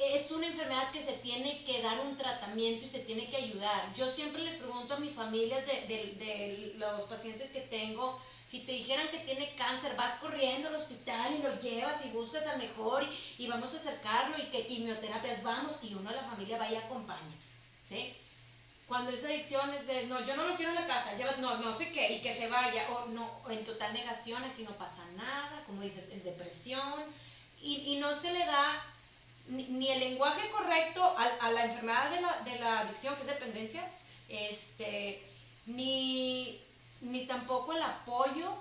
es 0.00 0.30
una 0.30 0.46
enfermedad 0.46 0.90
que 0.92 1.02
se 1.02 1.14
tiene 1.14 1.64
que 1.64 1.82
dar 1.82 2.00
un 2.00 2.16
tratamiento 2.16 2.84
y 2.84 2.88
se 2.88 3.00
tiene 3.00 3.28
que 3.30 3.36
ayudar. 3.36 3.92
Yo 3.94 4.10
siempre 4.10 4.42
les 4.42 4.54
pregunto 4.56 4.94
a 4.94 4.98
mis 4.98 5.14
familias 5.14 5.64
de, 5.66 5.72
de- 5.86 6.12
de 6.24 6.72
los 6.76 7.02
pacientes 7.08 7.50
que 7.50 7.60
tengo, 7.62 8.20
si 8.46 8.60
te 8.60 8.72
dijeran 8.72 9.08
que 9.08 9.18
tiene 9.18 9.56
cáncer, 9.56 9.96
vas 9.96 10.14
corriendo 10.20 10.68
al 10.68 10.76
hospital 10.76 11.34
y 11.34 11.42
lo 11.42 11.58
llevas 11.58 12.04
y 12.06 12.10
buscas 12.10 12.46
al 12.46 12.58
mejor 12.58 13.02
y, 13.02 13.44
y 13.44 13.48
vamos 13.48 13.74
a 13.74 13.78
acercarlo 13.78 14.38
y 14.38 14.44
que 14.50 14.68
quimioterapias 14.68 15.42
vamos 15.42 15.78
y 15.82 15.94
uno 15.94 16.10
de 16.10 16.16
la 16.16 16.22
familia 16.22 16.56
vaya 16.56 16.78
y 16.78 16.82
acompaña, 16.84 17.34
¿sí? 17.82 18.14
Cuando 18.86 19.10
es 19.10 19.24
adicción 19.24 19.74
es 19.74 19.88
de, 19.88 20.06
no, 20.06 20.24
yo 20.24 20.36
no 20.36 20.46
lo 20.46 20.54
quiero 20.54 20.70
en 20.70 20.76
la 20.76 20.86
casa, 20.86 21.16
lleva, 21.16 21.32
no, 21.38 21.56
no 21.56 21.76
sé 21.76 21.90
qué, 21.90 22.12
y 22.12 22.20
que 22.20 22.36
se 22.36 22.48
vaya, 22.48 22.88
o 22.92 23.06
no, 23.06 23.40
o 23.44 23.50
en 23.50 23.64
total 23.64 23.92
negación, 23.92 24.44
aquí 24.44 24.62
no 24.62 24.78
pasa 24.78 25.04
nada, 25.16 25.64
como 25.66 25.82
dices, 25.82 26.08
es 26.12 26.22
depresión, 26.22 27.02
y, 27.60 27.78
y 27.78 27.96
no 27.96 28.14
se 28.14 28.30
le 28.32 28.46
da 28.46 28.84
ni, 29.48 29.64
ni 29.64 29.90
el 29.90 29.98
lenguaje 29.98 30.48
correcto 30.50 31.02
a, 31.02 31.24
a 31.40 31.50
la 31.50 31.64
enfermedad 31.64 32.10
de 32.10 32.20
la, 32.20 32.38
de 32.44 32.60
la 32.60 32.78
adicción, 32.80 33.16
que 33.16 33.22
es 33.22 33.26
dependencia, 33.26 33.90
este, 34.28 35.20
ni, 35.66 36.60
ni 37.00 37.26
tampoco 37.26 37.72
el 37.72 37.82
apoyo, 37.82 38.54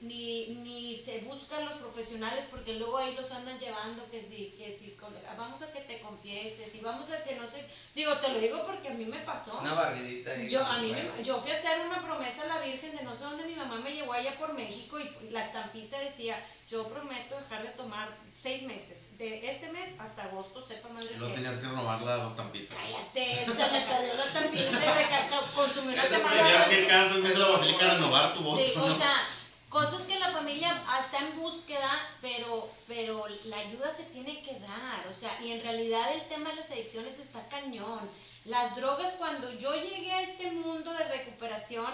ni, 0.00 0.46
ni 0.48 0.98
se 0.98 1.18
buscan 1.20 1.64
los 1.64 1.74
profesionales, 1.74 2.46
porque 2.50 2.74
luego 2.74 2.96
ahí 2.98 3.14
los 3.14 3.30
andan 3.32 3.58
llevando, 3.58 4.08
que 4.10 4.22
si, 4.22 4.54
que 4.56 4.76
si, 4.78 4.92
con- 4.92 5.14
vamos 5.36 5.60
a 5.62 5.70
que 5.72 5.80
te 5.82 6.00
confieses, 6.00 6.74
y 6.74 6.80
vamos 6.80 7.10
a 7.10 7.22
que 7.22 7.36
no 7.36 7.48
sé, 7.50 7.66
digo, 7.94 8.16
te 8.18 8.28
lo 8.30 8.38
digo 8.40 8.64
porque 8.66 8.88
a 8.88 8.94
mí 8.94 9.04
me 9.04 9.18
pasó. 9.20 9.58
Una 9.60 9.74
barridita 9.74 10.32
ahí. 10.32 10.48
Yo, 10.48 10.64
a 10.64 10.78
mí 10.78 10.90
me- 10.92 11.22
yo 11.24 11.40
fui 11.42 11.50
a 11.50 11.56
hacer 11.58 11.86
una 11.86 12.00
promesa 12.00 12.42
a 12.42 12.46
la 12.46 12.60
Virgen 12.60 12.96
de 12.96 13.02
no 13.02 13.14
sé 13.14 13.24
dónde 13.24 13.44
mi 13.44 13.54
mamá 13.54 13.76
me 13.76 13.92
llevó 13.92 14.12
allá 14.14 14.36
por 14.38 14.52
México 14.54 14.98
y 14.98 15.30
la 15.30 15.44
estampita 15.44 15.98
decía, 16.00 16.42
yo 16.68 16.88
prometo 16.88 17.36
dejar 17.36 17.62
de 17.62 17.68
tomar 17.70 18.16
seis 18.34 18.62
meses, 18.62 19.00
de 19.18 19.50
este 19.50 19.70
mes 19.70 19.90
hasta 19.98 20.22
agosto, 20.24 20.66
sepa 20.66 20.88
madre 20.88 21.10
Y 21.14 21.18
que- 21.18 21.34
tenías 21.34 21.56
que 21.56 21.66
renovar 21.66 22.00
las 22.00 22.22
dos 22.22 22.36
tampitas. 22.36 22.78
Cállate, 22.78 23.44
se 23.44 23.72
me 23.72 23.80
perdió 23.82 24.14
la 24.14 24.24
estampita 24.24 24.78
de 24.94 25.02
que 25.04 25.54
consumí 25.54 25.92
una 25.92 26.06
semana. 26.08 26.66
Cada 26.88 27.08
dos 27.08 27.18
meses 27.18 27.38
la 27.38 27.48
basílica 27.48 27.94
renovar 27.94 28.32
tu 28.32 28.40
voto. 28.40 28.64
Sí, 28.64 28.72
o 28.76 28.86
¿no? 28.86 28.96
sea, 28.96 29.28
cosas 29.70 30.02
que 30.02 30.18
la 30.18 30.32
familia 30.32 30.82
está 31.00 31.18
en 31.18 31.40
búsqueda, 31.40 31.90
pero, 32.20 32.70
pero 32.86 33.26
la 33.44 33.58
ayuda 33.58 33.94
se 33.94 34.02
tiene 34.04 34.42
que 34.42 34.58
dar. 34.58 35.06
O 35.08 35.18
sea, 35.18 35.40
y 35.42 35.52
en 35.52 35.62
realidad 35.62 36.12
el 36.12 36.28
tema 36.28 36.50
de 36.50 36.56
las 36.56 36.70
adicciones 36.70 37.18
está 37.18 37.48
cañón. 37.48 38.10
Las 38.44 38.74
drogas, 38.76 39.14
cuando 39.14 39.50
yo 39.58 39.72
llegué 39.74 40.12
a 40.12 40.22
este 40.22 40.50
mundo 40.50 40.92
de 40.92 41.04
recuperación, 41.04 41.90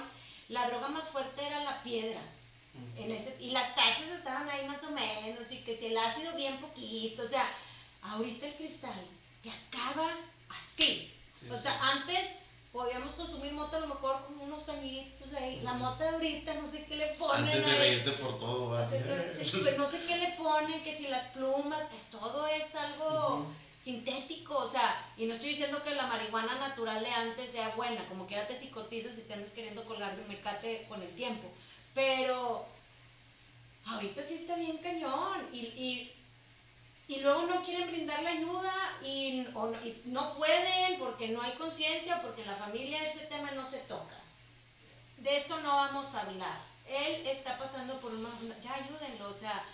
la 0.48 0.68
droga 0.68 0.88
más 0.88 1.08
fuerte 1.10 1.46
era 1.46 1.62
la 1.62 1.82
piedra. 1.82 2.20
En 2.96 3.10
ese, 3.10 3.36
y 3.40 3.50
las 3.50 3.74
taxas 3.74 4.08
estaban 4.08 4.48
ahí 4.50 4.66
más 4.66 4.82
o 4.84 4.90
menos, 4.90 5.50
y 5.50 5.62
que 5.62 5.76
si 5.76 5.86
el 5.86 5.98
ácido 5.98 6.34
bien 6.36 6.58
poquito, 6.58 7.22
o 7.22 7.28
sea, 7.28 7.48
ahorita 8.02 8.46
el 8.46 8.54
cristal 8.54 9.06
te 9.42 9.50
acaba 9.50 10.10
así. 10.50 11.12
Sí, 11.40 11.48
o 11.50 11.56
sí. 11.56 11.62
sea, 11.62 11.80
antes 11.90 12.32
podíamos 12.72 13.12
consumir 13.12 13.52
mota 13.52 13.78
a 13.78 13.80
lo 13.80 13.88
mejor 13.88 14.24
como 14.26 14.44
unos 14.44 14.68
añitos 14.68 15.32
ahí. 15.32 15.60
La 15.62 15.74
mota 15.74 16.04
de 16.04 16.10
ahorita, 16.10 16.54
no 16.54 16.66
sé 16.66 16.84
qué 16.84 16.96
le 16.96 17.06
ponen 17.14 17.46
Antes 17.46 17.64
de 17.64 17.72
ahí. 17.72 17.78
reírte 17.78 18.12
por 18.12 18.38
todo, 18.38 18.70
vas. 18.70 18.88
Pues, 18.88 19.78
no 19.78 19.90
sé 19.90 20.00
qué 20.06 20.16
le 20.16 20.32
ponen, 20.32 20.82
que 20.82 20.96
si 20.96 21.08
las 21.08 21.26
plumas, 21.26 21.82
es, 21.94 22.10
todo 22.10 22.46
es 22.46 22.74
algo 22.74 23.46
sintético, 23.82 24.56
o 24.56 24.68
sea, 24.68 25.12
y 25.16 25.26
no 25.26 25.34
estoy 25.34 25.50
diciendo 25.50 25.80
que 25.84 25.94
la 25.94 26.08
marihuana 26.08 26.56
natural 26.56 27.04
de 27.04 27.10
antes 27.10 27.52
sea 27.52 27.68
buena, 27.76 28.04
como 28.08 28.26
que 28.26 28.34
ahora 28.34 28.48
te 28.48 28.58
psicotizas 28.58 29.16
y 29.16 29.22
te 29.22 29.34
andas 29.34 29.52
queriendo 29.52 29.84
colgar 29.84 30.16
de 30.16 30.22
un 30.22 30.28
mecate 30.28 30.86
con 30.88 31.00
el 31.02 31.10
tiempo, 31.14 31.46
pero 31.94 32.66
ahorita 33.86 34.22
sí 34.24 34.34
está 34.34 34.56
bien 34.56 34.78
cañón 34.78 35.48
y, 35.52 35.58
y, 35.58 36.12
y 37.08 37.20
luego 37.20 37.42
no 37.42 37.62
quieren 37.62 37.88
brindar 37.88 38.22
la 38.22 38.30
ayuda 38.30 38.72
y, 39.02 39.46
o 39.54 39.72
no, 40.06 40.34
pueden 40.36 40.98
porque 40.98 41.28
no 41.28 41.40
hay 41.40 41.52
conciencia, 41.52 42.20
porque 42.22 42.42
en 42.42 42.48
la 42.48 42.56
familia 42.56 43.02
ese 43.04 43.26
tema 43.26 43.52
no 43.52 43.68
se 43.68 43.78
toca. 43.80 44.20
De 45.18 45.36
eso 45.36 45.60
no 45.60 45.76
vamos 45.76 46.14
a 46.14 46.22
hablar. 46.22 46.60
Él 46.86 47.26
está 47.26 47.58
pasando 47.58 48.00
por 48.00 48.12
una... 48.12 48.28
Ya 48.60 48.74
ayúdenlo, 48.74 49.30
o 49.30 49.34
sea, 49.34 49.64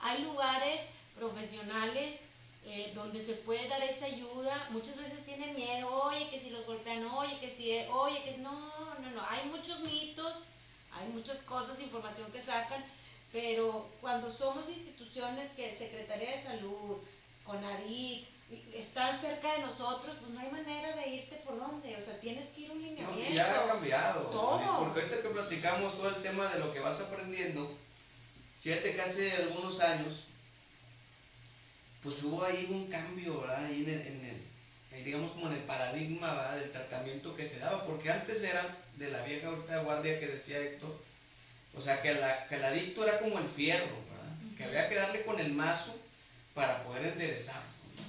hay 0.00 0.22
lugares 0.22 0.82
profesionales 1.14 2.20
eh, 2.64 2.92
donde 2.94 3.20
se 3.20 3.34
puede 3.34 3.68
dar 3.68 3.82
esa 3.82 4.06
ayuda. 4.06 4.68
Muchas 4.70 4.96
veces 4.96 5.24
tienen 5.24 5.56
miedo, 5.56 5.88
oye, 6.04 6.28
que 6.28 6.38
si 6.38 6.50
los 6.50 6.66
golpean, 6.66 7.04
oye, 7.06 7.38
que 7.40 7.50
si, 7.50 7.72
oye, 7.90 8.22
que 8.22 8.36
no, 8.38 8.70
no, 9.00 9.10
no. 9.10 9.22
Hay 9.28 9.48
muchos 9.48 9.80
mitos, 9.80 10.44
hay 10.92 11.08
muchas 11.08 11.42
cosas, 11.42 11.80
información 11.80 12.30
que 12.30 12.42
sacan, 12.42 12.84
pero 13.32 13.90
cuando 14.00 14.32
somos 14.32 14.68
instituciones 14.68 15.50
que 15.52 15.76
Secretaría 15.76 16.36
de 16.36 16.42
Salud, 16.42 16.98
CONADIC, 17.44 18.28
están 18.74 19.18
cerca 19.18 19.54
de 19.54 19.60
nosotros, 19.60 20.16
pues 20.20 20.30
no 20.30 20.40
hay 20.40 20.50
manera 20.50 20.94
de 20.94 21.08
irte 21.08 21.36
por 21.44 21.58
dónde, 21.58 21.96
o 21.96 22.04
sea, 22.04 22.20
tienes 22.20 22.50
que 22.50 22.60
ir 22.62 22.70
un 22.70 22.82
lineamiento. 22.82 23.34
ya 23.34 23.64
ha 23.64 23.66
cambiado. 23.66 24.28
Todo. 24.28 24.78
Porque 24.78 25.00
ahorita 25.00 25.22
que 25.22 25.28
platicamos 25.30 25.96
todo 25.96 26.10
el 26.10 26.22
tema 26.22 26.46
de 26.48 26.58
lo 26.58 26.72
que 26.72 26.80
vas 26.80 27.00
aprendiendo, 27.00 27.74
Fíjate 28.62 28.94
que 28.94 29.02
hace 29.02 29.32
algunos 29.42 29.80
años, 29.80 30.28
pues 32.00 32.22
hubo 32.22 32.44
ahí 32.44 32.68
un 32.70 32.86
cambio, 32.86 33.40
¿verdad? 33.40 33.64
Ahí 33.64 33.82
en 33.82 33.90
el, 33.90 34.06
en 34.06 34.24
el 34.24 34.42
ahí 34.92 35.02
digamos 35.02 35.32
como 35.32 35.48
en 35.48 35.54
el 35.54 35.64
paradigma 35.64 36.32
¿verdad? 36.32 36.56
del 36.60 36.70
tratamiento 36.70 37.34
que 37.34 37.48
se 37.48 37.58
daba, 37.58 37.84
porque 37.84 38.12
antes 38.12 38.40
era 38.40 38.64
de 38.98 39.10
la 39.10 39.22
vieja 39.24 39.48
ahorita 39.48 39.82
guardia 39.82 40.20
que 40.20 40.28
decía 40.28 40.60
Héctor, 40.60 40.96
o 41.74 41.80
sea, 41.80 42.02
que, 42.02 42.14
la, 42.14 42.46
que 42.46 42.56
el 42.56 42.64
adicto 42.64 43.06
era 43.06 43.18
como 43.18 43.38
el 43.38 43.48
fierro, 43.48 43.86
¿verdad? 43.86 44.56
Que 44.56 44.64
había 44.64 44.88
que 44.88 44.94
darle 44.96 45.24
con 45.24 45.40
el 45.40 45.52
mazo 45.52 45.96
para 46.54 46.84
poder 46.84 47.06
enderezarlo. 47.06 47.70
¿no? 47.96 48.02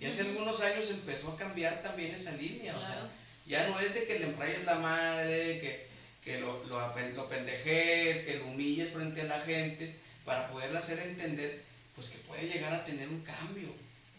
Y 0.00 0.06
hace 0.06 0.22
algunos 0.22 0.60
años 0.60 0.88
empezó 0.90 1.32
a 1.32 1.36
cambiar 1.36 1.82
también 1.82 2.14
esa 2.14 2.32
línea, 2.32 2.76
o 2.76 2.80
sea, 2.80 3.10
ya 3.46 3.68
no 3.68 3.78
es 3.80 3.94
de 3.94 4.04
que 4.04 4.18
le 4.18 4.26
emprayes 4.26 4.64
la 4.64 4.76
madre, 4.76 5.60
que, 5.60 5.86
que 6.24 6.40
lo, 6.40 6.64
lo, 6.64 6.80
lo 7.14 7.28
pendejes, 7.28 8.24
que 8.24 8.38
lo 8.38 8.46
humilles 8.46 8.90
frente 8.90 9.22
a 9.22 9.24
la 9.24 9.40
gente, 9.40 9.94
para 10.24 10.48
poderle 10.48 10.78
hacer 10.78 10.98
entender, 11.00 11.62
pues 11.94 12.08
que 12.08 12.18
puede 12.18 12.48
llegar 12.48 12.72
a 12.72 12.84
tener 12.84 13.08
un 13.08 13.20
cambio. 13.22 13.68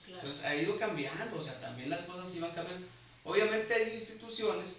Claro. 0.05 0.21
Entonces 0.21 0.45
ha 0.45 0.55
ido 0.55 0.77
cambiando, 0.77 1.37
o 1.37 1.41
sea, 1.41 1.59
también 1.59 1.89
las 1.89 2.01
cosas 2.01 2.33
iban 2.35 2.51
cambiando. 2.51 2.85
Obviamente 3.23 3.73
hay 3.73 3.95
instituciones, 3.95 4.75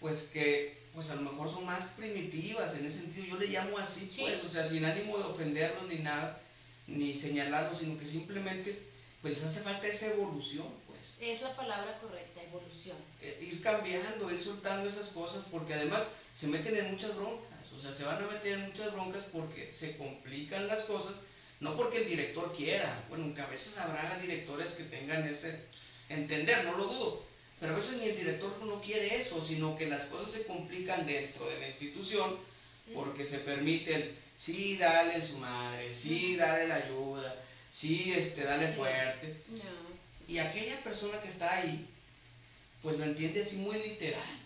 pues 0.00 0.22
que, 0.32 0.80
pues 0.94 1.10
a 1.10 1.14
lo 1.14 1.22
mejor 1.22 1.50
son 1.50 1.64
más 1.66 1.84
primitivas 1.96 2.74
en 2.74 2.86
ese 2.86 3.00
sentido. 3.00 3.26
Yo 3.26 3.36
le 3.36 3.46
llamo 3.48 3.78
así, 3.78 4.08
Sí. 4.10 4.22
pues, 4.22 4.42
o 4.44 4.50
sea, 4.50 4.68
sin 4.68 4.84
ánimo 4.84 5.18
de 5.18 5.24
ofenderlos 5.24 5.86
ni 5.88 5.96
nada, 5.96 6.40
ni 6.86 7.16
señalarlos, 7.16 7.78
sino 7.78 7.98
que 7.98 8.06
simplemente, 8.06 8.82
pues 9.22 9.34
les 9.34 9.44
hace 9.44 9.60
falta 9.60 9.86
esa 9.86 10.06
evolución, 10.06 10.66
pues. 10.86 10.98
Es 11.20 11.42
la 11.42 11.54
palabra 11.54 11.98
correcta, 12.00 12.42
evolución. 12.42 12.96
Eh, 13.20 13.38
ir 13.52 13.62
cambiando, 13.62 14.30
ir 14.30 14.42
soltando 14.42 14.88
esas 14.88 15.08
cosas, 15.08 15.44
porque 15.50 15.74
además 15.74 16.02
se 16.34 16.46
meten 16.46 16.76
en 16.76 16.90
muchas 16.90 17.14
broncas, 17.14 17.72
o 17.76 17.80
sea, 17.80 17.94
se 17.94 18.04
van 18.04 18.22
a 18.22 18.26
meter 18.26 18.54
en 18.54 18.66
muchas 18.66 18.92
broncas 18.92 19.24
porque 19.32 19.72
se 19.72 19.96
complican 19.96 20.66
las 20.66 20.84
cosas, 20.84 21.20
no 21.60 21.76
porque 21.76 21.98
el 21.98 22.08
director 22.08 22.56
quiera, 22.56 23.04
bueno, 23.10 23.24
aunque 23.24 23.42
a 23.42 23.46
veces 23.46 23.76
habrá 23.76 24.18
directores 24.18 24.72
que 24.72 24.84
tengan 24.84 25.26
ese 25.28 25.60
entender, 26.08 26.64
no 26.64 26.76
lo 26.76 26.84
dudo, 26.86 27.26
pero 27.60 27.74
a 27.74 27.76
veces 27.76 27.98
ni 27.98 28.08
el 28.08 28.16
director 28.16 28.56
no 28.64 28.80
quiere 28.80 29.20
eso, 29.20 29.44
sino 29.44 29.76
que 29.76 29.86
las 29.86 30.06
cosas 30.06 30.32
se 30.32 30.46
complican 30.46 31.06
dentro 31.06 31.48
de 31.48 31.60
la 31.60 31.68
institución 31.68 32.38
porque 32.94 33.24
se 33.24 33.38
permite 33.38 33.94
el, 33.94 34.18
sí, 34.36 34.76
dale 34.78 35.24
su 35.24 35.36
madre, 35.38 35.94
sí, 35.94 36.36
dale 36.36 36.66
la 36.66 36.76
ayuda, 36.76 37.36
sí, 37.70 38.12
este, 38.12 38.42
dale 38.44 38.68
Sí. 38.68 38.74
fuerte, 38.74 39.42
y 40.26 40.38
aquella 40.38 40.82
persona 40.82 41.20
que 41.20 41.28
está 41.28 41.52
ahí, 41.52 41.88
pues 42.82 42.96
lo 42.98 43.04
entiende 43.04 43.42
así 43.42 43.56
muy 43.56 43.76
literal. 43.78 44.38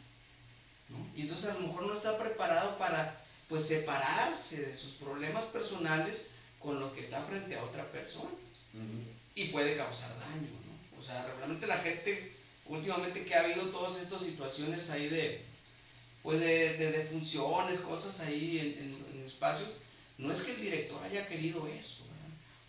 ¿no? 0.89 0.99
Y 1.17 1.23
entonces 1.23 1.51
a 1.51 1.55
lo 1.55 1.61
mejor 1.61 1.87
no 1.87 1.95
está 1.95 2.19
preparado 2.19 2.77
para 2.79 3.23
pues 3.49 3.67
separarse 3.67 4.57
de 4.67 4.77
sus 4.77 4.93
problemas 4.93 5.45
personales 5.45 6.23
con 6.59 6.81
lo 6.81 6.93
que 6.95 7.01
está 7.03 7.23
frente 7.25 7.55
a 7.57 7.62
otra 7.62 7.85
persona. 7.93 8.31
Y 9.35 9.47
puede 9.49 9.77
causar 9.77 10.11
daño, 10.19 10.49
¿no? 10.51 10.99
O 10.99 11.03
sea, 11.03 11.25
realmente 11.37 11.67
la 11.67 11.79
gente, 11.79 12.34
últimamente 12.67 13.25
que 13.25 13.35
ha 13.35 13.45
habido 13.45 13.67
todas 13.67 14.01
estas 14.01 14.23
situaciones 14.23 14.91
ahí 14.91 15.09
de, 15.09 15.43
pues 16.23 16.41
de, 16.41 16.77
de 16.79 16.91
cosas 17.81 18.21
ahí 18.21 18.59
en, 18.59 18.85
en- 18.85 19.05
espacios, 19.25 19.71
no 20.19 20.31
es 20.31 20.43
que 20.43 20.53
el 20.53 20.61
director 20.61 21.03
haya 21.03 21.27
querido 21.27 21.67
eso. 21.67 22.05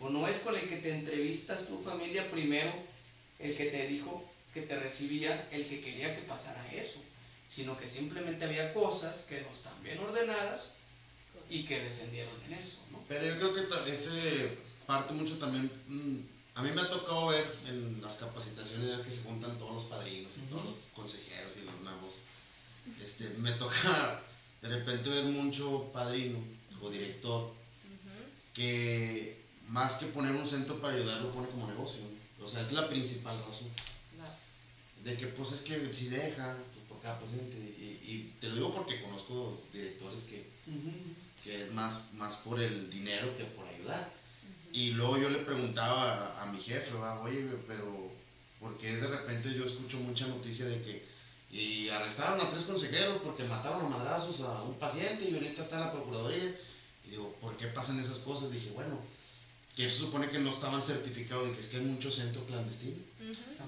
O 0.00 0.08
no 0.08 0.26
es 0.26 0.38
con 0.38 0.54
el 0.56 0.68
que 0.68 0.76
te 0.76 0.90
entrevistas 0.90 1.66
tu 1.66 1.82
familia 1.82 2.30
primero, 2.30 2.72
el 3.38 3.54
que 3.56 3.66
te 3.66 3.86
dijo 3.86 4.24
que 4.54 4.62
te 4.62 4.74
recibía, 4.78 5.48
el 5.52 5.66
que 5.68 5.80
quería 5.82 6.16
que 6.16 6.22
pasara 6.22 6.66
eso, 6.72 6.98
sino 7.48 7.76
que 7.76 7.88
simplemente 7.90 8.46
había 8.46 8.72
cosas 8.72 9.18
que 9.28 9.42
no 9.42 9.52
están 9.52 9.82
bien 9.82 9.98
ordenadas 9.98 10.70
y 11.50 11.64
que 11.64 11.80
descendieron 11.80 12.34
en 12.46 12.54
eso. 12.54 12.78
Pero 13.06 13.26
yo 13.26 13.36
creo 13.36 13.52
que 13.54 13.92
ese 13.92 14.56
parte 14.86 15.12
mucho 15.12 15.38
también. 15.38 15.70
A 16.56 16.62
mí 16.62 16.70
me 16.74 16.80
ha 16.80 16.88
tocado 16.88 17.28
ver 17.28 17.46
en 17.68 18.00
las 18.00 18.16
capacitaciones 18.16 19.02
que 19.02 19.10
se 19.12 19.24
juntan 19.24 19.58
todos 19.58 19.74
los 19.74 19.84
padrinos 19.84 20.32
y 20.38 20.50
todos 20.50 20.64
los 20.64 20.74
consejeros 20.94 21.54
y 21.58 21.66
los 21.66 21.80
nabos. 21.82 22.14
Este, 23.02 23.28
me 23.38 23.52
toca 23.52 24.22
de 24.62 24.68
repente 24.68 25.10
ver 25.10 25.24
mucho 25.24 25.90
padrino 25.92 26.38
o 26.80 26.90
director 26.90 27.52
que 28.54 29.44
más 29.68 29.96
que 29.96 30.06
poner 30.06 30.34
un 30.34 30.48
centro 30.48 30.80
para 30.80 30.94
ayudar 30.94 31.20
lo 31.20 31.30
pone 31.30 31.48
como 31.48 31.68
negocio. 31.68 32.00
O 32.42 32.48
sea, 32.48 32.62
es 32.62 32.72
la 32.72 32.88
principal 32.88 33.38
razón. 33.44 33.68
Claro. 34.14 34.32
De 35.04 35.14
que 35.14 35.26
pues 35.26 35.52
es 35.52 35.60
que 35.60 35.92
si 35.92 36.08
deja, 36.08 36.56
pues 36.72 36.86
por 36.88 37.02
cada 37.02 37.20
paciente. 37.20 37.54
Y, 37.58 38.00
y 38.10 38.34
te 38.40 38.48
lo 38.48 38.54
digo 38.54 38.74
porque 38.74 39.02
conozco 39.02 39.60
directores 39.74 40.22
que, 40.22 40.46
que 41.44 41.64
es 41.64 41.72
más, 41.74 42.14
más 42.14 42.36
por 42.36 42.62
el 42.62 42.88
dinero 42.90 43.36
que 43.36 43.44
por 43.44 43.66
ayudar. 43.66 44.10
Y 44.76 44.90
luego 44.90 45.16
yo 45.16 45.30
le 45.30 45.38
preguntaba 45.38 46.36
a, 46.38 46.42
a 46.42 46.46
mi 46.52 46.60
jefe, 46.60 46.92
¿va? 46.98 47.18
oye, 47.22 47.48
pero 47.66 48.12
¿por 48.60 48.76
qué 48.76 48.94
de 48.96 49.06
repente 49.08 49.54
yo 49.54 49.64
escucho 49.64 49.96
mucha 50.00 50.26
noticia 50.26 50.66
de 50.66 50.82
que 50.82 51.16
y 51.50 51.88
arrestaron 51.88 52.38
a 52.40 52.50
tres 52.50 52.64
consejeros 52.64 53.22
porque 53.24 53.44
mataron 53.44 53.86
a 53.86 53.88
madrazos 53.88 54.40
a 54.42 54.62
un 54.64 54.74
paciente 54.78 55.30
y 55.30 55.32
ahorita 55.34 55.62
está 55.62 55.76
en 55.76 55.80
la 55.80 55.92
procuraduría? 55.92 56.60
Y 57.06 57.10
digo, 57.12 57.34
¿por 57.40 57.56
qué 57.56 57.68
pasan 57.68 57.98
esas 58.00 58.18
cosas? 58.18 58.50
Dije, 58.52 58.72
bueno, 58.72 58.98
que 59.74 59.88
se 59.88 59.96
supone 59.96 60.28
que 60.28 60.40
no 60.40 60.50
estaban 60.50 60.82
certificados 60.82 61.48
y 61.48 61.52
que 61.52 61.60
es 61.62 61.68
que 61.68 61.78
hay 61.78 61.84
mucho 61.84 62.10
centro 62.10 62.44
clandestino. 62.44 62.96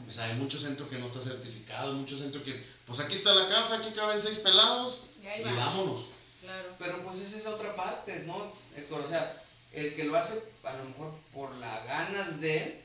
O 0.06 0.12
sea, 0.12 0.24
hay 0.24 0.36
mucho 0.36 0.58
centro 0.58 0.90
que 0.90 0.98
no 0.98 1.06
está 1.06 1.22
certificado, 1.22 1.92
hay 1.92 1.98
mucho 2.00 2.18
centro 2.18 2.44
que, 2.44 2.52
pues 2.86 3.00
aquí 3.00 3.14
está 3.14 3.34
la 3.34 3.48
casa, 3.48 3.78
aquí 3.78 3.92
caben 3.94 4.20
seis 4.20 4.40
pelados 4.40 5.04
Y 5.22 5.26
ahí 5.26 5.40
y 5.40 5.44
va. 5.44 5.54
vámonos. 5.54 6.06
Claro. 6.42 6.68
Pero 6.78 7.02
pues 7.02 7.16
esa 7.20 7.38
es 7.38 7.46
otra 7.46 7.74
parte, 7.74 8.24
¿no, 8.26 8.52
Héctor? 8.76 9.00
O 9.06 9.08
sea, 9.08 9.42
el 9.72 9.94
que 9.94 10.04
lo 10.04 10.16
hace 10.16 10.42
a 10.64 10.72
lo 10.74 10.84
mejor 10.84 11.14
por 11.32 11.54
las 11.56 11.84
ganas 11.86 12.40
de 12.40 12.82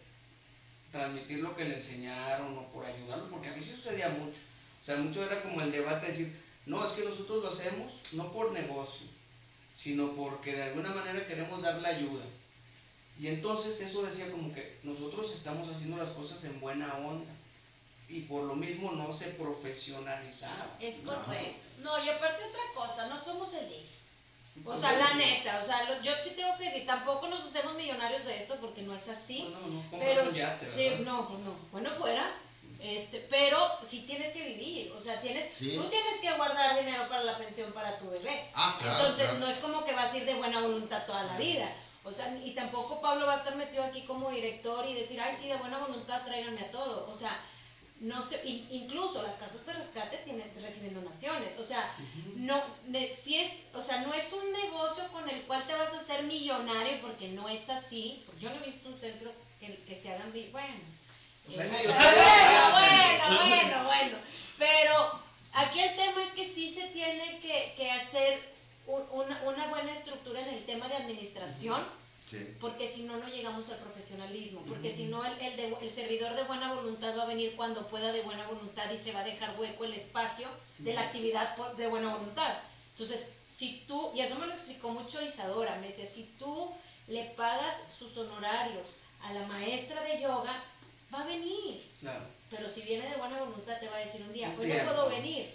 transmitir 0.92 1.40
lo 1.40 1.56
que 1.56 1.66
le 1.66 1.76
enseñaron 1.76 2.58
o 2.58 2.70
por 2.72 2.86
ayudarlo, 2.86 3.30
porque 3.30 3.50
a 3.50 3.54
mí 3.54 3.64
sí 3.64 3.72
sucedía 3.72 4.10
mucho. 4.10 4.38
O 4.82 4.84
sea, 4.84 4.98
mucho 4.98 5.24
era 5.24 5.42
como 5.42 5.62
el 5.62 5.72
debate 5.72 6.06
de 6.06 6.12
decir, 6.12 6.44
no, 6.66 6.86
es 6.86 6.94
que 6.94 7.04
nosotros 7.04 7.42
lo 7.44 7.50
hacemos 7.50 7.94
no 8.12 8.32
por 8.32 8.52
negocio, 8.52 9.08
sino 9.76 10.12
porque 10.12 10.54
de 10.54 10.64
alguna 10.64 10.90
manera 10.94 11.26
queremos 11.26 11.62
dar 11.62 11.82
la 11.82 11.90
ayuda. 11.90 12.24
Y 13.18 13.28
entonces 13.28 13.80
eso 13.80 14.04
decía 14.04 14.32
como 14.32 14.54
que 14.54 14.80
nosotros 14.84 15.32
estamos 15.34 15.70
haciendo 15.70 15.98
las 15.98 16.10
cosas 16.10 16.44
en 16.44 16.60
buena 16.60 16.94
onda. 16.98 17.32
Y 18.10 18.22
por 18.22 18.44
lo 18.44 18.56
mismo 18.56 18.92
no 18.92 19.12
se 19.14 19.30
profesionalizaba. 19.30 20.78
Es 20.80 21.04
No. 21.04 21.14
correcto. 21.16 21.62
No, 21.80 22.04
y 22.04 22.10
aparte 22.10 22.44
otra 22.44 22.62
cosa, 22.76 23.08
no 23.08 23.24
somos 23.24 23.54
el 23.54 23.70
DIF. 23.70 23.90
O 24.66 24.80
sea, 24.80 24.94
la 24.94 25.14
neta, 25.16 25.62
o 25.64 25.66
sea, 25.66 25.84
lo- 25.90 26.02
yo 26.02 26.12
sí 26.24 26.32
tengo 26.36 26.58
que 26.58 26.66
decir, 26.66 26.86
tampoco 26.86 27.28
nos 27.28 27.46
hacemos 27.46 27.74
millonarios 27.76 28.24
de 28.24 28.38
esto 28.38 28.56
porque 28.62 28.84
no 28.84 28.94
es 28.96 29.08
así. 29.10 29.52
Pues 29.52 29.72
no, 29.74 30.00
Pero, 30.00 30.24
un 30.30 30.34
yate, 30.34 30.70
sí, 30.70 31.04
no, 31.04 31.28
pues 31.28 31.40
no, 31.40 31.56
bueno 31.72 31.90
fuera, 31.90 32.32
este, 32.80 33.20
pero 33.30 33.58
sí 33.84 34.02
tienes 34.06 34.32
que 34.32 34.44
vivir, 34.50 34.92
o 34.92 35.02
sea, 35.02 35.20
tienes, 35.22 35.54
Sí. 35.54 35.76
tú 35.76 35.84
tienes 35.90 36.20
que 36.22 36.32
guardar 36.34 36.78
dinero 36.78 37.08
para 37.10 37.24
la 37.24 37.38
pensión 37.38 37.74
para 37.74 37.98
tu 37.98 38.10
bebé. 38.10 38.50
Ah, 38.54 38.78
claro. 38.80 39.00
Entonces, 39.00 39.24
claro. 39.26 39.40
no 39.40 39.48
es 39.48 39.58
como 39.58 39.84
que 39.86 39.94
vas 39.94 40.14
a 40.14 40.18
ir 40.18 40.26
de 40.26 40.36
buena 40.36 40.60
voluntad 40.62 41.06
toda 41.06 41.24
la 41.24 41.38
vida. 41.38 41.70
O 42.06 42.12
sea, 42.12 42.30
y 42.44 42.52
tampoco 42.52 43.02
Pablo 43.02 43.26
va 43.26 43.36
a 43.36 43.38
estar 43.38 43.56
metido 43.56 43.84
aquí 43.84 44.04
como 44.04 44.30
director 44.30 44.86
y 44.86 44.94
decir, 44.94 45.20
ay, 45.22 45.36
sí, 45.40 45.48
de 45.48 45.56
buena 45.56 45.78
voluntad, 45.80 46.22
tráiganme 46.26 46.60
a 46.62 46.72
todo. 46.72 47.10
O 47.10 47.18
sea, 47.18 47.40
no 48.04 48.22
in- 48.44 48.68
incluso 48.70 49.22
las 49.24 49.36
casas 49.36 49.66
de 49.66 49.74
rescate 49.74 50.18
tienen, 50.26 50.52
reciben 50.62 50.94
donaciones. 50.94 51.58
O 51.58 51.66
sea, 51.66 51.96
no, 52.36 52.62
si 53.16 53.40
es, 53.40 53.62
o 53.74 53.82
sea, 53.82 54.02
no 54.02 54.14
es 54.14 54.32
un 54.34 54.52
negocio 54.52 55.08
con 55.12 55.30
el 55.30 55.44
cual 55.44 55.66
te 55.66 55.74
vas 55.74 55.94
a 55.94 55.98
hacer 55.98 56.24
millonario 56.24 57.02
porque 57.02 57.30
no 57.30 57.48
es 57.50 57.68
así. 57.70 58.24
Porque 58.26 58.42
yo 58.42 58.50
no 58.50 58.58
he 58.62 58.66
visto 58.68 58.90
un 58.90 59.00
centro 59.00 59.32
que, 59.60 59.76
que 59.78 59.96
se 59.96 60.14
hagan, 60.14 60.32
bueno. 60.52 60.76
Pues 61.46 61.58
eh, 61.60 61.70
bueno, 61.72 61.94
bueno, 62.72 63.50
bueno, 63.50 63.84
bueno. 63.86 64.18
Pero 64.58 65.22
aquí 65.54 65.80
el 65.80 65.96
tema 65.96 66.24
es 66.24 66.32
que 66.34 66.46
sí 66.46 66.74
se 66.74 66.88
tiene 66.88 67.40
que, 67.42 67.74
que 67.78 67.92
hacer 67.92 68.40
un- 68.88 69.06
una, 69.12 69.42
una 69.44 69.68
buena 69.68 69.92
estructura 69.94 70.42
en 70.42 70.50
el 70.56 70.66
tema 70.66 70.88
de 70.88 70.96
administración, 70.96 71.84
Sí. 72.34 72.56
porque 72.60 72.88
si 72.88 73.04
no, 73.04 73.18
no 73.18 73.28
llegamos 73.28 73.70
al 73.70 73.78
profesionalismo, 73.78 74.62
porque 74.68 74.96
si 74.96 75.06
no, 75.06 75.24
el, 75.24 75.38
el 75.40 75.56
de- 75.56 75.78
el 75.82 75.90
servidor 75.94 76.34
de 76.36 76.44
buena 76.44 76.74
voluntad 76.74 77.16
va 77.18 77.24
a 77.24 77.28
venir 77.28 77.56
cuando 77.56 77.88
pueda 77.88 78.12
de 78.12 78.22
buena 78.22 78.48
voluntad 78.48 78.90
y 78.92 78.98
se 78.98 79.12
va 79.12 79.20
a 79.20 79.24
dejar 79.24 79.58
hueco 79.60 79.86
el 79.86 79.94
espacio 79.94 80.48
de 80.80 80.94
la 80.94 81.02
actividad 81.02 81.56
por- 81.56 81.76
de 81.76 81.88
buena 81.88 82.16
voluntad. 82.16 82.58
Entonces, 82.92 83.30
si 83.48 83.86
tú, 83.88 84.12
y 84.16 84.22
eso 84.22 84.36
me 84.36 84.48
lo 84.48 84.54
explicó 84.54 84.90
mucho 84.90 85.22
Isadora, 85.22 85.76
me 85.78 85.88
decía, 85.90 86.06
si 86.12 86.24
tú 86.40 86.72
le 87.08 87.26
pagas 87.36 87.76
sus 87.98 88.16
honorarios 88.18 88.88
a 89.22 89.34
la 89.34 89.46
maestra 89.48 90.02
de 90.02 90.22
yoga, 90.22 90.64
va 91.14 91.22
a 91.22 91.26
venir. 91.26 91.88
Claro. 92.00 92.26
Pero 92.50 92.68
si 92.70 92.82
viene 92.82 93.10
de 93.10 93.16
buena 93.18 93.40
voluntad, 93.40 93.80
te 93.80 93.88
va 93.90 93.96
a 93.98 94.06
decir 94.06 94.22
un 94.22 94.34
día, 94.34 94.54
hoy 94.60 94.68
no 94.68 94.84
puedo 94.86 95.10
venir. 95.10 95.54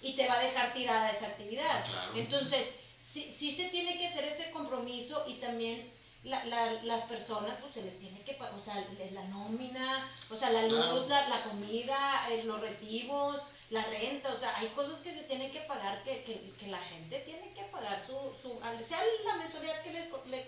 Y 0.00 0.14
te 0.16 0.26
va 0.28 0.34
a 0.34 0.42
dejar 0.44 0.72
tirada 0.74 1.10
esa 1.10 1.26
actividad. 1.28 1.64
Ah, 1.70 1.82
claro. 1.88 2.12
Entonces, 2.16 2.68
sí, 3.14 3.32
sí 3.38 3.52
se 3.54 3.68
tiene 3.68 3.96
que 3.96 4.08
hacer 4.08 4.24
ese 4.24 4.50
compromiso 4.50 5.24
y 5.28 5.34
también 5.34 5.88
la- 6.24 6.44
la- 6.46 6.82
las 6.82 7.02
personas, 7.02 7.56
pues 7.60 7.74
se 7.74 7.82
les 7.82 7.98
tiene 8.00 8.20
que 8.22 8.34
pagar, 8.34 8.54
o 8.54 8.58
sea, 8.60 8.74
les 8.98 9.12
la 9.12 9.24
nómina, 9.24 10.10
o 10.30 10.34
sea, 10.36 10.50
la 10.50 10.62
luz, 10.62 10.74
Claro. 10.80 11.06
la, 11.08 11.28
la 11.28 11.44
comida, 11.44 12.28
eh, 12.30 12.42
los 12.44 12.60
recibos, 12.60 13.40
la 13.70 13.84
renta, 13.84 14.32
o 14.32 14.38
sea, 14.38 14.56
hay 14.58 14.68
cosas 14.68 15.00
que 15.00 15.12
se 15.14 15.22
tienen 15.24 15.52
que 15.52 15.60
pagar, 15.60 16.02
que, 16.02 16.22
que, 16.24 16.50
que 16.58 16.66
la 16.66 16.80
gente 16.80 17.20
tiene 17.20 17.52
que 17.54 17.62
pagar 17.64 18.00
su, 18.04 18.16
su 18.42 18.58
sea 18.88 19.00
la 19.24 19.36
mensualidad 19.36 19.80
que 19.82 19.92
le, 19.92 20.10
le 20.26 20.44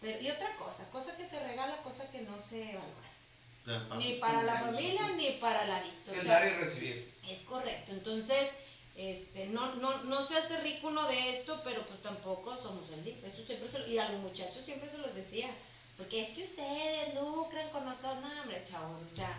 Pero, 0.00 0.20
y 0.20 0.30
otra 0.30 0.54
cosa, 0.56 0.90
cosa 0.90 1.16
que 1.16 1.26
se 1.26 1.38
regala, 1.40 1.76
cosa 1.82 2.10
que 2.10 2.20
no 2.22 2.38
se 2.40 2.76
valora. 2.76 3.96
Ni 3.98 4.14
para 4.14 4.42
la 4.42 4.60
familia, 4.60 5.08
ni 5.16 5.32
para 5.32 5.64
el 5.64 5.70
adicto. 5.72 6.10
Sea, 6.14 6.24
dar 6.24 6.46
y 6.46 6.50
recibir. 6.50 7.14
es 7.28 7.42
correcto. 7.42 7.92
Entonces, 7.92 8.50
este, 8.96 9.46
no, 9.46 9.74
no, 9.76 10.04
no 10.04 10.26
se 10.26 10.38
hace 10.38 10.60
rico 10.62 10.88
uno 10.88 11.06
de 11.06 11.38
esto, 11.38 11.60
pero 11.62 11.86
pues 11.86 12.00
tampoco 12.00 12.56
somos 12.56 12.90
el 12.90 13.04
DIF. 13.04 13.22
Eso 13.24 13.44
siempre 13.44 13.68
se 13.68 13.88
y 13.88 13.98
a 13.98 14.08
los 14.10 14.22
muchachos 14.22 14.64
siempre 14.64 14.88
se 14.88 14.98
los 14.98 15.14
decía. 15.14 15.50
Porque 15.96 16.22
es 16.22 16.30
que 16.30 16.44
ustedes 16.44 17.14
lucran 17.14 17.68
con 17.70 17.84
nosotros. 17.84 18.20
No, 18.22 18.42
hombre, 18.42 18.62
chavos, 18.64 19.02
o 19.02 19.14
sea, 19.14 19.38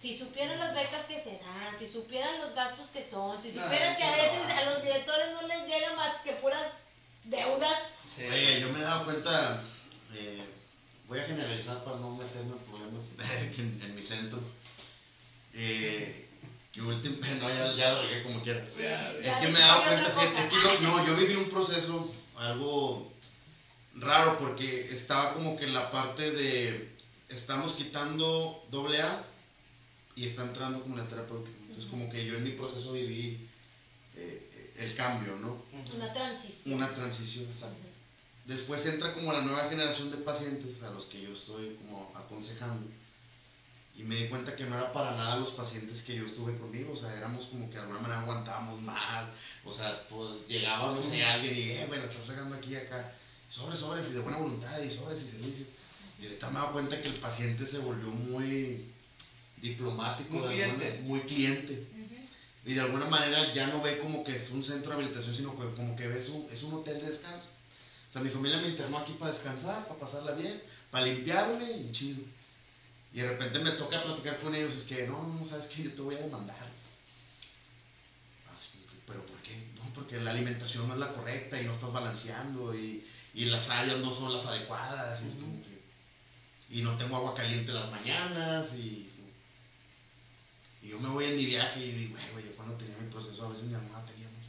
si 0.00 0.16
supieran 0.16 0.58
las 0.58 0.74
becas 0.74 1.06
que 1.06 1.18
se 1.22 1.38
dan, 1.38 1.78
si 1.78 1.86
supieran 1.86 2.38
los 2.38 2.54
gastos 2.54 2.88
que 2.88 3.04
son, 3.04 3.40
si 3.40 3.52
No, 3.52 3.62
supieran 3.62 3.96
que 3.96 4.04
a 4.04 4.12
veces 4.12 4.58
a 4.58 4.70
los 4.70 4.82
directores 4.82 5.32
no 5.32 5.42
les 5.42 5.66
llega 5.66 5.94
más 5.94 6.16
que 6.22 6.32
puras 6.34 6.72
deudas. 7.24 7.82
Sí. 8.04 8.24
Oye, 8.26 8.60
yo 8.60 8.68
me 8.72 8.78
he 8.78 8.82
dado 8.82 9.04
cuenta, 9.04 9.62
eh, 10.14 10.44
voy 11.08 11.18
a 11.18 11.24
generalizar 11.24 11.82
para 11.84 11.96
no 11.96 12.10
meterme 12.10 12.52
en 12.52 12.58
problemas 12.58 13.06
en, 13.58 13.80
en 13.82 13.94
mi 13.94 14.02
centro, 14.02 14.38
eh, 15.54 16.25
que 16.76 16.82
último, 16.82 17.16
no, 17.40 17.48
ya, 17.48 17.74
ya 17.74 17.94
lo 17.94 18.02
regué 18.02 18.22
como 18.22 18.42
quiera. 18.42 18.62
Ya, 18.78 19.10
Es 19.12 19.36
que 19.38 19.48
me 19.48 19.58
he 19.58 19.62
dado 19.62 19.82
cuenta, 19.84 20.22
es 20.22 20.44
que 20.44 20.56
yo, 20.62 20.80
no, 20.82 21.06
yo 21.06 21.16
viví 21.16 21.34
un 21.34 21.48
proceso 21.48 22.14
algo 22.36 23.10
raro 23.94 24.36
porque 24.36 24.84
estaba 24.92 25.32
como 25.32 25.56
que 25.56 25.64
en 25.64 25.72
la 25.72 25.90
parte 25.90 26.30
de, 26.32 26.94
estamos 27.30 27.72
quitando 27.76 28.66
doble 28.70 29.00
A 29.00 29.24
y 30.16 30.26
está 30.26 30.42
entrando 30.42 30.82
como 30.82 30.98
la 30.98 31.08
terapéutica. 31.08 31.56
Entonces 31.60 31.86
como 31.86 32.10
que 32.10 32.26
yo 32.26 32.36
en 32.36 32.44
mi 32.44 32.50
proceso 32.50 32.92
viví 32.92 33.48
eh, 34.14 34.50
eh, 34.52 34.74
el 34.76 34.94
cambio, 34.94 35.36
¿no? 35.36 35.62
Una 35.94 36.12
transición. 36.12 36.74
Una 36.74 36.94
transición, 36.94 37.46
exacto. 37.46 37.86
Después 38.44 38.84
entra 38.84 39.14
como 39.14 39.32
la 39.32 39.40
nueva 39.40 39.70
generación 39.70 40.10
de 40.10 40.18
pacientes 40.18 40.82
a 40.82 40.90
los 40.90 41.06
que 41.06 41.22
yo 41.22 41.32
estoy 41.32 41.74
como 41.76 42.12
aconsejando. 42.14 42.86
Y 43.98 44.02
me 44.02 44.14
di 44.16 44.28
cuenta 44.28 44.54
que 44.54 44.64
no 44.64 44.76
era 44.76 44.92
para 44.92 45.12
nada 45.16 45.36
los 45.38 45.50
pacientes 45.52 46.02
que 46.02 46.16
yo 46.16 46.26
estuve 46.26 46.56
conmigo. 46.58 46.92
O 46.92 46.96
sea, 46.96 47.14
éramos 47.16 47.46
como 47.46 47.68
que 47.70 47.76
de 47.76 47.82
alguna 47.82 48.00
manera 48.00 48.20
aguantábamos 48.20 48.80
más. 48.82 49.30
O 49.64 49.72
sea, 49.72 50.06
pues 50.08 50.46
llegaba, 50.48 50.92
no 50.94 51.02
sé, 51.02 51.24
alguien 51.24 51.56
y, 51.56 51.70
eh, 51.70 51.84
bueno, 51.88 52.04
estás 52.04 52.26
regando 52.28 52.56
aquí 52.56 52.72
y 52.72 52.76
acá. 52.76 53.14
Sobres, 53.48 53.78
sobres, 53.80 54.06
y 54.10 54.12
de 54.12 54.20
buena 54.20 54.38
voluntad, 54.38 54.78
y 54.82 54.90
sobres 54.90 55.22
y 55.22 55.30
servicio. 55.30 55.66
Y 56.20 56.26
ahorita 56.26 56.50
me 56.50 56.58
he 56.58 56.60
dado 56.60 56.72
cuenta 56.72 57.00
que 57.00 57.08
el 57.08 57.14
paciente 57.14 57.66
se 57.66 57.78
volvió 57.78 58.08
muy 58.08 58.90
diplomático, 59.62 60.34
Muy 60.34 60.56
de 60.56 60.64
alguna- 60.64 60.78
cliente. 60.84 61.02
muy 61.02 61.20
cliente. 61.20 61.86
Y 62.66 62.74
de 62.74 62.80
alguna 62.80 63.06
manera 63.06 63.54
ya 63.54 63.68
no 63.68 63.80
ve 63.80 63.98
como 63.98 64.24
que 64.24 64.32
es 64.36 64.50
un 64.50 64.62
centro 64.64 64.90
de 64.90 64.96
habilitación, 64.96 65.34
sino 65.34 65.52
que 65.58 65.74
como 65.74 65.94
que 65.96 66.08
ves 66.08 66.28
un, 66.28 66.46
es 66.50 66.62
un 66.64 66.74
hotel 66.74 67.00
de 67.00 67.08
descanso. 67.10 67.48
O 68.10 68.12
sea, 68.12 68.22
mi 68.22 68.28
familia 68.30 68.58
me 68.58 68.68
internó 68.68 68.98
aquí 68.98 69.12
para 69.18 69.30
descansar, 69.32 69.86
para 69.86 70.00
pasarla 70.00 70.32
bien, 70.32 70.60
para 70.90 71.06
limpiarme 71.06 71.70
y 71.70 71.92
chido. 71.92 72.22
Y 73.16 73.20
de 73.22 73.30
repente 73.30 73.58
me 73.60 73.70
toca 73.70 74.02
platicar 74.04 74.38
con 74.40 74.54
ellos, 74.54 74.74
es 74.76 74.84
que 74.84 75.06
no, 75.06 75.22
no, 75.22 75.42
sabes 75.46 75.68
que 75.68 75.84
yo 75.84 75.94
te 75.94 76.02
voy 76.02 76.16
a 76.16 76.18
demandar. 76.18 76.66
Así 78.54 78.78
que, 78.90 78.98
pero 79.06 79.24
¿por 79.24 79.38
qué? 79.38 79.56
No, 79.76 79.84
porque 79.94 80.20
la 80.20 80.32
alimentación 80.32 80.86
no 80.86 80.92
es 80.92 81.00
la 81.00 81.14
correcta 81.14 81.58
y 81.58 81.64
no 81.64 81.72
estás 81.72 81.90
balanceando 81.94 82.74
y, 82.74 83.08
y 83.32 83.46
las 83.46 83.70
áreas 83.70 84.00
no 84.00 84.12
son 84.12 84.34
las 84.34 84.44
adecuadas. 84.44 85.22
Y, 85.22 85.28
es 85.28 85.34
como 85.36 85.62
que- 85.62 85.82
y 86.68 86.82
no 86.82 86.94
tengo 86.98 87.16
agua 87.16 87.34
caliente 87.34 87.70
en 87.70 87.76
las 87.80 87.90
mañanas 87.90 88.74
y, 88.74 89.10
y 90.82 90.88
yo 90.88 91.00
me 91.00 91.08
voy 91.08 91.24
en 91.24 91.36
mi 91.38 91.46
viaje 91.46 91.80
y 91.86 91.92
digo, 91.92 92.18
"Güey, 92.34 92.44
yo 92.44 92.54
cuando 92.54 92.76
tenía 92.76 92.98
mi 92.98 93.08
proceso 93.10 93.46
a 93.46 93.48
veces 93.48 93.64
mi 93.64 93.74
almohada 93.76 94.04
teníamos. 94.04 94.44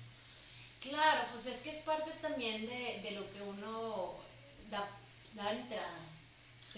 Claro, 0.82 1.30
pues 1.32 1.45
es 1.45 1.61
que 1.61 1.70
es 1.70 1.82
parte 1.86 2.11
también 2.22 2.65
de, 2.68 2.99
de 3.01 3.11
lo 3.11 3.32
que 3.32 3.41
uno 3.43 4.15
da, 4.70 4.89
da 5.36 5.53
entrada. 5.53 6.03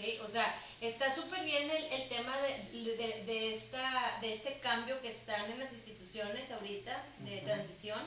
¿Sí? 0.00 0.18
O 0.22 0.28
sea, 0.28 0.58
está 0.80 1.14
súper 1.14 1.44
bien 1.44 1.70
el, 1.70 1.84
el 1.84 2.08
tema 2.08 2.36
de, 2.40 2.96
de, 2.96 3.24
de 3.24 3.54
esta, 3.54 4.18
de 4.20 4.34
este 4.34 4.58
cambio 4.60 5.00
que 5.00 5.10
están 5.10 5.50
en 5.50 5.58
las 5.58 5.72
instituciones 5.72 6.50
ahorita 6.50 7.06
de 7.18 7.38
transición. 7.42 8.00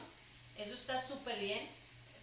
Eso 0.57 0.73
está 0.73 1.05
súper 1.05 1.39
bien, 1.39 1.67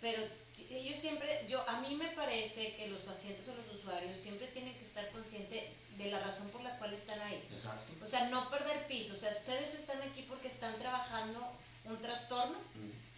pero 0.00 0.22
ellos 0.70 1.00
siempre, 1.00 1.44
yo 1.48 1.68
a 1.68 1.80
mí 1.80 1.96
me 1.96 2.08
parece 2.10 2.76
que 2.76 2.88
los 2.88 3.00
pacientes 3.00 3.48
o 3.48 3.54
los 3.54 3.80
usuarios 3.80 4.20
siempre 4.20 4.46
tienen 4.48 4.74
que 4.78 4.84
estar 4.84 5.10
conscientes 5.10 5.64
de 5.98 6.10
la 6.10 6.20
razón 6.20 6.48
por 6.50 6.62
la 6.62 6.78
cual 6.78 6.94
están 6.94 7.20
ahí. 7.20 7.44
Exacto. 7.52 7.92
O 8.04 8.08
sea, 8.08 8.28
no 8.28 8.48
perder 8.50 8.86
piso. 8.86 9.14
O 9.14 9.18
sea, 9.18 9.30
ustedes 9.30 9.74
están 9.74 10.00
aquí 10.02 10.22
porque 10.28 10.48
están 10.48 10.78
trabajando 10.78 11.58
un 11.84 12.00
trastorno, 12.00 12.58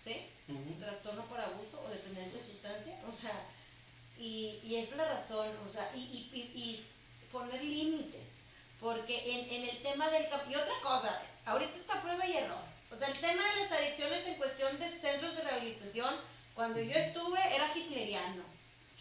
¿sí? 0.03 0.29
un 0.49 0.79
trastorno 0.79 1.25
por 1.27 1.41
abuso 1.41 1.81
o 1.83 1.89
dependencia 1.91 2.41
de 2.41 2.47
sustancia, 2.47 2.99
o 3.13 3.19
sea, 3.21 3.45
y, 4.23 4.61
y 4.63 4.77
es 4.77 4.95
la 4.97 5.05
razón, 5.09 5.49
o 5.69 5.73
sea, 5.73 5.91
y, 5.95 5.99
y- 6.01 6.53
y- 6.55 7.29
poner 7.33 7.63
límites, 7.65 8.29
porque 8.79 9.15
en, 9.33 9.41
en 9.55 9.69
el 9.71 9.83
tema 9.83 10.11
del... 10.11 10.25
Y 10.51 10.55
otra 10.55 10.75
cosa, 10.83 11.23
ahorita 11.47 11.77
está 11.77 12.01
prueba 12.03 12.27
y 12.27 12.35
error, 12.37 12.61
o 12.91 12.97
sea, 12.97 13.09
el 13.09 13.19
tema 13.21 13.43
de 13.43 13.61
las 13.63 13.73
adicciones 13.73 14.27
en 14.27 14.35
cuestión 14.37 14.79
de 14.79 14.89
centros 14.91 15.35
de 15.37 15.43
rehabilitación, 15.43 16.15
cuando 16.55 16.79
yo 16.81 16.93
estuve 16.93 17.39
era 17.55 17.67
hitleriano, 17.75 18.45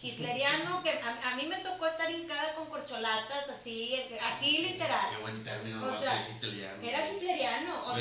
hitleriano, 0.00 0.82
que 0.82 0.90
a, 0.90 1.30
a 1.30 1.36
mí 1.36 1.44
me 1.46 1.58
tocó 1.58 1.86
estar 1.86 2.10
hincada 2.10 2.54
con 2.54 2.66
corcholatas, 2.70 3.48
así, 3.50 3.94
así 4.22 4.56
Qué 4.56 4.62
literal, 4.72 5.20
buen 5.20 5.44
término, 5.44 5.84
O 5.86 6.00
sea, 6.00 6.26
Hitler, 6.28 6.70
era 6.82 7.12
hitleriano, 7.12 7.41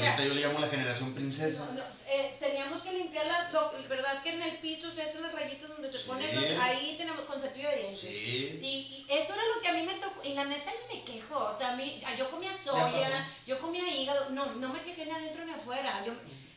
sea... 0.02 0.12
ahorita 0.12 0.28
yo 0.28 0.34
le 0.36 0.42
llamo 0.42 0.60
la 0.60 0.68
generación 0.68 1.14
princesa. 1.16 1.66
No, 1.66 1.72
no, 1.74 1.84
eh, 2.08 2.36
teníamos 2.40 2.82
que 2.82 2.94
limpiar 2.94 3.26
las, 3.28 3.52
lo- 3.54 3.72
verdad 3.88 4.22
que 4.24 4.30
en 4.32 4.42
el 4.42 4.58
piso 4.58 4.94
se 4.94 5.02
hacen 5.04 5.22
las 5.22 5.32
rayitas 5.34 5.70
donde 5.70 5.92
se 5.92 5.98
Sí. 6.00 6.04
ponen, 6.08 6.36
los- 6.36 6.60
ahí 6.64 6.96
tenemos 6.98 7.22
con 7.26 7.40
cepillo 7.42 7.70
de 7.70 7.78
dientes. 7.78 8.00
Sí. 8.00 8.60
Y, 8.62 8.68
y 8.68 9.06
eso 9.10 9.34
era 9.34 9.44
lo 9.56 9.62
que 9.62 9.68
a 9.70 9.74
mí 9.74 9.84
me 9.84 9.94
tocó, 9.96 10.22
y 10.24 10.34
la 10.34 10.46
neta 10.46 10.72
ni 10.90 10.98
me 10.98 11.04
quejo, 11.04 11.38
o 11.38 11.58
sea, 11.58 11.72
a 11.74 11.76
mí, 11.76 12.02
yo 12.18 12.30
comía 12.30 12.52
soya, 12.64 13.28
yo 13.46 13.60
comía 13.60 13.88
hígado, 13.96 14.30
no, 14.32 14.46
no 14.56 14.70
me 14.70 14.82
quejé 14.84 15.06
ni 15.06 15.12
adentro 15.12 15.46
ni 15.46 15.52
afuera, 15.54 16.04
yo, 16.06 16.14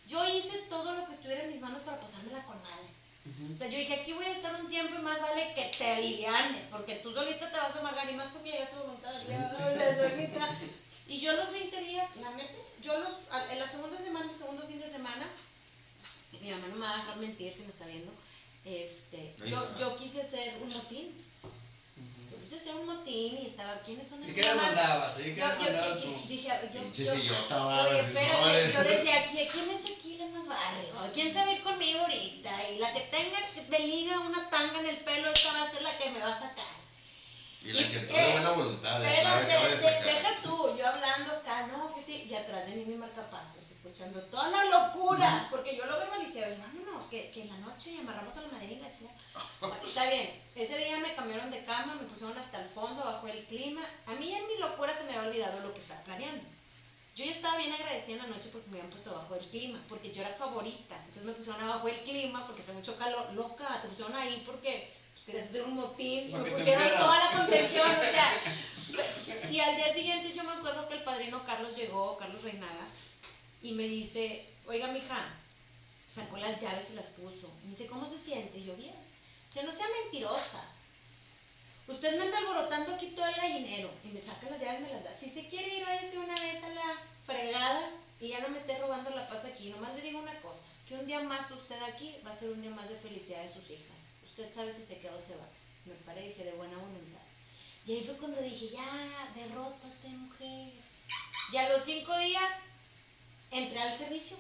yo 0.06 0.24
hice 0.36 0.58
todo 0.68 0.94
lo 0.94 1.06
que 1.06 1.14
estuviera 1.14 1.44
en 1.44 1.52
mis 1.52 1.60
manos 1.60 1.82
para 1.82 2.00
pasármela 2.00 2.44
con 2.44 2.60
madre. 2.62 2.88
O 3.54 3.56
sea, 3.56 3.68
yo 3.68 3.78
dije, 3.78 3.94
aquí 3.94 4.12
voy 4.12 4.26
a 4.26 4.32
estar 4.32 4.54
un 4.60 4.68
tiempo 4.68 4.94
y 4.98 5.02
más 5.02 5.18
vale 5.18 5.54
que 5.54 5.70
te 5.78 5.90
alivianes, 5.92 6.64
porque 6.70 6.96
tú 6.96 7.10
solita 7.14 7.50
te 7.50 7.56
vas 7.56 7.74
a 7.74 7.78
amargar 7.80 8.10
y 8.10 8.14
más 8.14 8.28
porque 8.28 8.50
ya 8.50 8.64
estuvo 8.64 8.86
montada, 8.86 9.18
ya, 9.24 9.56
o 9.72 9.74
sea, 9.74 9.96
solita. 10.10 10.58
Y 11.06 11.20
yo 11.20 11.32
los 11.34 11.50
20 11.52 11.80
días, 11.82 12.08
la 12.16 12.30
neta, 12.30 12.52
yo 12.82 12.98
los, 12.98 13.12
en 13.50 13.58
la 13.58 13.68
segunda 13.68 13.98
semana, 13.98 14.30
el 14.30 14.38
segundo 14.38 14.66
fin 14.66 14.80
de 14.80 14.90
semana, 14.90 15.26
y 16.32 16.38
mi 16.38 16.50
mamá 16.50 16.66
no 16.68 16.76
me 16.76 16.86
va 16.86 16.94
a 16.94 16.96
dejar 16.98 17.16
mentir 17.16 17.52
si 17.52 17.62
me 17.62 17.68
está 17.68 17.86
viendo, 17.86 18.12
este, 18.64 19.36
yo, 19.46 19.76
yo 19.78 19.96
quise 19.98 20.22
hacer 20.22 20.56
un 20.62 20.70
motín. 20.72 21.22
Yo 22.30 22.40
quise 22.42 22.56
hacer 22.56 22.74
un 22.74 22.86
motín 22.86 23.38
y 23.42 23.46
estaba, 23.46 23.80
¿quiénes 23.82 24.08
son 24.08 24.26
¿Y 24.26 24.32
qué 24.32 24.42
le 24.42 24.54
mandabas? 24.54 25.18
¿Y 25.20 25.22
qué 25.22 25.36
Yo, 25.36 25.46
le 25.46 25.54
yo- 25.54 25.60
mandabas 25.60 26.02
yo- 26.02 26.10
tú? 26.10 26.22
dije, 26.28 26.48
yo, 26.72 26.80
yo, 26.94 27.12
Oye, 27.12 27.28
va, 27.30 27.98
espérate, 27.98 28.72
yo 28.72 28.82
decía, 28.84 29.26
¿qui- 29.30 29.48
¿quién 29.50 29.70
es 29.70 29.84
aquí 29.84 30.16
la 30.18 30.26
más 30.26 30.46
barrio? 30.46 30.88
¿Quién 31.12 31.32
se 31.32 31.38
va 31.44 31.44
a 31.50 31.52
ir 31.52 31.62
conmigo 31.62 32.00
ahorita? 32.00 32.70
Y 32.70 32.78
la 32.78 32.92
que 32.94 33.00
tenga 33.00 33.38
de 33.68 33.78
liga 33.86 34.20
una 34.20 34.48
tanga 34.50 34.80
en 34.80 34.86
el 34.86 34.96
pelo, 35.04 35.30
esta 35.30 35.52
va 35.52 35.62
a 35.64 35.70
ser 35.70 35.82
la 35.82 35.96
que 35.98 36.10
me 36.10 36.20
va 36.20 36.34
a 36.34 36.40
sacar. 36.40 36.74
Y 37.64 37.72
la 37.72 37.88
que 37.88 37.98
de 38.00 38.32
buena 38.32 38.50
voluntad. 38.50 39.00
de 39.00 39.08
Pero 39.08 39.30
de- 39.36 39.76
de 39.78 40.02
deja 40.12 40.36
tú, 40.42 40.76
yo 40.76 40.86
hablando 40.86 41.32
acá, 41.32 41.66
no, 41.66 41.94
que 41.94 42.02
sí, 42.04 42.26
y 42.28 42.34
atrás 42.34 42.66
de 42.66 42.74
mí 42.76 42.84
mi 42.84 42.94
marcapasos, 42.96 43.70
escuchando 43.70 44.22
toda 44.26 44.50
la 44.50 44.64
locura, 44.64 45.48
porque 45.50 45.74
yo 45.76 45.86
lo 45.86 45.98
verbalicé, 45.98 46.40
y 46.40 46.60
vámonos, 46.60 47.08
que, 47.08 47.30
que 47.30 47.42
en 47.42 47.48
la 47.48 47.56
noche 47.58 47.98
amarramos 47.98 48.36
a 48.36 48.42
la 48.42 48.48
madera 48.48 48.72
y 48.72 48.80
la 48.80 48.92
chica. 48.92 49.10
Está 49.86 50.10
bien, 50.10 50.42
ese 50.54 50.76
día 50.76 50.98
me 50.98 51.14
cambiaron 51.14 51.50
de 51.50 51.64
cama, 51.64 51.94
me 51.94 52.06
pusieron 52.06 52.36
hasta 52.36 52.60
el 52.60 52.68
fondo, 52.68 53.02
bajo 53.02 53.26
el 53.28 53.44
clima. 53.46 53.82
A 54.06 54.12
mí 54.12 54.32
en 54.34 54.46
mi 54.46 54.58
locura 54.58 54.92
se 54.94 55.04
me 55.04 55.14
había 55.16 55.28
olvidado 55.30 55.60
lo 55.60 55.72
que 55.72 55.80
estaba 55.80 56.02
planeando. 56.02 56.44
Yo 57.16 57.24
ya 57.24 57.30
estaba 57.30 57.56
bien 57.56 57.72
agradecida 57.72 58.16
en 58.16 58.22
la 58.22 58.36
noche 58.36 58.48
porque 58.52 58.68
me 58.70 58.76
habían 58.78 58.90
puesto 58.90 59.14
bajo 59.14 59.36
el 59.36 59.46
clima, 59.46 59.80
porque 59.88 60.12
yo 60.12 60.20
era 60.22 60.34
favorita. 60.34 60.96
Entonces 60.96 61.22
me 61.24 61.32
pusieron 61.32 61.62
abajo 61.62 61.86
el 61.88 62.00
clima 62.02 62.44
porque 62.46 62.62
hace 62.62 62.72
mucho 62.72 62.96
calor. 62.98 63.32
Loca, 63.34 63.80
te 63.80 63.88
pusieron 63.88 64.16
ahí 64.16 64.42
porque 64.44 64.92
querías 65.24 65.48
hacer 65.48 65.62
un 65.62 65.74
motín. 65.74 66.32
Me 66.32 66.50
pusieron 66.50 66.88
toda 66.90 67.18
la 67.24 67.38
contención, 67.38 67.90
o 67.90 68.00
sea. 68.00 69.50
Y 69.50 69.60
al 69.60 69.76
día 69.76 69.92
siguiente 69.92 70.32
yo 70.32 70.44
me 70.44 70.52
acuerdo 70.52 70.88
que 70.88 70.94
el 70.94 71.04
padrino 71.04 71.44
Carlos 71.44 71.76
llegó, 71.76 72.16
Carlos 72.16 72.42
Reinaga, 72.42 72.86
y 73.62 73.72
me 73.72 73.84
dice, 73.84 74.46
oiga, 74.66 74.88
mija, 74.88 75.34
sacó 76.08 76.36
las 76.36 76.60
llaves 76.60 76.90
y 76.90 76.94
las 76.94 77.06
puso. 77.06 77.50
Y 77.62 77.66
me 77.66 77.70
dice, 77.72 77.86
¿cómo 77.86 78.08
se 78.08 78.18
siente? 78.18 78.58
Y 78.58 78.64
yo, 78.64 78.76
bien. 78.76 78.94
Dice, 79.48 79.64
no 79.64 79.72
sea 79.72 79.86
mentirosa. 80.02 80.64
Usted 81.86 82.16
me 82.16 82.24
anda 82.24 82.38
alborotando 82.38 82.94
aquí 82.94 83.08
todo 83.08 83.26
el 83.26 83.34
gallinero. 83.34 83.90
Y 84.04 84.08
me 84.08 84.20
saca 84.20 84.48
las 84.50 84.60
llaves 84.60 84.80
y 84.80 84.84
me 84.84 84.90
las 84.90 85.04
da. 85.04 85.18
Si 85.18 85.30
se 85.30 85.48
quiere 85.48 85.76
ir, 85.76 85.84
váyase 85.84 86.18
una 86.18 86.34
vez 86.34 86.62
a 86.62 86.68
la 86.68 86.98
fregada 87.26 87.90
y 88.20 88.28
ya 88.28 88.40
no 88.40 88.48
me 88.48 88.58
esté 88.58 88.78
robando 88.78 89.10
la 89.10 89.28
paz 89.28 89.44
aquí. 89.44 89.68
Nomás 89.70 89.94
le 89.94 90.02
digo 90.02 90.18
una 90.18 90.40
cosa, 90.40 90.70
que 90.88 90.94
un 90.94 91.06
día 91.06 91.20
más 91.20 91.50
usted 91.50 91.82
aquí 91.82 92.16
va 92.26 92.30
a 92.30 92.38
ser 92.38 92.50
un 92.50 92.62
día 92.62 92.70
más 92.70 92.88
de 92.88 92.96
felicidad 92.96 93.42
de 93.42 93.52
sus 93.52 93.70
hijas. 93.70 94.03
Usted 94.36 94.52
sabe 94.52 94.72
si 94.74 94.84
se 94.84 94.98
queda 94.98 95.14
o 95.14 95.20
se 95.20 95.36
va. 95.36 95.46
Me 95.86 95.94
paré 96.06 96.24
y 96.24 96.28
dije, 96.30 96.42
de 96.44 96.52
buena 96.54 96.76
voluntad. 96.76 97.20
Y 97.86 97.92
ahí 97.92 98.04
fue 98.04 98.16
cuando 98.16 98.40
dije, 98.42 98.70
ya, 98.70 99.32
derrótate, 99.36 100.08
mujer. 100.08 100.72
Y 101.52 101.56
a 101.56 101.68
los 101.68 101.84
cinco 101.84 102.16
días 102.18 102.50
entré 103.52 103.78
al 103.80 103.96
servicio. 103.96 104.36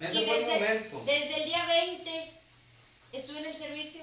Ese 0.00 0.22
Y 0.22 0.24
fue 0.26 0.38
el 0.40 0.44
desde- 0.46 0.58
momento. 0.60 1.02
Desde 1.06 1.42
el 1.42 1.44
día 1.44 1.66
20 1.66 2.32
estuve 3.12 3.38
en 3.38 3.46
el 3.46 3.58
servicio. 3.58 4.02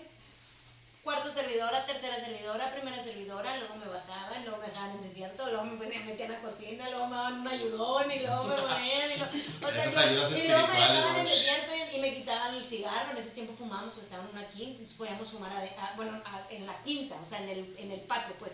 Cuarta 1.06 1.32
servidora, 1.34 1.86
tercera 1.86 2.16
servidora, 2.16 2.72
primera 2.74 3.02
servidora, 3.02 3.58
luego 3.60 3.76
me 3.76 3.86
bajaban, 3.88 4.44
luego 4.44 4.58
me 4.60 4.66
dejaban 4.68 4.92
en 4.98 5.04
desierto, 5.04 5.46
luego 5.48 5.64
me, 5.64 5.86
me 5.86 6.00
metían 6.00 6.32
a 6.32 6.34
la 6.34 6.42
cocina, 6.42 6.90
luego 6.90 7.06
me 7.08 7.16
daban 7.16 7.40
un 7.42 7.48
ayudón 7.48 8.12
y 8.12 8.20
luego 8.20 8.44
me 8.46 8.56
ponían, 8.56 9.12
y, 9.12 9.64
o 9.64 9.72
sea, 9.72 9.86
yo- 10.12 10.38
y 10.38 10.48
luego 10.48 10.68
me 10.68 10.74
dejaban 10.74 11.16
en 11.18 11.26
desierto 11.26 11.72
y, 11.76 11.96
y 11.96 12.02
me 12.02 12.16
quitaban 12.16 12.56
el 12.56 12.66
cigarro, 12.66 13.12
en 13.12 13.18
ese 13.18 13.30
tiempo 13.30 13.54
fumábamos, 13.54 13.94
pues 13.94 14.06
estaban 14.06 14.26
en 14.30 14.32
una 14.38 14.50
quinta, 14.50 14.72
entonces 14.72 14.98
podíamos 14.98 15.30
fumar, 15.32 15.52
ade- 15.54 15.76
a- 15.78 15.94
bueno, 15.96 16.20
a- 16.26 16.48
en 16.50 16.66
la 16.66 16.82
quinta, 16.84 17.16
o 17.22 17.26
sea, 17.26 17.40
en 17.44 17.50
el, 17.50 17.76
en 17.78 17.92
el 17.92 18.00
patio, 18.02 18.34
pues, 18.40 18.54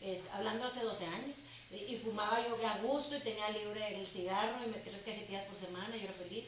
es- 0.00 0.22
hablando 0.32 0.66
hace 0.66 0.80
12 0.84 1.04
años, 1.04 1.36
y, 1.72 1.94
y 1.94 1.98
fumaba 1.98 2.38
yo 2.46 2.56
a 2.66 2.78
gusto 2.78 3.16
y 3.16 3.20
tenía 3.22 3.50
libre 3.50 3.98
el 4.00 4.06
cigarro 4.06 4.62
y 4.64 4.68
metí 4.68 4.88
tres 4.88 5.02
cajetillas 5.04 5.44
por 5.46 5.58
semana, 5.58 5.96
yo 5.96 6.04
era 6.04 6.12
feliz, 6.14 6.44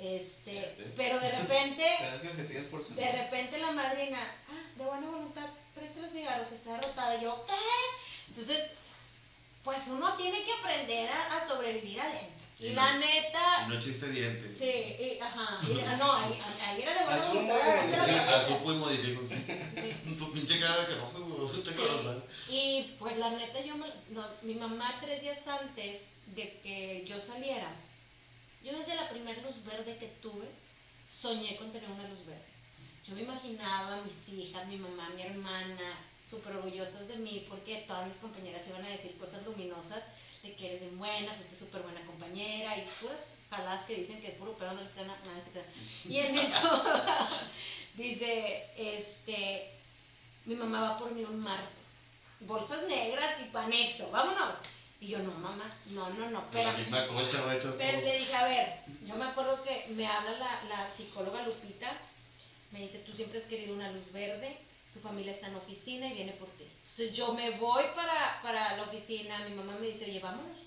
este, 0.00 0.92
pero 0.96 1.18
de 1.20 1.30
repente... 1.40 1.84
De 2.96 3.12
repente 3.12 3.58
la 3.58 3.72
madrina, 3.72 4.18
ah, 4.48 4.70
de 4.76 4.84
buena 4.84 5.06
voluntad, 5.08 5.46
preste 5.74 6.00
los 6.00 6.10
cigarros, 6.12 6.50
está 6.52 6.80
rotada. 6.80 7.16
Y 7.16 7.22
yo, 7.24 7.44
¿qué? 7.46 7.52
Entonces, 8.28 8.60
pues 9.62 9.88
uno 9.88 10.14
tiene 10.16 10.42
que 10.42 10.52
aprender 10.52 11.08
a, 11.10 11.36
a 11.36 11.46
sobrevivir 11.46 12.00
adentro. 12.00 12.40
Y 12.58 12.66
Y 12.66 12.72
la 12.74 12.92
no- 12.92 12.98
neta, 12.98 13.64
Y 13.66 13.70
no 13.70 13.78
chiste 13.80 14.10
dientes. 14.10 14.58
sí, 14.58 14.66
y- 14.66 15.18
ajá, 15.18 15.58
y- 15.66 15.98
no, 15.98 16.12
ahí, 16.12 16.38
ahí 16.62 16.82
era 16.82 16.92
de 16.92 17.04
buena 17.04 17.24
voluntad. 17.24 18.34
asupo 18.34 18.72
y 18.72 18.76
modifico. 18.76 19.22
Tu 20.18 20.32
pinche 20.32 20.60
cara 20.60 20.86
que 20.86 20.94
no, 20.94 21.10
Sí. 21.48 21.82
Y 22.50 22.96
pues 22.98 23.16
la 23.16 23.30
neta, 23.30 23.60
yo 23.60 23.76
me, 23.76 23.86
no, 24.10 24.22
mi 24.42 24.54
mamá 24.56 24.98
tres 25.00 25.22
días 25.22 25.46
antes 25.48 26.02
de 26.26 26.58
que 26.60 27.02
yo 27.06 27.18
saliera, 27.18 27.70
yo 28.62 28.76
desde 28.76 28.94
la 28.94 29.08
primera 29.08 29.40
luz 29.42 29.64
verde 29.64 29.96
que 29.98 30.08
tuve, 30.20 30.48
soñé 31.08 31.56
con 31.56 31.72
tener 31.72 31.90
una 31.90 32.08
luz 32.08 32.24
verde. 32.26 32.44
Yo 33.06 33.14
me 33.14 33.22
imaginaba 33.22 33.96
a 33.96 34.02
mis 34.02 34.28
hijas, 34.28 34.66
mi 34.66 34.76
mamá, 34.76 35.08
mi 35.10 35.22
hermana, 35.22 35.98
súper 36.24 36.56
orgullosas 36.56 37.08
de 37.08 37.16
mí, 37.16 37.46
porque 37.48 37.84
todas 37.88 38.06
mis 38.06 38.18
compañeras 38.18 38.66
iban 38.68 38.84
a 38.84 38.90
decir 38.90 39.16
cosas 39.16 39.44
luminosas 39.44 40.04
de 40.42 40.54
que 40.54 40.66
eres 40.68 40.80
bien 40.80 40.98
buena, 40.98 41.34
fuiste 41.34 41.56
súper 41.56 41.82
buena 41.82 42.04
compañera, 42.06 42.76
y 42.76 42.86
puras 43.00 43.18
jaladas 43.50 43.82
que 43.82 43.96
dicen 43.96 44.20
que 44.20 44.28
es 44.28 44.34
puro 44.34 44.54
pero 44.56 44.72
no 44.72 44.82
les 44.82 44.92
crean 44.92 45.08
nada, 45.08 45.40
se 45.44 45.50
crean. 45.50 45.66
Y 46.04 46.18
en 46.18 46.38
eso 46.46 46.84
dice, 47.94 48.66
este, 48.76 49.72
mi 50.44 50.54
mamá 50.54 50.80
va 50.82 50.98
por 50.98 51.12
mí 51.12 51.24
un 51.24 51.40
martes. 51.40 51.78
Bolsas 52.40 52.84
negras 52.84 53.40
y 53.40 53.50
panexo, 53.50 54.10
vámonos. 54.10 54.56
Y 55.00 55.08
yo, 55.08 55.18
no, 55.20 55.32
mamá, 55.32 55.74
no, 55.86 56.10
no, 56.10 56.30
no, 56.30 56.44
Pero 56.52 56.72
la 56.72 56.78
misma 56.78 57.06
Pero 57.78 58.00
le 58.00 58.18
dije, 58.18 58.36
a 58.36 58.44
ver, 58.46 58.80
yo 59.06 59.16
me 59.16 59.24
acuerdo 59.24 59.62
que 59.62 59.86
me 59.94 60.06
habla 60.06 60.32
la, 60.32 60.64
la 60.64 60.90
psicóloga 60.90 61.42
Lupita, 61.46 61.90
me 62.70 62.80
dice, 62.80 62.98
tú 62.98 63.12
siempre 63.12 63.38
has 63.38 63.46
querido 63.46 63.74
una 63.74 63.90
luz 63.90 64.12
verde, 64.12 64.58
tu 64.92 65.00
familia 65.00 65.32
está 65.32 65.48
en 65.48 65.54
oficina 65.54 66.06
y 66.06 66.12
viene 66.12 66.32
por 66.32 66.48
ti. 66.50 66.64
Entonces 66.64 67.12
yo 67.14 67.32
me 67.32 67.52
voy 67.52 67.84
para, 67.94 68.40
para 68.42 68.76
la 68.76 68.82
oficina, 68.82 69.48
mi 69.48 69.54
mamá 69.54 69.76
me 69.80 69.86
dice, 69.86 70.04
oye, 70.04 70.20
vámonos, 70.20 70.58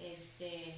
este, 0.00 0.74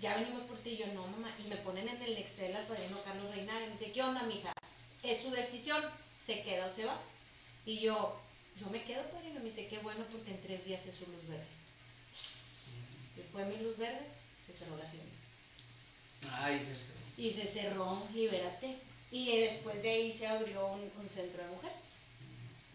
ya 0.00 0.16
venimos 0.16 0.42
por 0.44 0.58
ti, 0.58 0.70
y 0.70 0.76
yo 0.78 0.86
no, 0.88 1.06
mamá, 1.06 1.34
y 1.38 1.48
me 1.48 1.56
ponen 1.56 1.88
en 1.88 2.02
el 2.02 2.16
Excel 2.16 2.56
al 2.56 2.66
padrino 2.66 3.02
Carlos 3.04 3.34
Reina, 3.34 3.60
y 3.62 3.66
me 3.66 3.72
dice, 3.72 3.92
¿qué 3.92 4.02
onda, 4.02 4.22
mija? 4.22 4.52
Es 5.02 5.20
su 5.20 5.30
decisión, 5.30 5.82
se 6.24 6.42
queda 6.42 6.66
o 6.66 6.74
se 6.74 6.86
va. 6.86 6.98
Y 7.66 7.80
yo, 7.80 8.18
yo 8.58 8.68
me 8.70 8.82
quedo, 8.84 9.02
padrino, 9.10 9.40
me 9.40 9.46
dice, 9.46 9.68
qué 9.68 9.78
bueno, 9.80 10.06
porque 10.10 10.30
en 10.30 10.40
tres 10.40 10.64
días 10.64 10.86
es 10.86 10.94
su 10.94 11.06
luz 11.06 11.26
verde. 11.28 11.59
Y 13.20 13.32
fue 13.32 13.44
mi 13.44 13.56
luz 13.58 13.76
verde, 13.76 14.06
se 14.46 14.56
cerró 14.56 14.76
la 14.76 14.84
agenda. 14.84 15.04
Ay, 16.32 16.58
sí, 16.58 16.74
sí. 16.74 17.22
Y 17.22 17.30
se 17.30 17.46
cerró, 17.46 18.06
libérate. 18.14 18.78
Y 19.10 19.38
después 19.40 19.82
de 19.82 19.90
ahí 19.90 20.12
se 20.16 20.26
abrió 20.26 20.66
un, 20.68 20.90
un 20.98 21.08
centro 21.08 21.42
de 21.42 21.48
mujeres, 21.50 21.76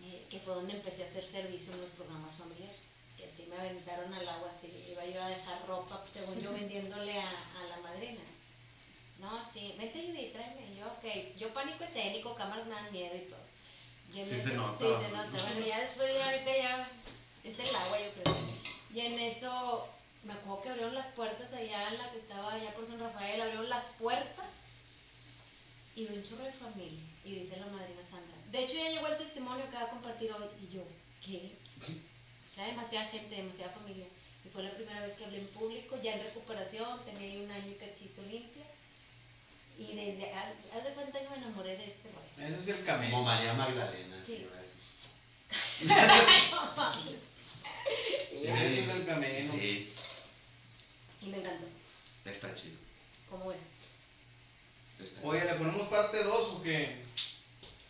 eh, 0.02 0.26
que 0.30 0.40
fue 0.40 0.54
donde 0.56 0.74
empecé 0.74 1.04
a 1.04 1.08
hacer 1.08 1.26
servicio 1.26 1.74
en 1.74 1.82
los 1.82 1.92
programas 1.92 2.36
familiares. 2.36 2.76
Que 3.18 3.26
así 3.26 3.48
me 3.50 3.56
aventaron 3.56 4.14
al 4.14 4.28
agua, 4.28 4.52
así 4.58 4.68
iba 4.92 5.06
yo 5.06 5.22
a 5.24 5.30
dejar 5.30 5.66
ropa, 5.68 6.04
según 6.12 6.42
yo 6.42 6.52
vendiéndole 6.54 7.18
a, 7.20 7.30
a 7.30 7.64
la 7.70 7.78
madrina. 7.78 8.22
No, 9.20 9.40
sí, 9.52 9.76
vente 9.78 10.02
Judy, 10.02 10.32
tráeme. 10.34 10.74
Y 10.74 10.80
yo, 10.80 10.88
ok, 10.88 11.38
yo 11.38 11.54
pánico 11.54 11.84
escénico, 11.86 12.36
cámaras 12.36 12.68
me 12.68 12.74
dan 12.76 12.92
miedo 12.92 13.16
y 13.16 13.22
todo. 13.30 13.40
Y 14.14 14.20
en 14.20 14.28
Sí 14.28 14.36
eso- 14.36 14.50
se 14.50 14.56
nota. 14.56 14.78
Sí, 14.78 15.06
se 15.06 15.12
nota. 15.12 15.30
Bueno, 15.54 15.66
ya 15.66 15.80
después, 15.82 16.14
ya 16.14 16.26
ahorita 16.30 16.58
ya 16.58 16.92
es 17.46 17.60
el 17.60 17.76
agua, 17.76 18.00
yo 18.00 18.12
creo. 18.14 18.36
Y 18.94 19.00
en 19.00 19.20
eso, 19.20 19.88
me 20.26 20.34
acuerdo 20.34 20.62
que 20.62 20.70
abrieron 20.70 20.96
las 20.96 21.08
puertas 21.08 21.54
allá 21.54 21.90
en 21.90 21.98
la 22.00 22.12
que 22.12 22.18
estaba 22.18 22.54
allá 22.54 22.74
por 22.74 22.86
San 22.86 23.00
Rafael, 23.00 23.42
abrieron 23.42 23.70
las 23.70 23.86
puertas 24.00 24.50
y 25.96 26.06
vi 26.06 26.18
un 26.18 26.24
chorro 26.24 26.44
de 26.44 26.52
familia. 26.52 27.00
Y 27.24 27.36
dice 27.36 27.58
la 27.58 27.68
madrina 27.68 28.02
Sandra. 28.10 28.36
De 28.52 28.64
hecho, 28.64 28.76
ya 28.76 28.90
llegó 28.90 29.08
el 29.08 29.18
testimonio 29.18 29.70
que 29.70 29.76
va 29.76 29.84
a 29.84 29.90
compartir 29.90 30.32
hoy. 30.32 30.48
Y 30.62 30.68
yo, 30.76 30.84
¿qué? 31.24 31.52
Era 32.56 32.68
demasiada 32.68 33.08
gente, 33.08 33.36
demasiada 33.36 33.74
familia. 33.74 34.08
Y 34.44 34.50
fue 34.50 34.64
la 34.64 34.72
primera 34.72 35.02
vez 35.02 35.14
que 35.14 35.26
hablé 35.26 35.40
en 35.40 35.48
público, 35.48 36.00
ya 36.02 36.16
en 36.16 36.24
recuperación, 36.24 37.06
tenía 37.06 37.22
ahí 37.22 37.44
un 37.44 37.52
año 37.52 37.72
y 37.72 37.76
cachito 37.76 38.22
limpia. 38.24 38.66
Y 39.78 39.96
desde, 39.96 40.34
haz 40.34 40.84
de 40.84 40.94
cuenta 40.94 41.22
que 41.22 41.30
me 41.30 41.38
enamoré 41.38 41.78
de 41.78 41.86
este 41.86 42.10
rollo. 42.12 42.48
Ese 42.48 42.60
es 42.60 42.68
el 42.80 42.86
camino. 42.86 43.12
Como 43.12 43.26
María 43.26 43.54
Magdalena. 43.54 44.18
Sí. 44.26 44.38
sí, 44.38 44.48
güey. 44.50 44.66
Ese 48.44 48.82
es 48.82 48.90
el 48.90 49.06
camino. 49.06 49.52
Sí, 49.52 49.94
Y 51.26 51.30
me 51.30 51.38
encantó. 51.40 51.66
está 52.26 52.54
chido. 52.56 52.76
¿Cómo 53.30 53.52
es? 53.52 53.60
Está 55.00 55.20
Oye, 55.24 55.44
¿le 55.44 55.54
ponemos 55.56 55.88
parte 55.88 56.24
2 56.24 56.40
o 56.54 56.62
qué? 56.62 57.04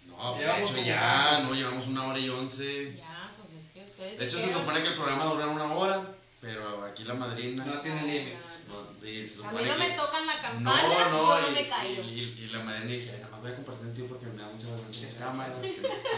No, 0.05 0.33
de 0.35 0.39
Llevamos 0.41 0.71
hecho 0.71 0.81
ya, 0.83 1.39
no, 1.43 1.53
llevamos 1.53 1.87
una 1.87 2.05
hora 2.07 2.19
y 2.19 2.29
once. 2.29 2.95
Ya, 2.95 3.33
pues 3.37 3.61
es 3.63 3.71
que 3.71 3.83
ustedes. 3.83 4.19
De 4.19 4.25
hecho, 4.25 4.39
se 4.39 4.53
supone 4.53 4.81
que 4.81 4.87
el 4.89 4.95
programa 4.95 5.25
dura 5.25 5.47
una 5.47 5.73
hora, 5.73 6.15
pero 6.41 6.83
aquí 6.85 7.03
la 7.03 7.13
madrina. 7.15 7.65
No 7.65 7.79
tiene 7.81 8.01
límites. 8.03 8.37
no, 8.67 9.07
y 9.07 9.25
se 9.27 9.45
A 9.45 9.51
mí 9.51 9.57
no 9.65 9.73
que- 9.73 9.79
me 9.79 9.89
tocan 9.95 10.25
la 10.25 10.35
No, 10.35 10.41
campana, 10.41 11.09
no, 11.09 11.39
yo 11.39 11.41
no 11.41 11.49
y, 11.49 11.53
me 11.53 11.67
caigo. 11.69 12.03
y, 12.03 12.07
y- 12.07 12.43
y 12.43 12.47
la 12.47 12.59
madrina 12.63 12.91
dice, 12.91 13.11
"Ay, 13.11 13.17
nada 13.19 13.31
más 13.31 13.41
voy 13.41 13.51
a 13.51 13.55
compartir 13.55 13.85
contigo 13.87 14.07
porque 14.07 14.25
me 14.27 14.41
da 14.41 14.47
mucha 14.49 14.67
vergüenza 14.71 15.01
las 15.01 15.13
cámaras. 15.15 15.57
que 15.59 15.67
no 15.81 15.89
sé 15.89 16.01
qué". 16.01 16.09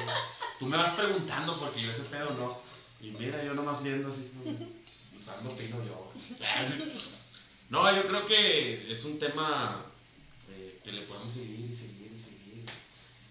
Tú 0.59 0.65
me 0.67 0.77
vas 0.77 0.93
preguntando 0.93 1.59
porque 1.59 1.81
yo 1.81 1.91
ese 1.91 2.03
pedo 2.03 2.31
no. 2.31 2.61
Y 3.01 3.11
mira, 3.11 3.43
yo 3.43 3.53
nomás 3.53 3.81
viendo 3.83 4.09
así, 4.09 4.31
como, 4.33 4.57
dando 5.27 5.55
pino 5.55 5.83
yo. 5.85 6.11
No, 7.69 7.93
yo 7.93 8.07
creo 8.07 8.25
que 8.25 8.89
es 8.93 9.03
un 9.03 9.19
tema 9.19 9.83
eh, 10.49 10.79
que 10.85 10.91
le 10.93 11.01
podemos 11.01 11.33
seguir 11.33 11.69
y 11.69 11.75
seguir 11.75 12.13
y 12.15 12.17
seguir. 12.17 12.65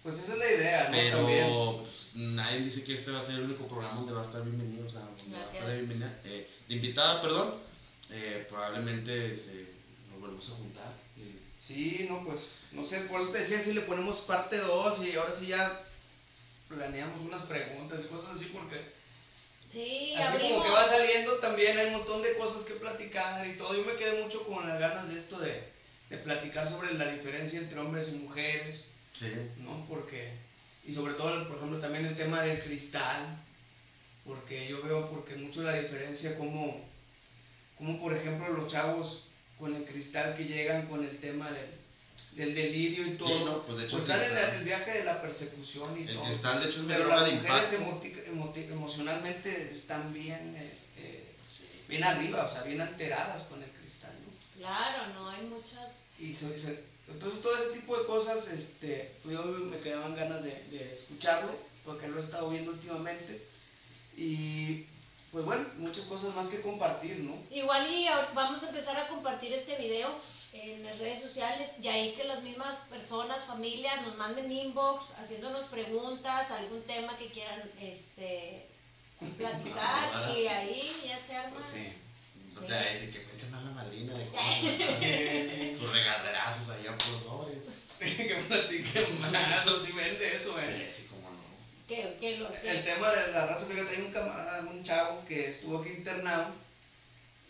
Pues 0.03 0.19
esa 0.19 0.33
es 0.33 0.37
la 0.37 0.51
idea, 0.51 0.83
¿no? 0.89 0.91
Pero 0.95 1.17
También. 1.17 1.47
pues, 1.81 2.11
nadie 2.13 2.59
dice 2.59 2.83
que 2.83 2.93
este 2.93 3.09
va 3.09 3.19
a 3.19 3.23
ser 3.23 3.35
el 3.35 3.45
único 3.45 3.67
programa 3.67 3.95
donde 3.95 4.13
va 4.13 4.21
a 4.21 4.25
estar 4.25 4.43
bienvenido, 4.43 4.85
o 4.85 4.89
sea, 4.91 5.01
donde 5.01 5.23
va 5.33 5.39
a 5.39 5.47
estar 5.47 5.53
Gracias. 5.63 5.67
de, 5.69 5.77
bienvenida- 5.77 6.21
eh, 6.23 6.47
de 6.67 6.75
invitada, 6.75 7.19
perdón. 7.23 7.55
Eh, 8.11 8.45
probablemente 8.47 9.35
se, 9.35 9.65
nos 10.11 10.19
volvemos 10.21 10.47
a 10.49 10.53
juntar. 10.53 10.93
y- 11.17 11.39
Sí, 11.59 12.05
no, 12.07 12.23
pues, 12.23 12.59
no 12.73 12.83
sé, 12.85 13.01
por 13.01 13.19
eso 13.21 13.31
te 13.31 13.39
decía 13.39 13.61
si 13.63 13.73
le 13.73 13.81
ponemos 13.81 14.17
parte 14.21 14.57
2 14.59 15.03
y 15.03 15.15
ahora 15.15 15.33
sí 15.33 15.47
ya 15.47 15.83
planeamos 16.69 17.21
unas 17.21 17.43
preguntas 17.45 17.99
y 18.03 18.07
cosas 18.07 18.35
así 18.35 18.45
porque 18.53 18.95
Sí, 19.71 20.13
así 20.15 20.23
abrimos. 20.23 20.51
como 20.53 20.63
que 20.65 20.71
va 20.71 20.87
saliendo 20.87 21.33
también 21.39 21.77
hay 21.77 21.87
un 21.87 21.93
montón 21.93 22.21
de 22.23 22.37
cosas 22.37 22.63
que 22.65 22.73
platicar 22.75 23.45
y 23.45 23.57
todo. 23.57 23.75
Yo 23.75 23.83
me 23.85 23.95
quedé 23.97 24.23
mucho 24.23 24.45
con 24.45 24.67
las 24.67 24.79
ganas 24.79 25.09
de 25.09 25.19
esto 25.19 25.39
de, 25.39 25.63
de 26.09 26.17
platicar 26.17 26.67
sobre 26.67 26.93
la 26.93 27.11
diferencia 27.11 27.59
entre 27.59 27.79
hombres 27.79 28.09
y 28.09 28.17
mujeres, 28.19 28.85
Sí. 29.13 29.25
¿no? 29.57 29.83
Porque, 29.89 30.31
y 30.85 30.93
sobre 30.93 31.13
todo, 31.13 31.47
por 31.47 31.57
ejemplo, 31.57 31.79
también 31.79 32.05
el 32.05 32.15
tema 32.15 32.41
del 32.43 32.63
cristal, 32.63 33.43
porque 34.23 34.67
yo 34.67 34.81
veo 34.83 35.09
porque 35.09 35.35
mucho 35.35 35.63
la 35.63 35.73
diferencia 35.73 36.37
como, 36.37 36.85
como 37.77 37.99
por 37.99 38.13
ejemplo 38.15 38.47
los 38.49 38.71
chavos 38.71 39.23
con 39.57 39.75
el 39.75 39.85
cristal 39.85 40.35
que 40.35 40.45
llegan 40.45 40.85
con 40.87 41.03
el 41.03 41.17
tema 41.19 41.49
del, 41.49 41.65
del 42.37 42.53
delirio 42.53 43.07
y 43.07 43.17
todo, 43.17 43.27
Sí, 43.29 43.43
no, 43.45 43.63
pues 43.63 43.79
de 43.79 43.85
hecho 43.85 43.97
pues 43.97 44.09
están 44.09 44.23
en 44.23 44.57
el, 44.59 44.63
viaje 44.63 44.91
de 44.99 45.03
la 45.05 45.21
persecución 45.21 45.99
y 45.99 46.07
El 46.07 46.15
todo. 46.15 46.25
cristal, 46.25 46.61
de 46.63 46.69
hecho, 46.69 46.81
es 46.81 46.85
Pero 46.87 47.07
las 47.07 47.25
de 47.25 47.31
mujeres 47.31 48.69
emocionalmente 48.69 49.71
están 49.71 50.13
bien, 50.13 50.55
eh, 50.55 50.77
eh, 50.97 51.35
bien 51.89 52.03
arriba, 52.03 52.45
o 52.45 52.49
sea, 52.51 52.61
bien 52.61 52.79
alteradas 52.79 53.43
con 53.43 53.61
el 53.63 53.69
cristal, 53.71 54.11
¿no? 54.23 54.59
Claro, 54.59 55.13
no, 55.15 55.29
hay 55.29 55.41
muchas. 55.47 55.93
Y 56.19 56.33
so- 56.35 56.55
so- 56.57 56.69
entonces 57.09 57.41
todo 57.41 57.55
ese 57.57 57.79
tipo 57.79 57.97
de 57.97 58.05
cosas, 58.05 58.47
este, 58.49 59.13
pues 59.23 59.35
yo 59.35 59.43
me 59.43 59.79
quedaban 59.79 60.15
ganas 60.15 60.43
de, 60.43 60.51
de 60.69 60.93
escucharlo, 60.93 61.57
porque 61.83 62.07
lo 62.07 62.19
he 62.19 62.23
estado 62.23 62.49
viendo 62.51 62.71
últimamente. 62.71 63.41
Y 64.15 64.85
pues 65.31 65.43
bueno, 65.43 65.65
muchas 65.77 66.05
cosas 66.05 66.35
más 66.35 66.49
que 66.49 66.61
compartir, 66.61 67.17
¿no? 67.19 67.35
Igual 67.49 67.89
y 67.91 68.05
vamos 68.35 68.61
a 68.63 68.69
empezar 68.69 68.97
a 68.97 69.07
compartir 69.07 69.53
este 69.53 69.75
video 69.77 70.19
en 70.53 70.83
las 70.83 70.97
redes 70.97 71.21
sociales 71.21 71.69
y 71.81 71.87
ahí 71.87 72.13
que 72.13 72.23
las 72.23 72.41
mismas 72.41 72.77
personas, 72.89 73.43
familias 73.45 74.01
nos 74.01 74.15
manden 74.17 74.51
inbox 74.51 75.03
haciéndonos 75.19 75.65
preguntas, 75.67 76.49
algún 76.51 76.81
tema 76.83 77.17
que 77.17 77.29
quieran 77.29 77.61
este 77.79 78.67
platicar 79.37 80.37
y 80.37 80.47
ahí 80.47 81.01
ya 81.07 81.17
se 81.19 81.35
arma. 81.35 81.55
Pues 81.55 81.65
sí. 81.67 81.87
No 82.53 82.61
te 82.61 82.73
va 82.73 82.79
a 82.79 82.83
decir 82.83 83.11
que 83.13 83.23
cuente 83.25 83.45
más 83.47 83.63
la 83.63 83.71
madrina 83.71 84.13
de 84.13 84.25
cómo 84.27 84.93
Sí, 84.99 85.75
sus 85.77 85.91
regaderazos 85.91 86.69
allá 86.69 86.97
por 86.97 87.09
los 87.09 87.23
sobres. 87.23 87.57
sí. 87.99 88.15
que 88.27 88.35
platiquen 88.47 89.21
más, 89.21 89.65
no 89.65 89.79
si 89.85 89.91
vende 89.91 90.35
eso, 90.35 90.55
Sí, 90.57 90.65
eh. 90.65 90.93
sí, 90.95 91.07
cómo 91.09 91.29
no. 91.29 91.87
Que, 91.87 92.17
que 92.19 92.37
los 92.37 92.51
que... 92.51 92.69
El 92.71 92.83
tema 92.83 93.09
de 93.11 93.31
la 93.33 93.45
raza, 93.47 93.65
fíjate, 93.65 93.95
hay 93.95 94.01
un 94.03 94.11
camarada, 94.11 94.61
un 94.61 94.83
chavo 94.83 95.25
que 95.25 95.49
estuvo 95.49 95.79
aquí 95.81 95.89
internado, 95.89 96.53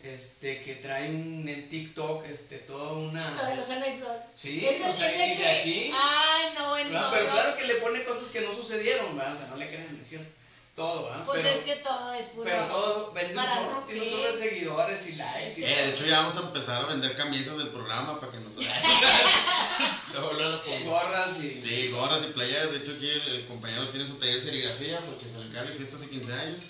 este, 0.03 0.61
que 0.61 0.75
trae 0.75 1.09
un, 1.09 1.47
en 1.47 1.69
TikTok, 1.69 2.25
este, 2.27 2.59
toda 2.59 2.91
Lo 2.93 2.99
de 3.01 3.07
una... 3.07 3.55
los 3.55 3.69
anexos. 3.69 4.17
Sí, 4.35 4.65
o 4.65 4.69
sea, 4.95 5.15
y 5.15 5.17
de 5.31 5.37
que- 5.37 5.47
aquí... 5.47 5.91
Ay, 5.93 6.53
no, 6.55 6.69
bueno. 6.69 6.89
No, 7.01 7.11
pero 7.11 7.25
no. 7.25 7.31
claro 7.31 7.57
que 7.57 7.65
le 7.65 7.75
pone 7.75 8.03
cosas 8.03 8.27
que 8.29 8.41
no 8.41 8.55
sucedieron, 8.55 9.17
¿verdad? 9.17 9.35
O 9.35 9.37
sea, 9.37 9.47
no 9.47 9.55
le 9.57 9.67
crean, 9.67 9.99
es 10.01 10.07
cierto. 10.09 10.31
Todo, 10.75 11.05
¿verdad? 11.09 11.25
Pues 11.25 11.41
pero, 11.41 11.55
es 11.57 11.63
que 11.63 11.75
todo 11.77 12.13
es 12.13 12.27
puro. 12.27 12.43
pero 12.43 12.63
todo 12.65 13.11
vende 13.11 13.35
un 13.35 13.45
chorro, 13.45 13.83
tiene 13.87 14.01
un 14.03 14.09
chorro 14.11 14.31
de 14.31 14.37
seguidores 14.37 15.07
y 15.07 15.15
likes. 15.15 15.59
y. 15.59 15.63
Eh, 15.63 15.67
de 15.67 15.89
hecho, 15.89 16.05
ya 16.05 16.19
vamos 16.19 16.37
a 16.37 16.41
empezar 16.41 16.83
a 16.83 16.85
vender 16.85 17.17
camisas 17.17 17.57
del 17.57 17.69
programa 17.69 18.19
para 18.19 18.31
que 18.31 18.37
nos. 18.41 18.53
Como- 20.13 20.91
gorras 20.91 21.37
y... 21.43 21.61
Sí, 21.61 21.89
gorras 21.89 22.21
y 22.27 22.31
playeras. 22.31 22.71
De 22.71 22.77
hecho, 22.77 22.91
aquí 22.95 23.09
el, 23.09 23.21
el 23.21 23.47
compañero 23.47 23.89
tiene 23.89 24.07
su 24.07 24.15
taller 24.19 24.35
de 24.35 24.41
serigrafía 24.41 24.99
porque 24.99 25.25
se 25.25 25.39
le 25.39 25.45
encarga 25.47 25.71
fiestas 25.75 25.99
de 26.01 26.09
15 26.09 26.33
años. 26.33 26.63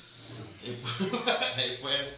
Y 0.64 0.72
pues, 0.72 0.94
ahí 1.58 1.78
puede. 1.82 2.18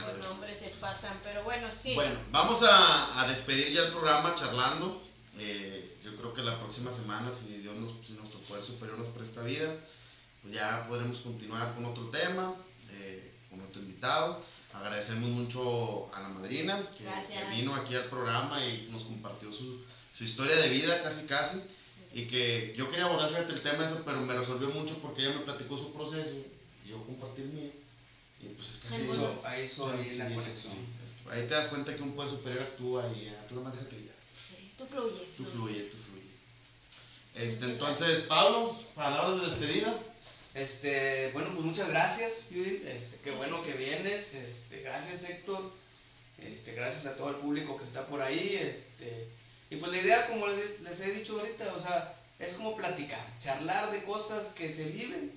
Los 0.00 0.26
nombres 0.26 0.58
se 0.58 0.68
pasan, 0.80 1.20
pero 1.22 1.44
bueno, 1.44 1.68
sí. 1.80 1.94
Bueno, 1.94 2.18
vamos 2.30 2.62
a, 2.62 3.20
a 3.20 3.28
despedir 3.28 3.72
ya 3.72 3.82
el 3.82 3.92
programa 3.92 4.34
charlando. 4.34 5.02
Eh, 5.38 5.98
yo 6.02 6.14
creo 6.16 6.32
que 6.34 6.42
la 6.42 6.58
próxima 6.58 6.90
semana, 6.90 7.32
si 7.32 7.58
Dios 7.58 7.74
nos, 7.76 8.06
si 8.06 8.14
nuestro 8.14 8.40
poder 8.40 8.64
superior 8.64 8.98
nos 8.98 9.08
presta 9.08 9.42
vida, 9.42 9.74
pues 10.42 10.54
ya 10.54 10.86
podremos 10.88 11.20
continuar 11.20 11.74
con 11.74 11.84
otro 11.84 12.08
tema, 12.10 12.54
eh, 12.90 13.32
con 13.50 13.60
otro 13.60 13.80
invitado. 13.80 14.42
Agradecemos 14.72 15.28
mucho 15.28 16.10
a 16.14 16.20
la 16.20 16.28
madrina 16.28 16.80
que, 16.96 17.04
que 17.04 17.50
vino 17.50 17.74
aquí 17.74 17.94
al 17.94 18.06
programa 18.06 18.64
y 18.64 18.88
nos 18.90 19.04
compartió 19.04 19.52
su, 19.52 19.84
su 20.16 20.24
historia 20.24 20.56
de 20.56 20.68
vida 20.70 21.02
casi 21.02 21.26
casi. 21.26 21.62
Y 22.14 22.26
que 22.26 22.74
yo 22.76 22.90
quería 22.90 23.06
abordar, 23.06 23.30
fíjate, 23.30 23.52
el 23.54 23.62
tema 23.62 23.86
eso, 23.86 24.02
pero 24.04 24.20
me 24.20 24.34
resolvió 24.34 24.68
mucho 24.70 24.98
porque 24.98 25.22
ella 25.22 25.38
me 25.38 25.44
platicó 25.44 25.78
su 25.78 25.94
proceso 25.94 26.30
y 26.84 26.88
yo 26.90 27.02
compartí 27.04 27.42
el 27.42 27.48
mío. 27.48 27.70
Y 28.42 28.46
pues 28.54 28.68
es 28.68 28.80
casi 28.80 28.96
Sí, 28.96 29.02
eso. 29.04 29.14
Hizo- 29.14 29.40
ahí 29.46 29.62
hizo 29.64 29.90
ahí 29.92 30.10
Sí, 30.10 30.16
la 30.18 30.28
sí, 30.28 30.34
conexión. 30.34 30.72
sí. 30.74 31.28
Ahí 31.30 31.42
te 31.42 31.54
das 31.54 31.68
cuenta 31.68 31.94
que 31.96 32.02
un 32.02 32.14
poder 32.14 32.30
superior 32.30 32.62
actúa 32.64 33.10
y 33.16 33.26
ya, 33.26 33.46
tú 33.46 33.54
nomás 33.54 33.74
déjate 33.74 33.96
guiar. 33.96 34.14
Sí, 34.34 34.74
tú 34.76 34.84
fluye. 34.86 35.28
Tú 35.36 35.44
fluye, 35.44 35.82
tú 35.84 35.96
fluye. 35.96 36.22
Este, 37.34 37.64
entonces, 37.66 38.24
Pablo, 38.24 38.78
palabras 38.94 39.40
de 39.40 39.46
despedida. 39.48 39.98
Este, 40.54 41.30
bueno, 41.32 41.50
pues 41.54 41.64
muchas 41.64 41.88
gracias, 41.88 42.30
Judith. 42.50 42.84
Este, 42.86 43.16
qué 43.24 43.30
bueno 43.30 43.62
que 43.62 43.72
vienes. 43.72 44.34
Este, 44.34 44.82
gracias, 44.82 45.24
Héctor. 45.30 45.72
Este, 46.38 46.72
gracias 46.74 47.06
a 47.06 47.16
todo 47.16 47.30
el 47.30 47.36
público 47.36 47.78
que 47.78 47.84
está 47.84 48.06
por 48.06 48.20
ahí. 48.20 48.56
Este, 48.60 49.28
y 49.70 49.76
pues 49.76 49.90
la 49.92 49.98
idea, 49.98 50.26
como 50.28 50.48
les, 50.48 50.80
les 50.80 51.00
he 51.00 51.12
dicho 51.14 51.38
ahorita, 51.38 51.72
o 51.74 51.80
sea, 51.80 52.14
es 52.38 52.52
como 52.54 52.76
platicar, 52.76 53.24
charlar 53.40 53.90
de 53.92 54.02
cosas 54.04 54.48
que 54.48 54.70
se 54.72 54.84
viven 54.88 55.32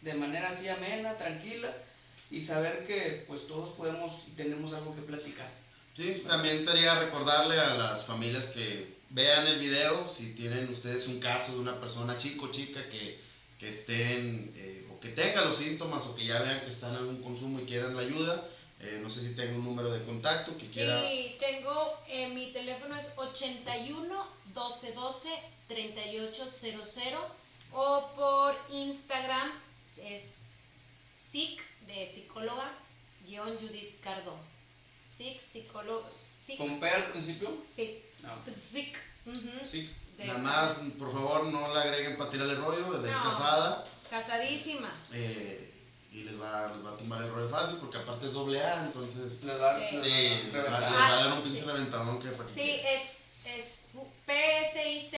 de 0.00 0.14
manera 0.14 0.48
así 0.48 0.66
amena, 0.68 1.16
tranquila, 1.18 1.72
y 2.30 2.40
saber 2.40 2.86
que 2.86 3.24
pues 3.26 3.46
todos 3.46 3.74
podemos 3.74 4.22
y 4.28 4.30
tenemos 4.32 4.72
algo 4.72 4.94
que 4.94 5.02
platicar. 5.02 5.50
Sí, 5.96 6.22
también 6.26 6.64
quería 6.64 6.98
recordarle 6.98 7.58
a 7.58 7.74
las 7.74 8.04
familias 8.06 8.46
que 8.46 8.96
vean 9.10 9.46
el 9.48 9.58
video, 9.58 10.08
si 10.08 10.34
tienen 10.34 10.68
ustedes 10.68 11.08
un 11.08 11.18
caso 11.18 11.52
de 11.52 11.58
una 11.58 11.80
persona 11.80 12.16
chico 12.16 12.46
o 12.46 12.50
chica 12.52 12.88
que, 12.88 13.18
que 13.58 13.68
estén 13.68 14.52
eh, 14.56 14.86
o 14.90 15.00
que 15.00 15.08
tenga 15.08 15.44
los 15.44 15.56
síntomas 15.56 16.04
o 16.04 16.14
que 16.14 16.24
ya 16.24 16.40
vean 16.40 16.60
que 16.60 16.70
están 16.70 16.90
en 16.92 16.98
algún 16.98 17.22
consumo 17.22 17.60
y 17.60 17.64
quieran 17.64 17.96
la 17.96 18.02
ayuda. 18.02 18.48
eh, 18.80 19.00
no 19.02 19.10
sé 19.10 19.20
si 19.20 19.34
tengo 19.34 19.58
un 19.58 19.64
número 19.64 19.90
de 19.92 20.02
contacto 20.04 20.56
que 20.56 20.66
quiera. 20.66 21.00
Sí, 21.02 21.36
tengo, 21.38 21.98
eh, 22.08 22.28
mi 22.28 22.52
teléfono 22.52 22.96
es 22.96 23.08
81 23.16 24.26
12 24.54 24.92
12 24.92 25.28
3800 25.68 27.20
o 27.72 28.12
por 28.16 28.56
Instagram 28.70 29.52
es 30.02 30.22
SIC 31.30 31.62
de 31.86 32.12
psicóloga 32.12 32.72
guion 33.24 33.58
Judith 33.58 34.00
Cardón. 34.00 34.38
Psicóloga. 35.06 36.08
Psic. 36.42 36.56
¿Con 36.56 36.80
P 36.80 36.88
al 36.88 37.10
principio? 37.10 37.50
Sí. 37.76 38.02
Psic. 38.72 38.96
Uh. 39.26 39.66
Psic. 39.66 39.90
Nada 40.18 40.38
más, 40.38 40.78
por 40.98 41.12
favor, 41.12 41.44
no 41.46 41.72
la 41.72 41.82
agreguen 41.82 42.16
para 42.16 42.30
tirarle 42.30 42.54
rollo, 42.54 42.96
es 42.96 43.02
no. 43.02 43.22
casada. 43.22 43.84
Casadísima. 44.08 44.90
Eh, 45.12 45.72
y 46.12 46.24
les 46.24 46.40
va, 46.40 46.72
les 46.74 46.84
va 46.84 46.90
a 46.90 46.96
tumbar 46.96 47.22
el 47.22 47.30
rollo 47.30 47.48
fácil 47.48 47.76
porque 47.78 47.98
aparte 47.98 48.26
es 48.26 48.32
doble 48.32 48.60
A, 48.60 48.84
entonces. 48.86 49.42
Les 49.44 49.60
va, 49.60 49.78
sí. 49.78 50.50
va, 50.54 50.76
a 50.76 50.80
dar 50.80 51.26
un 51.32 51.38
ah, 51.38 51.42
pinche 51.44 51.60
sí. 51.60 51.66
reventadón 51.66 52.20
que 52.20 52.28
para 52.30 52.48
Sí, 52.52 52.80
es, 52.84 53.02
es 53.44 53.64
P, 54.26 54.68
S, 54.68 54.90
I, 54.90 55.00
C. 55.00 55.08